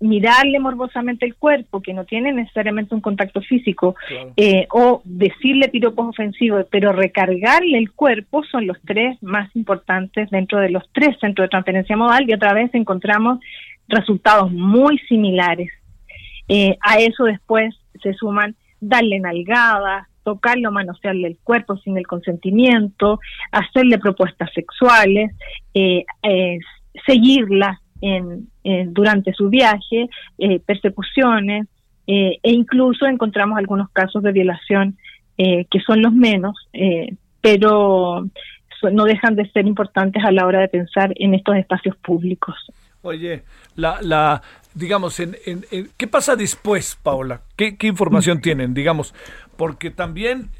mirarle 0.00 0.58
morbosamente 0.60 1.26
el 1.26 1.34
cuerpo, 1.34 1.80
que 1.80 1.94
no 1.94 2.04
tiene 2.04 2.32
necesariamente 2.32 2.94
un 2.94 3.00
contacto 3.00 3.40
físico, 3.40 3.94
eh, 4.36 4.66
o 4.70 5.02
decirle 5.04 5.68
piropos 5.68 6.08
ofensivos, 6.08 6.66
pero 6.70 6.92
recargarle 6.92 7.78
el 7.78 7.92
cuerpo 7.92 8.42
son 8.44 8.66
los 8.66 8.78
tres 8.84 9.22
más 9.22 9.54
importantes 9.56 10.30
dentro 10.30 10.58
de 10.58 10.70
los 10.70 10.84
tres 10.92 11.18
centros 11.20 11.46
de 11.46 11.50
transferencia 11.50 11.96
modal 11.96 12.28
y 12.28 12.34
otra 12.34 12.52
vez 12.52 12.70
encontramos 12.74 13.40
resultados 13.88 14.50
muy 14.52 14.98
similares. 15.00 15.70
Eh, 16.48 16.76
a 16.80 16.98
eso 16.98 17.24
después 17.24 17.74
se 18.02 18.12
suman 18.14 18.56
darle 18.80 19.20
nalgadas, 19.20 20.06
tocarlo, 20.24 20.72
manosearle 20.72 21.28
el 21.28 21.38
cuerpo 21.42 21.76
sin 21.78 21.96
el 21.96 22.06
consentimiento, 22.06 23.20
hacerle 23.52 23.98
propuestas 23.98 24.50
sexuales, 24.52 25.32
eh, 25.74 26.04
seguirlas 27.06 27.78
en, 28.00 28.48
durante 28.92 29.32
su 29.32 29.48
viaje, 29.48 30.08
eh, 30.38 30.60
persecuciones 30.60 31.66
eh, 32.06 32.38
e 32.42 32.50
incluso 32.50 33.06
encontramos 33.06 33.58
algunos 33.58 33.90
casos 33.90 34.22
de 34.22 34.32
violación 34.32 34.96
eh, 35.38 35.66
que 35.70 35.80
son 35.80 36.02
los 36.02 36.12
menos, 36.12 36.56
pero 37.40 38.26
no 38.92 39.04
dejan 39.04 39.36
de 39.36 39.50
ser 39.50 39.66
importantes 39.66 40.22
a 40.24 40.32
la 40.32 40.46
hora 40.46 40.60
de 40.60 40.68
pensar 40.68 41.12
en 41.16 41.34
estos 41.34 41.56
espacios 41.56 41.96
públicos. 41.96 42.56
Oye, 43.02 43.44
la, 43.76 43.98
la 44.02 44.42
digamos, 44.74 45.18
en, 45.20 45.36
en, 45.46 45.64
¿qué 45.96 46.06
pasa 46.06 46.36
después, 46.36 46.98
Paola? 47.02 47.40
¿Qué, 47.56 47.78
qué 47.78 47.86
información 47.86 48.38
mm. 48.38 48.42
tienen, 48.42 48.74
digamos? 48.74 49.14
Porque 49.56 49.90
también 49.90 50.50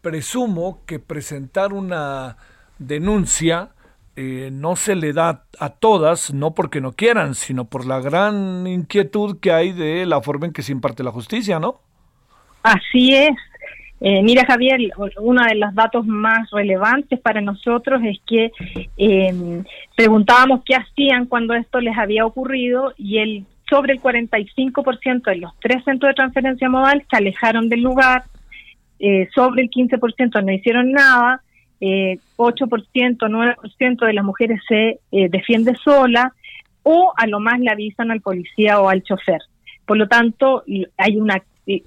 presumo 0.00 0.80
que 0.86 0.98
presentar 0.98 1.72
una 1.72 2.36
denuncia 2.78 3.73
eh, 4.16 4.50
no 4.52 4.76
se 4.76 4.94
le 4.94 5.12
da 5.12 5.44
a 5.58 5.70
todas, 5.70 6.32
no 6.32 6.54
porque 6.54 6.80
no 6.80 6.92
quieran, 6.92 7.34
sino 7.34 7.64
por 7.64 7.86
la 7.86 8.00
gran 8.00 8.66
inquietud 8.66 9.40
que 9.40 9.52
hay 9.52 9.72
de 9.72 10.06
la 10.06 10.20
forma 10.20 10.46
en 10.46 10.52
que 10.52 10.62
se 10.62 10.72
imparte 10.72 11.02
la 11.02 11.10
justicia, 11.10 11.58
¿no? 11.58 11.80
Así 12.62 13.14
es. 13.14 13.36
Eh, 14.00 14.22
mira, 14.22 14.44
Javier, 14.46 14.80
uno 15.18 15.44
de 15.44 15.54
los 15.54 15.74
datos 15.74 16.06
más 16.06 16.50
relevantes 16.50 17.18
para 17.20 17.40
nosotros 17.40 18.02
es 18.04 18.18
que 18.26 18.52
em, 18.96 19.64
preguntábamos 19.96 20.62
qué 20.64 20.74
hacían 20.74 21.26
cuando 21.26 21.54
esto 21.54 21.80
les 21.80 21.96
había 21.96 22.26
ocurrido 22.26 22.92
y 22.98 23.18
el 23.18 23.46
sobre 23.68 23.94
el 23.94 24.02
45% 24.02 25.22
de 25.24 25.36
los 25.36 25.52
tres 25.58 25.82
centros 25.84 26.10
de 26.10 26.14
transferencia 26.14 26.68
modal 26.68 27.04
se 27.08 27.16
alejaron 27.16 27.68
del 27.68 27.80
lugar, 27.80 28.24
eh, 28.98 29.28
sobre 29.34 29.62
el 29.62 29.70
15% 29.70 30.44
no 30.44 30.52
hicieron 30.52 30.92
nada, 30.92 31.42
eh, 31.86 32.18
8%, 32.38 33.18
9% 33.18 34.06
de 34.06 34.12
las 34.14 34.24
mujeres 34.24 34.58
se 34.66 35.00
eh, 35.12 35.28
defiende 35.28 35.74
sola 35.84 36.32
o 36.82 37.12
a 37.14 37.26
lo 37.26 37.40
más 37.40 37.60
le 37.60 37.70
avisan 37.70 38.10
al 38.10 38.22
policía 38.22 38.80
o 38.80 38.88
al 38.88 39.02
chofer. 39.02 39.42
Por 39.84 39.98
lo 39.98 40.08
tanto, 40.08 40.64
hay 40.96 41.16
una 41.18 41.42
eh, 41.66 41.82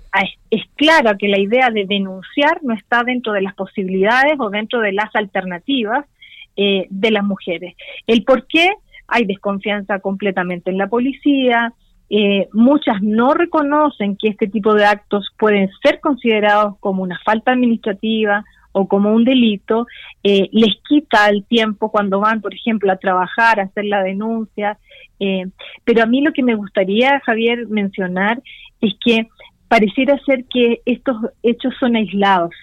es 0.51 0.61
claro 0.75 1.17
que 1.17 1.27
la 1.27 1.39
idea 1.39 1.71
de 1.71 1.85
denunciar 1.85 2.59
no 2.63 2.75
está 2.75 3.03
dentro 3.03 3.33
de 3.33 3.41
las 3.41 3.55
posibilidades 3.55 4.35
o 4.39 4.51
dentro 4.51 4.81
de 4.81 4.91
las 4.91 5.15
alternativas 5.15 6.05
eh, 6.55 6.85
de 6.91 7.11
las 7.11 7.23
mujeres. 7.23 7.75
El 8.05 8.23
por 8.23 8.45
qué 8.45 8.69
hay 9.07 9.25
desconfianza 9.25 9.99
completamente 9.99 10.69
en 10.69 10.77
la 10.77 10.87
policía, 10.87 11.73
muchas 12.53 13.01
no 13.01 13.33
reconocen 13.33 14.15
que 14.15 14.29
este 14.29 14.47
tipo 14.47 14.73
de 14.73 14.85
actos 14.85 15.27
pueden 15.37 15.69
ser 15.83 15.99
considerados 15.99 16.77
como 16.79 17.03
una 17.03 17.19
falta 17.25 17.51
administrativa 17.51 18.45
o 18.71 18.87
como 18.87 19.13
un 19.13 19.23
delito, 19.23 19.87
eh, 20.23 20.49
les 20.51 20.75
quita 20.87 21.29
el 21.29 21.43
tiempo 21.45 21.91
cuando 21.91 22.19
van, 22.19 22.41
por 22.41 22.53
ejemplo, 22.53 22.91
a 22.91 22.97
trabajar, 22.97 23.59
a 23.59 23.63
hacer 23.63 23.85
la 23.85 24.03
denuncia. 24.03 24.77
Eh, 25.19 25.45
pero 25.83 26.03
a 26.03 26.05
mí 26.05 26.21
lo 26.21 26.33
que 26.33 26.43
me 26.43 26.55
gustaría, 26.55 27.19
Javier, 27.25 27.67
mencionar 27.67 28.41
es 28.81 28.93
que 29.03 29.27
pareciera 29.67 30.17
ser 30.25 30.45
que 30.45 30.81
estos 30.85 31.17
hechos 31.43 31.73
son 31.79 31.95
aislados. 31.95 32.53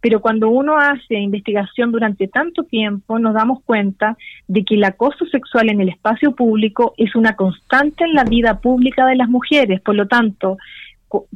Pero 0.00 0.20
cuando 0.20 0.48
uno 0.48 0.78
hace 0.78 1.14
investigación 1.16 1.92
durante 1.92 2.26
tanto 2.26 2.64
tiempo, 2.64 3.18
nos 3.18 3.34
damos 3.34 3.62
cuenta 3.64 4.16
de 4.48 4.64
que 4.64 4.76
el 4.76 4.84
acoso 4.84 5.26
sexual 5.26 5.68
en 5.68 5.80
el 5.82 5.90
espacio 5.90 6.34
público 6.34 6.94
es 6.96 7.14
una 7.14 7.36
constante 7.36 8.04
en 8.04 8.14
la 8.14 8.24
vida 8.24 8.60
pública 8.60 9.04
de 9.06 9.16
las 9.16 9.28
mujeres. 9.28 9.80
Por 9.82 9.96
lo 9.96 10.08
tanto, 10.08 10.56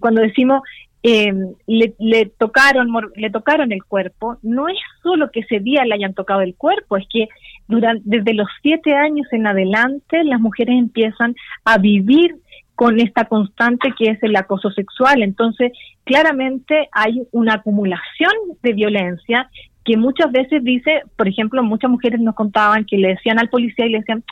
cuando 0.00 0.22
decimos 0.22 0.62
eh, 1.06 1.34
le, 1.66 2.26
tocaron 2.38 2.88
le 3.14 3.28
tocaron 3.28 3.72
el 3.72 3.84
cuerpo. 3.84 4.38
No 4.42 4.68
es 4.68 4.78
solo 5.02 5.30
que 5.30 5.40
ese 5.40 5.60
día 5.60 5.84
le 5.84 5.94
hayan 5.94 6.14
tocado 6.14 6.40
el 6.40 6.54
cuerpo 6.54 6.96
es 6.96 7.06
que 7.12 7.28
durante 7.68 8.02
desde 8.06 8.32
los 8.32 8.48
siete 8.62 8.94
años 8.94 9.26
en 9.30 9.46
adelante 9.46 10.24
las 10.24 10.40
mujeres 10.40 10.78
empiezan 10.78 11.36
a 11.66 11.76
vivir 11.76 12.36
con 12.74 12.98
esta 12.98 13.26
constante 13.26 13.92
que 13.98 14.12
es 14.12 14.22
el 14.22 14.34
acoso 14.34 14.70
sexual. 14.70 15.22
Entonces 15.22 15.72
claramente 16.04 16.88
hay 16.90 17.20
una 17.32 17.56
acumulación 17.56 18.32
de 18.62 18.72
violencia 18.72 19.50
que 19.84 19.98
muchas 19.98 20.32
veces 20.32 20.64
dice 20.64 21.02
por 21.18 21.28
ejemplo 21.28 21.62
muchas 21.62 21.90
mujeres 21.90 22.18
nos 22.20 22.34
contaban 22.34 22.86
que 22.86 22.96
le 22.96 23.08
decían 23.08 23.38
al 23.38 23.50
policía 23.50 23.84
y 23.84 23.90
le 23.90 23.98
decían 23.98 24.24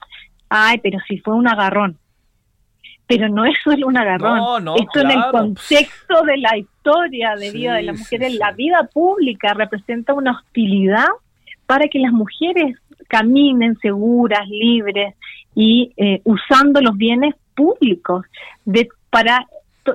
ay 0.48 0.80
pero 0.82 0.98
si 1.06 1.18
fue 1.18 1.34
un 1.34 1.46
agarrón 1.46 1.98
pero 3.16 3.28
no 3.28 3.44
es 3.44 3.54
solo 3.62 3.86
un 3.86 3.96
agarrón. 3.98 4.68
Esto 4.78 5.00
en 5.00 5.10
el 5.10 5.22
contexto 5.30 6.22
de 6.22 6.38
la 6.38 6.56
historia 6.56 7.36
de 7.36 7.50
vida 7.50 7.74
de 7.74 7.82
las 7.82 7.98
mujeres, 7.98 8.34
la 8.36 8.52
vida 8.52 8.88
pública 8.92 9.52
representa 9.52 10.14
una 10.14 10.32
hostilidad 10.32 11.08
para 11.66 11.88
que 11.88 11.98
las 11.98 12.12
mujeres 12.12 12.78
caminen 13.08 13.76
seguras, 13.80 14.48
libres 14.48 15.14
y 15.54 15.92
eh, 15.98 16.22
usando 16.24 16.80
los 16.80 16.96
bienes 16.96 17.34
públicos 17.54 18.24
de, 18.64 18.88
para 19.10 19.46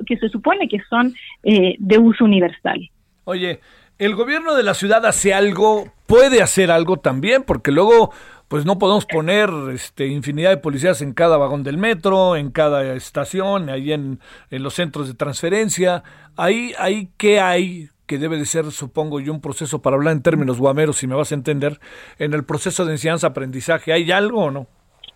que 0.05 0.17
se 0.17 0.29
supone 0.29 0.67
que 0.67 0.79
son 0.87 1.15
eh, 1.43 1.75
de 1.79 1.97
uso 1.97 2.23
universal. 2.23 2.79
Oye, 3.23 3.61
¿el 3.97 4.13
gobierno 4.13 4.53
de 4.53 4.61
la 4.61 4.75
ciudad 4.75 5.03
hace 5.07 5.33
algo? 5.33 5.91
¿Puede 6.05 6.43
hacer 6.43 6.69
algo 6.69 6.97
también? 6.97 7.43
Porque 7.43 7.71
luego 7.71 8.11
pues 8.47 8.65
no 8.65 8.79
podemos 8.79 9.05
poner 9.05 9.49
este, 9.73 10.07
infinidad 10.07 10.51
de 10.51 10.57
policías 10.57 11.01
en 11.01 11.13
cada 11.13 11.37
vagón 11.37 11.63
del 11.63 11.77
metro, 11.77 12.35
en 12.35 12.51
cada 12.51 12.93
estación, 12.93 13.69
ahí 13.69 13.91
en, 13.91 14.19
los 14.49 14.73
centros 14.73 15.07
de 15.07 15.15
transferencia. 15.15 16.03
Ahí, 16.35 16.73
ahí, 16.79 17.09
¿qué 17.17 17.39
hay? 17.39 17.89
que 18.05 18.17
debe 18.17 18.37
de 18.37 18.45
ser, 18.45 18.71
supongo 18.71 19.19
yo, 19.19 19.33
un 19.33 19.41
proceso 19.41 19.81
para 19.81 19.97
hablar 19.97 20.13
en 20.13 20.21
términos 20.21 20.59
guameros, 20.59 20.95
si 20.95 21.07
me 21.07 21.15
vas 21.15 21.33
a 21.33 21.35
entender, 21.35 21.77
en 22.19 22.33
el 22.33 22.45
proceso 22.45 22.85
de 22.85 22.93
enseñanza-aprendizaje. 22.93 23.91
¿Hay 23.91 24.09
algo 24.11 24.45
o 24.45 24.51
no? 24.51 24.67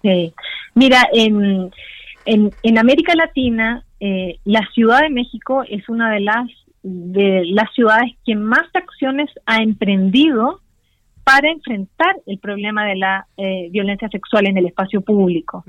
Sí. 0.02 0.34
Mira, 0.76 1.08
en, 1.14 1.72
en, 2.26 2.52
en 2.64 2.78
América 2.78 3.16
Latina, 3.16 3.86
eh, 4.02 4.40
la 4.44 4.68
Ciudad 4.74 5.04
de 5.04 5.10
México 5.10 5.64
es 5.70 5.88
una 5.88 6.12
de 6.12 6.20
las 6.20 6.48
de 6.84 7.44
las 7.46 7.72
ciudades 7.74 8.12
que 8.26 8.36
más 8.36 8.64
acciones 8.74 9.30
ha 9.46 9.62
emprendido 9.62 10.62
para 11.24 11.50
enfrentar 11.50 12.16
el 12.26 12.40
problema 12.40 12.86
de 12.86 12.96
la 12.96 13.28
eh, 13.38 13.70
violencia 13.72 14.10
sexual 14.10 14.48
en 14.48 14.58
el 14.58 14.66
espacio 14.66 15.02
público. 15.02 15.64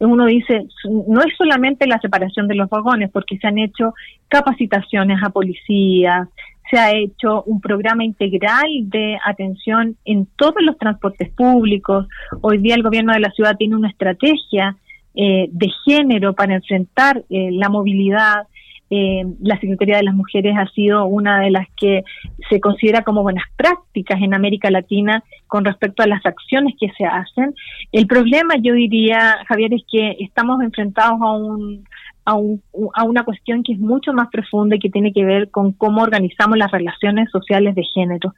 Uno 0.00 0.26
dice, 0.26 0.66
no 1.06 1.20
es 1.20 1.36
solamente 1.36 1.86
la 1.86 2.00
separación 2.00 2.48
de 2.48 2.56
los 2.56 2.68
vagones, 2.68 3.10
porque 3.10 3.38
se 3.38 3.46
han 3.46 3.58
hecho 3.58 3.94
capacitaciones 4.28 5.18
a 5.22 5.30
policías, 5.30 6.28
se 6.70 6.78
ha 6.78 6.92
hecho 6.92 7.44
un 7.44 7.60
programa 7.60 8.04
integral 8.04 8.66
de 8.82 9.16
atención 9.24 9.96
en 10.04 10.26
todos 10.36 10.60
los 10.60 10.76
transportes 10.78 11.30
públicos. 11.30 12.08
Hoy 12.40 12.58
día 12.58 12.74
el 12.74 12.82
gobierno 12.82 13.12
de 13.12 13.20
la 13.20 13.30
ciudad 13.30 13.56
tiene 13.56 13.76
una 13.76 13.88
estrategia 13.88 14.76
eh, 15.14 15.48
de 15.50 15.70
género 15.84 16.34
para 16.34 16.56
enfrentar 16.56 17.22
eh, 17.30 17.50
la 17.52 17.68
movilidad 17.68 18.46
eh, 18.90 19.24
la 19.40 19.58
Secretaría 19.58 19.96
de 19.96 20.04
las 20.04 20.14
Mujeres 20.14 20.54
ha 20.56 20.66
sido 20.68 21.06
una 21.06 21.40
de 21.40 21.50
las 21.50 21.66
que 21.76 22.04
se 22.48 22.60
considera 22.60 23.02
como 23.02 23.22
buenas 23.22 23.44
prácticas 23.56 24.20
en 24.22 24.34
América 24.34 24.70
Latina 24.70 25.24
con 25.46 25.64
respecto 25.64 26.02
a 26.02 26.06
las 26.06 26.24
acciones 26.24 26.74
que 26.78 26.90
se 26.96 27.04
hacen. 27.04 27.54
El 27.92 28.06
problema, 28.06 28.54
yo 28.62 28.74
diría, 28.74 29.38
Javier, 29.48 29.74
es 29.74 29.82
que 29.90 30.16
estamos 30.20 30.60
enfrentados 30.62 31.20
a 31.20 31.32
un 31.32 31.84
a, 32.26 32.34
un, 32.34 32.60
a 32.94 33.04
una 33.04 33.24
cuestión 33.24 33.62
que 33.62 33.72
es 33.72 33.78
mucho 33.78 34.12
más 34.12 34.28
profunda 34.30 34.76
y 34.76 34.80
que 34.80 34.90
tiene 34.90 35.12
que 35.12 35.24
ver 35.24 35.50
con 35.50 35.72
cómo 35.72 36.02
organizamos 36.02 36.58
las 36.58 36.70
relaciones 36.72 37.30
sociales 37.30 37.74
de 37.74 37.84
género. 37.94 38.34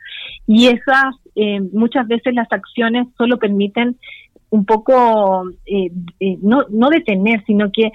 Y 0.47 0.67
esas, 0.67 1.17
eh, 1.35 1.61
muchas 1.73 2.07
veces 2.07 2.35
las 2.35 2.53
acciones 2.53 3.09
solo 3.17 3.39
permiten 3.39 3.97
un 4.51 4.65
poco, 4.65 5.51
eh, 5.67 5.91
eh 6.21 6.39
no, 6.43 6.67
no 6.71 6.91
detener, 6.91 7.43
sino 7.47 7.73
que 7.73 7.91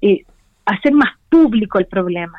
eh, 0.00 0.24
hacer 0.64 0.92
más 0.92 1.17
público 1.28 1.78
el 1.78 1.86
problema. 1.86 2.38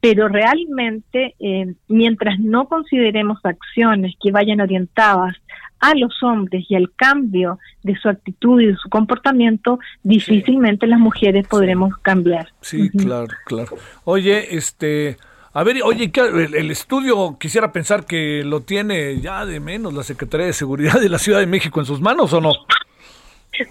Pero 0.00 0.28
realmente, 0.28 1.34
eh, 1.40 1.74
mientras 1.88 2.38
no 2.38 2.68
consideremos 2.68 3.38
acciones 3.44 4.14
que 4.22 4.30
vayan 4.30 4.60
orientadas 4.60 5.34
a 5.80 5.94
los 5.94 6.22
hombres 6.22 6.64
y 6.68 6.74
al 6.74 6.92
cambio 6.94 7.58
de 7.82 7.96
su 7.96 8.08
actitud 8.08 8.60
y 8.60 8.66
de 8.66 8.76
su 8.76 8.88
comportamiento, 8.88 9.78
difícilmente 10.02 10.86
las 10.86 10.98
mujeres 10.98 11.46
podremos 11.48 11.96
cambiar. 11.98 12.48
Sí, 12.60 12.90
claro, 12.90 13.34
claro. 13.44 13.76
Oye, 14.04 14.56
este, 14.56 15.16
a 15.52 15.62
ver, 15.64 15.82
oye, 15.84 16.10
el, 16.14 16.54
el, 16.54 16.70
estudio 16.70 17.36
quisiera 17.38 17.72
pensar 17.72 18.06
que 18.06 18.42
lo 18.44 18.60
tiene 18.60 19.20
ya 19.20 19.44
de 19.44 19.60
menos 19.60 19.94
la 19.94 20.02
Secretaría 20.02 20.46
de 20.46 20.52
Seguridad 20.52 21.00
de 21.00 21.08
la 21.08 21.18
Ciudad 21.18 21.40
de 21.40 21.46
México 21.46 21.80
en 21.80 21.86
sus 21.86 22.00
manos 22.00 22.32
o 22.32 22.40
no? 22.40 22.52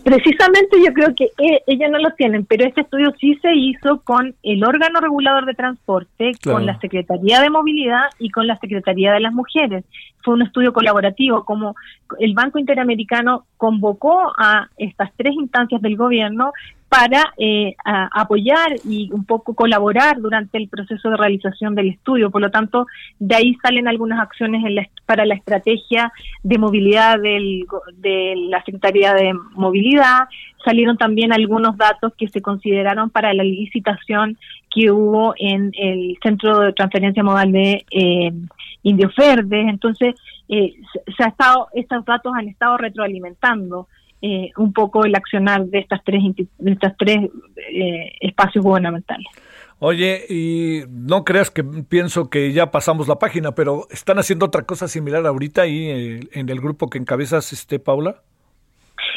Precisamente 0.03 0.77
yo 0.85 0.93
creo 0.93 1.13
que 1.15 1.25
e, 1.37 1.63
ellos 1.67 1.91
no 1.91 1.99
lo 1.99 2.11
tienen, 2.11 2.45
pero 2.45 2.65
este 2.65 2.81
estudio 2.81 3.13
sí 3.19 3.35
se 3.41 3.53
hizo 3.53 4.01
con 4.01 4.35
el 4.43 4.63
órgano 4.63 4.99
regulador 4.99 5.45
de 5.45 5.53
transporte, 5.53 6.31
con 6.43 6.65
la 6.65 6.79
Secretaría 6.79 7.41
de 7.41 7.49
Movilidad 7.49 8.05
y 8.19 8.29
con 8.29 8.47
la 8.47 8.57
Secretaría 8.57 9.13
de 9.13 9.19
las 9.19 9.33
Mujeres. 9.33 9.83
Fue 10.23 10.33
un 10.33 10.41
estudio 10.41 10.73
colaborativo, 10.73 11.45
como 11.45 11.75
el 12.19 12.33
Banco 12.33 12.57
Interamericano 12.57 13.45
convocó 13.57 14.33
a 14.37 14.69
estas 14.77 15.11
tres 15.15 15.33
instancias 15.33 15.81
del 15.81 15.97
gobierno 15.97 16.51
para 16.95 17.34
eh, 17.38 17.76
apoyar 17.84 18.77
y 18.85 19.09
un 19.11 19.26
poco 19.26 19.53
colaborar 19.53 20.22
durante 20.22 20.57
el 20.57 20.69
proceso 20.69 21.09
de 21.09 21.17
realización 21.17 21.76
del 21.76 21.89
estudio. 21.89 22.31
Por 22.31 22.41
lo 22.41 22.51
tanto, 22.51 22.88
de 23.19 23.35
ahí 23.35 23.57
salen 23.61 23.89
algunas 23.89 24.22
acciones 24.22 24.63
para 25.05 25.26
la 25.26 25.35
estrategia 25.35 26.13
de 26.41 26.57
movilidad 26.57 27.19
del, 27.19 27.65
de 27.97 28.35
la 28.47 28.63
Secretaría 28.63 29.13
de 29.13 29.34
Movilidad. 29.55 30.30
Salieron 30.63 30.97
también 30.97 31.34
algunos 31.34 31.76
datos 31.76 32.13
que 32.17 32.30
se 32.30 32.41
consideraron 32.41 33.09
para 33.09 33.34
la 33.34 33.43
licitación 33.43 34.38
que 34.73 34.89
hubo 34.89 35.34
en 35.38 35.73
el 35.77 36.17
Centro 36.23 36.59
de 36.59 36.72
Transferencia 36.72 37.23
Modal 37.23 37.51
de 37.51 37.85
eh, 37.91 38.31
Indios 38.84 39.13
Verdes. 39.17 39.67
Entonces, 39.67 40.15
eh, 40.47 40.76
se 41.17 41.23
ha 41.26 41.27
estado, 41.27 41.67
estos 41.73 42.05
datos 42.05 42.31
han 42.38 42.47
estado 42.47 42.77
retroalimentando. 42.77 43.89
Eh, 44.27 44.52
un 44.57 44.73
poco 44.73 45.06
el 45.06 45.14
accionar 45.14 45.65
de 45.68 45.77
estas 45.77 46.03
tres, 46.03 46.23
de 46.35 46.72
estas 46.72 46.97
tres 46.97 47.30
eh, 47.72 48.11
espacios 48.22 48.65
gubernamentales. 48.65 49.27
Oye, 49.77 50.26
y 50.27 50.81
no 50.89 51.23
creas 51.23 51.52
que 51.52 51.64
pienso 51.64 52.27
que 52.27 52.52
ya 52.52 52.72
pasamos 52.72 53.07
la 53.07 53.19
página, 53.19 53.52
pero 53.52 53.85
¿están 53.91 54.18
haciendo 54.18 54.47
otra 54.47 54.64
cosa 54.64 54.88
similar 54.88 55.27
ahorita 55.27 55.61
ahí 55.61 55.89
eh, 55.89 56.19
en 56.31 56.49
el 56.49 56.60
grupo 56.60 56.89
que 56.89 56.97
encabezas, 56.97 57.53
este, 57.53 57.77
Paula? 57.77 58.15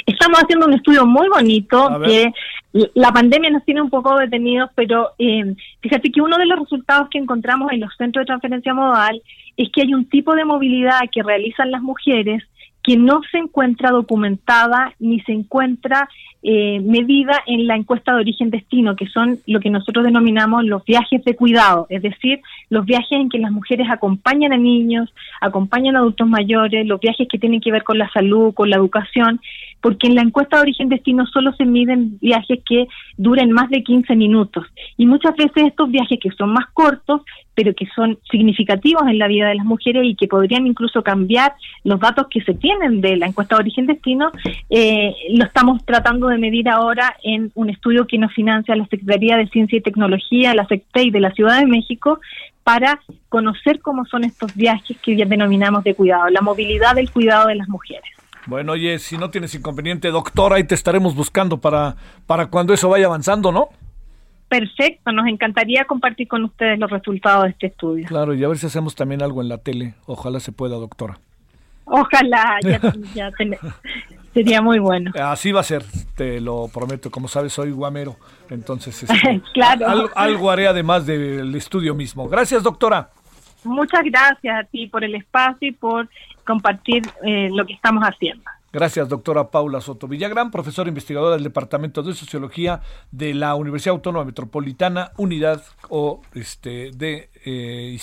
Estamos 0.04 0.40
haciendo 0.42 0.66
un 0.66 0.74
estudio 0.74 1.06
muy 1.06 1.28
bonito 1.30 1.88
que 2.04 2.30
la 2.92 3.10
pandemia 3.10 3.48
nos 3.48 3.64
tiene 3.64 3.80
un 3.80 3.88
poco 3.88 4.14
detenidos, 4.18 4.68
pero 4.74 5.12
fíjate 5.80 6.10
que 6.12 6.20
uno 6.20 6.36
de 6.36 6.44
los 6.44 6.58
resultados 6.58 7.08
que 7.10 7.16
encontramos 7.16 7.72
en 7.72 7.80
los 7.80 7.96
centros 7.96 8.22
de 8.22 8.26
transferencia 8.26 8.74
modal 8.74 9.22
es 9.56 9.70
que 9.72 9.82
hay 9.82 9.94
un 9.94 10.06
tipo 10.10 10.34
de 10.34 10.44
movilidad 10.44 11.00
que 11.10 11.22
realizan 11.22 11.70
las 11.70 11.80
mujeres 11.80 12.42
que 12.88 12.96
no 12.96 13.20
se 13.30 13.36
encuentra 13.36 13.90
documentada 13.90 14.94
ni 14.98 15.20
se 15.20 15.32
encuentra 15.32 16.08
eh, 16.42 16.80
medida 16.80 17.42
en 17.46 17.66
la 17.66 17.76
encuesta 17.76 18.12
de 18.12 18.20
origen-destino, 18.20 18.96
que 18.96 19.06
son 19.08 19.40
lo 19.46 19.60
que 19.60 19.68
nosotros 19.68 20.06
denominamos 20.06 20.64
los 20.64 20.82
viajes 20.86 21.22
de 21.22 21.36
cuidado, 21.36 21.86
es 21.90 22.00
decir, 22.00 22.40
los 22.70 22.86
viajes 22.86 23.12
en 23.12 23.28
que 23.28 23.38
las 23.40 23.52
mujeres 23.52 23.88
acompañan 23.90 24.54
a 24.54 24.56
niños, 24.56 25.12
acompañan 25.42 25.96
a 25.96 25.98
adultos 25.98 26.26
mayores, 26.26 26.86
los 26.86 26.98
viajes 26.98 27.28
que 27.28 27.38
tienen 27.38 27.60
que 27.60 27.72
ver 27.72 27.84
con 27.84 27.98
la 27.98 28.08
salud, 28.08 28.54
con 28.54 28.70
la 28.70 28.76
educación, 28.76 29.38
porque 29.80 30.06
en 30.06 30.14
la 30.14 30.22
encuesta 30.22 30.56
de 30.56 30.62
origen-destino 30.62 31.26
solo 31.26 31.52
se 31.52 31.64
miden 31.64 32.18
viajes 32.20 32.60
que 32.68 32.86
duren 33.16 33.52
más 33.52 33.70
de 33.70 33.82
15 33.82 34.16
minutos. 34.16 34.66
Y 34.96 35.06
muchas 35.06 35.36
veces 35.36 35.66
estos 35.66 35.90
viajes 35.90 36.18
que 36.20 36.30
son 36.32 36.52
más 36.52 36.66
cortos 36.72 37.22
pero 37.58 37.74
que 37.74 37.88
son 37.92 38.16
significativos 38.30 39.02
en 39.08 39.18
la 39.18 39.26
vida 39.26 39.48
de 39.48 39.56
las 39.56 39.66
mujeres 39.66 40.04
y 40.04 40.14
que 40.14 40.28
podrían 40.28 40.64
incluso 40.68 41.02
cambiar 41.02 41.54
los 41.82 41.98
datos 41.98 42.28
que 42.30 42.40
se 42.42 42.54
tienen 42.54 43.00
de 43.00 43.16
la 43.16 43.26
encuesta 43.26 43.56
de 43.56 43.62
origen-destino, 43.62 44.30
eh, 44.70 45.12
lo 45.30 45.44
estamos 45.44 45.84
tratando 45.84 46.28
de 46.28 46.38
medir 46.38 46.68
ahora 46.68 47.16
en 47.24 47.50
un 47.56 47.68
estudio 47.68 48.06
que 48.06 48.16
nos 48.16 48.32
financia 48.32 48.76
la 48.76 48.86
Secretaría 48.86 49.36
de 49.36 49.48
Ciencia 49.48 49.76
y 49.76 49.80
Tecnología, 49.80 50.54
la 50.54 50.68
SECTEI 50.68 51.10
de 51.10 51.18
la 51.18 51.32
Ciudad 51.32 51.58
de 51.58 51.66
México, 51.66 52.20
para 52.62 53.00
conocer 53.28 53.80
cómo 53.80 54.04
son 54.04 54.22
estos 54.22 54.54
viajes 54.54 54.96
que 54.98 55.16
denominamos 55.26 55.82
de 55.82 55.96
cuidado, 55.96 56.28
la 56.28 56.42
movilidad 56.42 56.94
del 56.94 57.10
cuidado 57.10 57.48
de 57.48 57.56
las 57.56 57.68
mujeres. 57.68 58.17
Bueno, 58.48 58.72
oye, 58.72 58.98
si 58.98 59.18
no 59.18 59.28
tienes 59.28 59.54
inconveniente, 59.54 60.08
doctora, 60.08 60.56
ahí 60.56 60.64
te 60.64 60.74
estaremos 60.74 61.14
buscando 61.14 61.58
para, 61.58 61.96
para 62.26 62.46
cuando 62.46 62.72
eso 62.72 62.88
vaya 62.88 63.04
avanzando, 63.04 63.52
¿no? 63.52 63.68
Perfecto, 64.48 65.12
nos 65.12 65.26
encantaría 65.26 65.84
compartir 65.84 66.28
con 66.28 66.44
ustedes 66.44 66.78
los 66.78 66.90
resultados 66.90 67.44
de 67.44 67.50
este 67.50 67.66
estudio. 67.66 68.06
Claro, 68.08 68.32
y 68.32 68.42
a 68.42 68.48
ver 68.48 68.56
si 68.56 68.64
hacemos 68.64 68.94
también 68.94 69.22
algo 69.22 69.42
en 69.42 69.50
la 69.50 69.58
tele. 69.58 69.96
Ojalá 70.06 70.40
se 70.40 70.52
pueda, 70.52 70.76
doctora. 70.76 71.18
Ojalá, 71.84 72.58
ya, 73.14 73.30
sería 74.32 74.62
muy 74.62 74.78
bueno. 74.78 75.12
Así 75.22 75.52
va 75.52 75.60
a 75.60 75.64
ser, 75.64 75.84
te 76.16 76.40
lo 76.40 76.68
prometo. 76.72 77.10
Como 77.10 77.28
sabes, 77.28 77.52
soy 77.52 77.70
guamero, 77.72 78.16
entonces 78.48 79.02
este, 79.02 79.42
claro. 79.52 80.08
algo, 80.14 80.50
haré 80.50 80.68
además 80.68 81.04
del 81.04 81.54
estudio 81.54 81.94
mismo. 81.94 82.26
Gracias, 82.30 82.62
doctora. 82.62 83.10
Muchas 83.68 84.02
gracias 84.04 84.58
a 84.58 84.64
ti 84.64 84.86
por 84.86 85.04
el 85.04 85.14
espacio 85.14 85.68
y 85.68 85.72
por 85.72 86.08
compartir 86.44 87.02
eh, 87.22 87.48
lo 87.52 87.66
que 87.66 87.74
estamos 87.74 88.02
haciendo. 88.02 88.44
Gracias, 88.70 89.08
doctora 89.08 89.50
Paula 89.50 89.80
Soto 89.80 90.06
Villagrán, 90.06 90.50
profesora 90.50 90.88
investigadora 90.88 91.36
del 91.36 91.44
Departamento 91.44 92.02
de 92.02 92.12
Sociología 92.12 92.80
de 93.10 93.32
la 93.32 93.54
Universidad 93.54 93.94
Autónoma 93.94 94.26
Metropolitana, 94.26 95.12
Unidad 95.16 95.62
o 95.88 96.20
este 96.34 96.90
de 96.94 97.30
eh. 97.46 97.98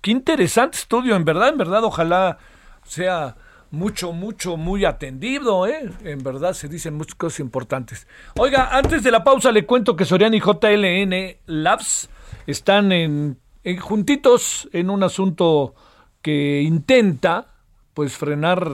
Qué 0.00 0.10
interesante 0.10 0.76
estudio, 0.76 1.14
en 1.14 1.24
verdad, 1.24 1.50
en 1.50 1.58
verdad, 1.58 1.84
ojalá 1.84 2.38
sea 2.82 3.36
mucho, 3.70 4.12
mucho, 4.12 4.56
muy 4.56 4.84
atendido, 4.84 5.66
¿eh? 5.68 5.88
En 6.02 6.22
verdad 6.22 6.52
se 6.52 6.68
dicen 6.68 6.94
muchas 6.94 7.14
cosas 7.14 7.40
importantes. 7.40 8.08
Oiga, 8.36 8.76
antes 8.76 9.04
de 9.04 9.10
la 9.12 9.22
pausa 9.22 9.52
le 9.52 9.66
cuento 9.66 9.94
que 9.94 10.04
Sorian 10.04 10.34
y 10.34 10.40
JLN 10.40 11.36
Labs 11.46 12.10
están 12.46 12.90
en, 12.90 13.38
en 13.68 13.76
juntitos 13.76 14.66
en 14.72 14.88
un 14.88 15.02
asunto 15.02 15.74
que 16.22 16.62
intenta 16.62 17.48
pues 17.92 18.16
frenar 18.16 18.66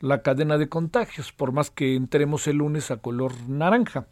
la 0.00 0.22
cadena 0.22 0.56
de 0.56 0.68
contagios, 0.68 1.30
por 1.30 1.52
más 1.52 1.70
que 1.70 1.94
entremos 1.94 2.46
el 2.46 2.56
lunes 2.56 2.90
a 2.90 2.96
color 2.96 3.32
naranja. 3.48 4.06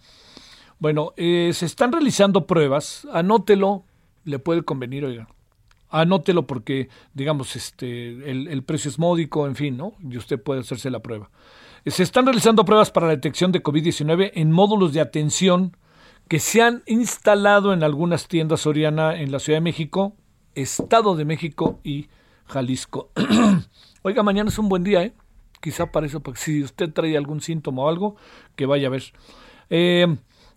Bueno, 0.79 1.15
eh, 1.17 1.51
se 1.55 1.65
están 1.65 1.93
realizando 1.93 2.47
pruebas, 2.47 3.07
anótelo, 3.11 3.85
le 4.25 4.39
puede 4.39 4.63
convenir, 4.63 5.05
oiga. 5.07 5.29
Anótelo 5.89 6.47
porque, 6.47 6.91
digamos, 7.15 7.57
este, 7.57 8.09
el, 8.31 8.49
el 8.49 8.63
precio 8.65 8.91
es 8.91 8.99
módico, 8.99 9.47
en 9.47 9.57
fin, 9.57 9.79
¿no? 9.79 9.95
Y 10.03 10.19
usted 10.19 10.43
puede 10.43 10.61
hacerse 10.61 10.91
la 10.91 11.01
prueba. 11.01 11.31
Se 11.87 12.03
están 12.03 12.27
realizando 12.27 12.67
pruebas 12.67 12.91
para 12.91 13.07
la 13.07 13.15
detección 13.15 13.51
de 13.51 13.63
COVID-19 13.63 14.33
en 14.35 14.53
módulos 14.53 14.93
de 14.93 15.01
atención 15.01 15.77
que 16.29 16.39
se 16.39 16.63
han 16.63 16.83
instalado 16.87 17.73
en 17.73 17.83
algunas 17.83 18.29
tiendas 18.29 18.61
Soriana 18.61 19.21
en 19.21 19.33
la 19.33 19.39
Ciudad 19.39 19.59
de 19.59 19.63
México, 19.63 20.17
Estado 20.55 21.17
de 21.17 21.25
México 21.25 21.81
y 21.85 22.09
Jalisco. 22.47 23.11
Oiga, 24.03 24.23
mañana 24.23 24.51
es 24.51 24.59
un 24.59 24.69
buen 24.69 24.85
día, 24.85 25.03
¿eh? 25.03 25.13
Quizá 25.61 25.93
para 25.93 26.07
eso, 26.07 26.21
porque 26.21 26.41
si 26.41 26.63
usted 26.63 26.93
trae 26.93 27.17
algún 27.17 27.41
síntoma 27.41 27.83
o 27.83 27.89
algo, 27.89 28.17
que 28.57 28.67
vaya 28.67 28.89
a 28.89 28.91
ver. 28.91 29.05
Eh, 29.71 30.07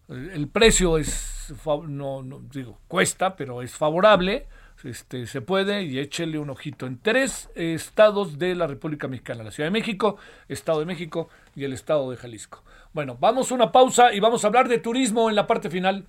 el 0.10 0.48
precio 0.48 0.98
es, 0.98 1.54
no, 1.88 2.24
no, 2.24 2.40
digo, 2.52 2.80
cuesta, 2.88 3.36
pero 3.36 3.62
es 3.62 3.76
favorable, 3.76 4.48
este, 4.84 5.28
se 5.28 5.41
puede 5.41 5.84
y 5.84 6.00
échele 6.00 6.40
un 6.40 6.50
ojito. 6.50 6.88
En 6.88 7.00
tres 7.00 7.50
estados 7.54 8.40
de 8.40 8.56
la 8.56 8.66
República 8.66 9.08
Mexicana, 9.08 9.44
la 9.44 9.52
Ciudad 9.52 9.68
de 9.68 9.72
México, 9.72 10.18
Estado 10.48 10.80
de 10.80 10.88
México 10.88 11.30
y 11.56 11.64
el 11.66 11.74
Estado 11.74 12.10
de 12.10 12.18
Jalisco. 12.18 12.64
Bueno, 12.91 13.18
vamos 13.20 13.52
a 13.52 13.56
una 13.56 13.72
pausa 13.72 14.14
y 14.14 14.20
vamos 14.20 14.44
a 14.44 14.48
hablar 14.48 14.68
de 14.68 14.80
turismo 14.80 15.30
en 15.30 15.36
la 15.36 15.45
parte 15.45 15.70
final. 15.70 16.07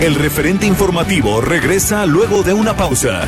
El 0.00 0.16
referente 0.16 0.66
informativo 0.66 1.40
regresa 1.40 2.04
luego 2.06 2.42
de 2.42 2.52
una 2.52 2.76
pausa. 2.76 3.22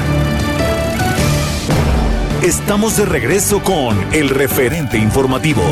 Estamos 2.42 2.96
de 2.96 3.06
regreso 3.06 3.62
con 3.62 4.12
el 4.12 4.28
referente 4.28 4.98
informativo. 4.98 5.62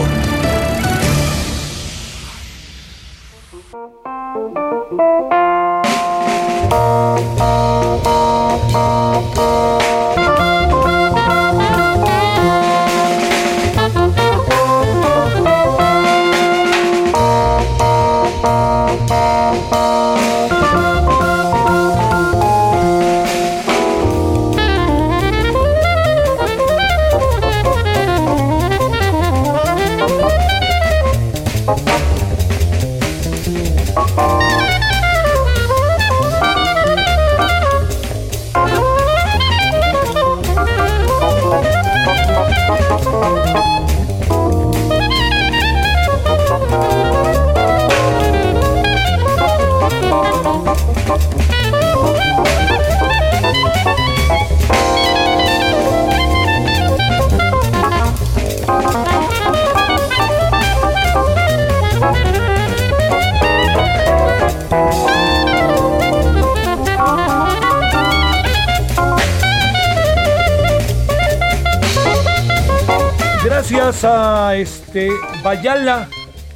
Este 74.92 75.08
Bayala, 75.42 76.06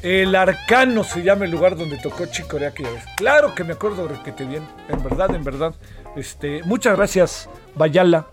el 0.03 0.35
arcano 0.35 1.05
se 1.05 1.23
llama 1.23 1.47
el 1.47 1.53
lugar 1.53 1.75
donde 1.75 1.97
tocó 1.97 2.27
Chicorea 2.27 2.69
aquella 2.69 2.91
vez. 2.91 3.03
Claro 3.17 3.55
que 3.55 3.65
me 3.65 3.73
acuerdo 3.73 4.07
que 4.23 4.31
te 4.31 4.45
bien, 4.45 4.63
en 4.91 5.03
verdad, 5.03 5.35
en 5.35 5.43
verdad. 5.43 5.75
Este, 6.17 6.63
muchas 6.65 6.99
gracias, 6.99 7.49
Bayala. 7.77 8.27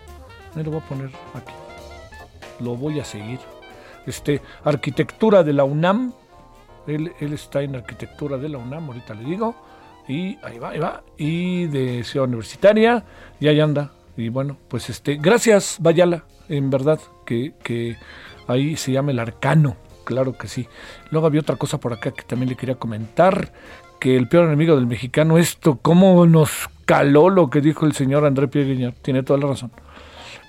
Me 0.56 0.64
lo 0.64 0.72
voy 0.72 0.82
a 0.82 0.90
poner 0.90 1.08
aquí. 1.08 1.54
Lo 2.60 2.76
voy 2.76 3.00
a 3.00 3.06
seguir. 3.06 3.40
Este, 4.06 4.42
arquitectura 4.66 5.42
de 5.42 5.54
la 5.54 5.64
UNAM. 5.64 6.12
Él, 6.86 7.14
él 7.22 7.32
está 7.32 7.62
en 7.62 7.78
arquitectura 7.78 8.38
de 8.38 8.50
la 8.50 8.58
UNAM, 8.58 8.88
ahorita 8.88 9.14
le 9.14 9.24
digo. 9.24 9.56
Y 10.06 10.38
ahí 10.44 10.60
va, 10.60 10.72
ahí 10.72 10.80
va. 10.80 11.02
Y 11.18 11.68
de 11.68 12.04
Ciudad 12.04 12.28
Universitaria. 12.28 13.06
Y 13.40 13.48
ahí 13.48 13.62
anda. 13.62 13.94
Y 14.18 14.28
bueno, 14.28 14.58
pues 14.68 14.90
este, 14.90 15.16
gracias, 15.16 15.78
Bayala. 15.80 16.26
En 16.50 16.70
verdad, 16.70 17.00
que, 17.26 17.54
que 17.64 17.96
Ahí 18.48 18.76
se 18.76 18.92
llama 18.92 19.12
el 19.12 19.20
arcano, 19.20 19.78
claro 20.04 20.38
que 20.38 20.48
sí. 20.48 20.68
Luego 21.12 21.28
había 21.28 21.42
otra 21.42 21.56
cosa 21.56 21.80
por 21.80 21.94
acá 21.94 22.12
que 22.12 22.24
también 22.24 22.50
le 22.50 22.56
quería 22.56 22.76
comentar, 22.76 23.52
que 24.00 24.16
el 24.18 24.28
peor 24.28 24.48
enemigo 24.48 24.76
del 24.76 24.88
mexicano, 24.88 25.38
esto, 25.38 25.80
cómo 25.82 26.26
nos 26.26 26.70
caló 26.86 27.30
lo 27.30 27.50
que 27.50 27.62
dijo 27.62 27.86
el 27.86 27.94
señor 27.94 28.26
André 28.26 28.48
Pierre 28.48 28.94
tiene 29.02 29.24
toda 29.24 29.40
la 29.40 29.48
razón. 29.48 29.72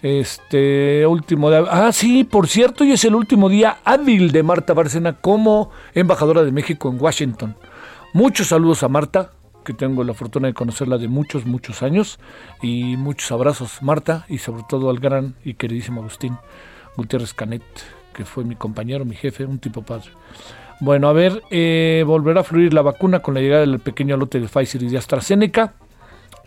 Este 0.03 1.07
último 1.07 1.51
día, 1.51 1.65
ah 1.71 1.91
sí, 1.93 2.25
por 2.25 2.49
cierto, 2.49 2.85
hoy 2.85 2.93
es 2.93 3.05
el 3.05 3.15
último 3.15 3.49
día 3.49 3.79
hábil 3.85 4.33
de 4.33 4.43
Marta 4.43 4.75
Bárcena 4.75 5.15
como 5.15 5.71
embajadora 5.95 6.45
de 6.45 6.53
México 6.53 6.91
en 6.91 7.01
Washington. 7.01 7.57
Muchos 8.13 8.49
saludos 8.49 8.83
a 8.83 8.89
Marta, 8.89 9.31
que 9.65 9.73
tengo 9.73 10.05
la 10.05 10.13
fortuna 10.13 10.49
de 10.49 10.55
conocerla 10.55 10.99
de 10.99 11.09
muchos, 11.09 11.47
muchos 11.47 11.83
años, 11.83 12.19
y 12.61 12.97
muchos 12.97 13.33
abrazos, 13.33 13.83
Marta, 13.83 14.27
y 14.29 14.39
sobre 14.39 14.63
todo 14.69 14.91
al 14.91 14.99
gran 14.99 15.37
y 15.45 15.55
queridísimo 15.55 16.03
Agustín. 16.03 16.37
Gutiérrez 16.97 17.35
Canet, 17.35 17.63
que 18.15 18.25
fue 18.25 18.45
mi 18.45 18.57
compañero, 18.57 19.05
mi 19.05 19.15
jefe, 19.15 19.45
un 19.45 19.59
tipo 19.59 19.83
padre. 19.83 20.11
Bueno, 20.81 21.09
a 21.09 21.13
ver, 21.13 21.43
eh, 21.51 22.03
volverá 22.07 22.41
a 22.41 22.45
fluir 22.45 22.73
la 22.73 22.83
vacuna 22.83 23.21
con 23.21 23.35
la 23.35 23.41
llegada 23.41 23.61
del 23.61 23.79
pequeño 23.79 24.17
lote 24.17 24.41
de 24.41 24.49
Pfizer 24.49 24.83
y 24.83 24.89
de 24.89 24.99
AstraZeneca. 24.99 25.75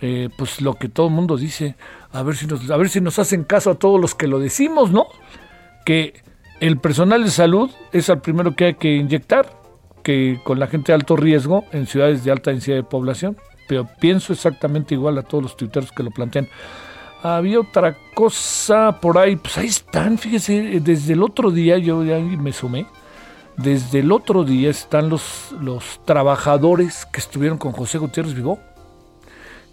Eh, 0.01 0.29
pues 0.37 0.61
lo 0.61 0.75
que 0.75 0.89
todo 0.89 1.07
el 1.07 1.13
mundo 1.13 1.37
dice, 1.37 1.75
a 2.11 2.21
ver, 2.23 2.35
si 2.35 2.45
nos, 2.45 2.69
a 2.69 2.77
ver 2.77 2.89
si 2.89 3.01
nos 3.01 3.17
hacen 3.19 3.43
caso 3.43 3.71
a 3.71 3.75
todos 3.75 3.99
los 3.99 4.13
que 4.15 4.27
lo 4.27 4.39
decimos, 4.39 4.91
¿no? 4.91 5.07
Que 5.85 6.21
el 6.59 6.77
personal 6.77 7.23
de 7.23 7.31
salud 7.31 7.71
es 7.91 8.09
el 8.09 8.19
primero 8.19 8.55
que 8.55 8.65
hay 8.65 8.73
que 8.75 8.95
inyectar, 8.95 9.49
que 10.03 10.39
con 10.43 10.59
la 10.59 10.67
gente 10.67 10.91
de 10.91 10.95
alto 10.95 11.15
riesgo 11.15 11.65
en 11.71 11.87
ciudades 11.87 12.23
de 12.23 12.31
alta 12.31 12.51
densidad 12.51 12.75
de 12.77 12.83
población. 12.83 13.37
Pero 13.67 13.87
pienso 13.99 14.33
exactamente 14.33 14.93
igual 14.95 15.17
a 15.17 15.23
todos 15.23 15.43
los 15.43 15.57
tuiteros 15.57 15.91
que 15.91 16.03
lo 16.03 16.11
plantean. 16.11 16.47
Había 17.23 17.59
otra 17.59 17.97
cosa 18.13 18.99
por 19.01 19.17
ahí, 19.17 19.35
pues 19.35 19.57
ahí 19.57 19.67
están, 19.67 20.17
fíjese, 20.17 20.79
desde 20.79 21.13
el 21.13 21.23
otro 21.23 21.49
día, 21.49 21.77
yo 21.77 22.03
ya 22.03 22.19
me 22.19 22.53
sumé, 22.53 22.85
desde 23.57 23.99
el 23.99 24.11
otro 24.11 24.43
día 24.43 24.69
están 24.69 25.09
los, 25.09 25.55
los 25.59 25.99
trabajadores 26.05 27.07
que 27.07 27.19
estuvieron 27.19 27.57
con 27.57 27.71
José 27.71 27.97
Gutiérrez 27.97 28.35
Vivó, 28.35 28.59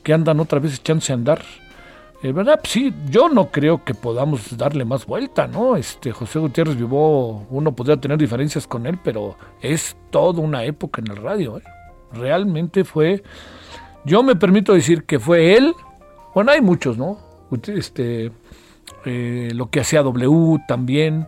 que 0.03 0.15
andan 0.15 0.41
otra 0.41 0.59
vez 0.59 0.79
echándose 0.79 1.13
a 1.13 1.17
andar. 1.17 1.43
Eh, 2.23 2.33
¿Verdad? 2.33 2.59
Pues 2.63 2.73
sí, 2.73 2.95
yo 3.11 3.29
no 3.29 3.51
creo 3.51 3.85
que 3.85 3.93
podamos 3.93 4.57
darle 4.57 4.87
más 4.87 5.05
vuelta, 5.05 5.47
¿no? 5.47 5.77
Este 5.77 6.11
José 6.11 6.39
Gutiérrez 6.39 6.75
Vivó, 6.77 7.47
uno 7.51 7.77
podría 7.77 7.99
tener 7.99 8.17
diferencias 8.17 8.67
con 8.67 8.87
él, 8.87 8.99
pero 9.05 9.37
es 9.61 9.95
toda 10.09 10.41
una 10.41 10.65
época 10.65 11.03
en 11.03 11.11
el 11.11 11.19
radio, 11.19 11.59
¿eh? 11.59 11.63
Realmente 12.15 12.85
fue, 12.85 13.23
yo 14.07 14.23
me 14.23 14.37
permito 14.37 14.73
decir 14.73 15.05
que 15.05 15.19
fue 15.19 15.55
él, 15.57 15.75
bueno, 16.35 16.53
hay 16.53 16.63
muchos, 16.63 16.97
¿no? 16.97 17.19
Este, 17.67 18.33
eh, 19.05 19.51
lo 19.55 19.71
que 19.71 19.81
hacía 19.81 20.03
W 20.03 20.59
también, 20.67 21.27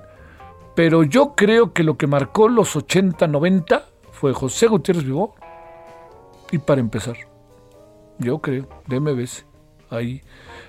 pero 0.75 1.03
yo 1.03 1.35
creo 1.35 1.73
que 1.73 1.83
lo 1.83 1.97
que 1.97 2.07
marcó 2.07 2.49
los 2.49 2.77
80, 2.77 3.27
90 3.27 3.87
fue 4.13 4.33
José 4.33 4.67
Gutiérrez 4.67 5.05
Vivó. 5.05 5.35
Y 6.53 6.59
para 6.59 6.81
empezar, 6.81 7.17
yo 8.19 8.39
creo, 8.39 8.69
de 8.87 9.01
MBS, 9.01 9.45
ahí. 9.91 10.21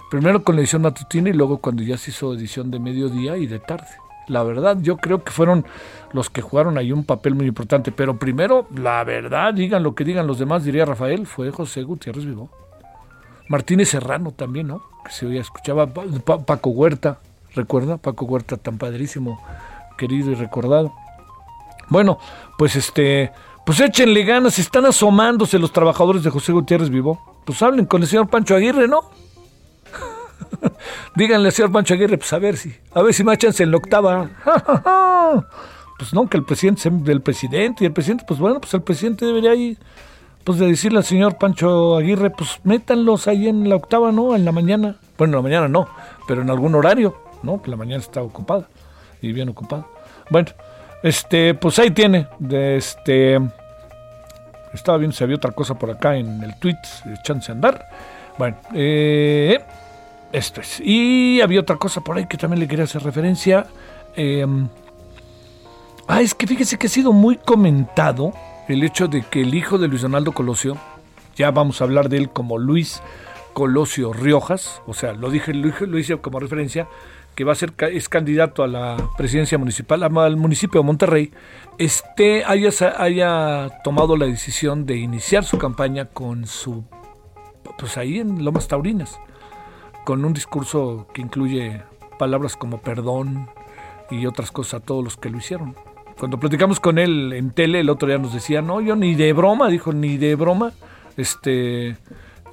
Primero 0.09 0.43
con 0.43 0.55
la 0.55 0.61
edición 0.61 0.81
matutina 0.81 1.29
y 1.29 1.33
luego 1.33 1.57
cuando 1.59 1.83
ya 1.83 1.97
se 1.97 2.11
hizo 2.11 2.33
edición 2.33 2.71
de 2.71 2.79
mediodía 2.79 3.37
y 3.37 3.45
de 3.45 3.59
tarde. 3.59 3.87
La 4.27 4.43
verdad, 4.43 4.77
yo 4.81 4.97
creo 4.97 5.23
que 5.23 5.31
fueron 5.31 5.65
los 6.11 6.29
que 6.29 6.41
jugaron 6.41 6.77
ahí 6.77 6.91
un 6.91 7.03
papel 7.03 7.35
muy 7.35 7.45
importante. 7.45 7.91
Pero 7.91 8.17
primero, 8.17 8.67
la 8.75 9.03
verdad, 9.03 9.53
digan 9.53 9.83
lo 9.83 9.95
que 9.95 10.03
digan 10.03 10.27
los 10.27 10.39
demás, 10.39 10.63
diría 10.63 10.85
Rafael, 10.85 11.25
fue 11.25 11.51
José 11.51 11.83
Gutiérrez 11.83 12.25
Vivo. 12.25 12.49
Martínez 13.49 13.89
Serrano 13.89 14.31
también, 14.31 14.67
¿no? 14.67 14.81
Que 15.05 15.11
se 15.11 15.25
oía, 15.25 15.41
escuchaba 15.41 15.87
Paco 15.87 16.69
Huerta, 16.69 17.19
¿recuerda? 17.55 17.97
Paco 17.97 18.25
Huerta 18.25 18.57
tan 18.57 18.77
padrísimo, 18.77 19.41
querido 19.97 20.31
y 20.31 20.35
recordado. 20.35 20.93
Bueno, 21.89 22.19
pues 22.57 22.75
este, 22.75 23.31
pues 23.65 23.79
échenle 23.79 24.23
ganas, 24.23 24.59
están 24.59 24.85
asomándose 24.85 25.59
los 25.59 25.71
trabajadores 25.71 26.23
de 26.23 26.29
José 26.29 26.51
Gutiérrez 26.51 26.89
Vivo. 26.89 27.21
Pues 27.45 27.61
hablen 27.61 27.85
con 27.85 28.01
el 28.01 28.07
señor 28.07 28.29
Pancho 28.29 28.55
Aguirre, 28.55 28.87
¿no? 28.87 29.01
Díganle 31.15 31.47
al 31.47 31.53
señor 31.53 31.71
Pancho 31.71 31.93
Aguirre, 31.93 32.17
pues 32.17 32.31
a 32.33 32.39
ver 32.39 32.57
si, 32.57 32.73
a 32.93 33.01
ver 33.01 33.13
si 33.13 33.23
me 33.23 33.33
echanse 33.33 33.63
en 33.63 33.71
la 33.71 33.77
octava. 33.77 34.29
pues 35.97 36.13
no, 36.13 36.27
que 36.29 36.37
el 36.37 36.43
presidente 36.43 36.89
del 36.89 37.21
presidente, 37.21 37.83
y 37.83 37.87
el 37.87 37.93
presidente, 37.93 38.25
pues 38.27 38.39
bueno, 38.39 38.59
pues 38.59 38.73
el 38.73 38.81
presidente 38.81 39.25
debería 39.25 39.55
ir, 39.55 39.77
pues 40.47 40.59
de 40.59 40.67
decirle 40.67 40.99
al 40.99 41.03
señor 41.03 41.37
Pancho 41.37 41.97
Aguirre, 41.97 42.29
pues 42.29 42.61
métanlos 42.63 43.27
ahí 43.27 43.49
en 43.49 43.67
la 43.67 43.75
octava, 43.75 44.13
¿no? 44.13 44.33
En 44.33 44.45
la 44.45 44.53
mañana. 44.53 44.95
Bueno, 45.17 45.33
en 45.33 45.35
la 45.35 45.41
mañana 45.41 45.67
no, 45.67 45.89
pero 46.25 46.41
en 46.41 46.49
algún 46.49 46.73
horario, 46.73 47.17
¿no? 47.43 47.61
Que 47.61 47.69
la 47.69 47.75
mañana 47.75 48.01
está 48.01 48.21
ocupada 48.21 48.69
y 49.21 49.33
bien 49.33 49.49
ocupada. 49.49 49.85
Bueno, 50.29 50.47
este, 51.03 51.53
pues 51.53 51.77
ahí 51.79 51.91
tiene, 51.91 52.29
este, 52.49 53.41
estaba 54.73 54.97
viendo 54.97 55.17
si 55.17 55.21
había 55.25 55.35
otra 55.35 55.51
cosa 55.51 55.77
por 55.77 55.91
acá 55.91 56.15
en 56.15 56.41
el 56.41 56.57
tweet, 56.59 56.77
chance 57.23 57.51
andar. 57.51 57.85
Bueno, 58.37 58.55
eh, 58.73 59.59
esto 60.31 60.61
es. 60.61 60.79
Y 60.79 61.41
había 61.41 61.59
otra 61.59 61.75
cosa 61.75 61.99
por 61.99 62.15
ahí 62.15 62.25
que 62.25 62.37
también 62.37 62.61
le 62.61 62.69
quería 62.69 62.85
hacer 62.85 63.03
referencia. 63.03 63.67
Em, 64.15 64.69
ah, 66.07 66.21
es 66.21 66.33
que 66.33 66.47
fíjese 66.47 66.77
que 66.77 66.87
ha 66.87 66.89
sido 66.89 67.11
muy 67.11 67.35
comentado 67.35 68.31
el 68.67 68.83
hecho 68.83 69.07
de 69.07 69.23
que 69.23 69.41
el 69.41 69.55
hijo 69.55 69.77
de 69.77 69.87
Luis 69.87 70.01
Donaldo 70.01 70.31
Colosio, 70.31 70.77
ya 71.35 71.51
vamos 71.51 71.81
a 71.81 71.85
hablar 71.85 72.09
de 72.09 72.17
él 72.17 72.29
como 72.29 72.57
Luis 72.57 73.01
Colosio 73.53 74.13
Riojas, 74.13 74.81
o 74.85 74.93
sea, 74.93 75.13
lo 75.13 75.29
dije, 75.29 75.53
lo, 75.53 75.97
hice 75.97 76.17
como 76.17 76.39
referencia, 76.39 76.87
que 77.35 77.43
va 77.43 77.53
a 77.53 77.55
ser 77.55 77.73
es 77.91 78.09
candidato 78.09 78.63
a 78.63 78.67
la 78.67 78.97
presidencia 79.17 79.57
municipal, 79.57 80.03
al 80.03 80.37
municipio 80.37 80.81
de 80.81 80.85
Monterrey, 80.85 81.31
este 81.77 82.43
haya, 82.45 82.71
haya 82.97 83.69
tomado 83.83 84.17
la 84.17 84.25
decisión 84.25 84.85
de 84.85 84.97
iniciar 84.97 85.43
su 85.43 85.57
campaña 85.57 86.05
con 86.05 86.47
su, 86.47 86.83
pues 87.77 87.97
ahí 87.97 88.19
en 88.19 88.43
Lomas 88.43 88.67
Taurinas 88.67 89.19
con 90.07 90.23
un 90.23 90.31
discurso 90.31 91.05
que 91.13 91.21
incluye 91.21 91.83
palabras 92.17 92.55
como 92.55 92.79
perdón 92.79 93.49
y 94.09 94.25
otras 94.25 94.51
cosas 94.51 94.75
a 94.75 94.85
todos 94.85 95.03
los 95.03 95.17
que 95.17 95.29
lo 95.29 95.37
hicieron. 95.37 95.75
Cuando 96.17 96.39
platicamos 96.39 96.79
con 96.79 96.97
él 96.97 97.33
en 97.33 97.51
tele, 97.51 97.81
el 97.81 97.89
otro 97.89 98.07
día 98.07 98.17
nos 98.17 98.33
decía, 98.33 98.61
no, 98.61 98.81
yo 98.81 98.95
ni 98.95 99.13
de 99.13 99.33
broma, 99.33 99.69
dijo, 99.69 99.93
ni 99.93 100.17
de 100.17 100.35
broma, 100.35 100.73
este, 101.15 101.97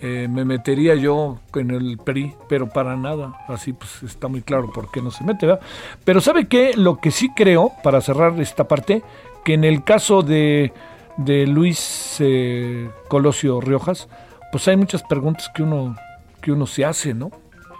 eh, 0.00 0.28
me 0.28 0.44
metería 0.44 0.94
yo 0.94 1.40
en 1.54 1.70
el 1.70 1.96
PRI, 1.96 2.34
pero 2.46 2.68
para 2.68 2.94
nada. 2.96 3.38
Así 3.48 3.72
pues 3.72 4.02
está 4.02 4.28
muy 4.28 4.42
claro 4.42 4.70
por 4.70 4.90
qué 4.90 5.00
no 5.00 5.10
se 5.10 5.24
mete, 5.24 5.46
¿verdad? 5.46 5.62
Pero 6.04 6.20
¿sabe 6.20 6.46
qué? 6.46 6.72
Lo 6.76 6.98
que 6.98 7.10
sí 7.10 7.30
creo, 7.34 7.72
para 7.82 8.02
cerrar 8.02 8.38
esta 8.38 8.68
parte, 8.68 9.02
que 9.44 9.54
en 9.54 9.64
el 9.64 9.82
caso 9.82 10.22
de, 10.22 10.72
de 11.16 11.46
Luis 11.46 12.16
eh, 12.20 12.90
Colosio 13.08 13.62
Riojas, 13.62 14.08
pues 14.52 14.68
hay 14.68 14.76
muchas 14.76 15.02
preguntas 15.02 15.50
que 15.54 15.62
uno, 15.62 15.96
que 16.42 16.52
uno 16.52 16.66
se 16.66 16.84
hace, 16.84 17.14
¿no? 17.14 17.30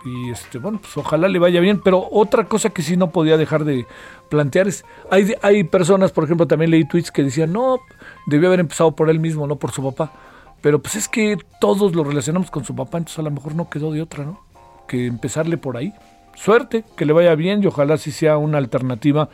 Y 0.05 0.31
este 0.31 0.59
bueno 0.59 0.79
pues 0.81 0.97
ojalá 0.97 1.29
le 1.29 1.39
vaya 1.39 1.61
bien 1.61 1.81
pero 1.83 2.09
otra 2.11 2.45
cosa 2.45 2.71
que 2.71 2.83
sí 2.83 2.97
no 2.97 3.11
podía 3.11 3.37
dejar 3.37 3.65
de 3.65 3.87
plantear 4.29 4.69
es 4.69 4.85
hay 5.11 5.35
hay 5.43 5.65
personas 5.65 6.13
por 6.13 6.25
ejemplo 6.25 6.47
también 6.47 6.71
leí 6.71 6.85
tweets 6.85 7.11
que 7.11 7.23
decían 7.23 7.53
no 7.53 7.79
debió 8.27 8.49
haber 8.49 8.61
empezado 8.61 8.93
por 8.93 9.11
él 9.11 9.21
mismo 9.21 9.47
no 9.47 9.57
por 9.57 9.73
su 9.73 9.83
papá 9.83 10.13
pero 10.61 10.81
pues 10.81 10.97
es 10.97 11.09
que 11.09 11.39
todos 11.61 11.95
lo 11.95 12.05
relacionamos 12.05 12.51
con 12.51 12.65
su 12.65 12.75
papá 12.75 12.99
entonces 12.99 13.19
a 13.19 13.23
lo 13.23 13.31
mejor 13.31 13.55
no 13.55 13.71
quedó 13.71 13.93
de 13.93 14.03
otra 14.03 14.25
no 14.25 14.41
que 14.87 15.07
empezarle 15.07 15.57
por 15.57 15.77
ahí 15.77 15.93
suerte 16.35 16.85
que 16.97 17.07
le 17.07 17.13
vaya 17.13 17.35
bien 17.35 17.63
y 17.63 17.67
ojalá 17.67 17.97
sí 17.97 18.11
sea 18.11 18.37
una 18.37 18.59
alternativa 18.59 19.29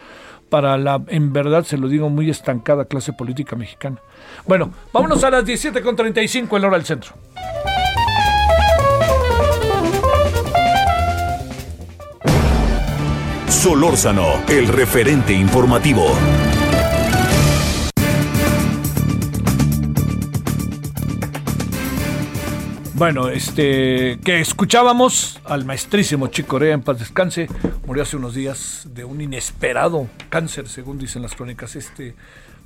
para 0.50 0.76
la, 0.76 1.00
en 1.06 1.32
verdad 1.32 1.64
se 1.64 1.78
lo 1.78 1.88
digo, 1.88 2.10
muy 2.10 2.28
estancada 2.28 2.84
clase 2.84 3.12
política 3.12 3.56
mexicana. 3.56 3.98
Bueno, 4.46 4.70
vámonos 4.92 5.24
a 5.24 5.30
las 5.30 5.44
17.35 5.44 6.56
en 6.56 6.64
hora 6.64 6.76
del 6.76 6.84
centro. 6.84 7.14
Solórzano, 13.60 14.42
el 14.48 14.68
referente 14.68 15.34
informativo. 15.34 16.06
Bueno, 22.94 23.28
este, 23.28 24.18
que 24.24 24.40
escuchábamos 24.40 25.40
al 25.44 25.66
maestrísimo 25.66 26.28
Chico 26.28 26.48
Corea 26.48 26.72
en 26.72 26.80
paz 26.80 27.00
descanse, 27.00 27.48
murió 27.86 28.04
hace 28.04 28.16
unos 28.16 28.34
días 28.34 28.88
de 28.94 29.04
un 29.04 29.20
inesperado 29.20 30.06
cáncer, 30.30 30.66
según 30.66 30.96
dicen 30.96 31.20
las 31.20 31.34
crónicas, 31.34 31.76
este 31.76 32.14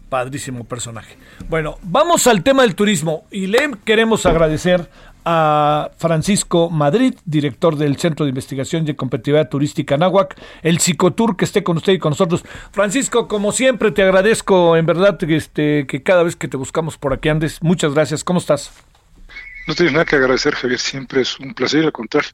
padrísimo 0.09 0.63
personaje. 0.63 1.17
Bueno, 1.49 1.77
vamos 1.83 2.29
al 2.29 2.45
tema 2.45 2.63
del 2.63 2.77
turismo 2.77 3.25
y 3.33 3.49
le 3.49 3.73
queremos 3.85 4.27
agradecer 4.27 4.89
a 5.25 5.91
Francisco 5.97 6.71
Madrid, 6.71 7.15
director 7.25 7.77
del 7.77 7.97
Centro 7.97 8.27
de 8.27 8.31
Investigación 8.31 8.89
y 8.89 8.95
Competitividad 8.95 9.49
Turística 9.49 9.97
Nahuac, 9.97 10.41
el 10.63 10.79
Psicotour 10.79 11.37
que 11.37 11.45
esté 11.45 11.63
con 11.63 11.77
usted 11.77 11.95
y 11.95 11.99
con 11.99 12.11
nosotros. 12.11 12.45
Francisco, 12.73 13.29
como 13.29 13.53
siempre, 13.53 13.91
te 13.91 14.03
agradezco 14.03 14.77
en 14.77 14.87
verdad 14.87 15.23
este, 15.25 15.87
que 15.87 16.03
cada 16.03 16.23
vez 16.23 16.37
que 16.37 16.49
te 16.49 16.57
buscamos 16.57 16.99
por 16.99 17.13
aquí 17.13 17.29
andes. 17.29 17.63
Muchas 17.63 17.95
gracias. 17.95 18.25
¿Cómo 18.25 18.39
estás? 18.39 18.73
No 19.67 19.75
tienes 19.75 19.95
nada 19.95 20.05
que 20.05 20.17
agradecer, 20.17 20.55
Javier. 20.55 20.79
Siempre 20.79 21.23
es 21.23 21.41
un 21.41 21.55
placer, 21.55 21.85
al 21.85 21.93
contrario. 21.93 22.31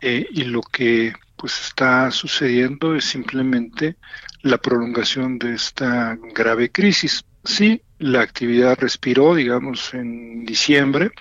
Eh, 0.00 0.26
y 0.30 0.44
lo 0.44 0.60
que 0.62 1.12
pues 1.36 1.60
está 1.60 2.10
sucediendo 2.10 2.94
es 2.94 3.04
simplemente 3.04 3.96
la 4.42 4.58
prolongación 4.58 5.38
de 5.38 5.54
esta 5.54 6.16
grave 6.34 6.70
crisis. 6.70 7.24
Sí, 7.44 7.82
la 8.02 8.20
actividad 8.20 8.78
respiró, 8.80 9.34
digamos, 9.34 9.94
en 9.94 10.44
diciembre. 10.44 11.12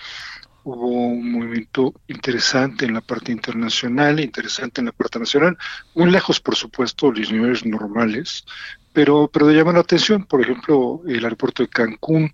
Hubo 0.64 0.88
un 0.88 1.32
movimiento 1.32 1.94
interesante 2.08 2.86
en 2.86 2.95
la 2.95 3.02
parte 3.02 3.32
internacional, 3.32 4.20
interesante 4.20 4.82
en 4.82 4.88
la 4.88 4.91
parte 4.91 5.20
nacional, 5.20 5.58
muy 5.95 6.10
lejos, 6.10 6.40
por 6.40 6.56
supuesto, 6.56 7.12
los 7.12 7.32
niveles 7.32 7.66
normales, 7.66 8.45
pero, 8.94 9.30
pero 9.32 9.48
de 9.48 9.56
llamar 9.56 9.76
la 9.76 9.82
atención, 9.82 10.26
por 10.26 10.41
ejemplo, 10.41 11.02
el 11.08 11.24
aeropuerto 11.24 11.64
de 11.64 11.70
Cancún 11.70 12.34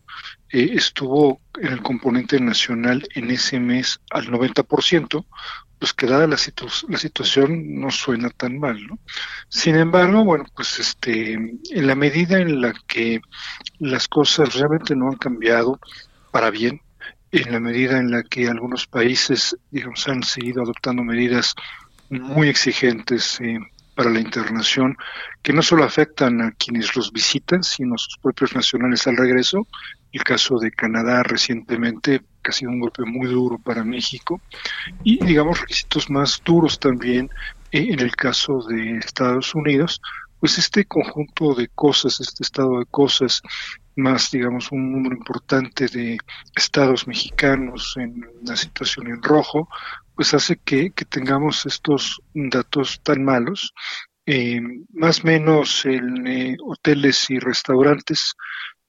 eh, 0.49 0.71
estuvo 0.73 1.41
en 1.59 1.73
el 1.73 1.81
componente 1.81 2.39
nacional 2.39 3.07
en 3.15 3.31
ese 3.31 3.59
mes 3.59 3.99
al 4.11 4.27
90%, 4.27 5.25
pues 5.79 5.93
que 5.93 6.07
dada 6.07 6.27
la, 6.27 6.37
la 6.87 6.97
situación 6.97 7.79
no 7.79 7.91
suena 7.91 8.29
tan 8.29 8.59
mal, 8.59 8.85
¿no? 8.87 8.99
Sin 9.49 9.75
embargo, 9.75 10.23
bueno, 10.23 10.45
pues 10.55 10.79
este, 10.79 11.33
en 11.33 11.87
la 11.87 11.95
medida 11.95 12.39
en 12.39 12.61
la 12.61 12.73
que 12.87 13.21
las 13.79 14.07
cosas 14.07 14.55
realmente 14.55 14.95
no 14.95 15.07
han 15.07 15.17
cambiado 15.17 15.79
para 16.31 16.49
bien, 16.49 16.81
en 17.31 17.51
la 17.51 17.59
medida 17.59 17.97
en 17.97 18.11
la 18.11 18.23
que 18.23 18.47
algunos 18.47 18.87
países, 18.87 19.57
digamos, 19.69 20.07
han 20.07 20.23
seguido 20.23 20.63
adoptando 20.63 21.03
medidas 21.03 21.53
muy 22.09 22.47
exigentes 22.47 23.39
eh, 23.41 23.59
para 23.95 24.09
la 24.09 24.19
internación 24.19 24.95
que 25.41 25.53
no 25.53 25.61
solo 25.61 25.83
afectan 25.83 26.41
a 26.41 26.51
quienes 26.51 26.95
los 26.95 27.11
visitan, 27.11 27.63
sino 27.63 27.95
a 27.95 27.97
sus 27.97 28.17
propios 28.21 28.55
nacionales 28.55 29.07
al 29.07 29.17
regreso. 29.17 29.67
El 30.11 30.23
caso 30.23 30.57
de 30.59 30.71
Canadá 30.71 31.23
recientemente, 31.23 32.21
que 32.47 32.51
ha 32.51 32.53
sido 32.53 32.71
un 32.71 32.79
golpe 32.79 33.03
muy 33.03 33.27
duro 33.27 33.57
para 33.59 33.83
México, 33.83 34.39
y 35.03 35.23
digamos 35.25 35.59
requisitos 35.59 36.09
más 36.09 36.41
duros 36.45 36.79
también 36.79 37.29
eh, 37.73 37.87
en 37.91 37.99
el 37.99 38.15
caso 38.15 38.61
de 38.69 38.99
Estados 38.99 39.53
Unidos, 39.53 40.01
pues 40.39 40.57
este 40.57 40.85
conjunto 40.85 41.53
de 41.55 41.67
cosas, 41.67 42.21
este 42.21 42.43
estado 42.43 42.79
de 42.79 42.85
cosas, 42.85 43.41
más 43.97 44.31
digamos 44.31 44.71
un 44.71 44.93
número 44.93 45.15
importante 45.17 45.87
de 45.87 46.17
estados 46.55 47.05
mexicanos 47.07 47.95
en 47.97 48.25
la 48.43 48.55
situación 48.55 49.07
en 49.07 49.21
rojo, 49.21 49.67
pues 50.15 50.33
hace 50.33 50.55
que, 50.55 50.91
tengamos 51.09 51.65
estos 51.65 52.21
datos 52.33 53.01
tan 53.03 53.23
malos. 53.25 53.73
Eh, 54.25 54.61
más 54.93 55.23
menos 55.23 55.85
en 55.85 56.27
eh, 56.27 56.57
hoteles 56.65 57.29
y 57.29 57.39
restaurantes, 57.39 58.35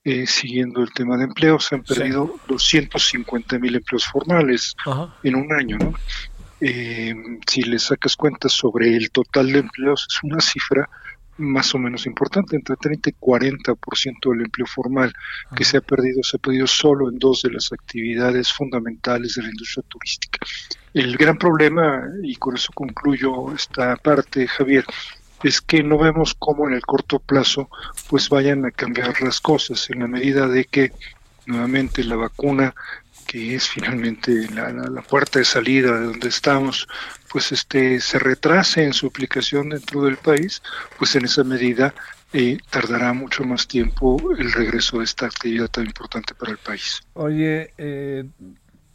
eh, 0.09 0.27
siguiendo 0.27 0.83
el 0.83 0.91
tema 0.93 1.17
de 1.17 1.25
empleo, 1.25 1.61
se 1.61 1.75
han 1.75 1.83
perdido 1.83 2.37
250 2.49 3.59
mil 3.59 3.77
empleos 3.77 4.07
formales 4.07 4.75
en 5.23 5.35
un 5.35 5.53
año, 5.53 5.77
¿no? 5.79 5.93
si 6.61 7.63
le 7.63 7.79
sacas 7.79 8.17
cuentas 8.17 8.53
sobre 8.53 8.97
el 8.97 9.11
total 9.11 9.53
de 9.53 9.61
empleos, 9.61 10.09
es 10.11 10.19
una 10.25 10.41
cifra 10.41 10.89
más 11.39 11.75
o 11.75 11.79
menos 11.79 12.07
importante, 12.07 12.57
entre 12.57 12.77
30 12.77 13.11
y 13.11 13.13
40% 13.13 14.31
del 14.31 14.41
empleo 14.41 14.67
formal 14.67 15.13
que 15.55 15.65
se 15.65 15.77
ha 15.77 15.81
perdido, 15.81 16.23
se 16.23 16.37
ha 16.37 16.41
perdido 16.41 16.67
solo 16.67 17.09
en 17.09 17.19
dos 17.19 17.43
de 17.43 17.51
las 17.51 17.73
actividades 17.73 18.53
fundamentales 18.53 19.35
de 19.35 19.43
la 19.43 19.49
industria 19.49 19.85
turística. 19.89 20.39
El 20.93 21.17
gran 21.17 21.39
problema, 21.39 22.03
y 22.23 22.35
con 22.37 22.57
eso 22.57 22.73
concluyo 22.75 23.53
esta 23.55 23.97
parte, 23.97 24.49
Javier, 24.49 24.85
es 25.43 25.61
que 25.61 25.83
no 25.83 25.99
vemos 25.99 26.35
cómo 26.39 26.67
en 26.69 26.75
el 26.75 26.83
corto 26.83 27.19
plazo 27.19 27.69
pues 28.09 28.29
vayan 28.29 28.65
a 28.65 28.71
cambiar 28.71 29.21
las 29.23 29.41
cosas 29.41 29.89
en 29.91 30.01
la 30.01 30.09
medida 30.09 30.49
de 30.49 30.65
que 30.65 30.93
nuevamente 31.47 32.05
la 32.05 32.17
vacuna 32.17 32.75
que 33.29 33.55
es 33.55 33.69
finalmente 33.69 34.49
la, 34.55 34.71
la, 34.71 35.03
puerta 35.03 35.39
de 35.39 35.45
salida 35.45 35.93
de 35.93 36.07
donde 36.07 36.29
estamos, 36.29 36.89
pues 37.31 37.53
este 37.53 38.01
se 38.01 38.19
retrase 38.19 38.83
en 38.85 38.95
su 38.95 39.07
aplicación 39.07 39.69
dentro 39.69 40.03
del 40.05 40.17
país, 40.17 40.63
pues 40.99 41.15
en 41.15 41.27
esa 41.27 41.45
medida 41.45 41.95
eh, 42.33 42.57
tardará 42.71 43.13
mucho 43.13 43.45
más 43.45 43.69
tiempo 43.69 44.19
el 44.37 44.51
regreso 44.51 44.99
de 44.99 45.05
esta 45.05 45.27
actividad 45.27 45.69
tan 45.69 45.85
importante 45.85 46.35
para 46.35 46.53
el 46.53 46.59
país. 46.59 47.03
Oye, 47.13 47.75
eh, 47.77 48.25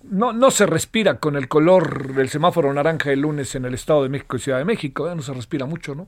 no, 0.02 0.34
no 0.34 0.49
se 0.49 0.65
respira 0.65 1.20
con 1.20 1.36
el 1.36 1.48
color 1.48 2.15
del 2.15 2.30
semáforo 2.30 2.74
naranja 2.74 3.11
el 3.11 3.22
lunes 3.22 3.53
en 3.53 3.65
el 3.65 3.76
Estado 3.76 4.02
de 4.02 4.10
México 4.10 4.36
y 4.36 4.40
Ciudad 4.40 4.57
de 4.57 4.65
México, 4.65 5.11
¿eh? 5.11 5.15
no 5.15 5.22
se 5.22 5.34
respira 5.34 5.68
mucho, 5.68 5.94
¿no? 5.94 6.07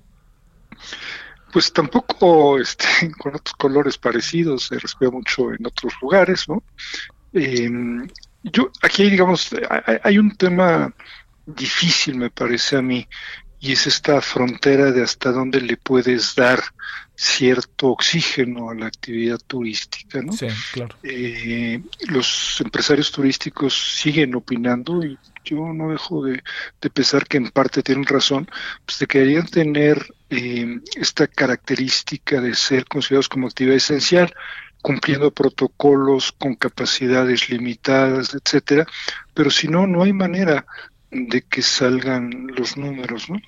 Pues 1.51 1.71
tampoco 1.71 2.59
este, 2.59 2.85
con 3.17 3.35
otros 3.35 3.55
colores 3.55 3.97
parecidos, 3.97 4.67
se 4.67 4.79
respira 4.79 5.11
mucho 5.11 5.53
en 5.53 5.65
otros 5.65 5.93
lugares, 6.01 6.47
¿no? 6.47 6.63
Eh, 7.33 7.69
yo, 8.43 8.71
aquí, 8.81 9.09
digamos, 9.09 9.49
hay, 10.03 10.17
un 10.17 10.35
tema 10.37 10.93
difícil, 11.45 12.17
me 12.17 12.29
parece 12.29 12.77
a 12.77 12.81
mí, 12.81 13.07
y 13.59 13.71
es 13.71 13.87
esta 13.87 14.21
frontera 14.21 14.91
de 14.91 15.03
hasta 15.03 15.31
dónde 15.31 15.61
le 15.61 15.77
puedes 15.77 16.35
dar 16.35 16.61
cierto 17.15 17.87
oxígeno 17.87 18.69
a 18.69 18.75
la 18.75 18.87
actividad 18.87 19.39
turística, 19.47 20.21
¿no? 20.21 20.33
Sí, 20.33 20.47
claro. 20.73 20.95
Eh, 21.03 21.81
los 22.07 22.59
empresarios 22.61 23.11
turísticos 23.11 23.73
siguen 23.73 24.35
opinando 24.35 25.03
y 25.03 25.17
yo 25.45 25.73
no 25.73 25.91
dejo 25.91 26.25
de, 26.25 26.43
pensar 26.93 27.27
que 27.27 27.37
en 27.37 27.49
parte 27.49 27.83
tienen 27.83 28.05
razón, 28.05 28.49
pues 28.85 28.99
de 28.99 29.07
que 29.07 29.19
deberían 29.19 29.47
tener 29.47 30.13
eh, 30.29 30.79
esta 30.95 31.27
característica 31.27 32.41
de 32.41 32.55
ser 32.55 32.85
considerados 32.85 33.29
como 33.29 33.47
actividad 33.47 33.77
esencial 33.77 34.33
cumpliendo 34.81 35.31
protocolos 35.31 36.31
con 36.31 36.53
capacidades 36.53 37.49
limitadas, 37.49 38.35
etcétera, 38.35 38.85
pero 39.33 39.49
si 39.49 39.67
no, 39.67 39.87
no 39.87 40.03
hay 40.03 40.13
manera 40.13 40.67
de 41.15 41.41
que 41.41 41.61
salgan 41.61 42.47
los 42.55 42.75
números. 42.75 43.29
¿no? 43.29 43.39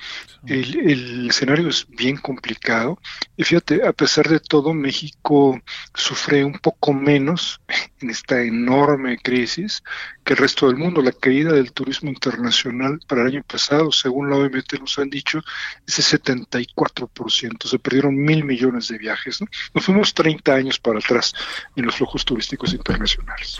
El, 0.45 1.29
escenario 1.29 1.67
es 1.67 1.85
bien 1.89 2.17
complicado 2.17 2.99
y 3.35 3.43
fíjate, 3.43 3.85
a 3.85 3.91
pesar 3.91 4.29
de 4.29 4.39
todo, 4.39 4.73
México 4.73 5.59
sufre 5.93 6.45
un 6.45 6.59
poco 6.59 6.93
menos 6.93 7.59
en 7.99 8.09
esta 8.09 8.41
enorme 8.41 9.17
crisis 9.17 9.83
que 10.23 10.33
el 10.33 10.39
resto 10.39 10.67
del 10.67 10.77
mundo. 10.77 11.01
La 11.01 11.11
caída 11.11 11.51
del 11.53 11.73
turismo 11.73 12.09
internacional 12.09 12.99
para 13.07 13.21
el 13.21 13.27
año 13.27 13.43
pasado, 13.43 13.91
según 13.91 14.29
la 14.29 14.37
OMT 14.37 14.79
nos 14.79 14.97
han 14.99 15.09
dicho, 15.09 15.41
es 15.85 15.97
de 15.97 16.03
74%. 16.03 17.67
Se 17.67 17.79
perdieron 17.79 18.15
mil 18.15 18.45
millones 18.45 18.87
de 18.87 18.97
viajes. 18.97 19.41
¿no? 19.41 19.47
Nos 19.73 19.85
fuimos 19.85 20.13
30 20.13 20.53
años 20.53 20.79
para 20.79 20.99
atrás 20.99 21.33
en 21.75 21.85
los 21.85 21.95
flujos 21.95 22.23
turísticos 22.23 22.73
internacionales. 22.73 23.59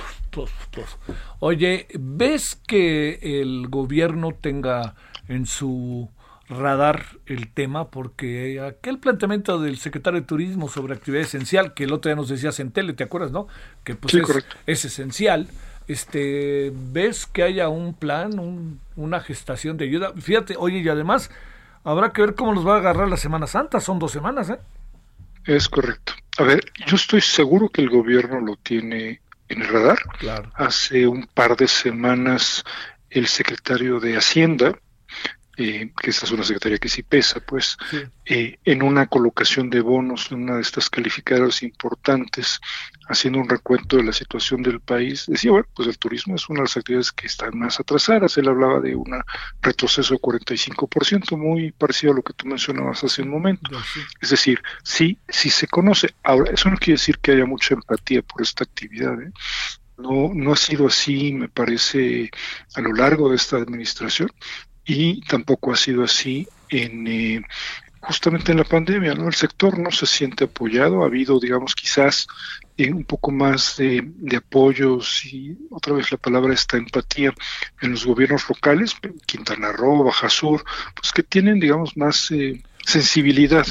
Oye, 1.39 1.87
¿ves 1.93 2.61
que 2.67 3.19
el 3.41 3.67
gobierno 3.67 4.31
tenga 4.39 4.95
en 5.27 5.45
su 5.45 6.09
radar 6.49 7.05
el 7.25 7.51
tema? 7.51 7.89
Porque 7.89 8.61
aquel 8.61 8.99
planteamiento 8.99 9.59
del 9.59 9.77
secretario 9.77 10.21
de 10.21 10.25
Turismo 10.27 10.69
sobre 10.69 10.95
actividad 10.95 11.23
esencial, 11.23 11.73
que 11.73 11.85
el 11.85 11.93
otro 11.93 12.09
día 12.09 12.15
nos 12.15 12.29
decías 12.29 12.59
en 12.59 12.71
tele, 12.71 12.93
¿te 12.93 13.03
acuerdas, 13.03 13.31
no? 13.31 13.47
Que 13.83 13.95
pues 13.95 14.13
es, 14.65 14.85
esencial. 14.85 15.47
Este, 15.87 16.73
¿Ves 16.73 17.25
que 17.25 17.43
haya 17.43 17.69
un 17.69 17.93
plan, 17.93 18.79
una 18.95 19.19
gestación 19.21 19.77
de 19.77 19.85
ayuda? 19.85 20.13
Fíjate, 20.19 20.55
oye, 20.57 20.79
y 20.79 20.89
además 20.89 21.31
habrá 21.83 22.11
que 22.11 22.21
ver 22.21 22.35
cómo 22.35 22.53
nos 22.53 22.67
va 22.67 22.75
a 22.75 22.79
agarrar 22.79 23.07
la 23.07 23.17
Semana 23.17 23.47
Santa, 23.47 23.79
son 23.79 23.97
dos 23.97 24.11
semanas, 24.11 24.49
¿eh? 24.49 24.59
Es 25.45 25.69
correcto. 25.69 26.11
A 26.39 26.43
ver, 26.43 26.59
yo 26.85 26.97
estoy 26.97 27.21
seguro 27.21 27.69
que 27.69 27.81
el 27.81 27.89
gobierno 27.89 28.41
lo 28.41 28.57
tiene 28.57 29.21
en 29.49 29.61
el 29.61 29.67
radar. 29.67 29.99
Hace 30.55 31.07
un 31.07 31.27
par 31.27 31.55
de 31.55 31.67
semanas 31.67 32.63
el 33.09 33.27
secretario 33.27 33.99
de 33.99 34.17
Hacienda, 34.17 34.75
eh, 35.59 35.91
que 35.99 36.11
esta 36.11 36.25
es 36.27 36.31
una 36.31 36.43
secretaría 36.43 36.77
que 36.77 36.87
sí 36.87 37.01
pesa, 37.01 37.39
pues, 37.39 37.77
eh, 38.25 38.59
en 38.63 38.83
una 38.83 39.07
colocación 39.07 39.71
de 39.71 39.81
bonos, 39.81 40.31
en 40.31 40.43
una 40.43 40.55
de 40.55 40.61
estas 40.61 40.87
calificadoras 40.87 41.63
importantes, 41.63 42.61
haciendo 43.09 43.39
un 43.39 43.49
recuento 43.49 43.97
de 43.97 44.03
la 44.03 44.13
situación 44.13 44.61
del 44.61 44.79
país, 44.81 45.25
decía, 45.27 45.49
bueno, 45.49 45.67
pues 45.73 45.87
el 45.87 45.97
turismo 45.97 46.35
es 46.35 46.47
una 46.47 46.59
de 46.59 46.65
las 46.65 46.77
actividades 46.77 47.11
que 47.11 47.25
están 47.25 47.57
más 47.57 47.79
atrasadas. 47.79 48.37
Él 48.37 48.49
hablaba 48.49 48.79
de 48.81 48.95
un 48.95 49.19
retroceso 49.59 50.13
de 50.13 50.19
45%, 50.19 51.35
muy 51.35 51.71
parecido 51.71 52.13
a 52.13 52.17
lo 52.17 52.21
que 52.21 52.33
tú 52.33 52.45
mencionabas 52.45 53.03
hace 53.03 53.23
un 53.23 53.29
momento. 53.29 53.71
Es 54.21 54.29
decir, 54.29 54.61
sí, 54.83 55.17
sí 55.27 55.49
se 55.49 55.67
conoce. 55.67 56.13
Ahora, 56.23 56.51
eso 56.51 56.69
no 56.69 56.77
quiere 56.77 56.99
decir 56.99 57.17
que 57.17 57.31
haya 57.31 57.45
mucha 57.45 57.73
empatía 57.73 58.21
por 58.21 58.43
esta 58.43 58.63
actividad. 58.63 59.19
¿eh? 59.19 59.31
No, 59.97 60.31
no 60.35 60.53
ha 60.53 60.55
sido 60.55 60.85
así, 60.85 61.33
me 61.33 61.49
parece, 61.49 62.29
a 62.75 62.81
lo 62.81 62.93
largo 62.93 63.29
de 63.29 63.37
esta 63.37 63.57
administración 63.57 64.29
y 64.87 65.19
tampoco 65.21 65.73
ha 65.73 65.75
sido 65.75 66.03
así 66.03 66.47
en 66.69 67.07
eh, 67.07 67.41
justamente 67.99 68.53
en 68.53 68.59
la 68.59 68.63
pandemia, 68.63 69.13
¿no? 69.13 69.27
El 69.27 69.33
sector 69.33 69.77
no 69.77 69.91
se 69.91 70.05
siente 70.05 70.45
apoyado, 70.45 71.03
ha 71.03 71.07
habido, 71.07 71.39
digamos, 71.41 71.75
quizás 71.75 72.25
eh, 72.77 72.91
un 72.91 73.03
poco 73.03 73.31
más 73.31 73.75
de, 73.75 74.09
apoyos 74.35 75.25
y 75.25 75.57
otra 75.71 75.93
vez 75.93 76.09
la 76.09 76.17
palabra 76.17 76.53
esta 76.53 76.77
empatía 76.77 77.33
en 77.81 77.91
los 77.91 78.05
gobiernos 78.05 78.47
locales, 78.47 78.95
Quintana 79.25 79.73
Roo, 79.73 80.05
Baja 80.05 80.29
Sur, 80.29 80.63
pues 80.95 81.11
que 81.11 81.23
tienen, 81.23 81.59
digamos, 81.59 81.97
más 81.97 82.31
eh, 82.31 82.63
sensibilidad 82.85 83.67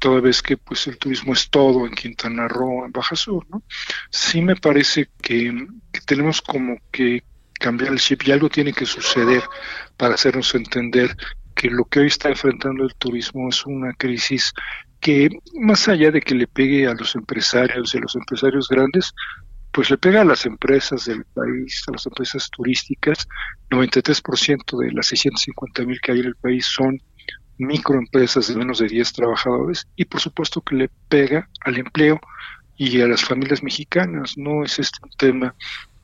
toda 0.00 0.20
vez 0.20 0.42
que 0.42 0.56
pues 0.56 0.88
el 0.88 0.98
turismo 0.98 1.32
es 1.32 1.48
todo 1.48 1.86
en 1.86 1.94
Quintana 1.94 2.48
Roo, 2.48 2.84
en 2.84 2.90
Baja 2.90 3.14
Sur, 3.14 3.46
¿no? 3.50 3.62
Sí 4.10 4.42
me 4.42 4.56
parece 4.56 5.10
que 5.22 5.68
tenemos 6.06 6.42
como 6.42 6.78
que 6.90 7.22
cambiar 7.60 7.92
el 7.92 8.00
chip 8.00 8.22
y 8.24 8.32
algo 8.32 8.48
tiene 8.48 8.72
que 8.72 8.86
suceder 8.86 9.42
para 9.96 10.14
hacernos 10.14 10.54
entender 10.54 11.16
que 11.54 11.68
lo 11.68 11.84
que 11.84 12.00
hoy 12.00 12.06
está 12.06 12.30
enfrentando 12.30 12.84
el 12.84 12.94
turismo 12.94 13.48
es 13.48 13.64
una 13.66 13.92
crisis 13.92 14.52
que 14.98 15.28
más 15.54 15.88
allá 15.88 16.10
de 16.10 16.20
que 16.20 16.34
le 16.34 16.46
pegue 16.46 16.86
a 16.86 16.94
los 16.94 17.14
empresarios 17.14 17.94
y 17.94 17.98
a 17.98 18.00
los 18.00 18.16
empresarios 18.16 18.68
grandes, 18.68 19.12
pues 19.72 19.90
le 19.90 19.98
pega 19.98 20.22
a 20.22 20.24
las 20.24 20.46
empresas 20.46 21.04
del 21.04 21.24
país, 21.24 21.84
a 21.86 21.92
las 21.92 22.06
empresas 22.06 22.50
turísticas. 22.50 23.28
93% 23.70 24.78
de 24.78 24.92
las 24.92 25.06
650 25.06 25.84
mil 25.84 26.00
que 26.00 26.12
hay 26.12 26.20
en 26.20 26.26
el 26.26 26.36
país 26.36 26.66
son 26.66 27.00
microempresas 27.58 28.48
de 28.48 28.56
menos 28.56 28.78
de 28.78 28.88
10 28.88 29.12
trabajadores 29.12 29.86
y 29.96 30.06
por 30.06 30.20
supuesto 30.20 30.62
que 30.62 30.76
le 30.76 30.90
pega 31.08 31.48
al 31.60 31.76
empleo 31.76 32.18
y 32.76 33.00
a 33.02 33.06
las 33.06 33.22
familias 33.22 33.62
mexicanas. 33.62 34.36
No 34.36 34.64
es 34.64 34.78
este 34.78 34.98
un 35.02 35.10
tema 35.10 35.54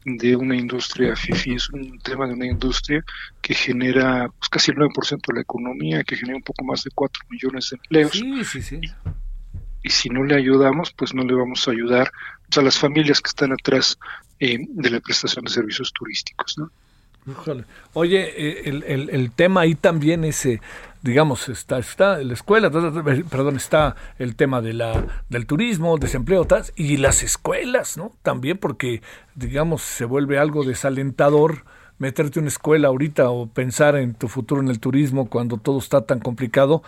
de 0.09 0.37
una 0.37 0.55
industria 0.55 1.17
FIFI, 1.17 1.55
es 1.55 1.69
un 1.71 1.99
tema 1.99 2.29
de 2.29 2.35
una 2.35 2.47
industria 2.47 3.05
que 3.43 3.55
genera 3.55 4.29
pues, 4.39 4.49
casi 4.49 4.71
el 4.71 4.77
9% 4.77 5.21
de 5.27 5.35
la 5.35 5.41
economía, 5.41 6.05
que 6.05 6.17
genera 6.17 6.37
un 6.37 6.45
poco 6.45 6.65
más 6.65 6.85
de 6.85 6.93
4 6.95 7.25
millones 7.29 7.71
de 7.71 7.77
empleos. 7.77 8.13
Sí, 8.13 8.45
sí, 8.45 8.63
sí. 8.63 8.81
Y, 9.83 9.91
si 9.91 10.09
no 10.09 10.23
le 10.23 10.37
ayudamos, 10.37 10.93
pues 10.93 11.13
no 11.13 11.25
le 11.25 11.35
vamos 11.35 11.67
a 11.67 11.73
ayudar 11.73 12.13
a 12.57 12.63
las 12.63 12.79
familias 12.79 13.21
que 13.21 13.31
están 13.31 13.53
atrás 13.53 13.99
eh, 14.39 14.59
de 14.61 14.91
la 14.91 15.01
prestación 15.01 15.45
de 15.45 15.51
servicios 15.51 15.93
turísticos. 15.93 16.57
¿no? 16.57 16.71
Oye, 17.93 18.23
eh, 18.37 18.63
el, 18.67 18.85
el, 18.85 19.11
el, 19.11 19.31
tema 19.33 19.63
ahí 19.63 19.75
también 19.75 20.25
es, 20.25 20.47
eh, 20.47 20.61
digamos, 21.03 21.49
está, 21.49 21.79
está 21.79 22.19
la 22.19 22.35
escuela, 22.35 22.71
perdón, 22.71 23.57
está 23.57 23.97
el 24.19 24.37
tema 24.37 24.61
de 24.61 24.73
la, 24.73 25.05
del 25.29 25.47
turismo, 25.47 25.99
desempleo, 25.99 26.47
y 26.77 26.97
las 26.99 27.25
escuelas, 27.25 27.97
¿no? 27.97 28.13
También 28.23 28.59
porque, 28.59 29.03
digamos, 29.35 29.83
se 29.83 30.05
vuelve 30.05 30.39
algo 30.39 30.65
desalentador 30.65 31.65
meterte 31.99 32.39
en 32.39 32.45
una 32.45 32.49
escuela 32.49 32.89
ahorita 32.89 33.31
o 33.31 33.47
pensar 33.47 33.97
en 33.97 34.15
tu 34.15 34.29
futuro 34.29 34.61
en 34.61 34.69
el 34.69 34.79
turismo 34.79 35.29
cuando 35.29 35.57
todo 35.57 35.79
está 35.79 36.03
tan 36.03 36.21
complicado. 36.21 36.83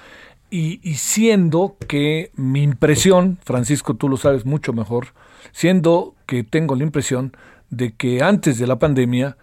Y, 0.51 0.81
y 0.89 0.95
siendo 0.95 1.77
que 1.89 2.31
mi 2.37 2.63
impresión, 2.63 3.39
Francisco, 3.45 3.95
tú 3.95 4.09
lo 4.09 4.17
sabes 4.17 4.47
mucho 4.47 4.73
mejor, 4.73 5.09
siendo 5.53 6.15
que 6.27 6.45
tengo 6.45 6.75
la 6.77 6.85
impresión 6.85 7.33
de 7.71 7.93
que 7.93 8.23
antes 8.23 8.59
de 8.59 8.67
la 8.67 8.79
pandemia, 8.79 9.37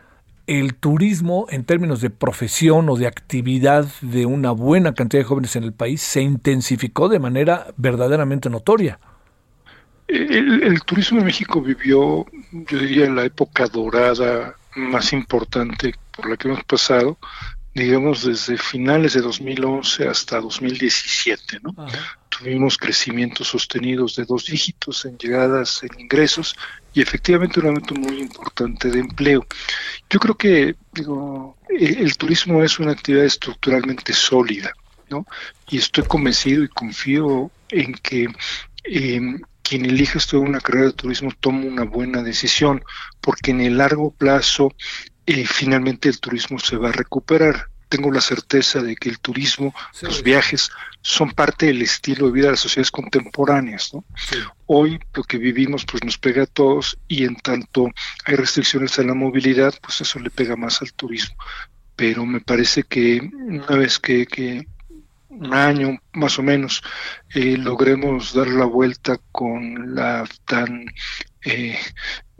el 0.48 0.76
turismo 0.76 1.48
en 1.50 1.64
términos 1.64 2.02
de 2.02 2.10
profesión 2.10 2.90
o 2.90 2.96
de 2.96 3.08
actividad 3.08 3.86
de 4.02 4.26
una 4.26 4.52
buena 4.52 4.94
cantidad 4.94 5.22
de 5.22 5.28
jóvenes 5.28 5.56
en 5.56 5.64
el 5.64 5.74
país 5.74 6.02
se 6.02 6.22
intensificó 6.22 7.10
de 7.10 7.20
manera 7.20 7.68
verdaderamente 7.78 8.50
notoria. 8.50 9.00
El, 10.08 10.80
turismo 10.84 11.20
en 11.20 11.26
México 11.26 11.62
vivió, 11.62 12.26
yo 12.52 12.80
diría, 12.80 13.10
la 13.10 13.26
época 13.26 13.66
dorada 13.68 14.56
más 14.76 15.14
importante 15.14 15.96
por 16.16 16.30
la 16.30 16.38
que 16.38 16.48
hemos 16.48 16.64
pasado, 16.64 17.18
digamos, 17.76 18.24
desde 18.24 18.58
finales 18.58 19.14
de 19.14 19.22
2011 19.22 20.08
hasta 20.08 20.40
2017, 20.40 21.60
¿no? 21.62 21.76
Tuvimos 22.30 22.78
crecimientos 22.78 23.50
sostenidos 23.50 24.16
de 24.16 24.24
dos 24.24 24.46
dígitos 24.46 25.04
en 25.04 25.18
llegadas 25.18 25.84
en 25.84 26.00
ingresos 26.00 26.56
y 26.94 27.02
efectivamente 27.02 27.60
un 27.60 27.68
aumento 27.68 27.94
muy 27.94 28.22
importante 28.22 28.90
de 28.90 29.00
empleo. 29.00 29.46
Yo 30.10 30.20
creo 30.20 30.36
que 30.36 30.76
digo, 30.94 31.58
el, 31.68 32.16
turismo 32.16 32.64
es 32.64 32.80
una 32.80 32.94
actividad 32.94 33.26
estructuralmente 33.26 34.14
sólida, 34.14 34.72
¿no? 35.10 35.26
Y 35.70 35.78
estoy 35.78 36.06
convencido 36.06 36.64
y 36.64 36.70
confío 36.70 37.52
en 37.70 37.94
que 37.96 38.30
eh, 38.86 39.22
quien 39.62 39.86
elija 39.86 40.20
estudiar 40.20 40.48
una 40.48 40.62
carrera 40.62 40.88
de 40.88 40.94
turismo 40.94 41.32
toma 41.42 41.66
una 41.66 41.84
buena 41.84 42.24
decisión, 42.24 42.82
porque 43.20 43.52
en 43.52 43.60
el 43.60 43.78
largo 43.80 44.12
plazo 44.12 44.74
eh, 45.26 45.46
finalmente 45.46 46.10
el 46.10 46.20
turismo 46.20 46.60
se 46.60 46.78
va 46.78 46.90
a 46.90 46.94
recuperar 46.94 47.70
tengo 47.90 48.12
la 48.12 48.22
certeza 48.22 48.82
de 48.82 48.96
que 48.96 49.10
el 49.10 49.20
turismo, 49.20 49.74
los 50.02 50.24
viajes, 50.24 50.72
son 51.02 51.32
parte 51.32 51.68
del 51.68 51.82
estilo 51.82 52.28
de 52.28 52.34
vida 52.34 52.46
de 52.46 52.52
las 52.52 52.60
sociedades 52.60 52.92
contemporáneas. 52.92 53.94
¿no? 53.94 54.04
Hoy 54.66 55.00
lo 55.14 55.24
que 55.24 55.38
vivimos 55.38 55.86
pues 55.86 56.04
nos 56.04 56.18
pega 56.18 56.44
a 56.44 56.48
todos 56.48 56.98
y 57.08 57.26
en 57.26 57.36
tanto 57.36 57.90
hay 58.26 58.36
restricciones 58.36 58.98
a 59.00 59.04
la 59.04 59.14
movilidad, 59.14 59.74
pues 59.82 60.02
eso 60.02 60.20
le 60.20 60.30
pega 60.30 60.56
más 60.56 60.82
al 60.82 60.94
turismo. 60.94 61.36
Pero 61.96 62.26
me 62.26 62.42
parece 62.42 62.84
que 62.84 63.22
una 63.22 63.78
vez 63.78 64.00
que, 64.00 64.26
que 64.26 64.68
un 65.30 65.54
año 65.54 65.98
más 66.14 66.40
o 66.40 66.44
menos 66.44 66.82
eh, 67.34 67.58
logremos 67.58 68.34
dar 68.34 68.48
la 68.48 68.66
vuelta 68.66 69.20
con 69.32 69.96
la 69.96 70.28
tan 70.46 70.86
eh, 71.44 71.78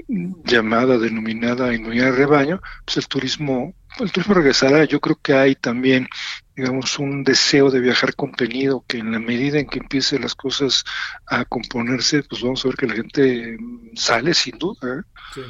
llamada, 0.08 0.98
denominada 0.98 1.74
inmunidad 1.74 2.12
de 2.12 2.18
rebaño, 2.18 2.62
pues 2.86 2.98
el 2.98 3.08
turismo 3.08 3.74
el 4.00 4.12
turismo 4.12 4.36
regresará. 4.36 4.86
Yo 4.86 5.00
creo 5.00 5.18
que 5.22 5.34
hay 5.34 5.56
también, 5.56 6.08
digamos, 6.56 7.00
un 7.00 7.24
deseo 7.24 7.72
de 7.72 7.80
viajar 7.80 8.16
contenido 8.16 8.84
que 8.88 8.98
en 8.98 9.12
la 9.12 9.20
medida 9.20 9.60
en 9.60 9.68
que 9.68 9.80
empiecen 9.80 10.22
las 10.22 10.36
cosas 10.36 10.84
a 11.28 11.46
componerse, 11.46 12.24
pues 12.24 12.42
vamos 12.42 12.64
a 12.64 12.70
ver 12.70 12.78
que 12.78 12.88
la 12.88 12.96
gente 12.96 13.58
sale 13.96 14.34
sin 14.34 14.58
duda. 14.58 15.04
¿eh? 15.38 15.42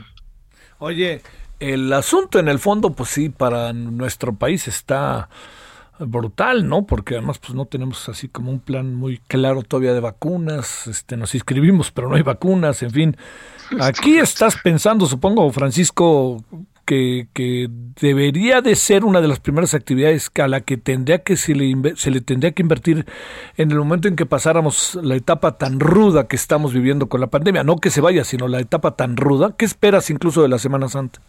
Oye, 0.79 1.21
el 1.59 1.91
asunto 1.93 2.39
en 2.39 2.47
el 2.47 2.59
fondo, 2.59 2.91
pues 2.91 3.09
sí, 3.09 3.29
para 3.29 3.73
nuestro 3.73 4.35
país 4.35 4.67
está 4.67 5.29
brutal, 5.99 6.67
¿no? 6.67 6.85
Porque 6.85 7.15
además 7.15 7.39
pues 7.39 7.53
no 7.53 7.65
tenemos 7.65 8.09
así 8.09 8.27
como 8.27 8.51
un 8.51 8.59
plan 8.59 8.95
muy 8.95 9.19
claro 9.27 9.63
todavía 9.63 9.93
de 9.93 9.99
vacunas, 9.99 10.87
este 10.87 11.17
nos 11.17 11.33
inscribimos, 11.35 11.91
pero 11.91 12.09
no 12.09 12.15
hay 12.15 12.23
vacunas, 12.23 12.83
en 12.83 12.91
fin. 12.91 13.17
Aquí 13.79 14.17
estás 14.17 14.57
pensando, 14.63 15.05
supongo, 15.05 15.51
Francisco, 15.51 16.43
que, 16.85 17.27
que, 17.33 17.67
debería 17.99 18.61
de 18.61 18.75
ser 18.75 19.05
una 19.05 19.21
de 19.21 19.27
las 19.27 19.39
primeras 19.39 19.73
actividades 19.73 20.29
a 20.39 20.47
la 20.47 20.61
que 20.61 20.77
tendría 20.77 21.19
que 21.19 21.35
se 21.35 21.55
le, 21.55 21.95
se 21.95 22.11
le 22.11 22.21
tendría 22.21 22.51
que 22.51 22.61
invertir 22.61 23.05
en 23.57 23.71
el 23.71 23.77
momento 23.77 24.07
en 24.07 24.15
que 24.15 24.25
pasáramos 24.25 24.99
la 25.01 25.15
etapa 25.15 25.57
tan 25.57 25.79
ruda 25.79 26.27
que 26.27 26.35
estamos 26.35 26.73
viviendo 26.73 27.07
con 27.07 27.21
la 27.21 27.27
pandemia. 27.27 27.63
No 27.63 27.77
que 27.77 27.89
se 27.89 28.01
vaya, 28.01 28.23
sino 28.23 28.47
la 28.47 28.59
etapa 28.59 28.95
tan 28.95 29.17
ruda. 29.17 29.55
¿Qué 29.57 29.65
esperas 29.65 30.09
incluso 30.09 30.43
de 30.43 30.49
la 30.49 30.59
Semana 30.59 30.87
Santa? 30.87 31.21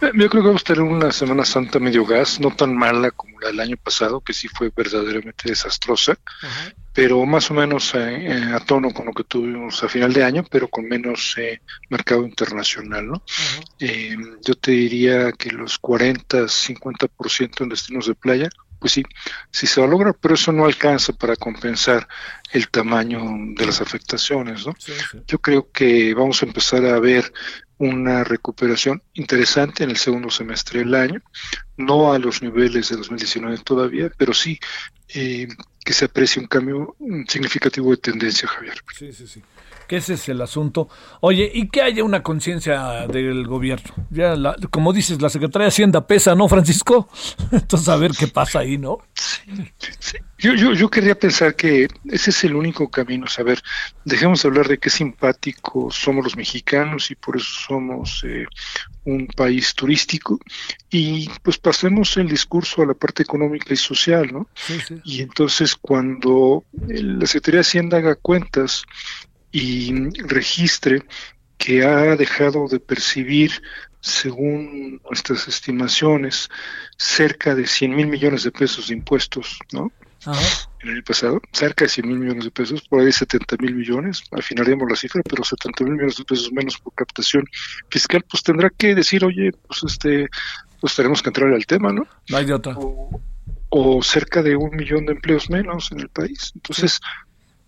Eh, 0.00 0.12
yo 0.14 0.28
creo 0.30 0.42
que 0.42 0.48
vamos 0.48 0.62
a 0.62 0.64
tener 0.64 0.82
una 0.82 1.12
Semana 1.12 1.44
Santa 1.44 1.78
medio 1.78 2.06
gas, 2.06 2.40
no 2.40 2.50
tan 2.54 2.74
mala 2.74 3.10
como 3.10 3.38
la 3.40 3.48
del 3.48 3.60
año 3.60 3.76
pasado, 3.76 4.20
que 4.20 4.32
sí 4.32 4.48
fue 4.48 4.72
verdaderamente 4.74 5.48
desastrosa, 5.48 6.18
pero 6.92 7.24
más 7.26 7.50
o 7.50 7.54
menos 7.54 7.94
eh, 7.94 8.26
eh, 8.26 8.52
a 8.54 8.60
tono 8.60 8.92
con 8.92 9.06
lo 9.06 9.12
que 9.12 9.24
tuvimos 9.24 9.82
a 9.82 9.88
final 9.88 10.12
de 10.12 10.24
año, 10.24 10.44
pero 10.50 10.68
con 10.68 10.86
menos 10.86 11.36
mercado 11.88 12.24
internacional. 12.24 13.06
¿no? 13.08 13.22
yo 14.42 14.54
te 14.54 14.70
diría 14.72 15.32
que 15.32 15.50
los 15.50 15.78
40, 15.78 16.44
50% 16.44 17.62
en 17.62 17.68
destinos 17.68 18.06
de 18.06 18.14
playa, 18.14 18.48
pues 18.80 18.94
sí, 18.94 19.04
sí 19.50 19.66
se 19.66 19.80
va 19.80 19.86
a 19.86 19.90
lograr, 19.90 20.16
pero 20.20 20.34
eso 20.34 20.50
no 20.50 20.64
alcanza 20.64 21.12
para 21.12 21.36
compensar 21.36 22.08
el 22.52 22.68
tamaño 22.68 23.20
de 23.54 23.66
las 23.66 23.80
afectaciones. 23.80 24.66
¿no? 24.66 24.74
Yo 25.26 25.38
creo 25.38 25.70
que 25.70 26.14
vamos 26.14 26.42
a 26.42 26.46
empezar 26.46 26.84
a 26.86 26.98
ver 26.98 27.32
una 27.78 28.24
recuperación 28.24 29.02
interesante 29.14 29.84
en 29.84 29.90
el 29.90 29.96
segundo 29.96 30.30
semestre 30.30 30.80
del 30.80 30.94
año, 30.94 31.22
no 31.76 32.12
a 32.12 32.18
los 32.18 32.42
niveles 32.42 32.88
de 32.88 32.96
2019 32.96 33.58
todavía, 33.58 34.10
pero 34.16 34.34
sí 34.34 34.58
eh, 35.08 35.46
que 35.84 35.92
se 35.92 36.06
aprecie 36.06 36.42
un 36.42 36.48
cambio 36.48 36.96
significativo 37.28 37.90
de 37.90 37.98
tendencia, 37.98 38.48
Javier. 38.48 38.82
Sí, 38.98 39.12
sí, 39.12 39.26
sí 39.26 39.42
que 39.90 39.96
ese 39.96 40.14
es 40.14 40.28
el 40.28 40.40
asunto. 40.40 40.88
Oye, 41.20 41.50
y 41.52 41.66
que 41.66 41.82
haya 41.82 42.04
una 42.04 42.22
conciencia 42.22 43.08
del 43.08 43.44
gobierno. 43.44 43.92
Ya, 44.10 44.36
como 44.70 44.92
dices, 44.92 45.20
la 45.20 45.28
Secretaría 45.28 45.64
de 45.64 45.70
Hacienda 45.70 46.06
pesa, 46.06 46.36
¿no, 46.36 46.48
Francisco? 46.48 47.08
Entonces, 47.50 47.88
a 47.88 47.96
ver 47.96 48.12
qué 48.12 48.28
pasa 48.28 48.60
ahí, 48.60 48.78
¿no? 48.78 48.98
Yo, 50.38 50.54
yo, 50.54 50.74
yo 50.74 50.88
querría 50.88 51.18
pensar 51.18 51.56
que 51.56 51.88
ese 52.04 52.30
es 52.30 52.44
el 52.44 52.54
único 52.54 52.88
camino. 52.88 53.26
saber, 53.26 53.60
dejemos 54.04 54.40
de 54.42 54.48
hablar 54.48 54.68
de 54.68 54.78
qué 54.78 54.90
simpáticos 54.90 55.96
somos 55.96 56.22
los 56.22 56.36
mexicanos 56.36 57.10
y 57.10 57.16
por 57.16 57.36
eso 57.36 57.50
somos 57.66 58.22
eh, 58.24 58.46
un 59.04 59.26
país 59.26 59.74
turístico 59.74 60.38
y 60.88 61.28
pues 61.42 61.58
pasemos 61.58 62.16
el 62.16 62.28
discurso 62.28 62.82
a 62.82 62.86
la 62.86 62.94
parte 62.94 63.22
económica 63.22 63.74
y 63.74 63.76
social, 63.76 64.30
¿no? 64.32 64.48
Y 65.04 65.22
entonces 65.22 65.74
cuando 65.74 66.64
la 66.72 67.26
Secretaría 67.26 67.58
de 67.58 67.66
Hacienda 67.66 67.98
haga 67.98 68.14
cuentas 68.14 68.84
y 69.52 70.10
registre 70.20 71.02
que 71.58 71.84
ha 71.84 72.16
dejado 72.16 72.68
de 72.68 72.80
percibir, 72.80 73.62
según 74.00 75.00
nuestras 75.04 75.46
estimaciones, 75.46 76.48
cerca 76.96 77.54
de 77.54 77.66
100 77.66 77.94
mil 77.94 78.06
millones 78.06 78.44
de 78.44 78.50
pesos 78.50 78.88
de 78.88 78.94
impuestos, 78.94 79.58
¿no? 79.72 79.92
En 80.82 80.90
el 80.90 81.02
pasado, 81.02 81.40
cerca 81.52 81.84
de 81.84 81.90
100 81.90 82.08
mil 82.08 82.18
millones 82.18 82.44
de 82.44 82.50
pesos, 82.50 82.82
por 82.88 83.00
ahí 83.00 83.12
70 83.12 83.56
mil 83.58 83.74
millones, 83.74 84.22
afinaríamos 84.32 84.88
la 84.88 84.96
cifra, 84.96 85.22
pero 85.22 85.44
70 85.44 85.84
mil 85.84 85.94
millones 85.94 86.16
de 86.16 86.24
pesos 86.24 86.50
menos 86.52 86.78
por 86.78 86.94
captación 86.94 87.44
fiscal, 87.90 88.24
pues 88.28 88.42
tendrá 88.42 88.70
que 88.70 88.94
decir, 88.94 89.24
oye, 89.24 89.52
pues 89.66 89.82
este, 89.86 90.28
pues 90.80 90.94
tenemos 90.94 91.22
que 91.22 91.28
entrar 91.28 91.52
al 91.52 91.66
tema, 91.66 91.92
¿no? 91.92 92.06
No 92.28 92.36
hay 92.36 92.46
de 92.46 92.54
otra. 92.54 92.74
O, 93.72 94.02
cerca 94.02 94.42
de 94.42 94.56
un 94.56 94.74
millón 94.74 95.06
de 95.06 95.12
empleos 95.12 95.48
menos 95.48 95.92
en 95.92 96.00
el 96.00 96.08
país. 96.08 96.52
Entonces, 96.54 97.00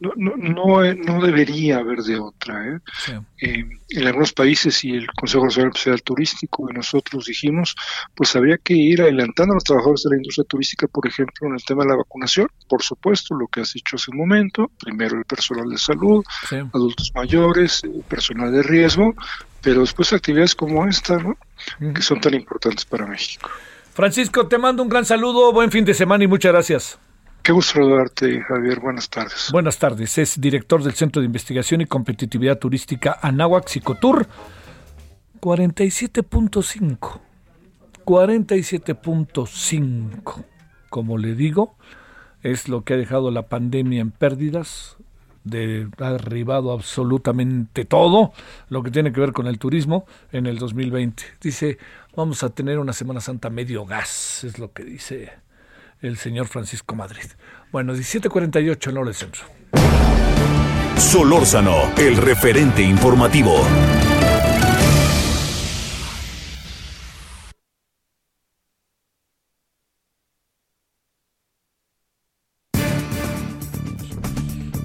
no, 0.03 0.13
no, 0.17 0.37
no, 0.37 0.95
no 0.95 1.25
debería 1.25 1.79
haber 1.79 2.01
de 2.01 2.19
otra. 2.19 2.67
¿eh? 2.67 2.79
Eh, 3.41 3.65
en 3.91 4.07
algunos 4.07 4.33
países 4.33 4.83
y 4.85 4.91
el 4.91 5.07
Consejo 5.07 5.45
Nacional 5.45 5.69
Empresarial 5.69 6.03
Turístico 6.03 6.69
y 6.69 6.75
nosotros 6.75 7.27
dijimos, 7.27 7.77
pues 8.15 8.35
habría 8.35 8.59
que 8.59 8.75
ir 8.75 9.03
adelantando 9.03 9.53
a 9.53 9.57
los 9.57 9.65
trabajadores 9.65 10.03
de 10.03 10.11
la 10.11 10.17
industria 10.17 10.45
turística, 10.45 10.89
por 10.89 11.07
ejemplo, 11.07 11.47
en 11.47 11.55
el 11.55 11.65
tema 11.65 11.85
de 11.85 11.91
la 11.91 11.97
vacunación, 11.97 12.49
por 12.69 12.83
supuesto, 12.83 13.35
lo 13.35 13.47
que 13.47 13.61
has 13.61 13.73
dicho 13.73 13.97
hace 13.97 14.11
un 14.11 14.19
momento, 14.19 14.71
primero 14.81 15.17
el 15.17 15.25
personal 15.25 15.69
de 15.69 15.79
salud, 15.79 16.25
adultos 16.73 17.13
mayores, 17.15 17.83
personal 18.09 18.51
de 18.51 18.63
riesgo, 18.63 19.15
pero 19.61 19.83
después 19.83 20.13
actividades 20.13 20.57
como 20.57 20.87
esta, 20.89 21.17
¿no? 21.19 21.37
que 21.95 22.03
son 22.03 22.21
tan 22.21 22.35
importantes 22.35 22.85
para 22.85 23.07
México. 23.07 23.49
Francisco, 23.95 24.49
te 24.49 24.59
mando 24.59 24.83
un 24.83 24.89
gran 24.89 25.05
saludo, 25.05 25.53
buen 25.53 25.71
fin 25.71 25.85
de 25.85 25.95
semana 25.95 26.25
y 26.25 26.27
muchas 26.27 26.53
gracias. 26.53 26.99
Qué 27.43 27.51
gusto 27.51 27.73
saludarte, 27.75 28.41
Javier. 28.43 28.79
Buenas 28.79 29.11
tardes. 29.11 29.49
Buenas 29.51 29.77
tardes. 29.77 30.17
Es 30.17 30.41
director 30.41 30.81
del 30.85 30.93
Centro 30.93 31.21
de 31.21 31.27
Investigación 31.27 31.81
y 31.81 31.87
Competitividad 31.87 32.61
Turística 32.61 33.19
Anáhuac 33.21 33.67
Psicotur. 33.67 34.29
47.5. 35.41 37.21
47.5. 38.05 40.45
Como 40.89 41.19
le 41.19 41.35
digo, 41.35 41.77
es 42.43 42.69
lo 42.69 42.85
que 42.85 42.95
ha 42.95 42.97
dejado 42.97 43.33
la 43.33 43.49
pandemia 43.49 44.03
en 44.03 44.13
pérdidas. 44.13 44.97
De, 45.43 45.89
ha 45.99 46.13
derribado 46.13 46.71
absolutamente 46.71 47.85
todo 47.85 48.33
lo 48.69 48.85
que 48.85 48.93
tiene 48.93 49.13
que 49.13 49.19
ver 49.19 49.33
con 49.33 49.49
el 49.49 49.59
turismo 49.59 50.07
en 50.31 50.47
el 50.47 50.59
2020. 50.59 51.25
Dice, 51.41 51.79
vamos 52.15 52.45
a 52.45 52.51
tener 52.51 52.79
una 52.79 52.93
Semana 52.93 53.21
Santa 53.21 53.51
medio 53.51 53.85
gas, 53.85 54.45
es 54.45 54.61
lo 54.61 54.73
que 54.73 54.85
dice 54.85 55.42
el 56.03 56.19
señor 56.19 56.49
Francisco 56.49 56.95
Madrid. 56.95 57.25
Bueno, 57.71 57.95
17:48 57.95 58.91
en 58.91 58.97
hora 58.99 59.07
del 59.07 59.15
centro. 59.15 59.43
Solórzano, 60.99 61.93
el 61.97 62.17
referente 62.17 62.83
informativo. 62.83 63.65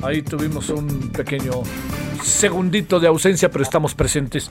Ahí 0.02 0.22
tuvimos 0.22 0.70
un 0.70 1.12
pequeño 1.12 1.64
segundito 2.24 3.00
de 3.00 3.08
ausencia, 3.08 3.52
pero 3.52 3.64
estamos 3.64 3.94
presentes. 3.94 4.50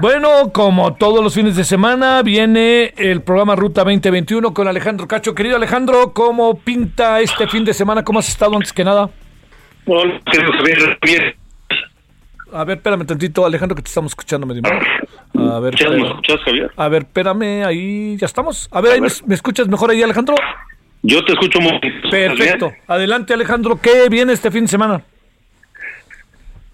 Bueno, 0.00 0.52
como 0.52 0.94
todos 0.94 1.24
los 1.24 1.34
fines 1.34 1.56
de 1.56 1.64
semana, 1.64 2.22
viene 2.22 2.94
el 2.96 3.20
programa 3.20 3.56
Ruta 3.56 3.82
2021 3.82 4.54
con 4.54 4.68
Alejandro 4.68 5.08
Cacho. 5.08 5.34
Querido 5.34 5.56
Alejandro, 5.56 6.12
¿cómo 6.12 6.56
pinta 6.60 7.20
este 7.20 7.48
fin 7.48 7.64
de 7.64 7.74
semana? 7.74 8.04
¿Cómo 8.04 8.20
has 8.20 8.28
estado 8.28 8.54
antes 8.54 8.72
que 8.72 8.84
nada? 8.84 9.10
Hola, 9.86 10.20
querido 10.30 10.52
Javier. 10.52 10.98
Bien. 11.02 11.34
A 12.52 12.64
ver, 12.64 12.76
espérame 12.76 13.06
tantito, 13.06 13.44
Alejandro, 13.44 13.74
que 13.74 13.82
te 13.82 13.88
estamos 13.88 14.12
escuchando 14.12 14.46
medio 14.46 14.62
A 15.34 15.58
ver, 15.58 15.74
¿Ya 15.74 15.90
me 15.90 16.06
escuchas, 16.06 16.40
Javier? 16.44 16.70
A 16.76 16.88
ver, 16.88 17.02
espérame, 17.02 17.64
ahí 17.66 18.16
ya 18.18 18.26
estamos. 18.26 18.68
A 18.70 18.80
ver, 18.80 18.92
ahí 18.92 19.00
¿me, 19.00 19.34
escuchas 19.34 19.66
mejor 19.66 19.90
ahí, 19.90 20.00
Alejandro? 20.00 20.36
Yo 21.02 21.24
te 21.24 21.32
escucho 21.32 21.58
muy 21.60 21.72
Perfecto. 22.08 22.72
Adelante, 22.86 23.34
Alejandro. 23.34 23.80
¿Qué 23.82 24.08
viene 24.08 24.32
este 24.32 24.52
fin 24.52 24.62
de 24.62 24.68
semana? 24.68 25.02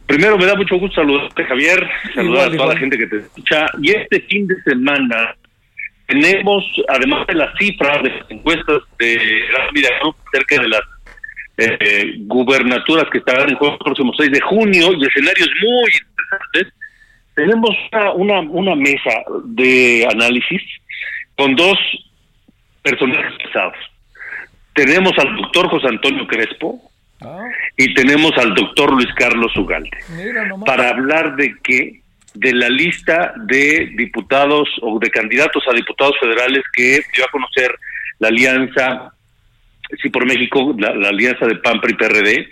Primero, 0.06 0.36
me 0.36 0.46
da 0.46 0.54
mucho 0.54 0.78
gusto 0.78 0.96
saludarte, 0.96 1.44
Javier. 1.44 1.88
Saludar 2.14 2.48
a 2.48 2.56
toda 2.56 2.74
la 2.74 2.80
gente 2.80 2.98
que 2.98 3.06
te 3.06 3.16
escucha. 3.18 3.66
Y 3.80 3.90
este 3.90 4.20
fin 4.22 4.46
de 4.46 4.60
semana 4.62 5.34
tenemos, 6.06 6.64
además 6.88 7.26
de 7.26 7.34
las 7.34 7.56
cifras 7.58 8.02
de 8.02 8.10
las 8.10 8.30
encuestas 8.30 8.82
de 8.98 9.16
la 9.52 10.14
cerca 10.32 10.62
de 10.62 10.68
las 10.68 10.82
eh, 11.56 12.14
gubernaturas 12.18 13.06
que 13.10 13.18
estarán 13.18 13.48
en 13.48 13.56
juego 13.56 13.74
el 13.74 13.78
próximo 13.78 14.12
6 14.16 14.30
de 14.30 14.40
junio 14.40 14.92
y 14.92 15.06
escenarios 15.06 15.48
muy 15.62 15.90
interesantes, 15.90 16.74
tenemos 17.34 17.70
una, 17.92 18.12
una, 18.12 18.40
una 18.40 18.74
mesa 18.74 19.22
de 19.44 20.06
análisis 20.10 20.62
con 21.36 21.54
dos 21.56 21.78
personajes 22.82 23.32
pesados 23.42 23.76
tenemos 24.74 25.12
al 25.18 25.36
doctor 25.36 25.68
José 25.68 25.88
Antonio 25.88 26.26
Crespo 26.26 26.80
ah. 27.22 27.48
Y 27.76 27.92
tenemos 27.94 28.32
al 28.36 28.54
doctor 28.54 28.92
Luis 28.92 29.08
Carlos 29.16 29.56
Ugalde 29.56 29.90
para 30.64 30.90
hablar 30.90 31.36
de 31.36 31.54
qué 31.62 32.00
de 32.34 32.52
la 32.52 32.68
lista 32.68 33.32
de 33.36 33.92
diputados 33.96 34.68
o 34.82 34.98
de 34.98 35.10
candidatos 35.10 35.62
a 35.68 35.72
diputados 35.72 36.14
federales 36.20 36.62
que 36.72 37.00
dio 37.14 37.24
a 37.24 37.30
conocer 37.30 37.74
la 38.18 38.28
alianza 38.28 39.12
sí 40.02 40.08
por 40.08 40.26
México 40.26 40.74
la, 40.78 41.08
alianza 41.08 41.46
de 41.46 41.56
PAN 41.56 41.80
PRI 41.80 41.94
PRD 41.94 42.48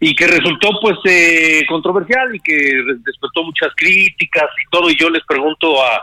y 0.00 0.14
que 0.14 0.26
resultó 0.26 0.70
pues 0.80 0.98
eh, 1.04 1.62
controversial 1.68 2.34
y 2.34 2.40
que 2.40 2.54
despertó 3.04 3.44
muchas 3.44 3.72
críticas 3.76 4.48
y 4.60 4.68
todo. 4.68 4.90
Y 4.90 4.96
yo 4.96 5.08
les 5.08 5.22
pregunto 5.24 5.80
a 5.80 6.02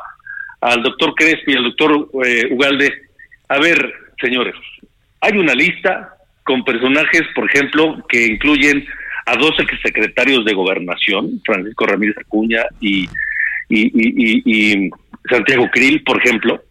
al 0.61 0.83
doctor 0.83 1.13
Crespo 1.15 1.51
y 1.51 1.55
al 1.55 1.63
doctor 1.63 2.09
eh, 2.25 2.47
Ugalde 2.51 2.93
a 3.47 3.59
ver 3.59 3.93
señores 4.21 4.55
hay 5.21 5.37
una 5.37 5.53
lista 5.53 6.15
con 6.49 6.63
personajes, 6.63 7.21
por 7.35 7.47
ejemplo, 7.47 8.03
que 8.09 8.25
incluyen 8.25 8.83
a 9.27 9.35
dos 9.35 9.55
secretarios 9.83 10.43
de 10.45 10.55
gobernación, 10.55 11.39
Francisco 11.45 11.85
Ramírez 11.85 12.17
Acuña 12.17 12.63
y, 12.81 13.07
Santiago 15.29 15.69
Krill, 15.71 16.01
por 16.01 16.17
ejemplo, 16.17 16.63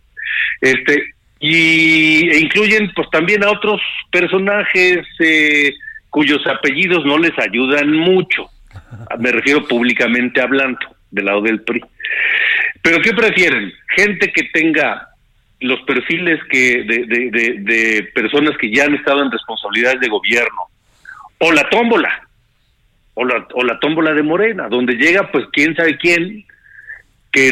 este 0.60 1.14
y 1.38 2.28
e 2.28 2.40
incluyen 2.40 2.90
pues 2.92 3.08
también 3.10 3.44
a 3.44 3.52
otros 3.52 3.80
personajes 4.10 5.06
eh, 5.20 5.72
cuyos 6.10 6.44
apellidos 6.48 7.04
no 7.06 7.16
les 7.16 7.38
ayudan 7.38 7.92
mucho. 7.92 8.50
Me 9.20 9.30
refiero 9.30 9.64
públicamente 9.64 10.40
hablando 10.40 10.80
del 11.12 11.26
lado 11.26 11.42
del 11.42 11.62
PRI. 11.62 11.84
Pero 12.82 13.00
¿qué 13.00 13.12
prefieren? 13.12 13.72
Gente 13.94 14.32
que 14.32 14.42
tenga 14.52 15.06
los 15.60 15.80
perfiles 15.82 16.40
que 16.50 16.84
de, 16.84 18.10
personas 18.14 18.56
que 18.58 18.70
ya 18.72 18.84
han 18.84 18.94
estado 18.94 19.22
en 19.22 19.30
responsabilidades 19.30 20.00
de 20.00 20.08
gobierno, 20.08 20.62
o 21.38 21.52
la 21.52 21.68
tómbola, 21.68 22.28
o 23.14 23.24
la, 23.24 23.46
o 23.54 23.64
la 23.64 23.78
tómbola 23.80 24.12
de 24.12 24.22
Morena, 24.22 24.68
donde 24.68 24.94
llega 24.94 25.30
pues 25.30 25.46
quién 25.52 25.74
sabe 25.74 25.96
quién, 25.98 26.44
que 27.32 27.50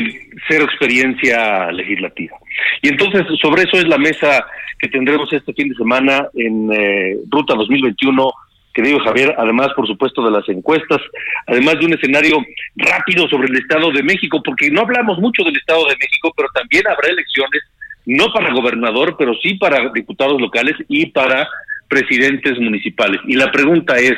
cero 0.49 0.65
experiencia 0.65 1.71
legislativa. 1.73 2.37
Y 2.83 2.89
entonces 2.89 3.27
sobre 3.41 3.63
eso 3.63 3.77
es 3.77 3.89
la 3.89 3.99
mesa 3.99 4.47
que 4.79 4.89
tendremos 4.89 5.33
este 5.33 5.53
fin 5.53 5.69
de 5.69 5.75
semana 5.75 6.29
en 6.35 6.73
eh, 6.73 7.17
Ruta 7.31 7.55
2021 7.55 8.33
querido 8.77 9.01
Javier, 9.01 9.35
además, 9.39 9.69
por 9.75 9.87
supuesto, 9.87 10.23
de 10.23 10.31
las 10.31 10.47
encuestas, 10.51 11.01
además 11.47 11.79
de 11.79 11.87
un 11.87 11.95
escenario 11.95 12.45
rápido 12.77 13.27
sobre 13.27 13.49
el 13.49 13.57
Estado 13.57 13.91
de 13.91 14.03
México, 14.03 14.43
porque 14.45 14.71
no 14.71 14.83
hablamos 14.83 15.19
mucho 15.19 15.43
del 15.45 15.57
Estado 15.57 15.87
de 15.87 15.97
México, 15.99 16.31
pero 16.37 16.51
también 16.53 16.87
habrá 16.87 17.09
elecciones 17.09 17.63
no 18.07 18.33
para 18.33 18.55
gobernador, 18.55 19.17
pero 19.19 19.35
sí 19.43 19.55
para 19.55 19.91
diputados 19.91 20.41
locales 20.41 20.75
y 20.89 21.07
para 21.07 21.49
presidentes 21.89 22.59
municipales. 22.59 23.21
Y 23.27 23.35
la 23.35 23.51
pregunta 23.51 23.97
es, 23.97 24.15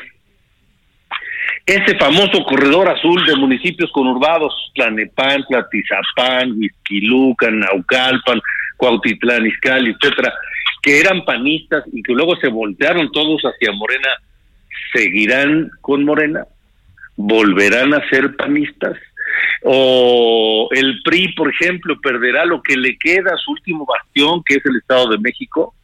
ese 1.66 1.98
famoso 1.98 2.44
corredor 2.44 2.88
azul 2.88 3.24
de 3.26 3.36
municipios 3.36 3.90
conurbados, 3.92 4.54
Tlanepantla, 4.74 5.68
Tizapán, 5.70 6.56
Izquilucan, 6.62 7.58
Naucalpan, 7.60 8.40
Cuautitlán, 8.76 9.46
Izcalli, 9.46 9.90
etcétera, 9.90 10.32
que 10.82 11.00
eran 11.00 11.24
panistas 11.24 11.84
y 11.92 12.02
que 12.02 12.12
luego 12.12 12.36
se 12.36 12.48
voltearon 12.48 13.10
todos 13.12 13.42
hacia 13.42 13.72
Morena, 13.72 14.08
¿seguirán 14.94 15.70
con 15.80 16.04
Morena? 16.04 16.44
¿Volverán 17.16 17.92
a 17.94 18.08
ser 18.08 18.36
panistas? 18.36 18.96
O 19.62 20.68
el 20.72 21.02
PRI, 21.02 21.34
por 21.34 21.50
ejemplo, 21.50 22.00
perderá 22.00 22.44
lo 22.44 22.62
que 22.62 22.76
le 22.76 22.96
queda 22.96 23.36
su 23.36 23.52
último 23.52 23.86
bastión, 23.86 24.42
que 24.44 24.54
es 24.54 24.66
el 24.66 24.76
Estado 24.76 25.10
de 25.10 25.18
México. 25.18 25.74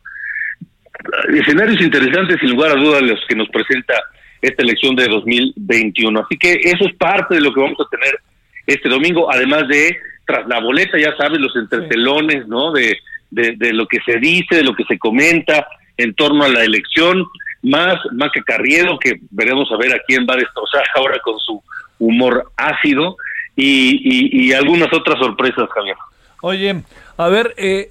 Escenarios 1.35 1.81
interesantes, 1.81 2.39
sin 2.41 2.51
lugar 2.51 2.73
a 2.73 2.81
dudas, 2.81 3.03
los 3.03 3.21
que 3.29 3.35
nos 3.35 3.49
presenta 3.49 3.95
esta 4.41 4.63
elección 4.63 4.95
de 4.95 5.09
2021. 5.09 6.21
Así 6.21 6.37
que 6.37 6.53
eso 6.63 6.87
es 6.87 6.95
parte 6.97 7.35
de 7.35 7.41
lo 7.41 7.53
que 7.53 7.61
vamos 7.61 7.79
a 7.81 7.89
tener 7.91 8.19
este 8.67 8.89
domingo, 8.89 9.31
además 9.31 9.69
de, 9.69 9.97
tras 10.27 10.47
la 10.47 10.61
boleta, 10.61 10.99
ya 10.99 11.17
sabes, 11.17 11.41
los 11.41 11.55
entretelones, 11.57 12.47
¿no? 12.47 12.73
De, 12.73 12.99
de, 13.31 13.73
lo 13.73 13.87
que 13.87 13.99
se 14.07 14.19
dice, 14.19 14.57
de 14.57 14.63
lo 14.63 14.75
que 14.75 14.85
se 14.85 14.99
comenta 14.99 15.67
en 15.97 16.15
torno 16.15 16.45
a 16.45 16.49
la 16.49 16.65
elección, 16.65 17.27
más, 17.63 17.97
que 18.33 18.43
Carriedo, 18.43 18.99
que 18.99 19.21
veremos 19.31 19.71
a 19.73 19.77
ver 19.77 19.95
a 19.95 20.03
quién 20.07 20.27
va 20.29 20.35
a 20.35 20.39
destrozar 20.39 20.85
ahora 20.95 21.19
con 21.21 21.39
su 21.39 21.63
humor 21.99 22.51
ácido, 22.57 23.17
y, 23.57 24.49
y, 24.49 24.53
algunas 24.53 24.93
otras 24.93 25.19
sorpresas, 25.19 25.69
Javier. 25.75 25.97
Oye, 26.43 26.83
a 27.17 27.29
ver, 27.29 27.55
eh, 27.57 27.89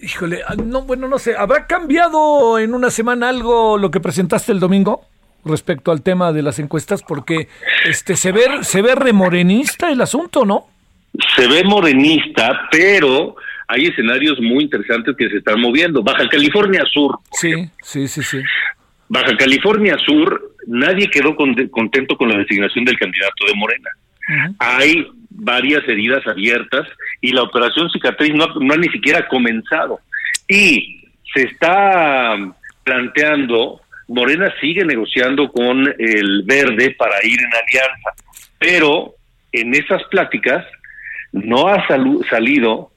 híjole, 0.00 0.40
ah, 0.46 0.54
no, 0.54 0.82
bueno, 0.82 1.08
no 1.08 1.18
sé, 1.18 1.36
¿habrá 1.36 1.66
cambiado 1.66 2.58
en 2.58 2.74
una 2.74 2.90
semana 2.90 3.28
algo 3.28 3.76
lo 3.76 3.90
que 3.90 4.00
presentaste 4.00 4.52
el 4.52 4.60
domingo? 4.60 5.02
respecto 5.44 5.90
al 5.90 6.02
tema 6.02 6.32
de 6.32 6.42
las 6.42 6.58
encuestas 6.58 7.02
porque 7.02 7.48
este 7.84 8.16
se 8.16 8.32
ve 8.32 8.42
se 8.62 8.82
ve 8.82 8.94
remorenista 8.94 9.90
el 9.90 10.00
asunto, 10.00 10.44
¿no? 10.44 10.66
Se 11.36 11.46
ve 11.48 11.64
morenista, 11.64 12.68
pero 12.70 13.36
hay 13.66 13.86
escenarios 13.86 14.40
muy 14.40 14.64
interesantes 14.64 15.16
que 15.16 15.28
se 15.28 15.38
están 15.38 15.60
moviendo. 15.60 16.02
Baja 16.02 16.28
California 16.28 16.84
Sur. 16.92 17.18
Sí, 17.32 17.70
sí, 17.82 18.06
sí, 18.08 18.22
sí. 18.22 18.40
Baja 19.08 19.36
California 19.36 19.96
Sur, 20.04 20.54
nadie 20.66 21.10
quedó 21.10 21.34
contento 21.34 22.16
con 22.16 22.28
la 22.28 22.38
designación 22.38 22.84
del 22.84 22.98
candidato 22.98 23.46
de 23.46 23.54
Morena. 23.54 23.90
Hay 24.58 25.06
varias 25.30 25.88
heridas 25.88 26.26
abiertas 26.26 26.86
y 27.20 27.32
la 27.32 27.42
operación 27.42 27.88
cicatriz 27.90 28.34
no, 28.34 28.46
no 28.46 28.74
ha 28.74 28.76
ni 28.76 28.88
siquiera 28.88 29.26
comenzado. 29.28 30.00
Y 30.46 31.02
se 31.34 31.42
está 31.42 32.36
planteando, 32.84 33.80
Morena 34.08 34.52
sigue 34.60 34.84
negociando 34.84 35.50
con 35.50 35.86
el 35.98 36.42
verde 36.44 36.94
para 36.98 37.24
ir 37.24 37.38
en 37.38 37.46
alianza, 37.46 38.10
pero 38.58 39.14
en 39.52 39.74
esas 39.74 40.02
pláticas 40.04 40.64
no 41.32 41.68
ha 41.68 41.86
salido 41.86 42.90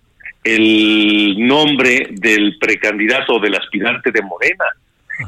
el 0.43 1.35
nombre 1.37 2.07
del 2.11 2.57
precandidato 2.59 3.35
o 3.35 3.39
del 3.39 3.55
aspirante 3.55 4.11
de 4.11 4.21
Morena. 4.21 4.65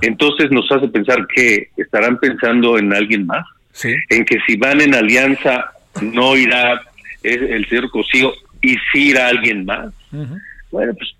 Entonces 0.01 0.49
nos 0.49 0.71
hace 0.71 0.87
pensar 0.87 1.27
que 1.27 1.69
estarán 1.77 2.17
pensando 2.17 2.79
en 2.79 2.93
alguien 2.93 3.27
más, 3.27 3.45
en 4.09 4.25
que 4.25 4.39
si 4.47 4.55
van 4.57 4.81
en 4.81 4.95
alianza 4.95 5.71
no 6.01 6.35
irá 6.35 6.81
el 7.23 7.67
señor 7.69 7.89
Cosío 7.89 8.33
y 8.61 8.75
si 8.91 9.09
irá 9.09 9.27
alguien 9.27 9.65
más. 9.65 9.93
Bueno, 10.71 10.93
pues 10.95 11.15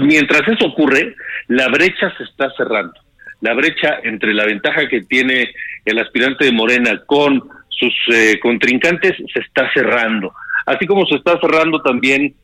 mientras 0.00 0.46
eso 0.48 0.66
ocurre, 0.66 1.14
la 1.48 1.68
brecha 1.68 2.12
se 2.16 2.24
está 2.24 2.50
cerrando. 2.56 2.94
La 3.40 3.54
brecha 3.54 3.98
entre 4.02 4.32
la 4.32 4.46
ventaja 4.46 4.88
que 4.88 5.02
tiene 5.02 5.52
el 5.84 5.98
aspirante 5.98 6.46
de 6.46 6.52
Morena 6.52 7.02
con 7.06 7.42
sus 7.68 7.94
eh, 8.12 8.38
contrincantes 8.40 9.16
se 9.32 9.40
está 9.40 9.70
cerrando. 9.72 10.32
Así 10.64 10.86
como 10.86 11.06
se 11.06 11.16
está 11.16 11.38
cerrando 11.40 11.80
también, 11.82 12.34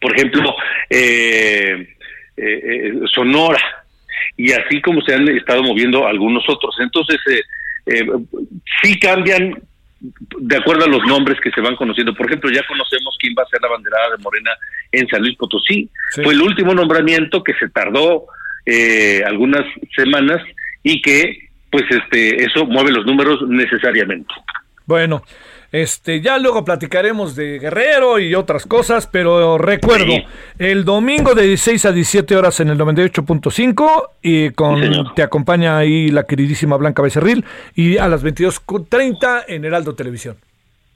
por 0.00 0.14
ejemplo, 0.14 0.54
eh, 0.90 1.88
Sonora, 3.06 3.62
y 4.36 4.52
así 4.52 4.82
como 4.82 5.00
se 5.02 5.14
han 5.14 5.28
estado 5.28 5.62
moviendo 5.62 6.06
algunos 6.06 6.44
otros. 6.48 6.74
Entonces, 6.80 7.18
sí 8.82 8.98
cambian 8.98 9.62
de 10.38 10.56
acuerdo 10.56 10.84
a 10.84 10.88
los 10.88 11.02
nombres 11.06 11.40
que 11.40 11.50
se 11.50 11.60
van 11.60 11.76
conociendo. 11.76 12.14
Por 12.14 12.26
ejemplo, 12.26 12.50
ya 12.50 12.66
conocemos 12.66 13.16
quién 13.18 13.34
va 13.38 13.42
a 13.42 13.48
ser 13.48 13.60
la 13.62 13.68
banderada 13.68 14.10
de 14.16 14.22
Morena 14.22 14.50
en 14.92 15.08
San 15.08 15.22
Luis 15.22 15.36
Potosí. 15.36 15.88
Fue 16.22 16.34
el 16.34 16.42
último 16.42 16.74
nombramiento 16.74 17.42
que 17.42 17.54
se 17.54 17.68
tardó 17.68 18.26
eh, 18.66 19.22
algunas 19.24 19.64
semanas 19.96 20.42
y 20.82 21.00
que, 21.00 21.48
pues, 21.70 21.84
este, 21.88 22.44
eso 22.44 22.66
mueve 22.66 22.92
los 22.92 23.06
números 23.06 23.40
necesariamente. 23.48 24.34
Bueno, 24.86 25.22
este, 25.74 26.20
ya 26.20 26.38
luego 26.38 26.64
platicaremos 26.64 27.34
de 27.34 27.58
Guerrero 27.58 28.20
y 28.20 28.32
otras 28.36 28.64
cosas, 28.64 29.08
pero 29.08 29.58
recuerdo, 29.58 30.14
el 30.56 30.84
domingo 30.84 31.34
de 31.34 31.48
16 31.48 31.86
a 31.86 31.90
17 31.90 32.36
horas 32.36 32.60
en 32.60 32.68
el 32.68 32.78
98.5 32.78 34.10
y 34.22 34.50
con 34.50 34.80
te 35.16 35.24
acompaña 35.24 35.76
ahí 35.76 36.10
la 36.12 36.28
queridísima 36.28 36.76
Blanca 36.76 37.02
Becerril 37.02 37.44
y 37.74 37.98
a 37.98 38.06
las 38.06 38.22
22.30 38.22 39.46
en 39.48 39.64
Heraldo 39.64 39.96
Televisión. 39.96 40.36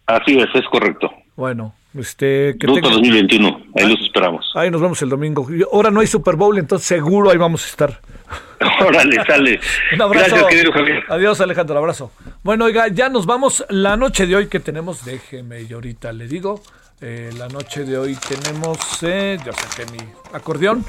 Así 0.06 0.38
es, 0.38 0.46
es 0.55 0.64
correcto. 0.70 1.10
Bueno, 1.39 1.73
este, 1.97 2.56
que 2.59 2.66
2021, 2.66 3.66
ahí 3.77 3.89
los 3.89 4.01
esperamos. 4.01 4.51
Ahí 4.56 4.73
nos 4.73 4.81
vemos 4.81 5.01
el 5.02 5.09
domingo. 5.09 5.47
Ahora 5.73 5.89
no 5.93 6.01
hay 6.01 6.09
Super 6.09 6.35
Bowl, 6.35 6.59
entonces 6.59 6.89
seguro 6.89 7.31
ahí 7.31 7.36
vamos 7.36 7.65
a 7.65 7.69
estar. 7.69 8.01
Órale, 8.85 9.24
sale. 9.24 9.60
Un 9.94 10.02
abrazo. 10.02 10.31
Gracias, 10.31 10.48
querido 10.48 10.73
Javier. 10.73 11.05
Adiós, 11.09 11.40
Alejandro, 11.40 11.78
abrazo. 11.78 12.10
Bueno, 12.43 12.65
oiga, 12.65 12.89
ya 12.89 13.09
nos 13.09 13.24
vamos. 13.24 13.65
La 13.69 13.97
noche 13.97 14.27
de 14.27 14.35
hoy 14.35 14.48
que 14.48 14.59
tenemos, 14.59 15.05
déjeme, 15.05 15.62
y 15.62 15.73
ahorita 15.73 16.12
le 16.12 16.27
digo. 16.27 16.60
Eh, 17.01 17.31
la 17.39 17.47
noche 17.47 17.85
de 17.85 17.97
hoy 17.97 18.16
tenemos, 18.16 18.77
eh, 19.02 19.39
ya 19.47 19.52
saqué 19.52 19.89
mi 19.93 19.98
acordeón. 20.32 20.85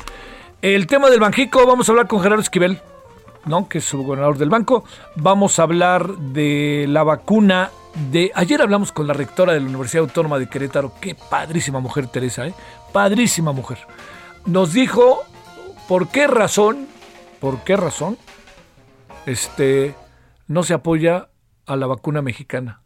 El 0.63 0.87
tema 0.87 1.11
del 1.11 1.19
Banjico, 1.19 1.67
vamos 1.67 1.87
a 1.87 1.91
hablar 1.91 2.07
con 2.07 2.23
Gerardo 2.23 2.41
Esquivel, 2.41 2.79
¿no? 3.45 3.69
que 3.69 3.77
es 3.77 3.85
su 3.85 4.01
gobernador 4.01 4.39
del 4.39 4.49
banco. 4.49 4.83
Vamos 5.15 5.59
a 5.59 5.61
hablar 5.61 6.07
de 6.07 6.87
la 6.89 7.03
vacuna 7.03 7.69
de... 8.11 8.31
Ayer 8.35 8.61
hablamos 8.61 8.91
con 8.91 9.07
la 9.07 9.13
rectora 9.13 9.53
de 9.53 9.59
la 9.59 9.67
Universidad 9.67 10.03
Autónoma 10.03 10.39
de 10.39 10.47
Querétaro. 10.47 10.93
Qué 11.01 11.15
padrísima 11.15 11.79
mujer, 11.79 12.07
Teresa, 12.07 12.47
¿eh? 12.47 12.53
Padrísima 12.91 13.51
mujer. 13.51 13.79
Nos 14.45 14.73
dijo 14.73 15.23
por 15.87 16.09
qué 16.09 16.27
razón 16.27 16.87
¿Por 17.39 17.63
qué 17.63 17.77
razón? 17.77 18.17
Este 19.25 19.95
no 20.47 20.63
se 20.63 20.73
apoya 20.73 21.29
a 21.65 21.75
la 21.75 21.87
vacuna 21.87 22.21
mexicana. 22.21 22.81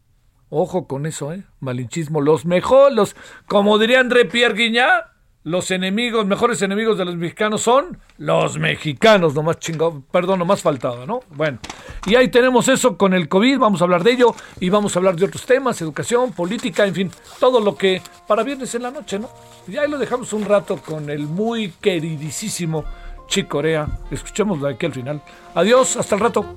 Ojo 0.48 0.86
con 0.86 1.06
eso, 1.06 1.32
¿eh? 1.32 1.44
Malinchismo. 1.58 2.20
Los 2.20 2.46
mejores, 2.46 3.16
como 3.48 3.78
diría 3.78 3.98
André 3.98 4.24
Pierre 4.26 4.54
Guiñá, 4.54 5.13
los 5.44 5.70
enemigos, 5.70 6.26
mejores 6.26 6.60
enemigos 6.62 6.98
de 6.98 7.04
los 7.04 7.16
mexicanos 7.16 7.60
son 7.60 7.98
los 8.18 8.58
mexicanos, 8.58 9.34
nomás 9.34 9.58
chingado, 9.58 10.02
perdón, 10.10 10.38
nomás 10.38 10.62
faltaba, 10.62 11.04
¿no? 11.06 11.20
Bueno, 11.30 11.58
y 12.06 12.14
ahí 12.14 12.28
tenemos 12.28 12.66
eso 12.68 12.96
con 12.96 13.12
el 13.14 13.28
COVID, 13.28 13.58
vamos 13.58 13.80
a 13.80 13.84
hablar 13.84 14.02
de 14.02 14.12
ello 14.12 14.34
y 14.58 14.70
vamos 14.70 14.96
a 14.96 14.98
hablar 14.98 15.16
de 15.16 15.26
otros 15.26 15.44
temas, 15.44 15.80
educación, 15.82 16.32
política, 16.32 16.86
en 16.86 16.94
fin, 16.94 17.10
todo 17.38 17.60
lo 17.60 17.76
que 17.76 18.00
para 18.26 18.42
viernes 18.42 18.74
en 18.74 18.82
la 18.82 18.90
noche, 18.90 19.18
¿no? 19.18 19.28
Y 19.68 19.76
ahí 19.76 19.88
lo 19.88 19.98
dejamos 19.98 20.32
un 20.32 20.44
rato 20.44 20.78
con 20.78 21.10
el 21.10 21.20
muy 21.20 21.72
queridísimo 21.80 22.84
Chicorea. 23.26 23.86
Escuchémoslo 24.10 24.68
aquí 24.68 24.86
al 24.86 24.92
final. 24.92 25.22
Adiós, 25.54 25.96
hasta 25.96 26.14
el 26.14 26.20
rato. 26.20 26.56